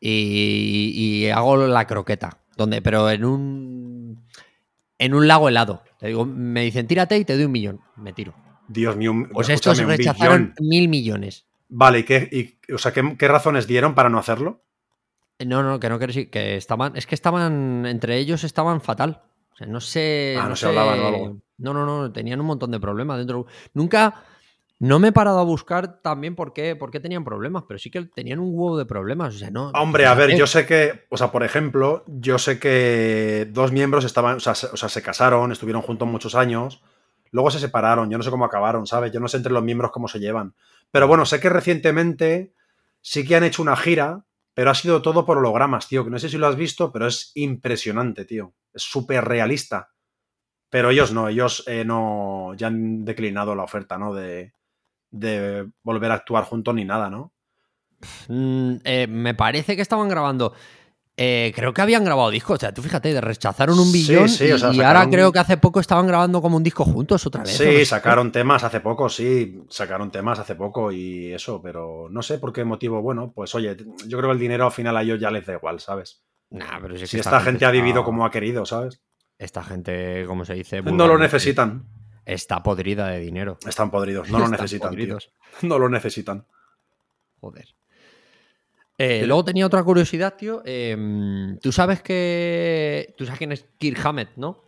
Y, 0.00 0.92
y 0.94 1.30
hago 1.30 1.56
la 1.56 1.86
croqueta. 1.86 2.38
Donde, 2.56 2.82
pero 2.82 3.08
en 3.08 3.24
un. 3.24 4.23
En 4.98 5.14
un 5.14 5.26
lago 5.28 5.48
helado. 5.48 5.82
Te 5.98 6.06
digo, 6.08 6.24
me 6.24 6.62
dicen, 6.62 6.86
tírate 6.86 7.18
y 7.18 7.24
te 7.24 7.34
doy 7.34 7.44
un 7.46 7.52
millón. 7.52 7.80
Me 7.96 8.12
tiro. 8.12 8.34
Dios 8.68 8.96
mío, 8.96 9.12
Pues 9.32 9.48
estos 9.48 9.78
rechazaron 9.78 10.54
billón. 10.56 10.68
mil 10.68 10.88
millones. 10.88 11.46
Vale, 11.68 12.00
¿y 12.00 12.02
qué, 12.04 12.28
y- 12.68 12.72
o 12.72 12.78
sea, 12.78 12.92
¿qué, 12.92 13.16
qué 13.18 13.28
razones 13.28 13.66
dieron 13.66 13.94
para 13.94 14.08
no 14.08 14.18
hacerlo? 14.18 14.62
No, 15.44 15.62
no, 15.62 15.80
que 15.80 15.88
no 15.88 15.98
quiero 15.98 16.12
decir 16.12 16.30
que 16.30 16.56
estaban. 16.56 16.96
Es 16.96 17.06
que 17.06 17.14
estaban. 17.16 17.84
Entre 17.86 18.16
ellos 18.18 18.44
estaban 18.44 18.80
fatal. 18.80 19.22
O 19.52 19.56
sea, 19.56 19.66
no 19.66 19.80
sé. 19.80 20.36
Ah, 20.40 20.48
no 20.48 20.54
se 20.56 20.66
hablaban 20.66 21.00
o 21.00 21.06
algo. 21.08 21.36
No, 21.58 21.74
no, 21.74 21.84
no. 21.84 22.12
Tenían 22.12 22.40
un 22.40 22.46
montón 22.46 22.70
de 22.70 22.78
problemas 22.80 23.18
dentro. 23.18 23.46
Nunca. 23.74 24.22
No 24.80 24.98
me 24.98 25.08
he 25.08 25.12
parado 25.12 25.38
a 25.38 25.44
buscar 25.44 26.02
también 26.02 26.34
por 26.34 26.52
qué, 26.52 26.74
por 26.76 26.90
qué 26.90 27.00
tenían 27.00 27.24
problemas, 27.24 27.64
pero 27.66 27.78
sí 27.78 27.90
que 27.90 28.04
tenían 28.06 28.40
un 28.40 28.50
huevo 28.52 28.76
de 28.76 28.86
problemas. 28.86 29.36
O 29.36 29.38
sea, 29.38 29.50
no. 29.50 29.70
Hombre, 29.70 30.06
a 30.06 30.14
ver, 30.14 30.36
yo 30.36 30.46
sé 30.46 30.66
que, 30.66 31.06
o 31.10 31.16
sea, 31.16 31.30
por 31.30 31.44
ejemplo, 31.44 32.04
yo 32.06 32.38
sé 32.38 32.58
que 32.58 33.48
dos 33.50 33.72
miembros 33.72 34.04
estaban, 34.04 34.36
o 34.36 34.40
sea, 34.40 34.54
se, 34.54 34.66
o 34.66 34.76
sea, 34.76 34.88
se 34.88 35.02
casaron, 35.02 35.52
estuvieron 35.52 35.82
juntos 35.82 36.08
muchos 36.08 36.34
años, 36.34 36.82
luego 37.30 37.50
se 37.50 37.60
separaron, 37.60 38.10
yo 38.10 38.18
no 38.18 38.24
sé 38.24 38.30
cómo 38.30 38.44
acabaron, 38.44 38.86
¿sabes? 38.86 39.12
Yo 39.12 39.20
no 39.20 39.28
sé 39.28 39.36
entre 39.36 39.52
los 39.52 39.62
miembros 39.62 39.92
cómo 39.92 40.08
se 40.08 40.18
llevan. 40.18 40.54
Pero 40.90 41.06
bueno, 41.06 41.24
sé 41.24 41.40
que 41.40 41.48
recientemente 41.48 42.52
sí 43.00 43.24
que 43.24 43.36
han 43.36 43.44
hecho 43.44 43.62
una 43.62 43.76
gira, 43.76 44.24
pero 44.54 44.70
ha 44.70 44.74
sido 44.74 45.02
todo 45.02 45.24
por 45.24 45.38
hologramas, 45.38 45.88
tío, 45.88 46.04
que 46.04 46.10
no 46.10 46.18
sé 46.18 46.28
si 46.28 46.36
lo 46.36 46.46
has 46.46 46.56
visto, 46.56 46.92
pero 46.92 47.06
es 47.06 47.32
impresionante, 47.34 48.24
tío. 48.24 48.54
Es 48.72 48.82
súper 48.82 49.24
realista. 49.24 49.90
Pero 50.68 50.90
ellos 50.90 51.12
no, 51.12 51.28
ellos 51.28 51.62
eh, 51.66 51.84
no, 51.84 52.54
ya 52.56 52.66
han 52.66 53.04
declinado 53.04 53.54
la 53.54 53.62
oferta, 53.62 53.98
¿no? 53.98 54.12
De, 54.12 54.52
de 55.18 55.68
volver 55.82 56.10
a 56.10 56.14
actuar 56.14 56.44
juntos 56.44 56.74
ni 56.74 56.84
nada, 56.84 57.08
¿no? 57.10 57.32
Mm, 58.28 58.74
eh, 58.84 59.06
me 59.06 59.34
parece 59.34 59.76
que 59.76 59.82
estaban 59.82 60.08
grabando. 60.08 60.52
eh, 61.16 61.52
creo 61.54 61.72
que 61.72 61.80
habían 61.80 62.02
grabado 62.04 62.28
discos. 62.30 62.56
O 62.56 62.60
sea, 62.60 62.74
tú 62.74 62.82
fíjate, 62.82 63.20
rechazaron 63.20 63.78
un 63.78 63.86
Sí, 63.86 63.92
billón 63.92 64.28
sí, 64.28 64.50
o 64.50 64.58
sea, 64.58 64.70
y, 64.72 64.74
sacaron- 64.78 64.96
ahora 64.96 65.10
creo 65.10 65.30
que 65.32 65.38
hace 65.38 65.56
poco 65.58 65.78
estaban 65.78 66.08
grabando 66.08 66.42
como 66.42 66.56
un 66.56 66.64
disco 66.64 66.84
juntos 66.84 67.24
otra 67.24 67.44
vez. 67.44 67.60
¿o 67.60 67.64
no 67.64 67.70
Sí, 67.70 67.76
sé? 67.78 67.84
sacaron 67.86 68.32
temas 68.32 68.64
hace 68.64 68.80
poco, 68.80 69.08
sí, 69.08 69.62
sacaron 69.68 70.10
temas 70.10 70.40
hace 70.40 70.56
poco 70.56 70.90
y 70.90 71.32
eso, 71.32 71.62
pero 71.62 72.08
no 72.10 72.20
sé 72.20 72.38
por 72.38 72.52
qué 72.52 72.64
motivo. 72.64 73.00
Bueno, 73.00 73.30
pues 73.32 73.54
oye, 73.54 73.76
yo 74.08 74.18
creo 74.18 74.30
que 74.30 74.34
el 74.34 74.40
dinero 74.40 74.66
al 74.66 74.72
final 74.72 74.96
a 74.96 75.02
ellos 75.02 75.20
ya 75.20 75.30
les 75.30 75.46
da 75.46 75.52
igual, 75.52 75.78
¿sabes? 75.78 76.24
Nah, 76.50 76.80
pero 76.82 76.96
si, 76.96 77.04
es 77.04 77.10
Si 77.10 77.16
que 77.16 77.20
esta 77.20 77.38
gente 77.38 77.64
ha 77.64 77.68
está- 77.68 77.80
vivido 77.80 78.02
como 78.02 78.26
ha 78.26 78.30
querido, 78.32 78.66
¿sabes? 78.66 79.00
Esta 79.38 79.62
gente, 79.62 80.24
como 80.26 80.44
se 80.44 80.54
dice, 80.54 80.82
No 80.82 80.90
lo 80.90 80.96
vulgarmente, 80.96 81.26
necesitan. 81.26 81.86
Está 82.26 82.62
podrida 82.62 83.08
de 83.08 83.20
dinero. 83.20 83.58
Están 83.66 83.90
podridos, 83.90 84.30
no 84.30 84.38
lo 84.38 84.48
necesitan, 84.48 84.94
tío. 84.96 85.18
No 85.62 85.78
lo 85.78 85.88
necesitan. 85.88 86.46
Joder. 87.40 87.68
Eh, 88.96 89.24
luego 89.26 89.44
tenía 89.44 89.66
otra 89.66 89.82
curiosidad, 89.82 90.34
tío. 90.34 90.62
Eh, 90.64 90.96
Tú 91.60 91.72
sabes 91.72 92.00
que. 92.02 93.14
Tú 93.18 93.24
sabes 93.24 93.38
quién 93.38 93.52
es 93.52 93.66
Kirk 93.78 94.04
Hammett, 94.04 94.30
¿no? 94.36 94.64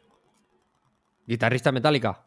Guitarrista 1.26 1.72
Metallica. 1.72 2.24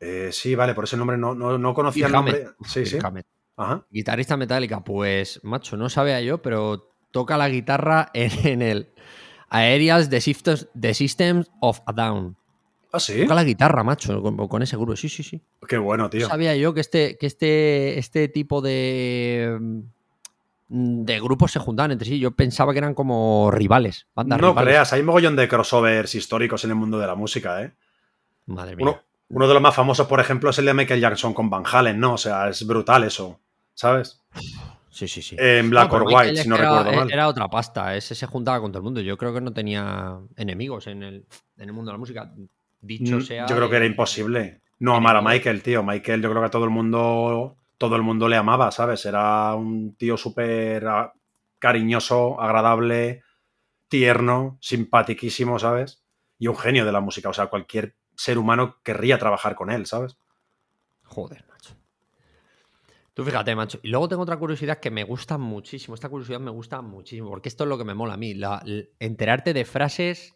Eh, 0.00 0.30
sí, 0.32 0.54
vale, 0.54 0.74
por 0.74 0.84
ese 0.84 0.96
nombre 0.96 1.16
no, 1.16 1.34
no, 1.34 1.58
no 1.58 1.74
conocía 1.74 2.06
el 2.06 2.12
nombre. 2.12 2.36
Hammett. 2.42 2.54
Sí, 2.66 2.86
sí. 2.86 2.92
Kirk 2.92 3.04
Hammett. 3.04 3.26
Ajá. 3.56 3.86
Guitarrista 3.90 4.36
Metallica. 4.36 4.82
Pues, 4.82 5.40
macho, 5.44 5.76
no 5.76 5.88
sabía 5.88 6.20
yo, 6.20 6.42
pero 6.42 6.90
toca 7.10 7.36
la 7.36 7.48
guitarra 7.48 8.10
en, 8.14 8.46
en 8.46 8.62
el 8.62 8.92
Aerials 9.48 10.10
The 10.10 10.20
Systems 10.94 11.50
of 11.60 11.80
a 11.86 11.92
Down. 11.92 12.36
Ah, 12.96 13.00
sí. 13.00 13.22
Toca 13.22 13.34
la 13.34 13.44
guitarra, 13.44 13.82
macho, 13.82 14.22
con, 14.22 14.36
con 14.48 14.62
ese 14.62 14.76
grupo. 14.76 14.94
Sí, 14.96 15.08
sí, 15.08 15.22
sí. 15.22 15.40
Qué 15.68 15.76
bueno, 15.78 16.08
tío. 16.08 16.22
No 16.22 16.28
sabía 16.28 16.54
yo 16.54 16.72
que 16.74 16.80
este, 16.80 17.16
que 17.18 17.26
este, 17.26 17.98
este 17.98 18.28
tipo 18.28 18.60
de, 18.60 19.58
mm, 20.68 21.04
de 21.04 21.20
grupos 21.20 21.52
se 21.52 21.58
juntaban 21.58 21.90
entre 21.92 22.08
sí. 22.08 22.18
Yo 22.18 22.30
pensaba 22.32 22.72
que 22.72 22.78
eran 22.78 22.94
como 22.94 23.50
rivales, 23.50 24.06
bandas 24.14 24.40
No 24.40 24.50
rivales. 24.50 24.68
creas, 24.70 24.92
hay 24.92 25.02
mogollón 25.02 25.36
de 25.36 25.48
crossovers 25.48 26.14
históricos 26.14 26.62
en 26.64 26.70
el 26.70 26.76
mundo 26.76 26.98
de 26.98 27.06
la 27.06 27.14
música, 27.14 27.62
¿eh? 27.62 27.72
Madre 28.46 28.76
mía. 28.76 28.84
Uno, 28.86 29.00
uno 29.30 29.48
de 29.48 29.54
los 29.54 29.62
más 29.62 29.74
famosos, 29.74 30.06
por 30.06 30.20
ejemplo, 30.20 30.50
es 30.50 30.58
el 30.58 30.66
de 30.66 30.74
Michael 30.74 31.00
Jackson 31.00 31.34
con 31.34 31.50
Van 31.50 31.64
Halen, 31.70 31.98
¿no? 31.98 32.14
O 32.14 32.18
sea, 32.18 32.48
es 32.48 32.64
brutal 32.66 33.04
eso, 33.04 33.40
¿sabes? 33.74 34.20
Sí, 34.90 35.08
sí, 35.08 35.22
sí. 35.22 35.34
En 35.40 35.70
Black 35.70 35.90
No, 35.90 35.96
or 35.96 36.02
White, 36.06 36.36
si 36.36 36.48
no 36.48 36.54
era- 36.54 36.78
recuerdo 36.78 37.00
mal. 37.00 37.12
Era 37.12 37.26
otra 37.26 37.48
pasta. 37.48 37.96
Ese 37.96 38.14
se 38.14 38.26
juntaba 38.26 38.60
con 38.60 38.70
todo 38.70 38.78
el 38.78 38.84
mundo. 38.84 39.00
Yo 39.00 39.16
creo 39.18 39.34
que 39.34 39.40
no 39.40 39.52
tenía 39.52 40.18
enemigos 40.36 40.86
en 40.86 41.02
el, 41.02 41.26
en 41.56 41.68
el 41.68 41.72
mundo 41.72 41.90
de 41.90 41.94
la 41.94 41.98
música. 41.98 42.32
Dicho 42.86 43.16
Mm, 43.16 43.20
sea. 43.20 43.46
yo 43.46 43.56
creo 43.56 43.70
que 43.70 43.76
era 43.76 43.86
imposible 43.86 44.60
no 44.78 44.94
amar 44.94 45.16
a. 45.16 45.22
Michael, 45.22 45.62
tío. 45.62 45.82
Michael, 45.82 46.20
yo 46.22 46.28
creo 46.30 46.42
que 46.42 46.46
a 46.46 46.50
todo 46.50 46.64
el 46.64 46.70
mundo, 46.70 47.56
todo 47.78 47.96
el 47.96 48.02
mundo 48.02 48.28
le 48.28 48.36
amaba, 48.36 48.70
¿sabes? 48.70 49.04
Era 49.06 49.54
un 49.54 49.94
tío 49.96 50.16
súper 50.16 50.86
ah, 50.86 51.12
cariñoso, 51.58 52.40
agradable, 52.40 53.22
tierno, 53.88 54.58
simpatiquísimo, 54.60 55.58
¿sabes? 55.58 56.02
Y 56.38 56.48
un 56.48 56.56
genio 56.56 56.84
de 56.84 56.92
la 56.92 57.00
música. 57.00 57.28
O 57.30 57.32
sea, 57.32 57.46
cualquier 57.46 57.94
ser 58.16 58.36
humano 58.38 58.76
querría 58.82 59.18
trabajar 59.18 59.54
con 59.54 59.70
él, 59.70 59.86
¿sabes? 59.86 60.16
Joder, 61.04 61.44
macho. 61.48 61.74
Tú 63.14 63.24
fíjate, 63.24 63.54
macho. 63.54 63.78
Y 63.82 63.88
luego 63.88 64.08
tengo 64.08 64.22
otra 64.24 64.36
curiosidad 64.36 64.80
que 64.80 64.90
me 64.90 65.04
gusta 65.04 65.38
muchísimo. 65.38 65.94
Esta 65.94 66.08
curiosidad 66.08 66.40
me 66.40 66.50
gusta 66.50 66.82
muchísimo. 66.82 67.30
Porque 67.30 67.48
esto 67.48 67.64
es 67.64 67.68
lo 67.70 67.78
que 67.78 67.84
me 67.84 67.94
mola 67.94 68.14
a 68.14 68.16
mí. 68.18 68.34
la- 68.34 68.62
enterarte 68.98 69.54
de 69.54 69.64
frases 69.64 70.34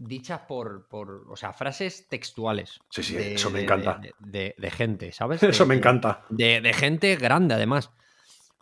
dichas 0.00 0.40
por, 0.48 0.88
por. 0.88 1.26
O 1.30 1.36
sea, 1.36 1.52
frases 1.52 2.08
textuales. 2.08 2.80
Sí, 2.90 3.02
sí, 3.02 3.14
de- 3.14 3.34
eso 3.34 3.50
me 3.50 3.60
encanta. 3.62 3.98
De, 4.00 4.14
de- 4.18 4.54
de 4.58 4.70
gente, 4.70 5.12
¿sabes? 5.12 5.42
Eso 5.42 5.66
me 5.66 5.74
encanta. 5.76 6.24
De, 6.28 6.60
de 6.60 6.72
gente 6.72 7.14
grande, 7.16 7.54
además. 7.54 7.90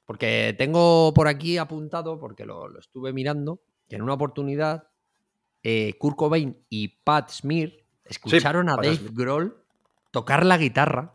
Porque 0.06 0.54
tengo 0.56 1.12
por 1.14 1.28
aquí 1.28 1.58
apuntado, 1.58 2.18
porque 2.18 2.44
lo, 2.46 2.68
lo 2.68 2.78
estuve 2.80 3.12
mirando, 3.12 3.60
que 3.88 3.96
en 3.96 4.02
una 4.02 4.14
oportunidad 4.14 4.88
eh, 5.62 5.94
Kurt 5.98 6.16
Cobain 6.16 6.56
y 6.70 6.88
Pat 6.88 7.30
Smear 7.30 7.72
escucharon 8.04 8.68
a 8.70 8.76
Dave. 8.76 8.98
Grohl 9.12 9.56
tocar 10.10 10.46
la 10.46 10.56
guitarra, 10.56 11.14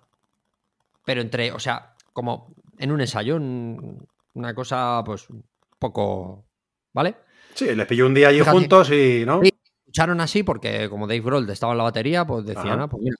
pero 1.06 1.22
entre, 1.22 1.52
o 1.52 1.60
sea, 1.60 1.95
como 2.14 2.54
en 2.78 2.91
un 2.91 3.02
ensayo, 3.02 3.36
un- 3.38 4.08
una 4.36 4.54
cosa 4.54 5.02
pues 5.06 5.28
un 5.30 5.44
poco, 5.80 6.45
¿vale? 6.94 7.16
Sí, 7.56 7.74
les 7.76 7.88
pilló 7.88 8.06
un 8.06 8.14
día 8.14 8.28
allí 8.30 8.40
Fíjate. 8.40 8.58
juntos 8.58 8.91
y, 8.91 9.24
¿no? 9.26 9.41
Sí. 9.41 9.52
Escucharon 9.94 10.22
así 10.22 10.41
porque 10.41 10.90
como 10.90 11.06
Dave 11.06 11.22
Grohl 11.22 11.48
estaba 11.52 11.74
en 11.74 11.78
la 11.78 11.84
batería, 11.84 12.26
pues 12.26 12.44
decían, 12.48 12.82
ah, 12.82 12.90
pues 12.90 13.03
mira, 13.03 13.15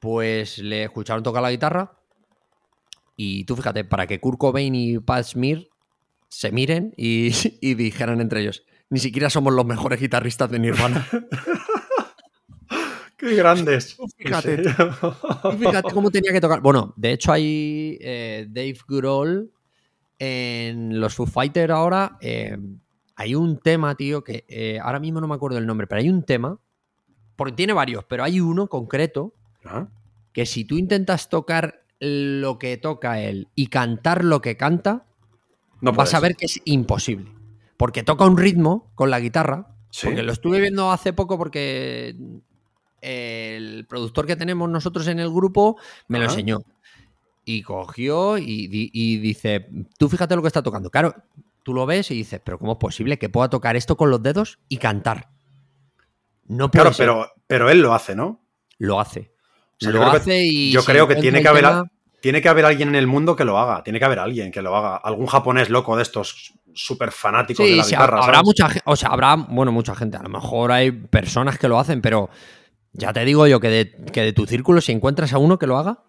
pues 0.00 0.56
le 0.56 0.84
escucharon 0.84 1.22
tocar 1.22 1.42
la 1.42 1.50
guitarra 1.50 1.98
y 3.14 3.44
tú 3.44 3.54
fíjate, 3.56 3.84
para 3.84 4.06
que 4.06 4.18
Kurt 4.18 4.38
Cobain 4.38 4.74
y 4.74 4.98
Pat 5.00 5.26
Smear 5.26 5.66
se 6.30 6.50
miren 6.50 6.94
y, 6.96 7.30
y 7.60 7.74
dijeran 7.74 8.22
entre 8.22 8.40
ellos, 8.40 8.64
ni 8.88 9.00
siquiera 9.00 9.28
somos 9.28 9.52
los 9.52 9.66
mejores 9.66 10.00
guitarristas 10.00 10.50
de 10.50 10.58
Nirvana. 10.58 11.06
¡Qué 13.18 13.34
grandes! 13.34 13.98
Fíjate. 14.16 14.62
Fíjate 14.62 15.92
cómo 15.92 16.10
tenía 16.10 16.32
que 16.32 16.40
tocar. 16.40 16.62
Bueno, 16.62 16.94
de 16.96 17.12
hecho 17.12 17.32
hay 17.32 17.98
eh, 18.00 18.46
Dave 18.48 18.78
Grohl 18.88 19.52
en 20.18 21.00
los 21.00 21.14
Foo 21.14 21.26
Fighters 21.26 21.70
ahora. 21.70 22.16
eh, 22.22 22.56
hay 23.18 23.34
un 23.34 23.58
tema, 23.58 23.96
tío, 23.96 24.22
que 24.22 24.44
eh, 24.46 24.78
ahora 24.80 25.00
mismo 25.00 25.20
no 25.20 25.26
me 25.26 25.34
acuerdo 25.34 25.58
el 25.58 25.66
nombre, 25.66 25.88
pero 25.88 26.00
hay 26.00 26.08
un 26.08 26.22
tema, 26.22 26.60
porque 27.34 27.52
tiene 27.52 27.72
varios, 27.72 28.04
pero 28.04 28.22
hay 28.22 28.38
uno 28.40 28.68
concreto 28.68 29.34
que 30.32 30.46
si 30.46 30.64
tú 30.64 30.78
intentas 30.78 31.28
tocar 31.28 31.82
lo 31.98 32.60
que 32.60 32.76
toca 32.76 33.20
él 33.20 33.48
y 33.56 33.66
cantar 33.66 34.22
lo 34.22 34.40
que 34.40 34.56
canta, 34.56 35.04
No 35.80 35.92
vas 35.92 36.14
a 36.14 36.20
ver 36.20 36.36
que 36.36 36.46
es 36.46 36.62
imposible. 36.64 37.32
Porque 37.76 38.04
toca 38.04 38.24
un 38.24 38.38
ritmo 38.38 38.92
con 38.94 39.10
la 39.10 39.18
guitarra. 39.18 39.66
Sí. 39.90 40.06
Porque 40.06 40.22
lo 40.22 40.32
estuve 40.32 40.60
viendo 40.60 40.92
hace 40.92 41.12
poco 41.12 41.36
porque 41.38 42.14
el 43.00 43.84
productor 43.88 44.26
que 44.26 44.36
tenemos 44.36 44.70
nosotros 44.70 45.08
en 45.08 45.18
el 45.18 45.30
grupo 45.30 45.76
me 46.06 46.20
lo 46.20 46.26
enseñó. 46.26 46.60
Y 47.44 47.62
cogió 47.62 48.38
y 48.38 48.68
dice, 49.18 49.68
tú 49.98 50.08
fíjate 50.08 50.36
lo 50.36 50.42
que 50.42 50.48
está 50.48 50.62
tocando. 50.62 50.88
Claro, 50.88 51.16
tú 51.68 51.74
lo 51.74 51.84
ves 51.84 52.10
y 52.10 52.14
dices, 52.14 52.40
pero 52.42 52.58
¿cómo 52.58 52.72
es 52.72 52.78
posible 52.78 53.18
que 53.18 53.28
pueda 53.28 53.50
tocar 53.50 53.76
esto 53.76 53.98
con 53.98 54.08
los 54.10 54.22
dedos 54.22 54.58
y 54.70 54.78
cantar? 54.78 55.28
No 56.46 56.70
puede 56.70 56.80
Claro, 56.84 56.94
ser. 56.94 57.06
pero, 57.06 57.26
pero 57.46 57.68
él 57.68 57.82
lo 57.82 57.92
hace, 57.92 58.16
¿no? 58.16 58.40
Lo 58.78 58.98
hace. 59.00 59.32
O 59.80 59.84
sea, 59.84 59.90
lo 59.90 59.98
yo 59.98 60.00
creo 60.00 60.10
que- 60.12 60.16
hace 60.16 60.42
y 60.46 60.72
yo 60.72 60.80
si 60.80 60.86
creo 60.86 61.06
que 61.06 61.12
encuentra 61.12 61.20
tiene 61.22 61.42
que 61.42 61.48
haber 61.48 61.64
tema- 61.64 61.84
Tiene 62.22 62.40
que 62.40 62.48
haber 62.48 62.64
alguien 62.64 62.88
en 62.88 62.94
el 62.94 63.06
mundo 63.06 63.36
que 63.36 63.44
lo 63.44 63.58
haga. 63.58 63.82
Tiene 63.84 63.98
que 63.98 64.04
haber 64.06 64.18
alguien 64.18 64.50
que 64.50 64.62
lo 64.62 64.74
haga. 64.74 64.96
Algún 64.96 65.26
japonés 65.26 65.68
loco 65.68 65.94
de 65.94 66.02
estos 66.04 66.54
súper 66.74 67.12
fanáticos 67.12 67.66
de 67.66 67.76
la 67.76 67.84
sí, 67.84 67.90
guitarra. 67.90 68.16
habrá 68.22 68.34
¿sabes? 68.38 68.46
mucha 68.46 68.68
gente, 68.70 68.82
o 68.86 68.96
sea, 68.96 69.10
habrá, 69.10 69.36
bueno, 69.36 69.70
mucha 69.70 69.94
gente, 69.94 70.16
a 70.16 70.22
lo 70.22 70.30
mejor 70.30 70.72
hay 70.72 70.90
personas 70.90 71.58
que 71.58 71.68
lo 71.68 71.78
hacen, 71.78 72.00
pero 72.00 72.30
ya 72.92 73.12
te 73.12 73.24
digo 73.26 73.46
yo 73.46 73.60
que 73.60 73.68
de, 73.68 73.94
que 74.10 74.22
de 74.22 74.32
tu 74.32 74.46
círculo, 74.46 74.80
si 74.80 74.92
encuentras 74.92 75.32
a 75.34 75.38
uno 75.38 75.58
que 75.58 75.66
lo 75.66 75.76
haga, 75.76 76.02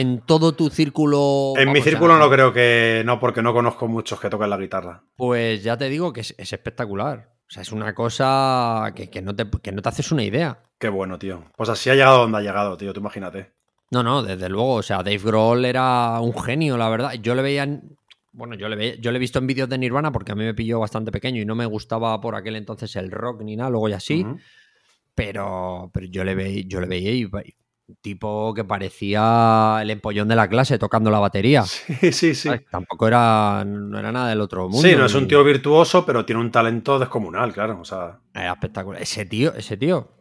en 0.00 0.20
todo 0.20 0.52
tu 0.52 0.70
círculo... 0.70 1.54
En 1.56 1.72
mi 1.72 1.80
círculo 1.80 2.18
no 2.18 2.30
creo 2.30 2.52
que 2.52 3.02
no, 3.04 3.18
porque 3.20 3.42
no 3.42 3.52
conozco 3.52 3.88
muchos 3.88 4.20
que 4.20 4.28
toquen 4.30 4.50
la 4.50 4.56
guitarra. 4.56 5.02
Pues 5.16 5.62
ya 5.62 5.76
te 5.76 5.88
digo 5.88 6.12
que 6.12 6.20
es, 6.20 6.34
es 6.38 6.52
espectacular. 6.52 7.30
O 7.48 7.50
sea, 7.50 7.62
es 7.62 7.72
una 7.72 7.94
cosa 7.94 8.92
que, 8.94 9.08
que 9.10 9.22
no 9.22 9.34
te, 9.34 9.46
que 9.62 9.72
no 9.72 9.80
te 9.82 9.88
haces 9.88 10.12
una 10.12 10.22
idea. 10.22 10.60
Qué 10.78 10.88
bueno, 10.88 11.18
tío. 11.18 11.44
Pues 11.56 11.68
así 11.70 11.88
ha 11.90 11.94
llegado 11.94 12.18
donde 12.18 12.38
ha 12.38 12.42
llegado, 12.42 12.76
tío. 12.76 12.92
Tú 12.92 13.00
imagínate. 13.00 13.52
No, 13.90 14.02
no, 14.02 14.22
desde 14.22 14.48
luego. 14.50 14.74
O 14.74 14.82
sea, 14.82 14.98
Dave 14.98 15.18
Grohl 15.18 15.64
era 15.64 16.20
un 16.20 16.38
genio, 16.38 16.76
la 16.76 16.88
verdad. 16.90 17.12
Yo 17.14 17.34
le 17.34 17.40
veía. 17.42 17.62
en- 17.62 17.96
Bueno, 18.32 18.54
yo 18.54 18.68
le, 18.68 18.76
ve- 18.76 18.98
yo 19.00 19.10
le 19.10 19.16
he 19.16 19.20
visto 19.20 19.38
en 19.38 19.46
vídeos 19.46 19.68
de 19.68 19.78
Nirvana 19.78 20.12
porque 20.12 20.32
a 20.32 20.34
mí 20.34 20.44
me 20.44 20.52
pilló 20.54 20.78
bastante 20.78 21.10
pequeño 21.10 21.40
y 21.40 21.46
no 21.46 21.54
me 21.54 21.64
gustaba 21.64 22.20
por 22.20 22.34
aquel 22.36 22.54
entonces 22.56 22.94
el 22.96 23.10
rock 23.10 23.40
ni 23.42 23.56
nada, 23.56 23.70
luego 23.70 23.88
ya 23.88 23.98
sí. 23.98 24.24
Ujú. 24.24 24.38
Pero, 25.14 25.90
pero 25.92 26.06
yo 26.06 26.24
le 26.24 26.34
veía, 26.34 26.62
yo 26.66 26.80
le 26.80 26.86
veía 26.86 27.12
y, 27.12 27.28
tipo 28.00 28.52
que 28.54 28.64
parecía 28.64 29.78
el 29.80 29.90
empollón 29.90 30.28
de 30.28 30.36
la 30.36 30.48
clase 30.48 30.78
tocando 30.78 31.10
la 31.10 31.18
batería. 31.18 31.64
Sí, 31.98 32.12
sí, 32.12 32.34
sí. 32.34 32.50
Tampoco 32.70 33.08
era, 33.08 33.64
no 33.66 33.98
era 33.98 34.12
nada 34.12 34.28
del 34.28 34.40
otro 34.40 34.68
mundo. 34.68 34.86
Sí, 34.86 34.94
no 34.94 35.06
es 35.06 35.14
un 35.14 35.26
tío 35.26 35.42
virtuoso, 35.42 36.04
pero 36.06 36.24
tiene 36.24 36.40
un 36.40 36.50
talento 36.50 36.98
descomunal, 36.98 37.52
claro. 37.52 37.80
O 37.80 37.84
sea, 37.84 38.20
Era 38.34 38.52
espectacular. 38.52 39.02
Ese 39.02 39.26
tío, 39.26 39.54
ese 39.54 39.76
tío. 39.76 40.12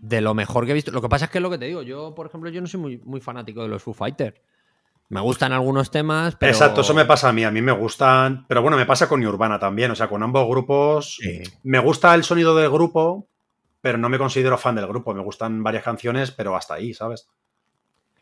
De 0.00 0.20
lo 0.20 0.34
mejor 0.34 0.64
que 0.64 0.72
he 0.72 0.74
visto. 0.74 0.90
Lo 0.90 1.02
que 1.02 1.08
pasa 1.08 1.26
es 1.26 1.30
que 1.30 1.38
es 1.38 1.42
lo 1.42 1.50
que 1.50 1.58
te 1.58 1.66
digo. 1.66 1.82
Yo, 1.82 2.14
por 2.14 2.26
ejemplo, 2.26 2.50
yo 2.50 2.60
no 2.60 2.66
soy 2.66 2.80
muy, 2.80 2.98
muy 3.04 3.20
fanático 3.20 3.62
de 3.62 3.68
los 3.68 3.82
Foo 3.82 3.94
Fighters. 3.94 4.40
Me 5.08 5.20
gustan 5.20 5.52
algunos 5.52 5.90
temas, 5.90 6.36
pero. 6.36 6.52
exacto, 6.52 6.82
eso 6.82 6.94
me 6.94 7.04
pasa 7.04 7.28
a 7.28 7.32
mí. 7.32 7.44
A 7.44 7.50
mí 7.50 7.60
me 7.60 7.72
gustan. 7.72 8.46
Pero 8.48 8.62
bueno, 8.62 8.76
me 8.76 8.86
pasa 8.86 9.08
con 9.08 9.24
Urbana 9.24 9.58
también. 9.58 9.90
O 9.90 9.94
sea, 9.96 10.08
con 10.08 10.22
ambos 10.22 10.46
grupos. 10.48 11.16
Sí. 11.20 11.42
Me 11.64 11.80
gusta 11.80 12.14
el 12.14 12.24
sonido 12.24 12.54
del 12.56 12.70
grupo, 12.70 13.28
pero 13.80 13.98
no 13.98 14.08
me 14.08 14.18
considero 14.18 14.58
fan 14.58 14.74
del 14.76 14.86
grupo. 14.86 15.14
Me 15.14 15.22
gustan 15.22 15.62
varias 15.62 15.84
canciones, 15.84 16.30
pero 16.30 16.56
hasta 16.56 16.74
ahí, 16.74 16.92
¿sabes? 16.94 17.28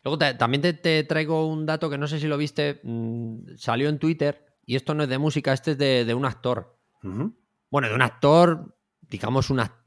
Luego 0.03 0.17
te- 0.17 0.33
también 0.35 0.61
te, 0.61 0.73
te 0.73 1.03
traigo 1.03 1.47
un 1.47 1.65
dato 1.65 1.89
que 1.89 1.97
no 1.97 2.07
sé 2.07 2.19
si 2.19 2.27
lo 2.27 2.37
viste. 2.37 2.79
mm, 2.83 3.55
salió 3.57 3.89
en 3.89 3.99
Twitter. 3.99 4.45
Y 4.65 4.75
esto 4.75 4.93
no 4.93 5.03
es 5.03 5.09
de 5.09 5.17
música, 5.17 5.51
este 5.51 5.71
es 5.71 5.77
de, 5.77 6.05
de 6.05 6.13
un 6.13 6.25
actor. 6.25 6.75
Bueno, 7.01 7.89
de 7.89 7.95
un 7.95 8.01
actor, 8.03 8.75
digamos, 9.09 9.49
un 9.49 9.57
act- 9.59 9.81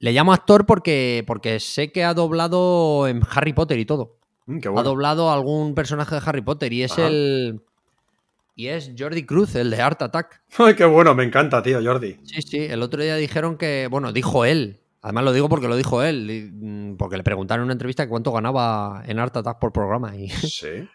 Le 0.00 0.12
llamo 0.12 0.32
actor 0.32 0.66
porque, 0.66 1.22
porque 1.26 1.60
sé 1.60 1.92
que 1.92 2.04
ha 2.04 2.14
doblado 2.14 3.06
en 3.08 3.22
Harry 3.30 3.52
Potter 3.52 3.78
y 3.78 3.84
todo. 3.84 4.18
Mm, 4.46 4.58
qué 4.60 4.68
Ha 4.68 4.82
doblado 4.82 5.30
algún 5.30 5.74
personaje 5.74 6.14
de 6.16 6.22
Harry 6.24 6.42
Potter 6.42 6.72
y 6.72 6.82
es 6.82 6.92
Ajá. 6.92 7.06
el. 7.08 7.62
y 8.56 8.66
es 8.68 8.92
Jordi 8.98 9.24
Cruz, 9.24 9.54
el 9.54 9.70
de 9.70 9.80
Art 9.80 10.02
Attack. 10.02 10.42
Ay, 10.58 10.74
qué 10.74 10.84
bueno, 10.84 11.14
me 11.14 11.22
encanta, 11.24 11.62
tío, 11.62 11.80
Jordi. 11.82 12.18
Sí, 12.24 12.42
sí, 12.42 12.58
el 12.58 12.82
otro 12.82 13.00
día 13.02 13.14
dijeron 13.16 13.56
que, 13.56 13.86
bueno, 13.88 14.12
dijo 14.12 14.44
él, 14.44 14.80
además 15.02 15.24
lo 15.24 15.32
digo 15.32 15.48
porque 15.48 15.68
lo 15.68 15.76
dijo 15.76 16.02
él, 16.02 16.50
mm, 16.52 16.96
porque 16.96 17.16
le 17.16 17.22
preguntaron 17.24 17.62
en 17.62 17.64
una 17.66 17.72
entrevista 17.74 18.08
cuánto 18.08 18.32
ganaba 18.32 19.02
en 19.06 19.18
Art 19.18 19.36
Attack 19.36 19.58
por 19.58 19.72
programa 19.72 20.16
y 20.16 20.28
Sí. 20.30 20.88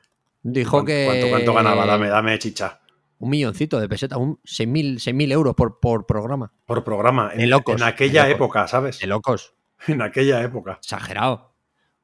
dijo 0.43 0.71
¿Cuánto, 0.71 0.85
que... 0.87 1.05
cuánto, 1.05 1.29
cuánto 1.29 1.53
ganaba? 1.53 1.85
Dame, 1.85 2.09
dame 2.09 2.37
chicha. 2.39 2.79
Un 3.19 3.29
milloncito 3.29 3.79
de 3.79 3.87
pesetas, 3.87 4.17
un 4.19 4.37
6.000 4.43 4.95
6.000 4.95 5.31
euros 5.31 5.55
por, 5.55 5.79
por 5.79 6.05
programa. 6.05 6.51
Por 6.65 6.83
programa. 6.83 7.29
En, 7.33 7.39
De 7.39 7.47
locos, 7.47 7.81
en 7.81 7.87
aquella 7.87 8.23
de 8.25 8.31
locos. 8.31 8.45
época, 8.45 8.67
¿sabes? 8.67 8.99
De 8.99 9.07
locos, 9.07 9.53
En 9.87 10.01
aquella 10.01 10.41
época. 10.41 10.73
exagerado. 10.81 11.53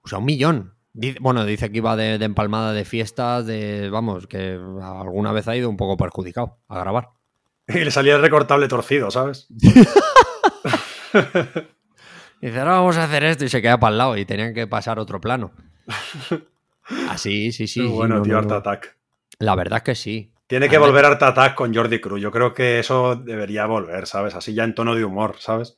O 0.02 0.08
sea, 0.08 0.20
un 0.20 0.26
millón. 0.26 0.76
Bueno, 1.22 1.46
dice 1.46 1.70
que 1.72 1.78
iba 1.78 1.96
de, 1.96 2.18
de 2.18 2.26
empalmada 2.26 2.74
de 2.74 2.84
fiestas, 2.86 3.46
de, 3.46 3.90
vamos, 3.90 4.28
que 4.28 4.58
alguna 4.82 5.32
vez 5.32 5.48
ha 5.48 5.56
ido 5.56 5.70
un 5.70 5.78
poco 5.78 5.98
perjudicado 5.98 6.58
a 6.68 6.80
grabar. 6.80 7.10
Y 7.68 7.84
le 7.84 7.92
salía 7.92 8.16
el 8.16 8.22
recortable 8.22 8.68
torcido, 8.68 9.12
¿sabes? 9.12 9.48
Dice, 12.42 12.60
ahora 12.60 12.74
vamos 12.74 12.98
a 12.98 13.04
hacer 13.04 13.24
esto 13.26 13.46
y 13.46 13.50
se 13.50 13.62
queda 13.62 13.80
para 13.80 13.92
el 13.92 13.98
lado 13.98 14.18
y 14.18 14.26
tenían 14.26 14.54
que 14.54 14.68
pasar 14.68 14.98
otro 15.00 15.20
plano. 15.20 15.52
Así, 17.10 17.52
sí, 17.52 17.68
sí. 17.68 17.82
Sí, 17.82 17.88
bueno, 17.88 18.18
no, 18.18 18.22
tío, 18.22 18.34
no, 18.34 18.40
Art. 18.40 18.52
Attack. 18.52 18.96
La 19.40 19.56
verdad 19.56 19.78
es 19.78 19.84
que 19.84 19.96
sí. 19.96 20.32
Tiene 20.48 20.68
que 20.68 20.78
volver 20.78 21.06
Art 21.06 21.22
Attack 21.22 21.54
con 21.56 21.74
Jordi 21.76 22.00
Cruz. 22.00 22.22
Yo 22.22 22.32
creo 22.32 22.54
que 22.54 22.80
eso 22.80 23.16
debería 23.16 23.66
volver, 23.68 24.08
¿sabes? 24.08 24.34
Así 24.36 24.54
ya 24.54 24.64
en 24.64 24.74
tono 24.74 24.96
de 24.96 25.06
humor, 25.06 25.36
¿sabes? 25.40 25.78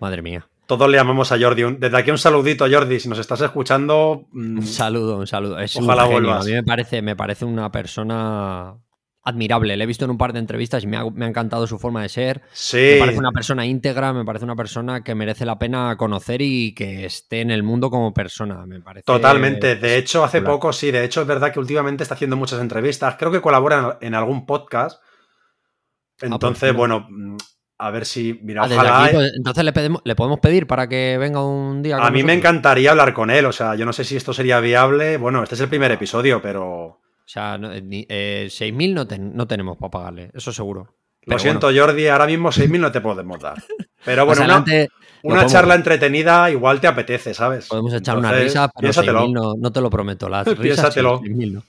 Madre 0.00 0.22
mía. 0.22 0.48
Todos 0.66 0.88
le 0.88 0.96
llamamos 0.96 1.30
a 1.32 1.38
Jordi. 1.38 1.62
Desde 1.78 1.96
aquí 1.96 2.10
un 2.10 2.18
saludito, 2.18 2.66
Jordi. 2.70 2.98
Si 2.98 3.08
nos 3.08 3.18
estás 3.18 3.40
escuchando, 3.42 4.26
mm, 4.32 4.58
Un 4.58 4.66
saludo, 4.66 5.18
un 5.18 5.26
saludo. 5.26 5.58
Es 5.58 5.76
Ojalá 5.76 6.04
un 6.06 6.12
vuelvas. 6.12 6.44
A 6.44 6.48
mí 6.48 6.52
me 6.52 6.62
parece, 6.62 7.02
me 7.02 7.16
parece 7.16 7.44
una 7.44 7.70
persona 7.70 8.76
admirable. 9.22 9.76
Le 9.76 9.84
he 9.84 9.86
visto 9.86 10.04
en 10.04 10.10
un 10.10 10.18
par 10.18 10.32
de 10.32 10.38
entrevistas 10.38 10.82
y 10.82 10.86
me 10.86 10.96
ha, 10.96 11.04
me 11.10 11.24
ha 11.24 11.28
encantado 11.28 11.66
su 11.66 11.78
forma 11.78 12.02
de 12.02 12.08
ser. 12.08 12.42
sí. 12.52 12.76
Me 12.94 12.98
parece 13.00 13.18
una 13.18 13.32
persona 13.32 13.66
íntegra, 13.66 14.12
me 14.12 14.24
parece 14.24 14.44
una 14.44 14.56
persona 14.56 15.02
que 15.04 15.14
merece 15.14 15.44
la 15.44 15.58
pena 15.58 15.96
conocer 15.98 16.40
y 16.42 16.74
que 16.74 17.04
esté 17.04 17.40
en 17.42 17.50
el 17.50 17.62
mundo 17.62 17.90
como 17.90 18.14
persona. 18.14 18.64
Me 18.66 18.80
parece. 18.80 19.04
Totalmente. 19.04 19.76
De 19.76 19.96
hecho, 19.96 20.24
hace 20.24 20.40
poco, 20.42 20.72
sí, 20.72 20.90
de 20.90 21.04
hecho 21.04 21.20
es 21.20 21.26
verdad 21.26 21.52
que 21.52 21.58
últimamente 21.60 22.02
está 22.02 22.14
haciendo 22.14 22.36
muchas 22.36 22.60
entrevistas. 22.60 23.16
Creo 23.18 23.30
que 23.30 23.40
colabora 23.40 23.98
en, 24.00 24.08
en 24.08 24.14
algún 24.14 24.46
podcast. 24.46 25.00
Entonces, 26.22 26.58
pues 26.60 26.72
mira. 26.72 26.78
bueno, 26.78 27.06
mm, 27.08 27.36
a 27.78 27.90
ver 27.90 28.04
si, 28.04 28.38
mira, 28.42 28.62
Ah, 28.62 28.68
ojalá. 28.70 29.04
aquí, 29.04 29.14
pues, 29.14 29.32
entonces 29.36 29.64
le, 29.64 29.72
pedimos- 29.72 30.02
le 30.04 30.14
podemos 30.14 30.38
pedir 30.40 30.66
para 30.66 30.86
que 30.88 31.16
venga 31.18 31.42
un 31.44 31.82
día. 31.82 31.96
a 31.96 32.10
mí 32.10 32.22
me 32.22 32.34
encantaría 32.34 32.90
hablar 32.90 33.14
con 33.14 33.30
él. 33.30 33.46
O 33.46 33.52
sea, 33.52 33.74
yo 33.74 33.86
no 33.86 33.92
sé 33.92 34.04
si 34.04 34.16
esto 34.16 34.32
sería 34.34 34.60
viable. 34.60 35.16
Bueno, 35.16 35.42
este 35.42 35.54
es 35.54 35.60
el 35.62 35.68
primer 35.68 35.90
episodio, 35.92 36.42
pero 36.42 36.99
sea, 37.32 37.56
no, 37.58 37.68
ni- 37.80 38.06
eh, 38.08 38.48
6.000 38.50 38.92
no, 38.94 39.06
ten- 39.06 39.34
no 39.34 39.46
tenemos 39.46 39.76
para 39.76 39.90
pagarle, 39.90 40.30
eso 40.34 40.52
seguro. 40.52 40.82
lo 40.84 40.90
Pero 41.26 41.38
siento, 41.38 41.70
Jordi, 41.74 42.06
ahora 42.08 42.26
mismo 42.26 42.50
6.000 42.50 42.80
no 42.80 42.90
te 42.92 43.00
podemos 43.00 43.38
dar. 43.40 43.62
Pero 44.04 44.24
bueno, 44.26 44.42
una, 44.44 44.64
una 45.22 45.46
charla 45.46 45.74
entretenida 45.74 46.50
igual 46.50 46.80
te 46.80 46.86
apetece, 46.86 47.34
¿sabes? 47.34 47.68
Podemos 47.68 47.92
echar 47.94 48.16
una 48.18 48.32
risa, 48.32 48.70
pero. 48.78 48.92
6.000 48.92 49.32
no, 49.32 49.54
no 49.58 49.70
te 49.72 49.80
lo 49.80 49.90
prometo. 49.90 50.28
Las 50.28 50.46
risas 50.46 50.58
sí, 50.58 50.62
Piénsatelo. 50.62 51.20
6.000 51.20 51.52
no. 51.52 51.62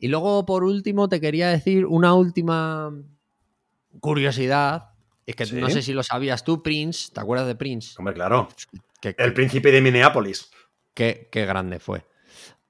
Y 0.00 0.08
luego, 0.08 0.44
por 0.44 0.64
último, 0.64 1.08
te 1.08 1.20
quería 1.20 1.48
decir 1.48 1.86
una 1.86 2.14
última 2.14 2.92
curiosidad. 4.00 4.90
Es 5.26 5.36
que 5.36 5.46
Sí. 5.46 5.56
no 5.56 5.70
sé 5.70 5.80
si 5.82 5.92
lo 5.92 6.02
sabías 6.02 6.44
tú, 6.44 6.62
Prince. 6.62 7.10
¿Te 7.12 7.20
acuerdas 7.20 7.46
de 7.46 7.54
Prince? 7.54 7.94
Hombre, 7.98 8.12
claro. 8.14 8.48
Qué, 9.00 9.14
El 9.18 9.32
príncipe 9.32 9.70
de 9.70 9.80
Minneapolis. 9.80 10.50
qué- 10.92 11.28
qué 11.32 11.46
grande 11.46 11.78
fue. 11.80 12.04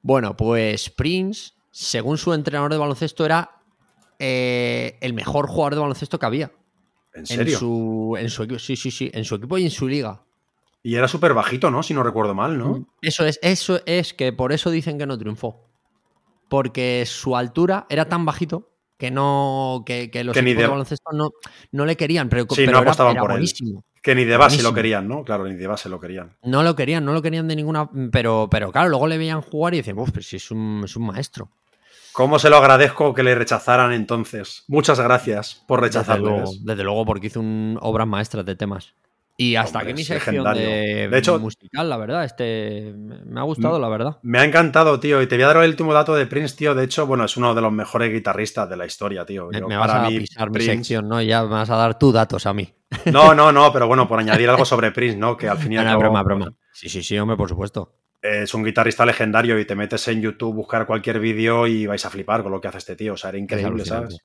Bueno, 0.03 0.36
pues 0.36 0.91
Prince, 0.91 1.53
según 1.77 2.19
su 2.19 2.33
entrenador 2.33 2.71
de 2.71 2.79
baloncesto, 2.79 3.25
era 3.27 3.51
eh, 4.21 4.97
el 5.01 5.13
mejor 5.13 5.49
jugador 5.49 5.75
de 5.75 5.81
baloncesto 5.81 6.19
que 6.21 6.27
había. 6.27 6.53
¿En 7.13 7.21
En 7.23 7.27
serio? 7.27 7.59
su, 7.59 8.17
en 8.19 8.31
su 8.31 8.45
equipo, 8.45 8.59
sí, 8.61 8.77
sí, 8.77 8.91
sí, 8.93 9.11
en 9.13 9.25
su 9.25 9.35
equipo 9.35 9.59
y 9.59 9.65
en 9.65 9.71
su 9.73 9.89
liga. 9.89 10.23
Y 10.85 10.95
era 10.95 11.09
súper 11.09 11.35
bajito, 11.35 11.71
¿no? 11.73 11.83
Si 11.83 11.93
no 11.95 12.03
recuerdo 12.05 12.33
mal, 12.35 12.57
¿no? 12.59 12.87
Eso 13.03 13.27
es, 13.27 13.41
eso 13.43 13.81
es 13.87 14.15
que 14.15 14.33
por 14.33 14.53
eso 14.53 14.71
dicen 14.71 14.99
que 14.99 15.07
no 15.07 15.19
triunfó. 15.19 15.65
Porque 16.49 17.05
su 17.07 17.37
altura 17.37 17.87
era 17.89 18.09
tan 18.09 18.25
bajito 18.25 18.71
que 18.99 19.11
no. 19.11 19.83
que, 19.85 20.11
que 20.11 20.23
los 20.23 20.35
Que 20.35 20.41
equipos 20.41 20.57
de- 20.59 20.63
de 20.63 20.69
baloncesto 20.69 21.11
no, 21.13 21.31
no 21.73 21.87
le 21.87 21.97
querían, 21.97 22.29
pero, 22.29 22.45
Sí, 22.51 22.63
no 22.63 22.67
pero 22.67 22.79
apostaban 22.79 23.13
era 23.15 23.21
por 23.23 23.33
él. 23.33 23.49
Que 24.03 24.15
ni 24.15 24.25
de 24.25 24.37
base 24.37 24.63
lo 24.63 24.75
querían, 24.75 25.09
¿no? 25.09 25.25
Claro, 25.25 25.47
ni 25.49 25.55
de 25.55 25.67
base 25.67 25.89
lo 25.89 25.99
querían. 25.99 26.37
No 26.45 26.63
lo 26.63 26.77
querían, 26.77 27.05
no 27.05 27.15
lo 27.15 27.23
querían 27.23 27.49
de 27.49 27.57
ninguna. 27.57 27.89
Pero, 28.13 28.49
pero 28.51 28.71
claro, 28.71 28.91
luego 28.91 29.07
le 29.07 29.17
veían 29.17 29.41
jugar 29.41 29.73
y 29.75 29.79
decían, 29.79 29.99
uff, 29.99 30.11
pero 30.11 30.23
si 30.23 30.37
es 30.37 30.51
un, 30.51 30.83
es 30.85 30.95
un 30.97 31.07
maestro. 31.07 31.49
¿Cómo 32.15 32.39
se 32.39 32.49
lo 32.49 32.57
agradezco 32.57 33.12
que 33.12 33.23
le 33.23 33.35
rechazaran 33.35 33.93
entonces? 33.93 34.65
Muchas 34.69 35.01
gracias 35.01 35.62
por 35.66 35.81
Desde 35.82 35.99
rechazarle. 35.99 36.23
luego, 36.28 36.41
¿ves? 36.51 36.65
desde 36.65 36.85
luego, 36.85 37.05
porque 37.05 37.27
hizo 37.27 37.41
un, 37.41 37.77
obras 37.82 38.07
maestras 38.07 38.47
de 38.47 38.57
temas. 38.57 38.95
Y 39.36 39.57
hasta 39.57 39.78
Hombre, 39.81 39.93
aquí 39.95 40.01
mi 40.01 40.05
sección 40.05 40.45
de, 40.55 41.09
De 41.11 41.19
hecho- 41.19 41.41
musical, 41.41 41.91
la 41.91 41.97
verdad. 41.97 42.24
Este 42.24 42.95
me 42.97 43.41
ha 43.41 43.43
gustado, 43.43 43.81
la 43.81 43.89
verdad. 43.89 44.19
Me 44.23 44.39
ha 44.39 44.45
encantado, 44.45 45.01
tío. 45.01 45.20
Y 45.20 45.27
te 45.27 45.35
voy 45.35 45.43
a 45.43 45.49
dar 45.49 45.57
el 45.65 45.70
último 45.70 45.93
dato 45.93 46.15
de 46.15 46.24
Prince, 46.27 46.55
tío. 46.57 46.73
De 46.77 46.85
hecho, 46.85 47.05
bueno, 47.09 47.24
es 47.24 47.36
uno 47.36 47.53
de 47.53 47.61
los 47.61 47.73
mejores 47.73 48.12
guitarristas 48.12 48.70
de 48.70 48.77
la 48.77 48.86
historia, 48.86 49.27
tío. 49.27 49.51
Yo, 49.51 49.66
me 49.66 49.77
vas 49.77 49.89
para 49.89 50.07
a 50.07 50.09
mí, 50.09 50.20
pisar 50.20 50.51
mi 50.51 50.55
Prince- 50.59 50.77
sección, 50.77 51.09
¿no? 51.09 51.20
Ya 51.20 51.43
me 51.43 51.49
vas 51.49 51.69
a 51.69 51.74
dar 51.77 51.99
tus 51.99 52.15
datos 52.15 52.47
a 52.47 52.55
mí. 52.55 52.73
No, 53.07 53.35
no, 53.35 53.51
no, 53.51 53.73
pero 53.73 53.89
bueno, 53.89 54.07
por 54.07 54.20
añadir 54.20 54.49
algo 54.49 54.65
sobre 54.65 54.93
Prince, 54.93 55.16
¿no? 55.16 55.36
Que 55.36 55.49
al 55.49 55.59
fin 55.59 55.73
y 55.73 55.74
No, 55.74 55.81
al 55.81 55.86
no, 55.89 55.91
cabo, 55.95 56.01
broma, 56.03 56.23
broma. 56.23 56.53
Sí, 56.73 56.89
sí, 56.89 57.03
sí, 57.03 57.19
hombre, 57.19 57.36
por 57.36 57.49
supuesto. 57.49 57.93
Es 58.43 58.55
un 58.55 58.65
guitarrista 58.65 59.05
legendario 59.05 59.59
y 59.59 59.65
te 59.67 59.75
metes 59.75 60.09
en 60.09 60.21
YouTube, 60.23 60.55
buscar 60.55 60.87
cualquier 60.87 61.21
vídeo 61.21 61.67
y 61.67 61.87
vais 61.87 62.05
a 62.07 62.11
flipar 62.11 62.43
con 62.43 62.53
lo 62.53 62.61
que 62.61 62.69
hace 62.69 62.79
este 62.79 62.97
tío. 62.97 63.15
O 63.15 63.17
sea, 63.17 63.29
era 63.31 63.39
increíble. 63.39 63.85
¿sabes? 63.85 64.19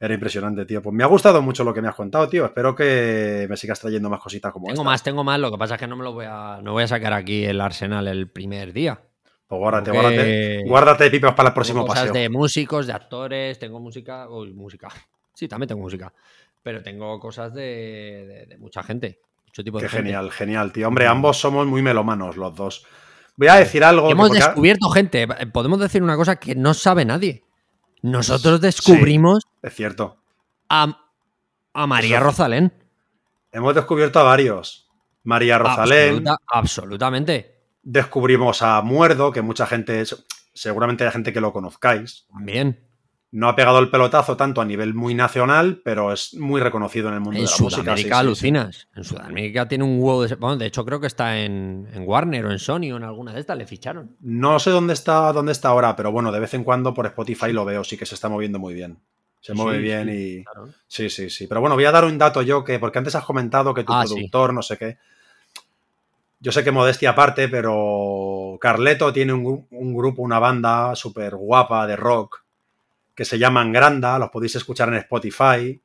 Era 0.00 0.14
impresionante, 0.14 0.64
tío. 0.66 0.82
Pues 0.82 0.92
me 0.92 1.04
ha 1.04 1.06
gustado 1.06 1.40
mucho 1.42 1.62
lo 1.62 1.72
que 1.72 1.80
me 1.80 1.86
has 1.88 1.94
contado, 1.94 2.28
tío. 2.28 2.44
Espero 2.44 2.74
que 2.74 3.46
me 3.48 3.56
sigas 3.56 3.78
trayendo 3.78 4.10
más 4.10 4.18
cositas 4.20 4.50
como 4.52 4.66
Tengo 4.66 4.80
esta. 4.82 4.90
más, 4.90 5.02
tengo 5.04 5.22
más. 5.22 5.38
Lo 5.38 5.52
que 5.52 5.58
pasa 5.58 5.74
es 5.76 5.80
que 5.80 5.86
no 5.86 5.94
me 5.96 6.02
lo 6.02 6.12
voy 6.12 6.26
a. 6.28 6.58
No 6.60 6.72
voy 6.72 6.82
a 6.82 6.88
sacar 6.88 7.12
aquí 7.12 7.44
el 7.44 7.60
arsenal 7.60 8.08
el 8.08 8.28
primer 8.28 8.72
día. 8.72 9.00
Pues 9.46 9.58
guárdate, 9.60 9.90
guárdate. 9.92 10.64
Guárdate 10.66 11.10
pipas 11.10 11.34
para 11.34 11.50
el 11.50 11.54
próximo 11.54 11.86
cosas 11.86 12.08
paseo. 12.08 12.14
de 12.22 12.28
músicos, 12.28 12.86
de 12.88 12.92
actores, 12.94 13.58
tengo 13.60 13.78
música. 13.78 14.28
Uy, 14.28 14.52
música. 14.52 14.88
Sí, 15.34 15.48
también 15.48 15.68
tengo 15.68 15.80
música. 15.80 16.12
Pero 16.62 16.82
tengo 16.82 17.18
cosas 17.18 17.54
de, 17.54 17.62
de- 17.62 18.46
de 18.46 18.58
mucha 18.58 18.82
gente. 18.82 19.20
Mucho 19.46 19.64
tipo 19.64 19.78
de 19.78 19.84
Qué 19.84 19.88
gente. 19.88 20.04
genial, 20.04 20.30
genial, 20.30 20.72
tío. 20.72 20.86
Hombre, 20.88 21.06
ambos 21.06 21.38
somos 21.38 21.66
muy 21.66 21.80
melomanos 21.80 22.36
los 22.36 22.54
dos. 22.54 22.86
Voy 23.36 23.48
a 23.48 23.54
decir 23.56 23.82
algo. 23.84 24.06
que 24.08 24.12
Hemos 24.12 24.28
porque- 24.28 24.42
descubierto 24.44 24.88
gente. 24.90 25.26
Podemos 25.52 25.78
decir 25.80 26.02
una 26.02 26.16
cosa 26.16 26.36
que 26.36 26.54
no 26.54 26.74
sabe 26.74 27.04
nadie. 27.04 27.44
Nosotros 28.02 28.60
descubrimos 28.60 29.44
Es 29.62 29.74
cierto. 29.74 30.18
a, 30.68 30.98
a 31.72 31.86
María 31.86 32.16
Eso- 32.18 32.26
Rosalén. 32.26 32.72
Hemos 33.52 33.74
descubierto 33.74 34.18
a 34.18 34.22
varios. 34.24 34.88
María 35.24 35.58
Rosalén. 35.58 36.26
Absoluta- 36.26 36.36
absolutamente. 36.48 37.54
Descubrimos 37.82 38.62
a 38.62 38.80
Muerdo, 38.82 39.32
que 39.32 39.42
mucha 39.42 39.66
gente. 39.66 40.02
Seguramente 40.54 41.04
hay 41.04 41.10
gente 41.12 41.32
que 41.32 41.40
lo 41.40 41.52
conozcáis. 41.52 42.26
También. 42.32 42.80
No 43.34 43.48
ha 43.48 43.56
pegado 43.56 43.78
el 43.78 43.88
pelotazo 43.88 44.36
tanto 44.36 44.60
a 44.60 44.64
nivel 44.66 44.92
muy 44.92 45.14
nacional, 45.14 45.80
pero 45.82 46.12
es 46.12 46.34
muy 46.34 46.60
reconocido 46.60 47.08
en 47.08 47.14
el 47.14 47.20
mundo 47.20 47.38
En 47.40 47.46
de 47.46 47.50
la 47.50 47.56
música. 47.56 47.80
Sudamérica 47.82 47.96
sí, 47.96 48.12
sí. 48.12 48.20
alucinas. 48.20 48.88
En 48.94 49.04
Sudamérica 49.04 49.66
tiene 49.66 49.84
un 49.84 50.02
huevo 50.02 50.26
de... 50.26 50.34
Bueno, 50.34 50.58
de 50.58 50.66
hecho 50.66 50.84
creo 50.84 51.00
que 51.00 51.06
está 51.06 51.38
en, 51.38 51.88
en 51.94 52.06
Warner 52.06 52.44
o 52.44 52.52
en 52.52 52.58
Sony 52.58 52.92
o 52.92 52.98
en 52.98 53.04
alguna 53.04 53.32
de 53.32 53.40
estas. 53.40 53.56
Le 53.56 53.66
ficharon. 53.66 54.16
No 54.20 54.58
sé 54.58 54.68
dónde 54.68 54.92
está, 54.92 55.32
dónde 55.32 55.52
está 55.52 55.68
ahora, 55.70 55.96
pero 55.96 56.12
bueno, 56.12 56.30
de 56.30 56.40
vez 56.40 56.52
en 56.52 56.62
cuando 56.62 56.92
por 56.92 57.06
Spotify 57.06 57.54
lo 57.54 57.64
veo, 57.64 57.82
sí 57.84 57.96
que 57.96 58.04
se 58.04 58.14
está 58.14 58.28
moviendo 58.28 58.58
muy 58.58 58.74
bien. 58.74 58.98
Se 59.40 59.54
mueve 59.54 59.78
sí, 59.78 59.82
bien 59.82 60.08
y. 60.12 60.44
claro. 60.44 60.68
Sí, 60.86 61.08
sí, 61.08 61.30
sí. 61.30 61.46
Pero 61.46 61.62
bueno, 61.62 61.74
voy 61.74 61.86
a 61.86 61.90
dar 61.90 62.04
un 62.04 62.18
dato 62.18 62.42
yo 62.42 62.62
que, 62.62 62.78
porque 62.78 62.98
antes 62.98 63.14
has 63.14 63.24
comentado 63.24 63.72
que 63.72 63.82
tu 63.82 63.94
Ah, 63.94 64.04
productor, 64.04 64.52
no 64.52 64.60
sé 64.60 64.76
qué. 64.76 64.98
Yo 66.38 66.52
sé 66.52 66.62
que 66.62 66.70
modestia 66.70 67.10
aparte, 67.10 67.48
pero 67.48 68.58
Carleto 68.60 69.10
tiene 69.10 69.32
un, 69.32 69.66
un 69.70 69.94
grupo, 69.94 70.20
una 70.20 70.38
banda 70.38 70.94
súper 70.94 71.34
guapa 71.34 71.86
de 71.86 71.96
rock 71.96 72.41
que 73.22 73.26
se 73.26 73.38
llaman 73.38 73.70
Granda, 73.72 74.18
los 74.18 74.30
podéis 74.30 74.56
escuchar 74.56 74.88
en 74.88 74.96
Spotify. 74.96 75.80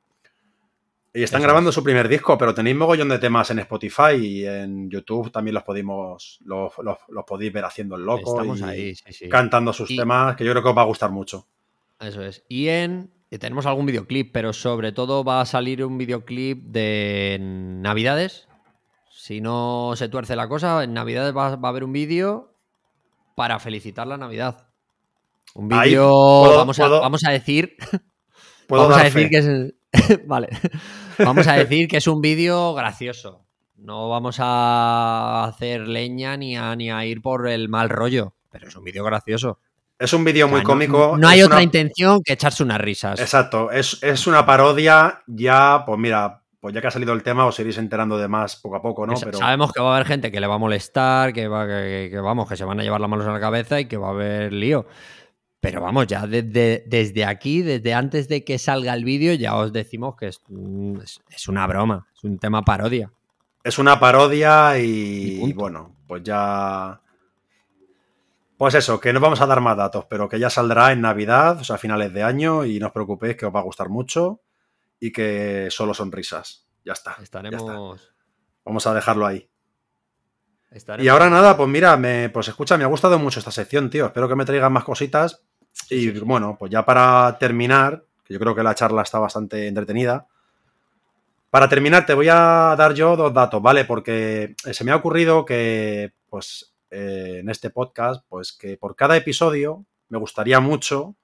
Y 1.13 1.21
están 1.23 1.39
Eso 1.41 1.45
grabando 1.47 1.71
su 1.71 1.83
primer 1.83 2.07
disco, 2.07 2.35
pero 2.35 2.51
tenéis 2.53 2.75
mogollón 2.75 3.09
de 3.09 3.19
temas 3.19 3.51
en 3.51 3.59
Spotify 3.59 4.15
y 4.19 4.45
en 4.47 4.89
YouTube 4.89 5.31
también 5.31 5.53
los 5.53 5.61
podemos, 5.63 6.39
los, 6.45 6.73
los- 6.79 6.97
los 7.09 7.23
podéis 7.25 7.53
ver 7.53 7.63
haciendo 7.65 7.95
el 7.95 8.03
loco 8.03 8.31
Estamos 8.31 8.59
y 8.59 8.63
ahí, 8.63 8.95
sí, 8.95 9.13
sí. 9.13 9.29
cantando 9.29 9.71
sus 9.71 9.91
Y- 9.91 9.97
temas, 9.97 10.35
que 10.35 10.43
yo 10.45 10.51
creo 10.51 10.63
que 10.63 10.69
os 10.69 10.77
va 10.77 10.81
a 10.81 10.85
gustar 10.85 11.11
mucho. 11.11 11.45
Eso 11.99 12.23
es. 12.23 12.43
Y 12.49 12.69
en... 12.69 13.11
y 13.29 13.37
tenemos 13.37 13.67
algún 13.67 13.85
videoclip, 13.85 14.31
pero 14.33 14.51
sobre 14.51 14.91
todo 14.91 15.23
va 15.23 15.41
a 15.41 15.45
salir 15.45 15.85
un 15.85 15.97
videoclip 15.99 16.63
de 16.63 17.37
Navidades. 17.39 18.47
Si 19.11 19.41
no 19.41 19.93
se 19.95 20.09
tuerce 20.09 20.35
la 20.35 20.47
cosa, 20.47 20.83
en 20.83 20.93
Navidades 20.93 21.35
va, 21.37 21.55
va 21.55 21.67
a 21.67 21.71
haber 21.71 21.83
un 21.83 21.93
vídeo 21.93 22.51
para 23.35 23.59
felicitar 23.59 24.07
la 24.07 24.17
Navidad. 24.17 24.66
Un 25.55 25.67
vídeo, 25.67 26.55
vamos, 26.57 26.77
vamos 26.77 27.23
a 27.25 27.31
decir, 27.31 27.75
Puedo 28.67 28.83
vamos 28.83 28.97
a 28.97 29.03
decir 29.05 29.23
fe. 29.23 29.29
que 29.29 29.37
es 29.37 30.19
vale. 30.27 30.49
Vamos 31.19 31.47
a 31.47 31.53
decir 31.53 31.87
que 31.87 31.97
es 31.97 32.07
un 32.07 32.21
vídeo 32.21 32.73
gracioso. 32.73 33.45
No 33.77 34.09
vamos 34.09 34.37
a 34.39 35.45
hacer 35.45 35.87
leña 35.87 36.35
ni 36.37 36.57
a, 36.57 36.75
ni 36.75 36.91
a 36.91 37.05
ir 37.05 37.21
por 37.21 37.47
el 37.47 37.69
mal 37.69 37.89
rollo, 37.89 38.33
pero 38.51 38.67
es 38.67 38.75
un 38.75 38.83
vídeo 38.83 39.03
gracioso. 39.03 39.59
Es 39.99 40.13
un 40.13 40.23
vídeo 40.23 40.45
O 40.45 40.49
sea, 40.49 40.51
muy 40.57 40.61
no- 40.61 40.67
cómico. 40.67 41.17
No, 41.17 41.27
hay 41.27 41.39
es 41.39 41.45
otra 41.45 41.57
una- 41.57 41.63
intención 41.63 42.21
que 42.23 42.33
echarse 42.33 42.61
unas 42.63 42.79
risas. 42.79 43.19
Exacto, 43.19 43.71
es, 43.71 44.01
es 44.03 44.27
una 44.27 44.45
parodia 44.45 45.23
ya, 45.25 45.83
pues 45.85 45.97
mira, 45.97 46.43
pues 46.59 46.73
ya 46.75 46.81
que 46.81 46.87
ha 46.87 46.91
salido 46.91 47.13
el 47.13 47.23
tema 47.23 47.45
os 47.45 47.59
iréis 47.59 47.77
enterando 47.79 48.17
de 48.17 48.27
más 48.27 48.57
poco 48.57 48.75
a 48.75 48.81
poco, 48.81 49.07
¿no? 49.07 49.13
Pero 49.19 49.37
Sabemos 49.37 49.71
que 49.71 49.81
va 49.81 49.93
a 49.93 49.95
haber 49.95 50.07
gente 50.07 50.31
que 50.31 50.39
le 50.39 50.45
va 50.47 50.55
a 50.55 50.59
molestar, 50.59 51.33
que, 51.33 51.47
va, 51.47 51.65
que, 51.65 52.09
que 52.11 52.19
vamos, 52.19 52.47
que 52.49 52.57
se 52.57 52.65
van 52.65 52.79
a 52.79 52.83
llevar 52.83 52.99
las 53.01 53.09
manos 53.09 53.25
a 53.25 53.31
la 53.31 53.39
cabeza 53.39 53.79
y 53.79 53.85
que 53.85 53.97
va 53.97 54.07
a 54.07 54.11
haber 54.11 54.53
lío. 54.53 54.85
Pero 55.71 55.81
vamos, 55.81 56.07
ya 56.07 56.25
desde, 56.27 56.83
desde 56.87 57.25
aquí, 57.25 57.61
desde 57.61 57.93
antes 57.93 58.27
de 58.27 58.43
que 58.43 58.57
salga 58.57 58.93
el 58.93 59.03
vídeo, 59.03 59.33
ya 59.33 59.55
os 59.55 59.71
decimos 59.73 60.15
que 60.15 60.27
es, 60.27 60.41
mm, 60.47 60.97
es- 61.29 61.47
una 61.47 61.65
broma, 61.67 62.07
es 62.15 62.23
un 62.23 62.37
tema 62.39 62.63
parodia. 62.63 63.11
es 63.63 63.77
una 63.77 63.99
parodia 63.99 64.77
Y 64.79 65.51
bueno, 65.53 65.95
pues 66.07 66.23
ya... 66.23 67.01
Pues 68.57 68.73
eso, 68.73 68.99
que 68.99 69.13
no 69.13 69.19
vamos 69.19 69.39
a 69.41 69.45
dar 69.45 69.61
más 69.61 69.77
datos, 69.77 70.05
pero 70.09 70.27
que 70.27 70.39
ya 70.39 70.49
saldrá 70.49 70.91
en 70.91 71.01
Navidad, 71.01 71.59
o 71.59 71.63
sea, 71.63 71.75
a 71.75 71.79
finales 71.79 72.11
de 72.13 72.23
año, 72.23 72.65
y 72.65 72.79
no 72.79 72.87
os 72.87 72.91
preocupéis 72.91 73.35
que 73.35 73.45
os 73.45 73.53
va 73.53 73.59
a 73.59 73.63
gustar 73.63 73.89
mucho 73.89 74.41
y 74.99 75.11
que 75.11 75.67
solo 75.69 75.93
son 75.93 76.11
risas. 76.11 76.65
Ya 76.83 76.93
está. 76.93 77.11
ya 77.17 77.23
está. 77.23 77.57
Estaremos. 77.57 78.13
Vamos 78.65 78.87
a 78.87 78.93
dejarlo 78.95 79.25
ahí. 79.27 79.47
estaremos- 80.71 81.05
Y 81.05 81.09
ahora 81.09 81.29
nada, 81.29 81.55
pues 81.55 81.69
mira, 81.69 81.95
me, 81.97 82.29
pues 82.29 82.47
escucha, 82.47 82.77
me 82.77 82.83
ha 82.83 82.87
gustado 82.87 83.19
mucho 83.19 83.39
esta 83.39 83.51
sección, 83.51 83.89
tío. 83.91 84.07
Espero 84.07 84.27
que 84.27 84.35
me 84.35 84.45
traigan 84.45 84.73
más 84.73 84.83
cositas. 84.85 85.43
Y 85.89 86.11
bueno, 86.19 86.55
pues 86.59 86.71
ya 86.71 86.85
para 86.85 87.37
terminar, 87.39 88.03
que 88.23 88.33
yo 88.33 88.39
creo 88.39 88.55
que 88.55 88.63
la 88.63 88.75
charla 88.75 89.03
está 89.03 89.19
bastante 89.19 89.67
entretenida. 89.67 90.27
Para 91.49 91.69
terminar, 91.69 92.05
te 92.05 92.13
voy 92.13 92.27
a 92.29 92.75
dar 92.77 92.93
yo 92.93 93.15
dos 93.15 93.33
datos, 93.33 93.61
¿vale? 93.61 93.85
Porque 93.85 94.55
se 94.57 94.83
me 94.83 94.91
ha 94.91 94.97
ocurrido 94.97 95.45
que, 95.45 96.11
pues, 96.29 96.73
eh, 96.91 97.37
en 97.39 97.49
este 97.49 97.69
podcast, 97.69 98.23
pues 98.27 98.53
que 98.53 98.77
por 98.77 98.95
cada 98.95 99.15
episodio 99.15 99.85
me 100.09 100.17
gustaría 100.17 100.59
mucho 100.59 101.15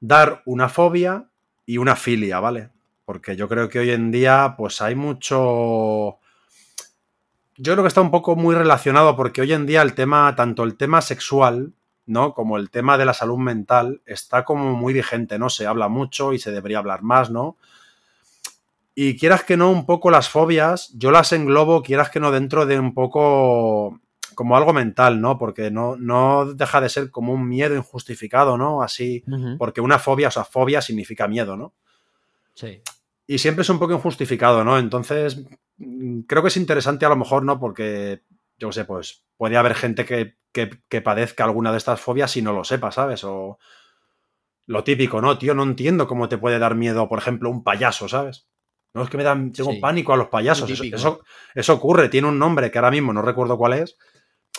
dar 0.00 0.42
una 0.46 0.68
fobia 0.68 1.28
y 1.66 1.78
una 1.78 1.96
filia, 1.96 2.40
¿vale? 2.40 2.70
Porque 3.04 3.36
yo 3.36 3.48
creo 3.48 3.68
que 3.68 3.78
hoy 3.78 3.90
en 3.90 4.10
día, 4.10 4.54
pues 4.56 4.80
hay 4.80 4.94
mucho 4.94 6.18
yo 7.62 7.74
creo 7.74 7.84
que 7.84 7.88
está 7.88 8.00
un 8.00 8.10
poco 8.10 8.36
muy 8.36 8.54
relacionado 8.54 9.14
porque 9.16 9.42
hoy 9.42 9.52
en 9.52 9.66
día 9.66 9.82
el 9.82 9.92
tema, 9.92 10.34
tanto 10.34 10.64
el 10.64 10.76
tema 10.76 11.02
sexual, 11.02 11.74
¿no? 12.10 12.34
Como 12.34 12.56
el 12.56 12.70
tema 12.70 12.98
de 12.98 13.04
la 13.04 13.14
salud 13.14 13.38
mental 13.38 14.00
está 14.04 14.44
como 14.44 14.72
muy 14.74 14.92
vigente, 14.92 15.38
¿no? 15.38 15.48
Se 15.48 15.66
habla 15.66 15.88
mucho 15.88 16.32
y 16.32 16.38
se 16.38 16.50
debería 16.50 16.78
hablar 16.78 17.02
más, 17.02 17.30
¿no? 17.30 17.56
Y 18.94 19.16
quieras 19.16 19.44
que 19.44 19.56
no, 19.56 19.70
un 19.70 19.86
poco 19.86 20.10
las 20.10 20.28
fobias, 20.28 20.90
yo 20.94 21.10
las 21.10 21.32
englobo, 21.32 21.82
quieras 21.82 22.10
que 22.10 22.20
no, 22.20 22.30
dentro 22.30 22.66
de 22.66 22.78
un 22.78 22.92
poco 22.92 24.00
como 24.34 24.56
algo 24.56 24.72
mental, 24.72 25.20
¿no? 25.20 25.38
Porque 25.38 25.70
no, 25.70 25.96
no 25.96 26.46
deja 26.54 26.80
de 26.80 26.88
ser 26.88 27.10
como 27.10 27.32
un 27.32 27.48
miedo 27.48 27.76
injustificado, 27.76 28.58
¿no? 28.58 28.82
Así, 28.82 29.22
porque 29.58 29.80
una 29.80 29.98
fobia, 29.98 30.28
o 30.28 30.30
sea, 30.30 30.44
fobia 30.44 30.82
significa 30.82 31.28
miedo, 31.28 31.56
¿no? 31.56 31.72
Sí. 32.54 32.80
Y 33.26 33.38
siempre 33.38 33.62
es 33.62 33.70
un 33.70 33.78
poco 33.78 33.92
injustificado, 33.92 34.64
¿no? 34.64 34.78
Entonces, 34.78 35.44
mm, 35.78 36.20
creo 36.22 36.42
que 36.42 36.48
es 36.48 36.56
interesante 36.56 37.06
a 37.06 37.10
lo 37.10 37.16
mejor, 37.16 37.44
¿no? 37.44 37.60
Porque, 37.60 38.22
yo 38.60 38.68
qué 38.68 38.74
sé, 38.74 38.84
pues 38.84 39.24
puede 39.36 39.56
haber 39.56 39.74
gente 39.74 40.04
que, 40.04 40.36
que- 40.52 40.70
que 40.88 41.00
padezca 41.00 41.42
alguna 41.44 41.72
de 41.72 41.78
estas 41.78 42.00
fobias 42.00 42.36
y 42.36 42.42
no 42.42 42.52
lo 42.52 42.62
sepa, 42.62 42.92
¿sabes? 42.92 43.24
O 43.24 43.58
lo 44.66 44.84
típico, 44.84 45.20
¿no? 45.20 45.36
Tío, 45.38 45.54
no 45.54 45.62
entiendo 45.64 46.06
cómo 46.06 46.28
te 46.28 46.38
puede 46.38 46.58
dar 46.58 46.74
miedo, 46.76 47.08
por 47.08 47.18
ejemplo, 47.18 47.50
un 47.50 47.64
payaso, 47.64 48.08
¿sabes? 48.08 48.46
No, 48.94 49.02
es 49.02 49.10
que 49.10 49.16
me 49.16 49.24
dan, 49.24 49.52
tengo 49.52 49.72
Sí. 49.72 49.78
pánico 49.80 50.12
a 50.12 50.16
los 50.16 50.28
payasos. 50.28 50.70
Eso, 50.70 50.84
eso, 50.96 51.20
eso 51.54 51.74
ocurre, 51.74 52.08
tiene 52.08 52.28
un 52.28 52.38
nombre 52.38 52.70
que 52.70 52.78
ahora 52.78 52.90
mismo 52.90 53.12
no 53.12 53.22
recuerdo 53.22 53.56
cuál 53.56 53.72
es, 53.74 53.96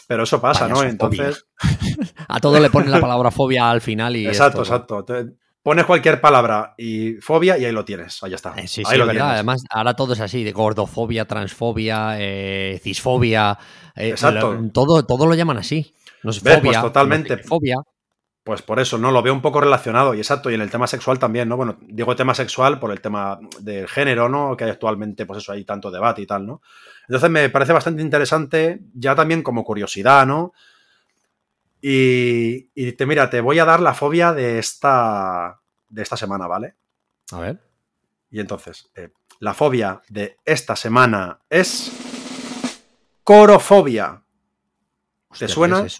pero 0.08 0.24
eso 0.24 0.42
pasa, 0.42 0.68
¿no? 0.68 0.84
Entonces, 0.84 1.46
A 2.28 2.40
todo 2.40 2.60
le 2.60 2.70
ponen 2.70 2.92
la 2.92 3.00
palabra 3.02 3.32
fobia 3.32 3.70
al 3.70 3.82
final 3.82 4.16
y. 4.16 4.28
exacto, 4.28 4.62
exacto. 4.62 5.06
Te- 5.06 5.34
pones 5.64 5.86
cualquier 5.86 6.20
palabra 6.22 6.74
y 6.78 7.14
fobia 7.16 7.58
y 7.58 7.66
ahí 7.66 7.72
lo 7.72 7.86
tienes, 7.86 8.22
ahí 8.24 8.34
está. 8.34 8.54
Eh, 8.58 8.68
sí, 8.68 8.84
ahí 8.86 8.98
lo 8.98 9.04
es 9.04 9.08
verdad. 9.08 9.22
tienes. 9.22 9.34
Además, 9.36 9.64
ahora 9.70 9.96
todo 9.96 10.14
es 10.14 10.20
así, 10.20 10.44
de 10.44 10.52
gordofobia, 10.52 11.26
transfobia, 11.26 12.16
eh, 12.20 12.80
cisfobia. 12.84 13.58
eh, 13.96 14.10
Exacto. 14.10 14.54
lo- 14.54 14.70
todo, 14.72 15.06
todo 15.06 15.26
lo 15.26 15.36
llaman 15.36 15.58
así. 15.58 15.94
No 16.24 16.32
es 16.32 16.42
¿Ves? 16.42 16.56
fobia. 16.56 16.72
Pues 16.72 16.82
totalmente. 16.82 17.36
no 17.38 17.44
Fobia. 17.44 17.76
Pues 18.44 18.64
por 18.64 18.80
eso, 18.80 18.98
¿no? 18.98 19.12
Lo 19.12 19.22
veo 19.22 19.34
un 19.34 19.42
poco 19.42 19.62
relacionado 19.62 20.16
y 20.16 20.18
exacto. 20.18 20.50
Y 20.50 20.56
en 20.56 20.62
el 20.62 20.72
tema 20.72 20.88
sexual 20.88 21.20
también, 21.20 21.48
¿no? 21.48 21.58
Bueno, 21.58 21.78
digo 21.82 22.16
tema 22.16 22.34
sexual 22.34 22.80
por 22.80 22.92
el 22.92 23.00
tema 23.00 23.38
del 23.60 23.88
género, 23.88 24.30
¿no? 24.30 24.58
Que 24.58 24.64
hay 24.64 24.72
actualmente, 24.72 25.28
pues 25.28 25.44
eso, 25.44 25.52
hay 25.52 25.64
tanto 25.64 25.92
debate 25.92 26.24
y 26.24 26.26
tal, 26.26 26.48
¿no? 26.48 26.62
Entonces 27.08 27.30
me 27.30 27.50
parece 27.52 27.72
bastante 27.72 28.02
interesante, 28.02 28.80
ya 28.96 29.14
también 29.14 29.44
como 29.44 29.64
curiosidad, 29.64 30.26
¿no? 30.26 30.54
Y, 31.82 32.70
y 32.76 32.92
te, 32.94 33.06
mira, 33.06 33.30
te 33.30 33.42
voy 33.42 33.60
a 33.60 33.66
dar 33.66 33.80
la 33.80 33.94
fobia 33.94 34.34
de 34.34 34.60
esta, 34.60 35.62
de 35.90 36.02
esta 36.02 36.16
semana, 36.18 36.48
¿vale? 36.48 36.76
A 37.32 37.40
ver. 37.40 37.60
Y 38.30 38.40
entonces, 38.40 38.90
eh, 38.96 39.10
la 39.40 39.54
fobia 39.54 40.02
de 40.10 40.38
esta 40.46 40.76
semana 40.76 41.40
es 41.50 41.92
corofobia. 43.24 44.24
Hostia, 45.30 45.48
¿qué 45.48 45.54
suena? 45.54 45.82
es? 45.82 46.00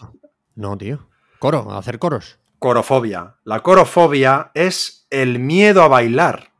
No, 0.54 0.76
tío. 0.78 1.08
Coro, 1.38 1.72
hacer 1.76 1.98
coros. 1.98 2.38
Corofobia. 2.58 3.36
La 3.44 3.60
corofobia 3.60 4.52
es 4.54 5.06
el 5.10 5.40
miedo 5.40 5.82
a 5.82 5.88
bailar. 5.88 6.52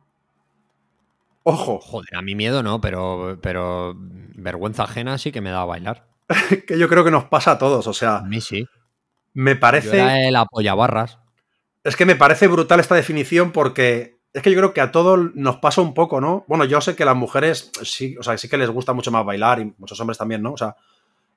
Ojo, 1.45 1.79
Joder, 1.81 2.17
a 2.17 2.23
mí 2.23 2.35
miedo 2.35 2.63
no, 2.63 2.81
pero, 2.81 3.39
pero 3.41 3.95
vergüenza 3.97 4.85
ajena 4.85 5.19
sí 5.19 5.33
que 5.33 5.41
me 5.41 5.51
da 5.51 5.63
a 5.63 5.67
bailar. 5.67 6.09
que 6.67 6.79
yo 6.79 6.89
creo 6.89 7.05
que 7.05 7.11
nos 7.11 7.25
pasa 7.25 7.53
a 7.53 7.59
todos. 7.59 7.87
O 7.87 7.91
A 7.91 7.95
sea, 7.95 8.21
mí 8.23 8.41
sí. 8.41 8.67
Me 9.35 9.55
Yo 9.55 9.61
parece. 9.61 9.99
era 9.99 10.27
el 10.27 10.37
apoyabarras. 10.37 11.19
Es 11.85 11.97
que 11.97 12.07
me 12.07 12.17
parece 12.17 12.47
brutal 12.47 12.81
esta 12.81 12.95
definición 12.95 13.53
porque 13.53 14.21
es 14.33 14.43
que 14.43 14.51
yo 14.51 14.57
creo 14.57 14.73
que 14.73 14.81
a 14.81 14.93
todos 14.93 15.35
nos 15.35 15.57
pasa 15.57 15.81
un 15.81 15.95
poco, 15.95 16.21
¿no? 16.21 16.45
Bueno, 16.49 16.65
yo 16.65 16.81
sé 16.81 16.97
que 16.97 17.03
a 17.03 17.07
las 17.07 17.17
mujeres 17.17 17.71
sí, 17.83 18.17
o 18.19 18.23
sea, 18.23 18.39
sí 18.39 18.49
que 18.49 18.57
les 18.57 18.71
gusta 18.71 18.93
mucho 18.93 19.11
más 19.11 19.25
bailar 19.25 19.61
y 19.61 19.75
muchos 19.77 20.01
hombres 20.01 20.17
también, 20.17 20.43
¿no? 20.43 20.53
O 20.53 20.57
sea, 20.57 20.77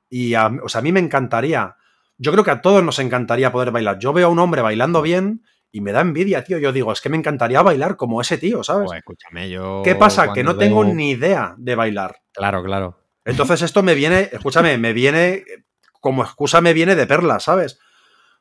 y 0.09 0.33
a, 0.33 0.47
o 0.63 0.69
sea, 0.69 0.79
a 0.79 0.81
mí 0.81 0.91
me 0.91 0.99
encantaría. 0.99 1.75
Yo 2.17 2.31
creo 2.31 2.43
que 2.43 2.51
a 2.51 2.61
todos 2.61 2.83
nos 2.83 2.99
encantaría 2.99 3.51
poder 3.51 3.71
bailar. 3.71 3.99
Yo 3.99 4.13
veo 4.13 4.27
a 4.27 4.29
un 4.29 4.39
hombre 4.39 4.61
bailando 4.61 5.01
bien 5.01 5.43
y 5.71 5.81
me 5.81 5.91
da 5.91 6.01
envidia, 6.01 6.43
tío. 6.45 6.57
Yo 6.57 6.71
digo, 6.71 6.93
es 6.93 7.01
que 7.01 7.09
me 7.09 7.17
encantaría 7.17 7.61
bailar 7.61 7.97
como 7.97 8.21
ese 8.21 8.37
tío, 8.37 8.63
¿sabes? 8.63 8.87
Pues 8.87 8.99
escúchame, 8.99 9.49
yo. 9.49 9.81
¿Qué 9.83 9.95
pasa? 9.95 10.31
Que 10.31 10.43
no 10.43 10.55
tengo 10.55 10.85
ni 10.85 11.11
idea 11.11 11.53
de 11.57 11.75
bailar. 11.75 12.21
Claro, 12.31 12.63
claro. 12.63 12.99
Entonces 13.25 13.61
esto 13.63 13.83
me 13.83 13.95
viene, 13.95 14.29
escúchame, 14.31 14.77
me 14.77 14.93
viene, 14.93 15.43
como 15.99 16.23
excusa 16.23 16.61
me 16.61 16.73
viene 16.73 16.95
de 16.95 17.07
perlas, 17.07 17.43
¿sabes? 17.43 17.79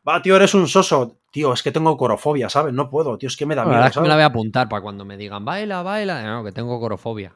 Va, 0.06 0.20
tío, 0.22 0.36
eres 0.36 0.54
un 0.54 0.68
soso. 0.68 1.18
Tío, 1.30 1.52
es 1.52 1.62
que 1.62 1.72
tengo 1.72 1.96
corofobia, 1.96 2.48
¿sabes? 2.48 2.72
No 2.72 2.88
puedo, 2.90 3.16
tío, 3.18 3.26
es 3.28 3.36
que 3.36 3.46
me 3.46 3.54
da 3.54 3.64
miedo, 3.64 4.02
me 4.02 4.08
la 4.08 4.14
voy 4.14 4.22
a 4.22 4.26
apuntar 4.26 4.68
para 4.68 4.82
cuando 4.82 5.04
me 5.04 5.16
digan, 5.16 5.44
baila, 5.44 5.82
baila. 5.82 6.22
No, 6.22 6.44
que 6.44 6.52
tengo 6.52 6.78
corofobia. 6.78 7.34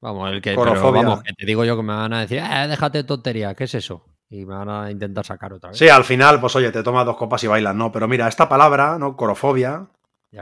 Vamos, 0.00 0.30
el 0.30 0.40
que. 0.40 0.50
pero 0.50 0.62
Corofobia. 0.64 1.02
vamos, 1.02 1.22
que 1.24 1.32
te 1.32 1.46
digo 1.46 1.64
yo 1.64 1.76
que 1.76 1.82
me 1.82 1.92
van 1.94 2.12
a 2.12 2.20
decir, 2.20 2.38
eh, 2.38 2.66
déjate 2.68 2.98
de 2.98 3.04
tontería, 3.04 3.54
¿qué 3.54 3.64
es 3.64 3.74
eso? 3.74 4.04
Y 4.30 4.44
me 4.44 4.54
van 4.54 4.68
a 4.68 4.90
intentar 4.90 5.24
sacar 5.24 5.52
otra 5.54 5.70
vez. 5.70 5.78
Sí, 5.78 5.88
al 5.88 6.04
final, 6.04 6.40
pues 6.40 6.54
oye, 6.54 6.70
te 6.70 6.82
tomas 6.82 7.04
dos 7.06 7.16
copas 7.16 7.42
y 7.42 7.46
bailas, 7.48 7.74
¿no? 7.74 7.90
Pero 7.90 8.06
mira, 8.06 8.28
esta 8.28 8.48
palabra, 8.48 8.98
¿no? 8.98 9.16
Corofobia, 9.16 9.88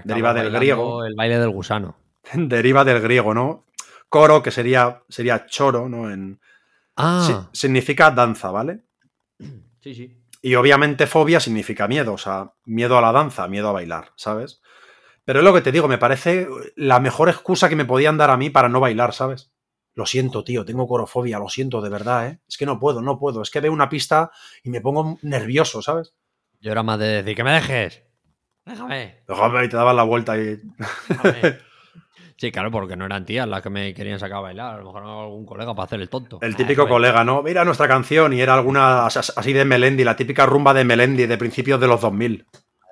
deriva 0.04 0.34
del 0.34 0.50
griego. 0.50 1.04
El 1.04 1.14
baile 1.14 1.38
del 1.38 1.50
gusano. 1.50 1.96
deriva 2.34 2.84
del 2.84 3.00
griego, 3.00 3.32
¿no? 3.32 3.64
Coro, 4.08 4.42
que 4.42 4.50
sería, 4.50 5.02
sería 5.08 5.46
choro, 5.46 5.88
¿no? 5.88 6.10
En, 6.10 6.40
Ah, 6.96 7.48
si- 7.52 7.58
significa 7.60 8.10
danza, 8.10 8.50
¿vale? 8.50 8.80
sí, 9.80 9.94
sí. 9.94 10.16
Y 10.46 10.54
obviamente 10.54 11.08
fobia 11.08 11.40
significa 11.40 11.88
miedo, 11.88 12.12
o 12.12 12.18
sea, 12.18 12.52
miedo 12.64 12.96
a 12.96 13.00
la 13.00 13.10
danza, 13.10 13.48
miedo 13.48 13.68
a 13.68 13.72
bailar, 13.72 14.12
¿sabes? 14.14 14.62
Pero 15.24 15.40
es 15.40 15.44
lo 15.44 15.52
que 15.52 15.60
te 15.60 15.72
digo, 15.72 15.88
me 15.88 15.98
parece 15.98 16.46
la 16.76 17.00
mejor 17.00 17.28
excusa 17.28 17.68
que 17.68 17.74
me 17.74 17.84
podían 17.84 18.16
dar 18.16 18.30
a 18.30 18.36
mí 18.36 18.48
para 18.48 18.68
no 18.68 18.78
bailar, 18.78 19.12
¿sabes? 19.12 19.50
Lo 19.92 20.06
siento, 20.06 20.44
tío, 20.44 20.64
tengo 20.64 20.86
corofobia, 20.86 21.40
lo 21.40 21.48
siento 21.48 21.80
de 21.80 21.90
verdad, 21.90 22.28
¿eh? 22.28 22.40
Es 22.46 22.56
que 22.56 22.64
no 22.64 22.78
puedo, 22.78 23.02
no 23.02 23.18
puedo. 23.18 23.42
Es 23.42 23.50
que 23.50 23.58
veo 23.58 23.72
una 23.72 23.88
pista 23.88 24.30
y 24.62 24.70
me 24.70 24.80
pongo 24.80 25.18
nervioso, 25.22 25.82
¿sabes? 25.82 26.14
Yo 26.60 26.70
era 26.70 26.84
más 26.84 27.00
de 27.00 27.24
decir, 27.24 27.34
que 27.34 27.42
me 27.42 27.50
dejes. 27.50 28.04
Déjame. 28.64 29.24
Déjame, 29.26 29.64
Y 29.64 29.68
te 29.68 29.76
daban 29.76 29.96
la 29.96 30.04
vuelta 30.04 30.38
y... 30.38 30.60
déjame. 31.08 31.58
sí, 32.36 32.50
claro, 32.52 32.70
porque 32.70 32.96
no 32.96 33.04
eran 33.06 33.24
tías 33.24 33.46
las 33.48 33.62
que 33.62 33.70
me 33.70 33.92
querían 33.94 34.18
sacar 34.18 34.38
a 34.38 34.40
bailar. 34.40 34.74
A 34.74 34.78
lo 34.78 34.84
mejor 34.86 35.02
era 35.02 35.20
algún 35.22 35.44
colega 35.46 35.74
para 35.74 35.84
hacer 35.86 36.00
el 36.00 36.08
tonto. 36.08 36.38
El 36.42 36.56
típico 36.56 36.86
colega, 36.88 37.24
¿no? 37.24 37.42
Mira 37.42 37.64
nuestra 37.64 37.88
canción 37.88 38.32
y 38.32 38.40
era 38.40 38.54
alguna 38.54 39.06
as- 39.06 39.32
así 39.36 39.52
de 39.52 39.64
Melendi, 39.64 40.04
la 40.04 40.16
típica 40.16 40.46
rumba 40.46 40.72
de 40.74 40.84
Melendi 40.84 41.26
de 41.26 41.38
principios 41.38 41.80
de 41.80 41.86
los 41.88 42.00
2000. 42.00 42.46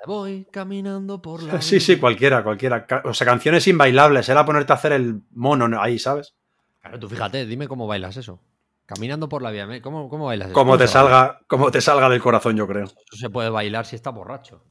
Voy 0.06 0.46
caminando 0.50 1.22
por 1.22 1.42
la. 1.42 1.60
Sí, 1.62 1.80
sí, 1.80 1.96
cualquiera, 1.96 2.42
cualquiera. 2.44 2.86
O 3.04 3.14
sea, 3.14 3.26
canciones 3.26 3.66
inbailables, 3.68 4.28
era 4.28 4.44
ponerte 4.44 4.72
a 4.72 4.76
hacer 4.76 4.92
el 4.92 5.22
mono 5.32 5.80
ahí, 5.80 5.98
¿sabes? 5.98 6.34
Claro, 6.82 6.98
tú 6.98 7.08
fíjate, 7.08 7.46
dime 7.46 7.66
cómo 7.68 7.86
bailas 7.86 8.16
eso. 8.18 8.40
Caminando 8.86 9.30
por 9.30 9.40
la 9.40 9.50
vía. 9.50 9.66
¿me- 9.66 9.80
¿Cómo, 9.80 10.10
cómo 10.10 10.26
bailas 10.26 10.48
eso? 10.48 10.54
Como 10.54 10.72
¿Cómo 10.72 10.78
te 10.78 10.88
salga, 10.88 11.40
como 11.46 11.70
te 11.70 11.80
salga 11.80 12.10
del 12.10 12.20
corazón, 12.20 12.54
yo 12.56 12.66
creo. 12.66 12.84
Eso 12.84 12.96
se 13.16 13.30
puede 13.30 13.48
bailar 13.48 13.86
si 13.86 13.96
está 13.96 14.10
borracho. 14.10 14.62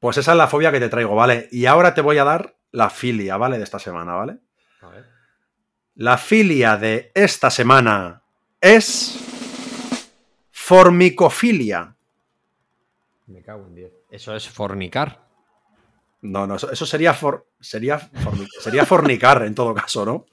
Pues 0.00 0.16
esa 0.16 0.32
es 0.32 0.38
la 0.38 0.46
fobia 0.48 0.72
que 0.72 0.80
te 0.80 0.88
traigo, 0.88 1.14
¿vale? 1.14 1.48
Y 1.52 1.66
ahora 1.66 1.92
te 1.92 2.00
voy 2.00 2.16
a 2.16 2.24
dar 2.24 2.56
la 2.72 2.90
filia, 2.90 3.36
¿vale? 3.36 3.58
De 3.58 3.64
esta 3.64 3.78
semana, 3.78 4.14
¿vale? 4.14 4.38
A 4.80 4.88
ver. 4.88 5.06
La 5.94 6.16
filia 6.18 6.76
de 6.76 7.10
esta 7.14 7.50
semana 7.50 8.22
es 8.60 9.18
formicofilia. 10.50 11.94
Me 13.26 13.42
cago 13.42 13.66
en 13.66 13.74
10. 13.74 13.92
Eso 14.10 14.34
es 14.34 14.48
fornicar. 14.48 15.22
No, 16.22 16.46
no, 16.46 16.54
eso, 16.56 16.70
eso 16.70 16.86
sería, 16.86 17.14
for- 17.14 17.46
sería, 17.60 18.10
sería 18.60 18.86
fornicar 18.86 19.42
en 19.42 19.54
todo 19.54 19.74
caso, 19.74 20.04
¿no? 20.06 20.26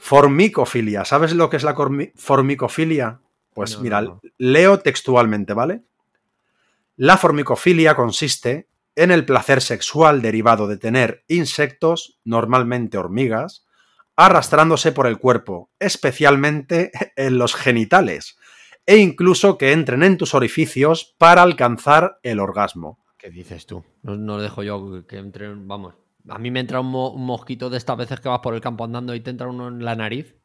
Formicofilia. 0.00 1.04
¿Sabes 1.04 1.34
lo 1.34 1.48
que 1.50 1.56
es 1.58 1.62
la 1.64 1.74
formicofilia? 2.16 3.20
Pues 3.52 3.76
No, 3.76 3.82
mira, 3.82 4.00
no. 4.02 4.20
leo 4.38 4.80
textualmente, 4.80 5.52
¿vale? 5.52 5.82
La 6.96 7.16
formicofilia 7.16 7.94
consiste 7.94 8.68
en 8.96 9.10
el 9.10 9.24
placer 9.24 9.60
sexual 9.60 10.22
derivado 10.22 10.66
de 10.68 10.76
tener 10.76 11.24
insectos, 11.28 12.20
normalmente 12.24 12.96
hormigas, 12.98 13.66
arrastrándose 14.16 14.92
por 14.92 15.06
el 15.06 15.18
cuerpo, 15.18 15.70
especialmente 15.80 16.90
en 17.16 17.38
los 17.38 17.54
genitales, 17.54 18.38
e 18.86 18.98
incluso 18.98 19.58
que 19.58 19.72
entren 19.72 20.02
en 20.02 20.16
tus 20.18 20.34
orificios 20.34 21.14
para 21.18 21.42
alcanzar 21.42 22.18
el 22.22 22.38
orgasmo. 22.40 22.98
¿Qué 23.18 23.30
dices 23.30 23.66
tú? 23.66 23.84
No, 24.02 24.16
no 24.16 24.38
dejo 24.38 24.62
yo 24.62 25.06
que 25.06 25.16
entre. 25.16 25.48
Vamos. 25.54 25.94
A 26.28 26.38
mí 26.38 26.50
me 26.50 26.60
entra 26.60 26.80
un, 26.80 26.86
mo- 26.88 27.10
un 27.10 27.24
mosquito 27.24 27.70
de 27.70 27.78
estas 27.78 27.96
veces 27.96 28.20
que 28.20 28.28
vas 28.28 28.40
por 28.40 28.54
el 28.54 28.60
campo 28.60 28.84
andando 28.84 29.14
y 29.14 29.20
te 29.20 29.30
entra 29.30 29.46
uno 29.48 29.68
en 29.68 29.84
la 29.84 29.94
nariz 29.94 30.36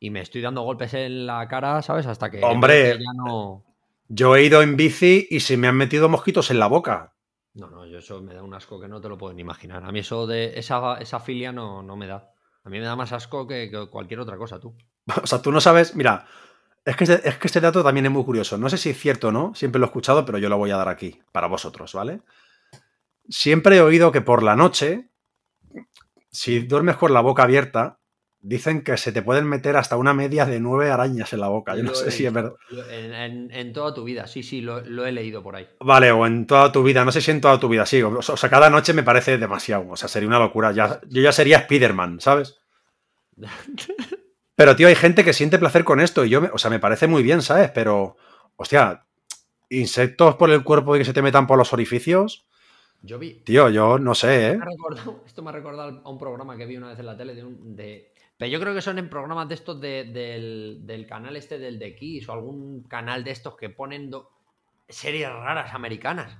y 0.00 0.10
me 0.10 0.20
estoy 0.20 0.40
dando 0.42 0.62
golpes 0.62 0.92
en 0.94 1.26
la 1.26 1.46
cara, 1.48 1.80
¿sabes? 1.82 2.06
Hasta 2.06 2.30
que. 2.30 2.42
Hombre. 2.42 2.98
ya 2.98 3.12
no. 3.14 3.64
Yo 4.08 4.36
he 4.36 4.44
ido 4.44 4.60
en 4.62 4.76
bici 4.76 5.26
y 5.30 5.40
se 5.40 5.56
me 5.56 5.66
han 5.68 5.76
metido 5.76 6.08
mosquitos 6.08 6.50
en 6.50 6.58
la 6.58 6.66
boca. 6.66 7.14
No, 7.54 7.70
no, 7.70 7.86
yo 7.86 7.98
eso 7.98 8.20
me 8.20 8.34
da 8.34 8.42
un 8.42 8.52
asco 8.52 8.80
que 8.80 8.88
no 8.88 9.00
te 9.00 9.08
lo 9.08 9.16
puedo 9.16 9.32
ni 9.32 9.42
imaginar. 9.42 9.84
A 9.84 9.92
mí 9.92 10.00
eso 10.00 10.26
de 10.26 10.58
esa, 10.58 10.96
esa 10.96 11.20
filia 11.20 11.52
no, 11.52 11.82
no 11.82 11.96
me 11.96 12.06
da. 12.06 12.32
A 12.64 12.68
mí 12.68 12.78
me 12.78 12.84
da 12.84 12.96
más 12.96 13.12
asco 13.12 13.46
que, 13.46 13.70
que 13.70 13.88
cualquier 13.88 14.20
otra 14.20 14.36
cosa, 14.36 14.58
tú. 14.58 14.76
O 15.22 15.26
sea, 15.26 15.40
tú 15.40 15.52
no 15.52 15.60
sabes, 15.60 15.94
mira, 15.94 16.26
es 16.84 16.96
que, 16.96 17.04
este, 17.04 17.28
es 17.28 17.38
que 17.38 17.46
este 17.46 17.60
dato 17.60 17.82
también 17.82 18.06
es 18.06 18.12
muy 18.12 18.24
curioso. 18.24 18.58
No 18.58 18.68
sé 18.68 18.76
si 18.76 18.90
es 18.90 18.98
cierto 18.98 19.28
o 19.28 19.32
no, 19.32 19.54
siempre 19.54 19.78
lo 19.78 19.86
he 19.86 19.88
escuchado, 19.88 20.24
pero 20.24 20.38
yo 20.38 20.48
lo 20.48 20.58
voy 20.58 20.70
a 20.70 20.76
dar 20.76 20.88
aquí, 20.88 21.22
para 21.32 21.46
vosotros, 21.46 21.92
¿vale? 21.94 22.22
Siempre 23.28 23.76
he 23.76 23.80
oído 23.80 24.12
que 24.12 24.20
por 24.20 24.42
la 24.42 24.56
noche, 24.56 25.10
si 26.30 26.60
duermes 26.60 26.96
con 26.96 27.14
la 27.14 27.20
boca 27.20 27.44
abierta, 27.44 28.00
dicen 28.46 28.82
que 28.82 28.96
se 28.98 29.10
te 29.10 29.22
pueden 29.22 29.46
meter 29.46 29.76
hasta 29.76 29.96
una 29.96 30.12
media 30.12 30.44
de 30.44 30.60
nueve 30.60 30.90
arañas 30.90 31.32
en 31.32 31.40
la 31.40 31.48
boca. 31.48 31.74
Yo 31.74 31.82
no 31.82 31.90
Lo 31.90 31.94
sé 31.96 32.10
si 32.10 32.26
es 32.26 32.32
verdad. 32.32 32.52
En, 32.90 33.14
en- 33.14 33.50
en 33.50 33.72
toda 33.72 33.94
tu 33.94 34.04
vida, 34.04 34.26
sí, 34.26 34.42
sí, 34.42 34.60
lo, 34.60 34.80
lo 34.82 35.06
he 35.06 35.12
leído 35.12 35.42
por 35.42 35.56
ahí. 35.56 35.66
Vale, 35.80 36.12
o 36.12 36.26
en 36.26 36.46
toda 36.46 36.70
tu 36.70 36.82
vida, 36.82 37.04
no 37.04 37.10
sé 37.12 37.20
si 37.22 37.30
en 37.30 37.40
toda 37.40 37.58
tu 37.58 37.68
vida, 37.68 37.86
sí. 37.86 38.02
O 38.02 38.22
sea, 38.22 38.50
cada 38.50 38.68
noche 38.68 38.92
me 38.92 39.02
parece 39.02 39.38
demasiado. 39.38 39.86
O 39.88 39.96
sea, 39.96 40.08
sería 40.08 40.28
una 40.28 40.38
locura. 40.38 40.72
Ya, 40.72 41.00
yo 41.08 41.22
ya 41.22 41.32
sería 41.32 41.58
Spider-Man, 41.58 42.20
¿sabes? 42.20 42.58
Pero, 44.56 44.76
tío, 44.76 44.86
hay 44.88 44.94
gente 44.94 45.24
que 45.24 45.32
siente 45.32 45.58
placer 45.58 45.82
con 45.84 46.00
esto 46.00 46.24
y 46.24 46.30
yo, 46.30 46.40
me- 46.40 46.50
o 46.52 46.58
sea, 46.58 46.70
me 46.70 46.78
parece 46.78 47.06
muy 47.08 47.22
bien, 47.22 47.42
¿sabes? 47.42 47.70
Pero, 47.70 48.16
hostia, 48.56 49.04
insectos 49.68 50.36
por 50.36 50.50
el 50.50 50.62
cuerpo 50.62 50.94
y 50.94 51.00
que 51.00 51.04
se 51.04 51.12
te 51.12 51.22
metan 51.22 51.46
por 51.46 51.58
los 51.58 51.72
orificios, 51.72 52.46
Yo 53.02 53.18
vi, 53.18 53.34
tío, 53.44 53.68
yo 53.68 53.98
no 53.98 54.14
sé, 54.14 54.50
¿eh? 54.52 54.56
Me 54.56 54.62
ha 54.62 54.66
recordado- 54.66 55.22
esto 55.26 55.42
me 55.42 55.50
ha 55.50 55.52
recordado 55.52 56.00
a 56.04 56.08
un 56.08 56.18
programa 56.18 56.56
que 56.56 56.64
vi 56.66 56.76
una 56.76 56.88
vez 56.88 56.98
en 56.98 57.06
la 57.06 57.16
tele 57.16 57.34
de 57.34 57.44
un. 57.44 57.74
De, 57.76 58.13
pero 58.44 58.52
yo 58.52 58.60
creo 58.60 58.74
que 58.74 58.82
son 58.82 58.98
en 58.98 59.08
programas 59.08 59.48
de 59.48 59.54
estos 59.54 59.80
de- 59.80 60.04
del, 60.04 60.80
del 60.82 61.06
canal 61.06 61.34
este 61.36 61.58
del 61.58 61.78
de 61.78 61.96
Kiss 61.96 62.28
o 62.28 62.32
algún 62.32 62.82
canal 62.82 63.24
de 63.24 63.30
estos 63.30 63.56
que 63.56 63.70
ponen 63.70 64.10
do- 64.10 64.30
series 64.86 65.30
raras 65.30 65.72
americanas. 65.72 66.36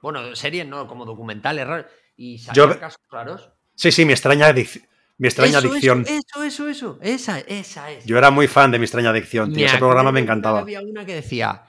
Bueno, 0.00 0.36
series 0.36 0.64
no, 0.66 0.86
como 0.86 1.04
documentales 1.04 1.66
raros. 1.66 1.86
Y 2.16 2.38
salían 2.38 2.78
casos 2.78 3.00
raros. 3.10 3.50
Sí, 3.74 3.90
sí, 3.90 4.04
mi 4.04 4.12
extraña, 4.12 4.48
adic- 4.48 4.86
mi 5.18 5.26
extraña 5.26 5.58
Eso, 5.58 5.68
adicción. 5.68 6.02
Eso, 6.02 6.44
eso, 6.44 6.44
eso, 6.44 6.68
eso. 6.68 6.98
Esa, 7.02 7.40
esa 7.40 7.90
es. 7.90 8.04
Yo 8.04 8.16
era 8.16 8.30
muy 8.30 8.46
fan 8.46 8.70
de 8.70 8.78
mi 8.78 8.84
extraña 8.84 9.10
adicción, 9.10 9.52
tío. 9.52 9.66
Ese 9.66 9.78
programa 9.78 10.12
me 10.12 10.20
encantaba. 10.20 10.60
Había 10.60 10.80
una 10.82 11.04
que 11.04 11.14
decía. 11.16 11.64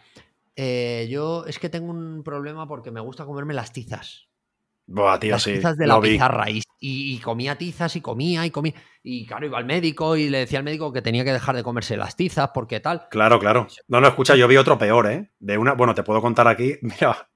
eh, 0.56 1.08
yo 1.10 1.45
es 1.48 1.58
que 1.58 1.70
tengo 1.70 1.90
un 1.91 2.22
problema 2.24 2.68
porque 2.68 2.91
me 2.91 2.99
gusta 3.02 3.26
comerme 3.26 3.56
las 3.56 3.74
tizas. 3.74 4.28
Buah, 4.86 5.20
tío, 5.20 5.32
las 5.32 5.41
sí. 5.44 5.53
tizas 5.53 5.76
de 5.78 5.88
la 5.88 5.99
vi. 5.99 6.12
pizarra 6.12 6.49
y, 6.52 6.62
y- 6.84 7.14
y 7.16 7.20
comía 7.20 7.58
tizas 7.58 7.95
y 7.95 8.02
comía 8.02 8.45
y 8.45 8.52
comía. 8.52 8.74
Y 9.03 9.26
claro, 9.26 9.45
iba 9.45 9.58
al 9.58 9.66
médico 9.66 10.18
y 10.18 10.30
le 10.30 10.40
decía 10.40 10.60
al 10.60 10.66
médico 10.66 10.91
que 10.91 11.02
tenía 11.02 11.24
que 11.24 11.32
dejar 11.32 11.56
de 11.56 11.64
comerse 11.64 11.95
las 11.95 12.16
tizas 12.18 12.49
porque 12.53 12.80
tal. 12.82 13.08
Claro, 13.10 13.40
claro. 13.40 13.68
No, 13.88 14.02
no, 14.02 14.08
escucha, 14.08 14.36
yo 14.36 14.48
vi 14.48 14.58
otro 14.58 14.78
peor, 14.78 15.08
¿eh? 15.10 15.32
De 15.40 15.58
una, 15.58 15.74
bueno, 15.74 15.94
te 15.95 16.03
puedo 16.03 16.22
contar 16.22 16.48
aquí. 16.48 16.74
Mira, 16.82 17.30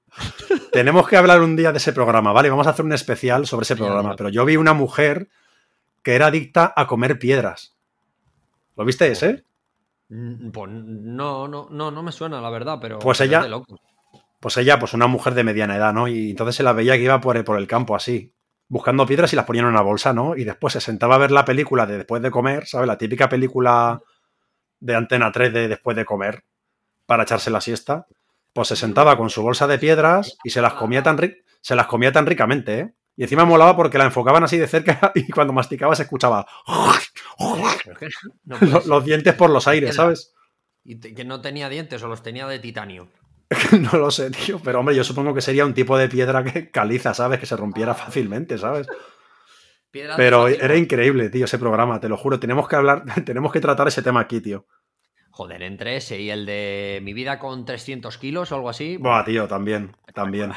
tenemos 0.72 1.08
que 1.08 1.16
hablar 1.16 1.40
un 1.40 1.56
día 1.56 1.70
de 1.72 1.78
ese 1.78 1.92
programa, 1.92 2.32
¿vale? 2.32 2.50
Vamos 2.50 2.66
a 2.66 2.70
hacer 2.70 2.84
un 2.84 2.92
especial 2.92 3.46
sobre 3.46 3.64
ese 3.64 3.76
programa. 3.76 4.14
Pero 4.16 4.28
yo 4.28 4.44
vi 4.44 4.56
una 4.56 4.74
mujer 4.74 5.28
que 6.02 6.14
era 6.14 6.26
adicta 6.26 6.72
a 6.76 6.86
comer 6.86 7.18
piedras. 7.18 7.76
¿Lo 8.76 8.84
viste 8.84 9.06
ese? 9.10 9.44
Mm, 10.08 10.50
Pues 10.50 10.70
no, 10.70 11.48
no, 11.48 11.68
no, 11.70 11.90
no 11.90 12.02
me 12.02 12.12
suena, 12.12 12.40
la 12.40 12.50
verdad, 12.50 12.78
pero. 12.80 12.98
Pues 12.98 13.20
ella-. 13.20 13.46
Pues 14.40 14.56
ella, 14.58 14.78
pues 14.78 14.92
una 14.94 15.06
mujer 15.06 15.34
de 15.34 15.44
mediana 15.44 15.76
edad, 15.76 15.92
¿no? 15.94 16.06
Y 16.08 16.30
entonces 16.30 16.54
se 16.56 16.62
la 16.62 16.72
veía 16.72 16.94
que 16.96 17.02
iba 17.04 17.20
por 17.20 17.36
el, 17.36 17.44
por 17.44 17.58
el 17.58 17.66
campo 17.66 17.96
así, 17.96 18.32
buscando 18.68 19.06
piedras 19.06 19.32
y 19.32 19.36
las 19.36 19.44
ponía 19.44 19.62
en 19.62 19.68
una 19.68 19.80
bolsa, 19.82 20.12
¿no? 20.12 20.36
Y 20.36 20.44
después 20.44 20.72
se 20.72 20.80
sentaba 20.80 21.14
a 21.14 21.18
ver 21.18 21.30
la 21.30 21.44
película 21.44 21.86
de 21.86 21.98
después 21.98 22.22
de 22.22 22.30
comer, 22.30 22.66
¿sabes? 22.66 22.86
La 22.88 22.98
típica 22.98 23.28
película 23.28 24.00
de 24.80 24.94
Antena 24.94 25.30
3 25.32 25.52
de 25.52 25.68
después 25.68 25.96
de 25.96 26.04
comer, 26.04 26.44
para 27.06 27.22
echarse 27.22 27.50
la 27.50 27.60
siesta. 27.60 28.06
Pues 28.52 28.68
se 28.68 28.76
sentaba 28.76 29.16
con 29.16 29.30
su 29.30 29.42
bolsa 29.42 29.66
de 29.66 29.78
piedras 29.78 30.36
y 30.42 30.50
se 30.50 30.62
las 30.62 30.74
comía 30.74 31.02
tan, 31.02 31.18
ri- 31.18 31.42
se 31.60 31.76
las 31.76 31.86
comía 31.86 32.10
tan 32.12 32.26
ricamente, 32.26 32.78
¿eh? 32.80 32.94
Y 33.18 33.22
encima 33.22 33.44
molaba 33.46 33.74
porque 33.76 33.96
la 33.96 34.04
enfocaban 34.04 34.44
así 34.44 34.58
de 34.58 34.66
cerca 34.66 35.10
y 35.14 35.30
cuando 35.30 35.52
masticaba 35.54 35.94
se 35.94 36.02
escuchaba 36.02 36.46
Pero 37.84 37.92
es 37.92 37.98
que 37.98 38.08
no 38.44 38.58
puede 38.58 38.72
los, 38.86 39.04
dientes 39.04 39.34
por 39.34 39.50
los 39.50 39.66
aires, 39.68 39.94
¿sabes? 39.94 40.34
Y 40.84 40.98
que 41.00 41.24
no 41.24 41.40
tenía 41.40 41.68
dientes 41.68 42.02
o 42.02 42.08
los 42.08 42.22
tenía 42.22 42.46
de 42.46 42.58
titanio. 42.58 43.08
No 43.80 43.98
lo 43.98 44.10
sé, 44.10 44.30
tío. 44.30 44.60
Pero 44.62 44.80
hombre, 44.80 44.94
yo 44.94 45.04
supongo 45.04 45.34
que 45.34 45.40
sería 45.40 45.66
un 45.66 45.74
tipo 45.74 45.96
de 45.96 46.08
piedra 46.08 46.44
que 46.44 46.70
caliza, 46.70 47.14
¿sabes? 47.14 47.38
Que 47.38 47.46
se 47.46 47.56
rompiera 47.56 47.94
fácilmente, 47.94 48.58
¿sabes? 48.58 48.86
Pero 49.90 50.48
era 50.48 50.76
increíble, 50.76 51.30
tío, 51.30 51.46
ese 51.46 51.58
programa, 51.58 52.00
te 52.00 52.08
lo 52.08 52.16
juro. 52.16 52.38
Tenemos 52.38 52.68
que 52.68 52.76
hablar, 52.76 53.04
tenemos 53.24 53.52
que 53.52 53.60
tratar 53.60 53.88
ese 53.88 54.02
tema 54.02 54.20
aquí, 54.20 54.40
tío. 54.40 54.66
Joder, 55.30 55.62
entre 55.62 55.96
ese 55.96 56.20
y 56.20 56.30
el 56.30 56.46
de 56.46 57.00
mi 57.02 57.12
vida 57.12 57.38
con 57.38 57.64
300 57.64 58.16
kilos 58.18 58.52
o 58.52 58.54
algo 58.54 58.70
así. 58.70 58.96
Buah, 58.96 59.24
tío, 59.24 59.46
también, 59.46 59.94
también. 60.14 60.52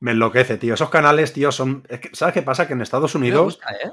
Me 0.00 0.12
enloquece, 0.12 0.56
tío. 0.56 0.74
Esos 0.74 0.90
canales, 0.90 1.32
tío, 1.32 1.52
son. 1.52 1.84
es 1.88 2.00
que, 2.00 2.10
¿Sabes 2.14 2.32
qué 2.32 2.42
pasa? 2.42 2.66
Que 2.66 2.72
en 2.72 2.80
Estados 2.80 3.14
Unidos, 3.14 3.56
gusta, 3.56 3.72
¿eh? 3.72 3.92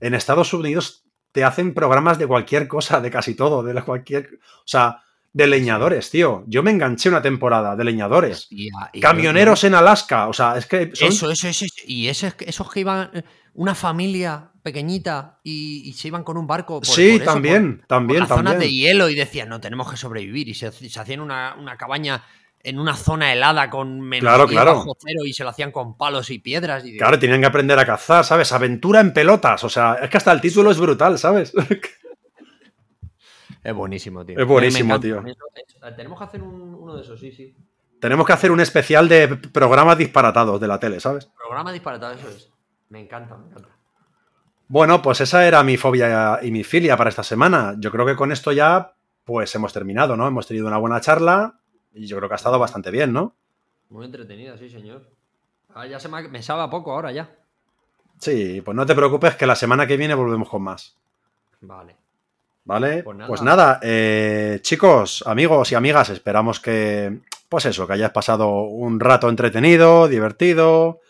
en 0.00 0.14
Estados 0.14 0.52
Unidos 0.52 1.04
te 1.32 1.44
hacen 1.44 1.72
programas 1.72 2.18
de 2.18 2.26
cualquier 2.26 2.68
cosa, 2.68 3.00
de 3.00 3.10
casi 3.10 3.34
todo, 3.34 3.62
de 3.62 3.72
la 3.72 3.82
cualquier. 3.82 4.38
O 4.42 4.66
sea, 4.66 5.02
de 5.32 5.46
leñadores, 5.46 6.10
tío. 6.10 6.44
Yo 6.46 6.62
me 6.62 6.70
enganché 6.70 7.08
una 7.08 7.22
temporada 7.22 7.74
de 7.76 7.84
leñadores. 7.84 8.48
Camioneros 9.00 9.64
en 9.64 9.74
Alaska, 9.74 10.28
o 10.28 10.32
sea, 10.32 10.56
es 10.56 10.66
que 10.66 10.90
son 10.94 11.08
Eso, 11.08 11.30
eso, 11.30 11.48
eso, 11.48 11.64
eso. 11.64 11.74
Y 11.86 12.08
ese- 12.08 12.34
esos 12.40 12.70
que 12.70 12.80
iban, 12.80 13.10
eh, 13.14 13.22
una 13.54 13.74
familia 13.74 14.50
pequeñita 14.62 15.40
y, 15.42 15.82
y 15.88 15.92
se 15.94 16.08
iban 16.08 16.22
con 16.24 16.36
un 16.36 16.46
barco. 16.46 16.80
Por, 16.80 16.86
Sí, 16.86 17.12
por 17.12 17.22
eso, 17.22 17.32
también, 17.32 17.78
por- 17.78 17.86
también, 17.86 18.20
las 18.20 18.28
zonas 18.28 18.58
de 18.58 18.70
hielo 18.72 19.08
y 19.08 19.14
decían, 19.14 19.48
no, 19.48 19.60
tenemos 19.60 19.90
que 19.90 19.96
sobrevivir. 19.96 20.48
Y 20.48 20.54
se, 20.54 20.70
se 20.70 21.00
hacían 21.00 21.20
una, 21.20 21.56
una 21.58 21.76
cabaña 21.76 22.22
en 22.64 22.78
una 22.78 22.94
zona 22.94 23.32
helada 23.32 23.68
con 23.70 24.00
menos 24.00 24.22
Claro, 24.22 24.46
10 24.46 24.52
claro. 24.52 24.76
bajo 24.76 24.96
cero 25.04 25.22
y 25.26 25.32
se 25.32 25.42
lo 25.42 25.50
hacían 25.50 25.72
con 25.72 25.96
palos 25.96 26.30
y 26.30 26.38
piedras. 26.38 26.84
Y 26.86 26.96
Claro, 26.96 27.18
tenían 27.18 27.40
que 27.40 27.46
aprender 27.46 27.76
a 27.78 27.84
cazar, 27.84 28.24
¿sabes? 28.24 28.52
Aventura 28.52 29.00
en 29.00 29.12
pelotas. 29.12 29.64
O 29.64 29.68
sea, 29.68 29.94
es 30.00 30.08
que 30.08 30.16
hasta 30.18 30.30
el 30.30 30.40
título 30.40 30.70
es 30.70 30.78
brutal, 30.78 31.18
¿sabes? 31.18 31.52
Es 33.62 33.74
buenísimo, 33.74 34.24
tío. 34.24 34.38
Es 34.38 34.46
buenísimo, 34.46 34.98
tío. 35.00 35.22
Tenemos 35.96 36.18
que 36.18 36.24
hacer 36.24 36.42
un- 36.42 36.74
uno 36.74 36.94
de 36.96 37.02
esos, 37.02 37.18
sí, 37.20 37.30
sí. 37.32 37.54
Tenemos 38.00 38.26
que 38.26 38.32
hacer 38.32 38.50
un 38.50 38.60
especial 38.60 39.08
de 39.08 39.28
programas 39.36 39.96
disparatados 39.96 40.60
de 40.60 40.66
la 40.66 40.80
tele, 40.80 40.98
¿sabes? 40.98 41.26
Programa 41.26 41.72
disparatado, 41.72 42.14
eso 42.14 42.28
es. 42.28 42.50
Me 42.88 43.00
encanta, 43.00 43.36
me 43.36 43.46
encanta. 43.48 43.68
Bueno, 44.66 45.00
pues 45.02 45.20
esa 45.20 45.46
era 45.46 45.62
mi 45.62 45.76
fobia 45.76 46.40
y 46.42 46.50
mi 46.50 46.64
filia 46.64 46.96
para 46.96 47.10
esta 47.10 47.22
semana. 47.22 47.74
Yo 47.78 47.90
creo 47.92 48.04
que 48.06 48.16
con 48.16 48.32
esto 48.32 48.50
ya, 48.52 48.94
pues 49.24 49.54
hemos 49.54 49.72
terminado, 49.72 50.16
¿no? 50.16 50.26
Hemos 50.26 50.46
tenido 50.46 50.66
una 50.66 50.78
buena 50.78 51.00
charla 51.00 51.60
y 51.94 52.06
yo 52.06 52.16
creo 52.16 52.28
que 52.28 52.34
ha 52.34 52.36
estado 52.36 52.58
bastante 52.58 52.90
bien, 52.90 53.12
¿no? 53.12 53.36
Muy 53.90 54.06
entretenida, 54.06 54.56
sí, 54.58 54.68
señor. 54.68 55.08
Ah, 55.74 55.86
ya 55.86 56.00
se 56.00 56.08
me, 56.08 56.26
me 56.28 56.42
sabe 56.42 56.62
a 56.62 56.70
poco 56.70 56.92
ahora 56.92 57.12
ya. 57.12 57.30
Sí, 58.18 58.62
pues 58.64 58.74
no 58.74 58.86
te 58.86 58.94
preocupes 58.94 59.36
que 59.36 59.46
la 59.46 59.54
semana 59.56 59.86
que 59.86 59.96
viene 59.96 60.14
volvemos 60.14 60.48
con 60.48 60.62
más. 60.62 60.96
Vale. 61.60 61.96
¿Vale? 62.64 63.02
Pues 63.02 63.16
nada. 63.16 63.28
Pues 63.28 63.42
nada, 63.42 63.80
eh, 63.82 64.60
chicos, 64.62 65.24
amigos 65.26 65.72
y 65.72 65.74
amigas, 65.74 66.10
esperamos 66.10 66.60
que, 66.60 67.20
pues 67.48 67.66
eso, 67.66 67.86
que 67.86 67.94
hayáis 67.94 68.12
pasado 68.12 68.62
un 68.62 69.00
rato 69.00 69.28
entretenido, 69.28 70.06
divertido 70.06 71.00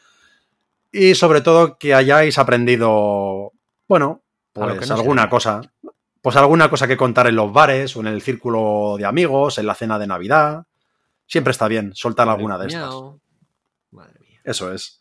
y 0.90 1.14
sobre 1.14 1.42
todo 1.42 1.76
que 1.78 1.94
hayáis 1.94 2.38
aprendido, 2.38 3.52
bueno, 3.86 4.22
pues 4.52 4.90
alguna 4.90 5.28
cosa, 5.28 5.60
pues 6.22 6.36
alguna 6.36 6.70
cosa 6.70 6.88
que 6.88 6.96
contar 6.96 7.26
en 7.26 7.36
los 7.36 7.52
bares 7.52 7.96
o 7.96 8.00
en 8.00 8.06
el 8.06 8.22
círculo 8.22 8.96
de 8.96 9.04
amigos, 9.04 9.58
en 9.58 9.66
la 9.66 9.74
cena 9.74 9.98
de 9.98 10.06
Navidad. 10.06 10.64
Siempre 11.26 11.50
está 11.50 11.68
bien 11.68 11.92
soltar 11.94 12.28
alguna 12.28 12.58
de 12.58 12.68
estas. 12.68 12.88
Miau. 12.88 13.20
Madre 13.90 14.18
mía. 14.20 14.40
Eso 14.44 14.72
es. 14.72 15.00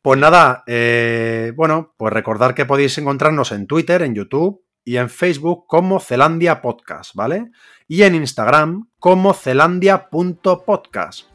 Pues 0.00 0.18
nada, 0.18 0.62
eh, 0.66 1.52
bueno, 1.56 1.94
pues 1.96 2.12
recordar 2.12 2.54
que 2.54 2.66
podéis 2.66 2.98
encontrarnos 2.98 3.50
en 3.52 3.66
Twitter, 3.66 4.02
en 4.02 4.14
YouTube 4.14 4.64
y 4.88 4.96
en 4.96 5.10
Facebook 5.10 5.66
como 5.66 6.00
Zelandia 6.00 6.62
Podcast, 6.62 7.14
¿vale? 7.14 7.50
Y 7.88 8.04
en 8.04 8.14
Instagram 8.14 8.88
como 8.98 9.34
zelandia.podcast. 9.34 11.26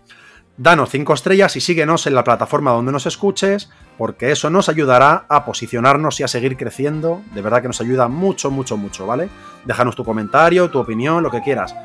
danos 0.57 0.89
5 0.89 1.13
estrellas 1.13 1.55
y 1.55 1.61
síguenos 1.61 2.07
en 2.07 2.15
la 2.15 2.23
plataforma 2.23 2.71
donde 2.71 2.91
nos 2.91 3.05
escuches, 3.05 3.69
porque 3.99 4.31
eso 4.31 4.49
nos 4.49 4.69
ayudará 4.69 5.27
a 5.30 5.45
posicionarnos 5.45 6.19
y 6.19 6.23
a 6.23 6.27
seguir 6.27 6.57
creciendo. 6.57 7.21
De 7.35 7.43
verdad 7.43 7.61
que 7.61 7.67
nos 7.67 7.80
ayuda 7.80 8.07
mucho, 8.07 8.49
mucho, 8.49 8.75
mucho, 8.75 9.05
¿vale? 9.05 9.30
Déjanos 9.65 9.95
tu 9.95 10.03
comentario, 10.03 10.71
tu 10.71 10.80
opinión, 10.80 11.21
lo 11.21 11.30
que 11.30 11.43
quieras. 11.43 11.75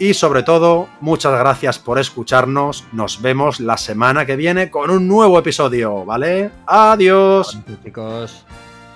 Y 0.00 0.12
sobre 0.14 0.42
todo, 0.42 0.88
muchas 1.00 1.38
gracias 1.38 1.78
por 1.78 2.00
escucharnos. 2.00 2.84
Nos 2.90 3.22
vemos 3.22 3.60
la 3.60 3.76
semana 3.76 4.26
que 4.26 4.34
viene 4.34 4.72
con 4.72 4.90
un 4.90 5.06
nuevo 5.06 5.38
episodio, 5.38 6.04
¿vale? 6.04 6.50
Adiós. 6.66 7.60
Chicos. 7.84 8.44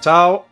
Chao. 0.00 0.46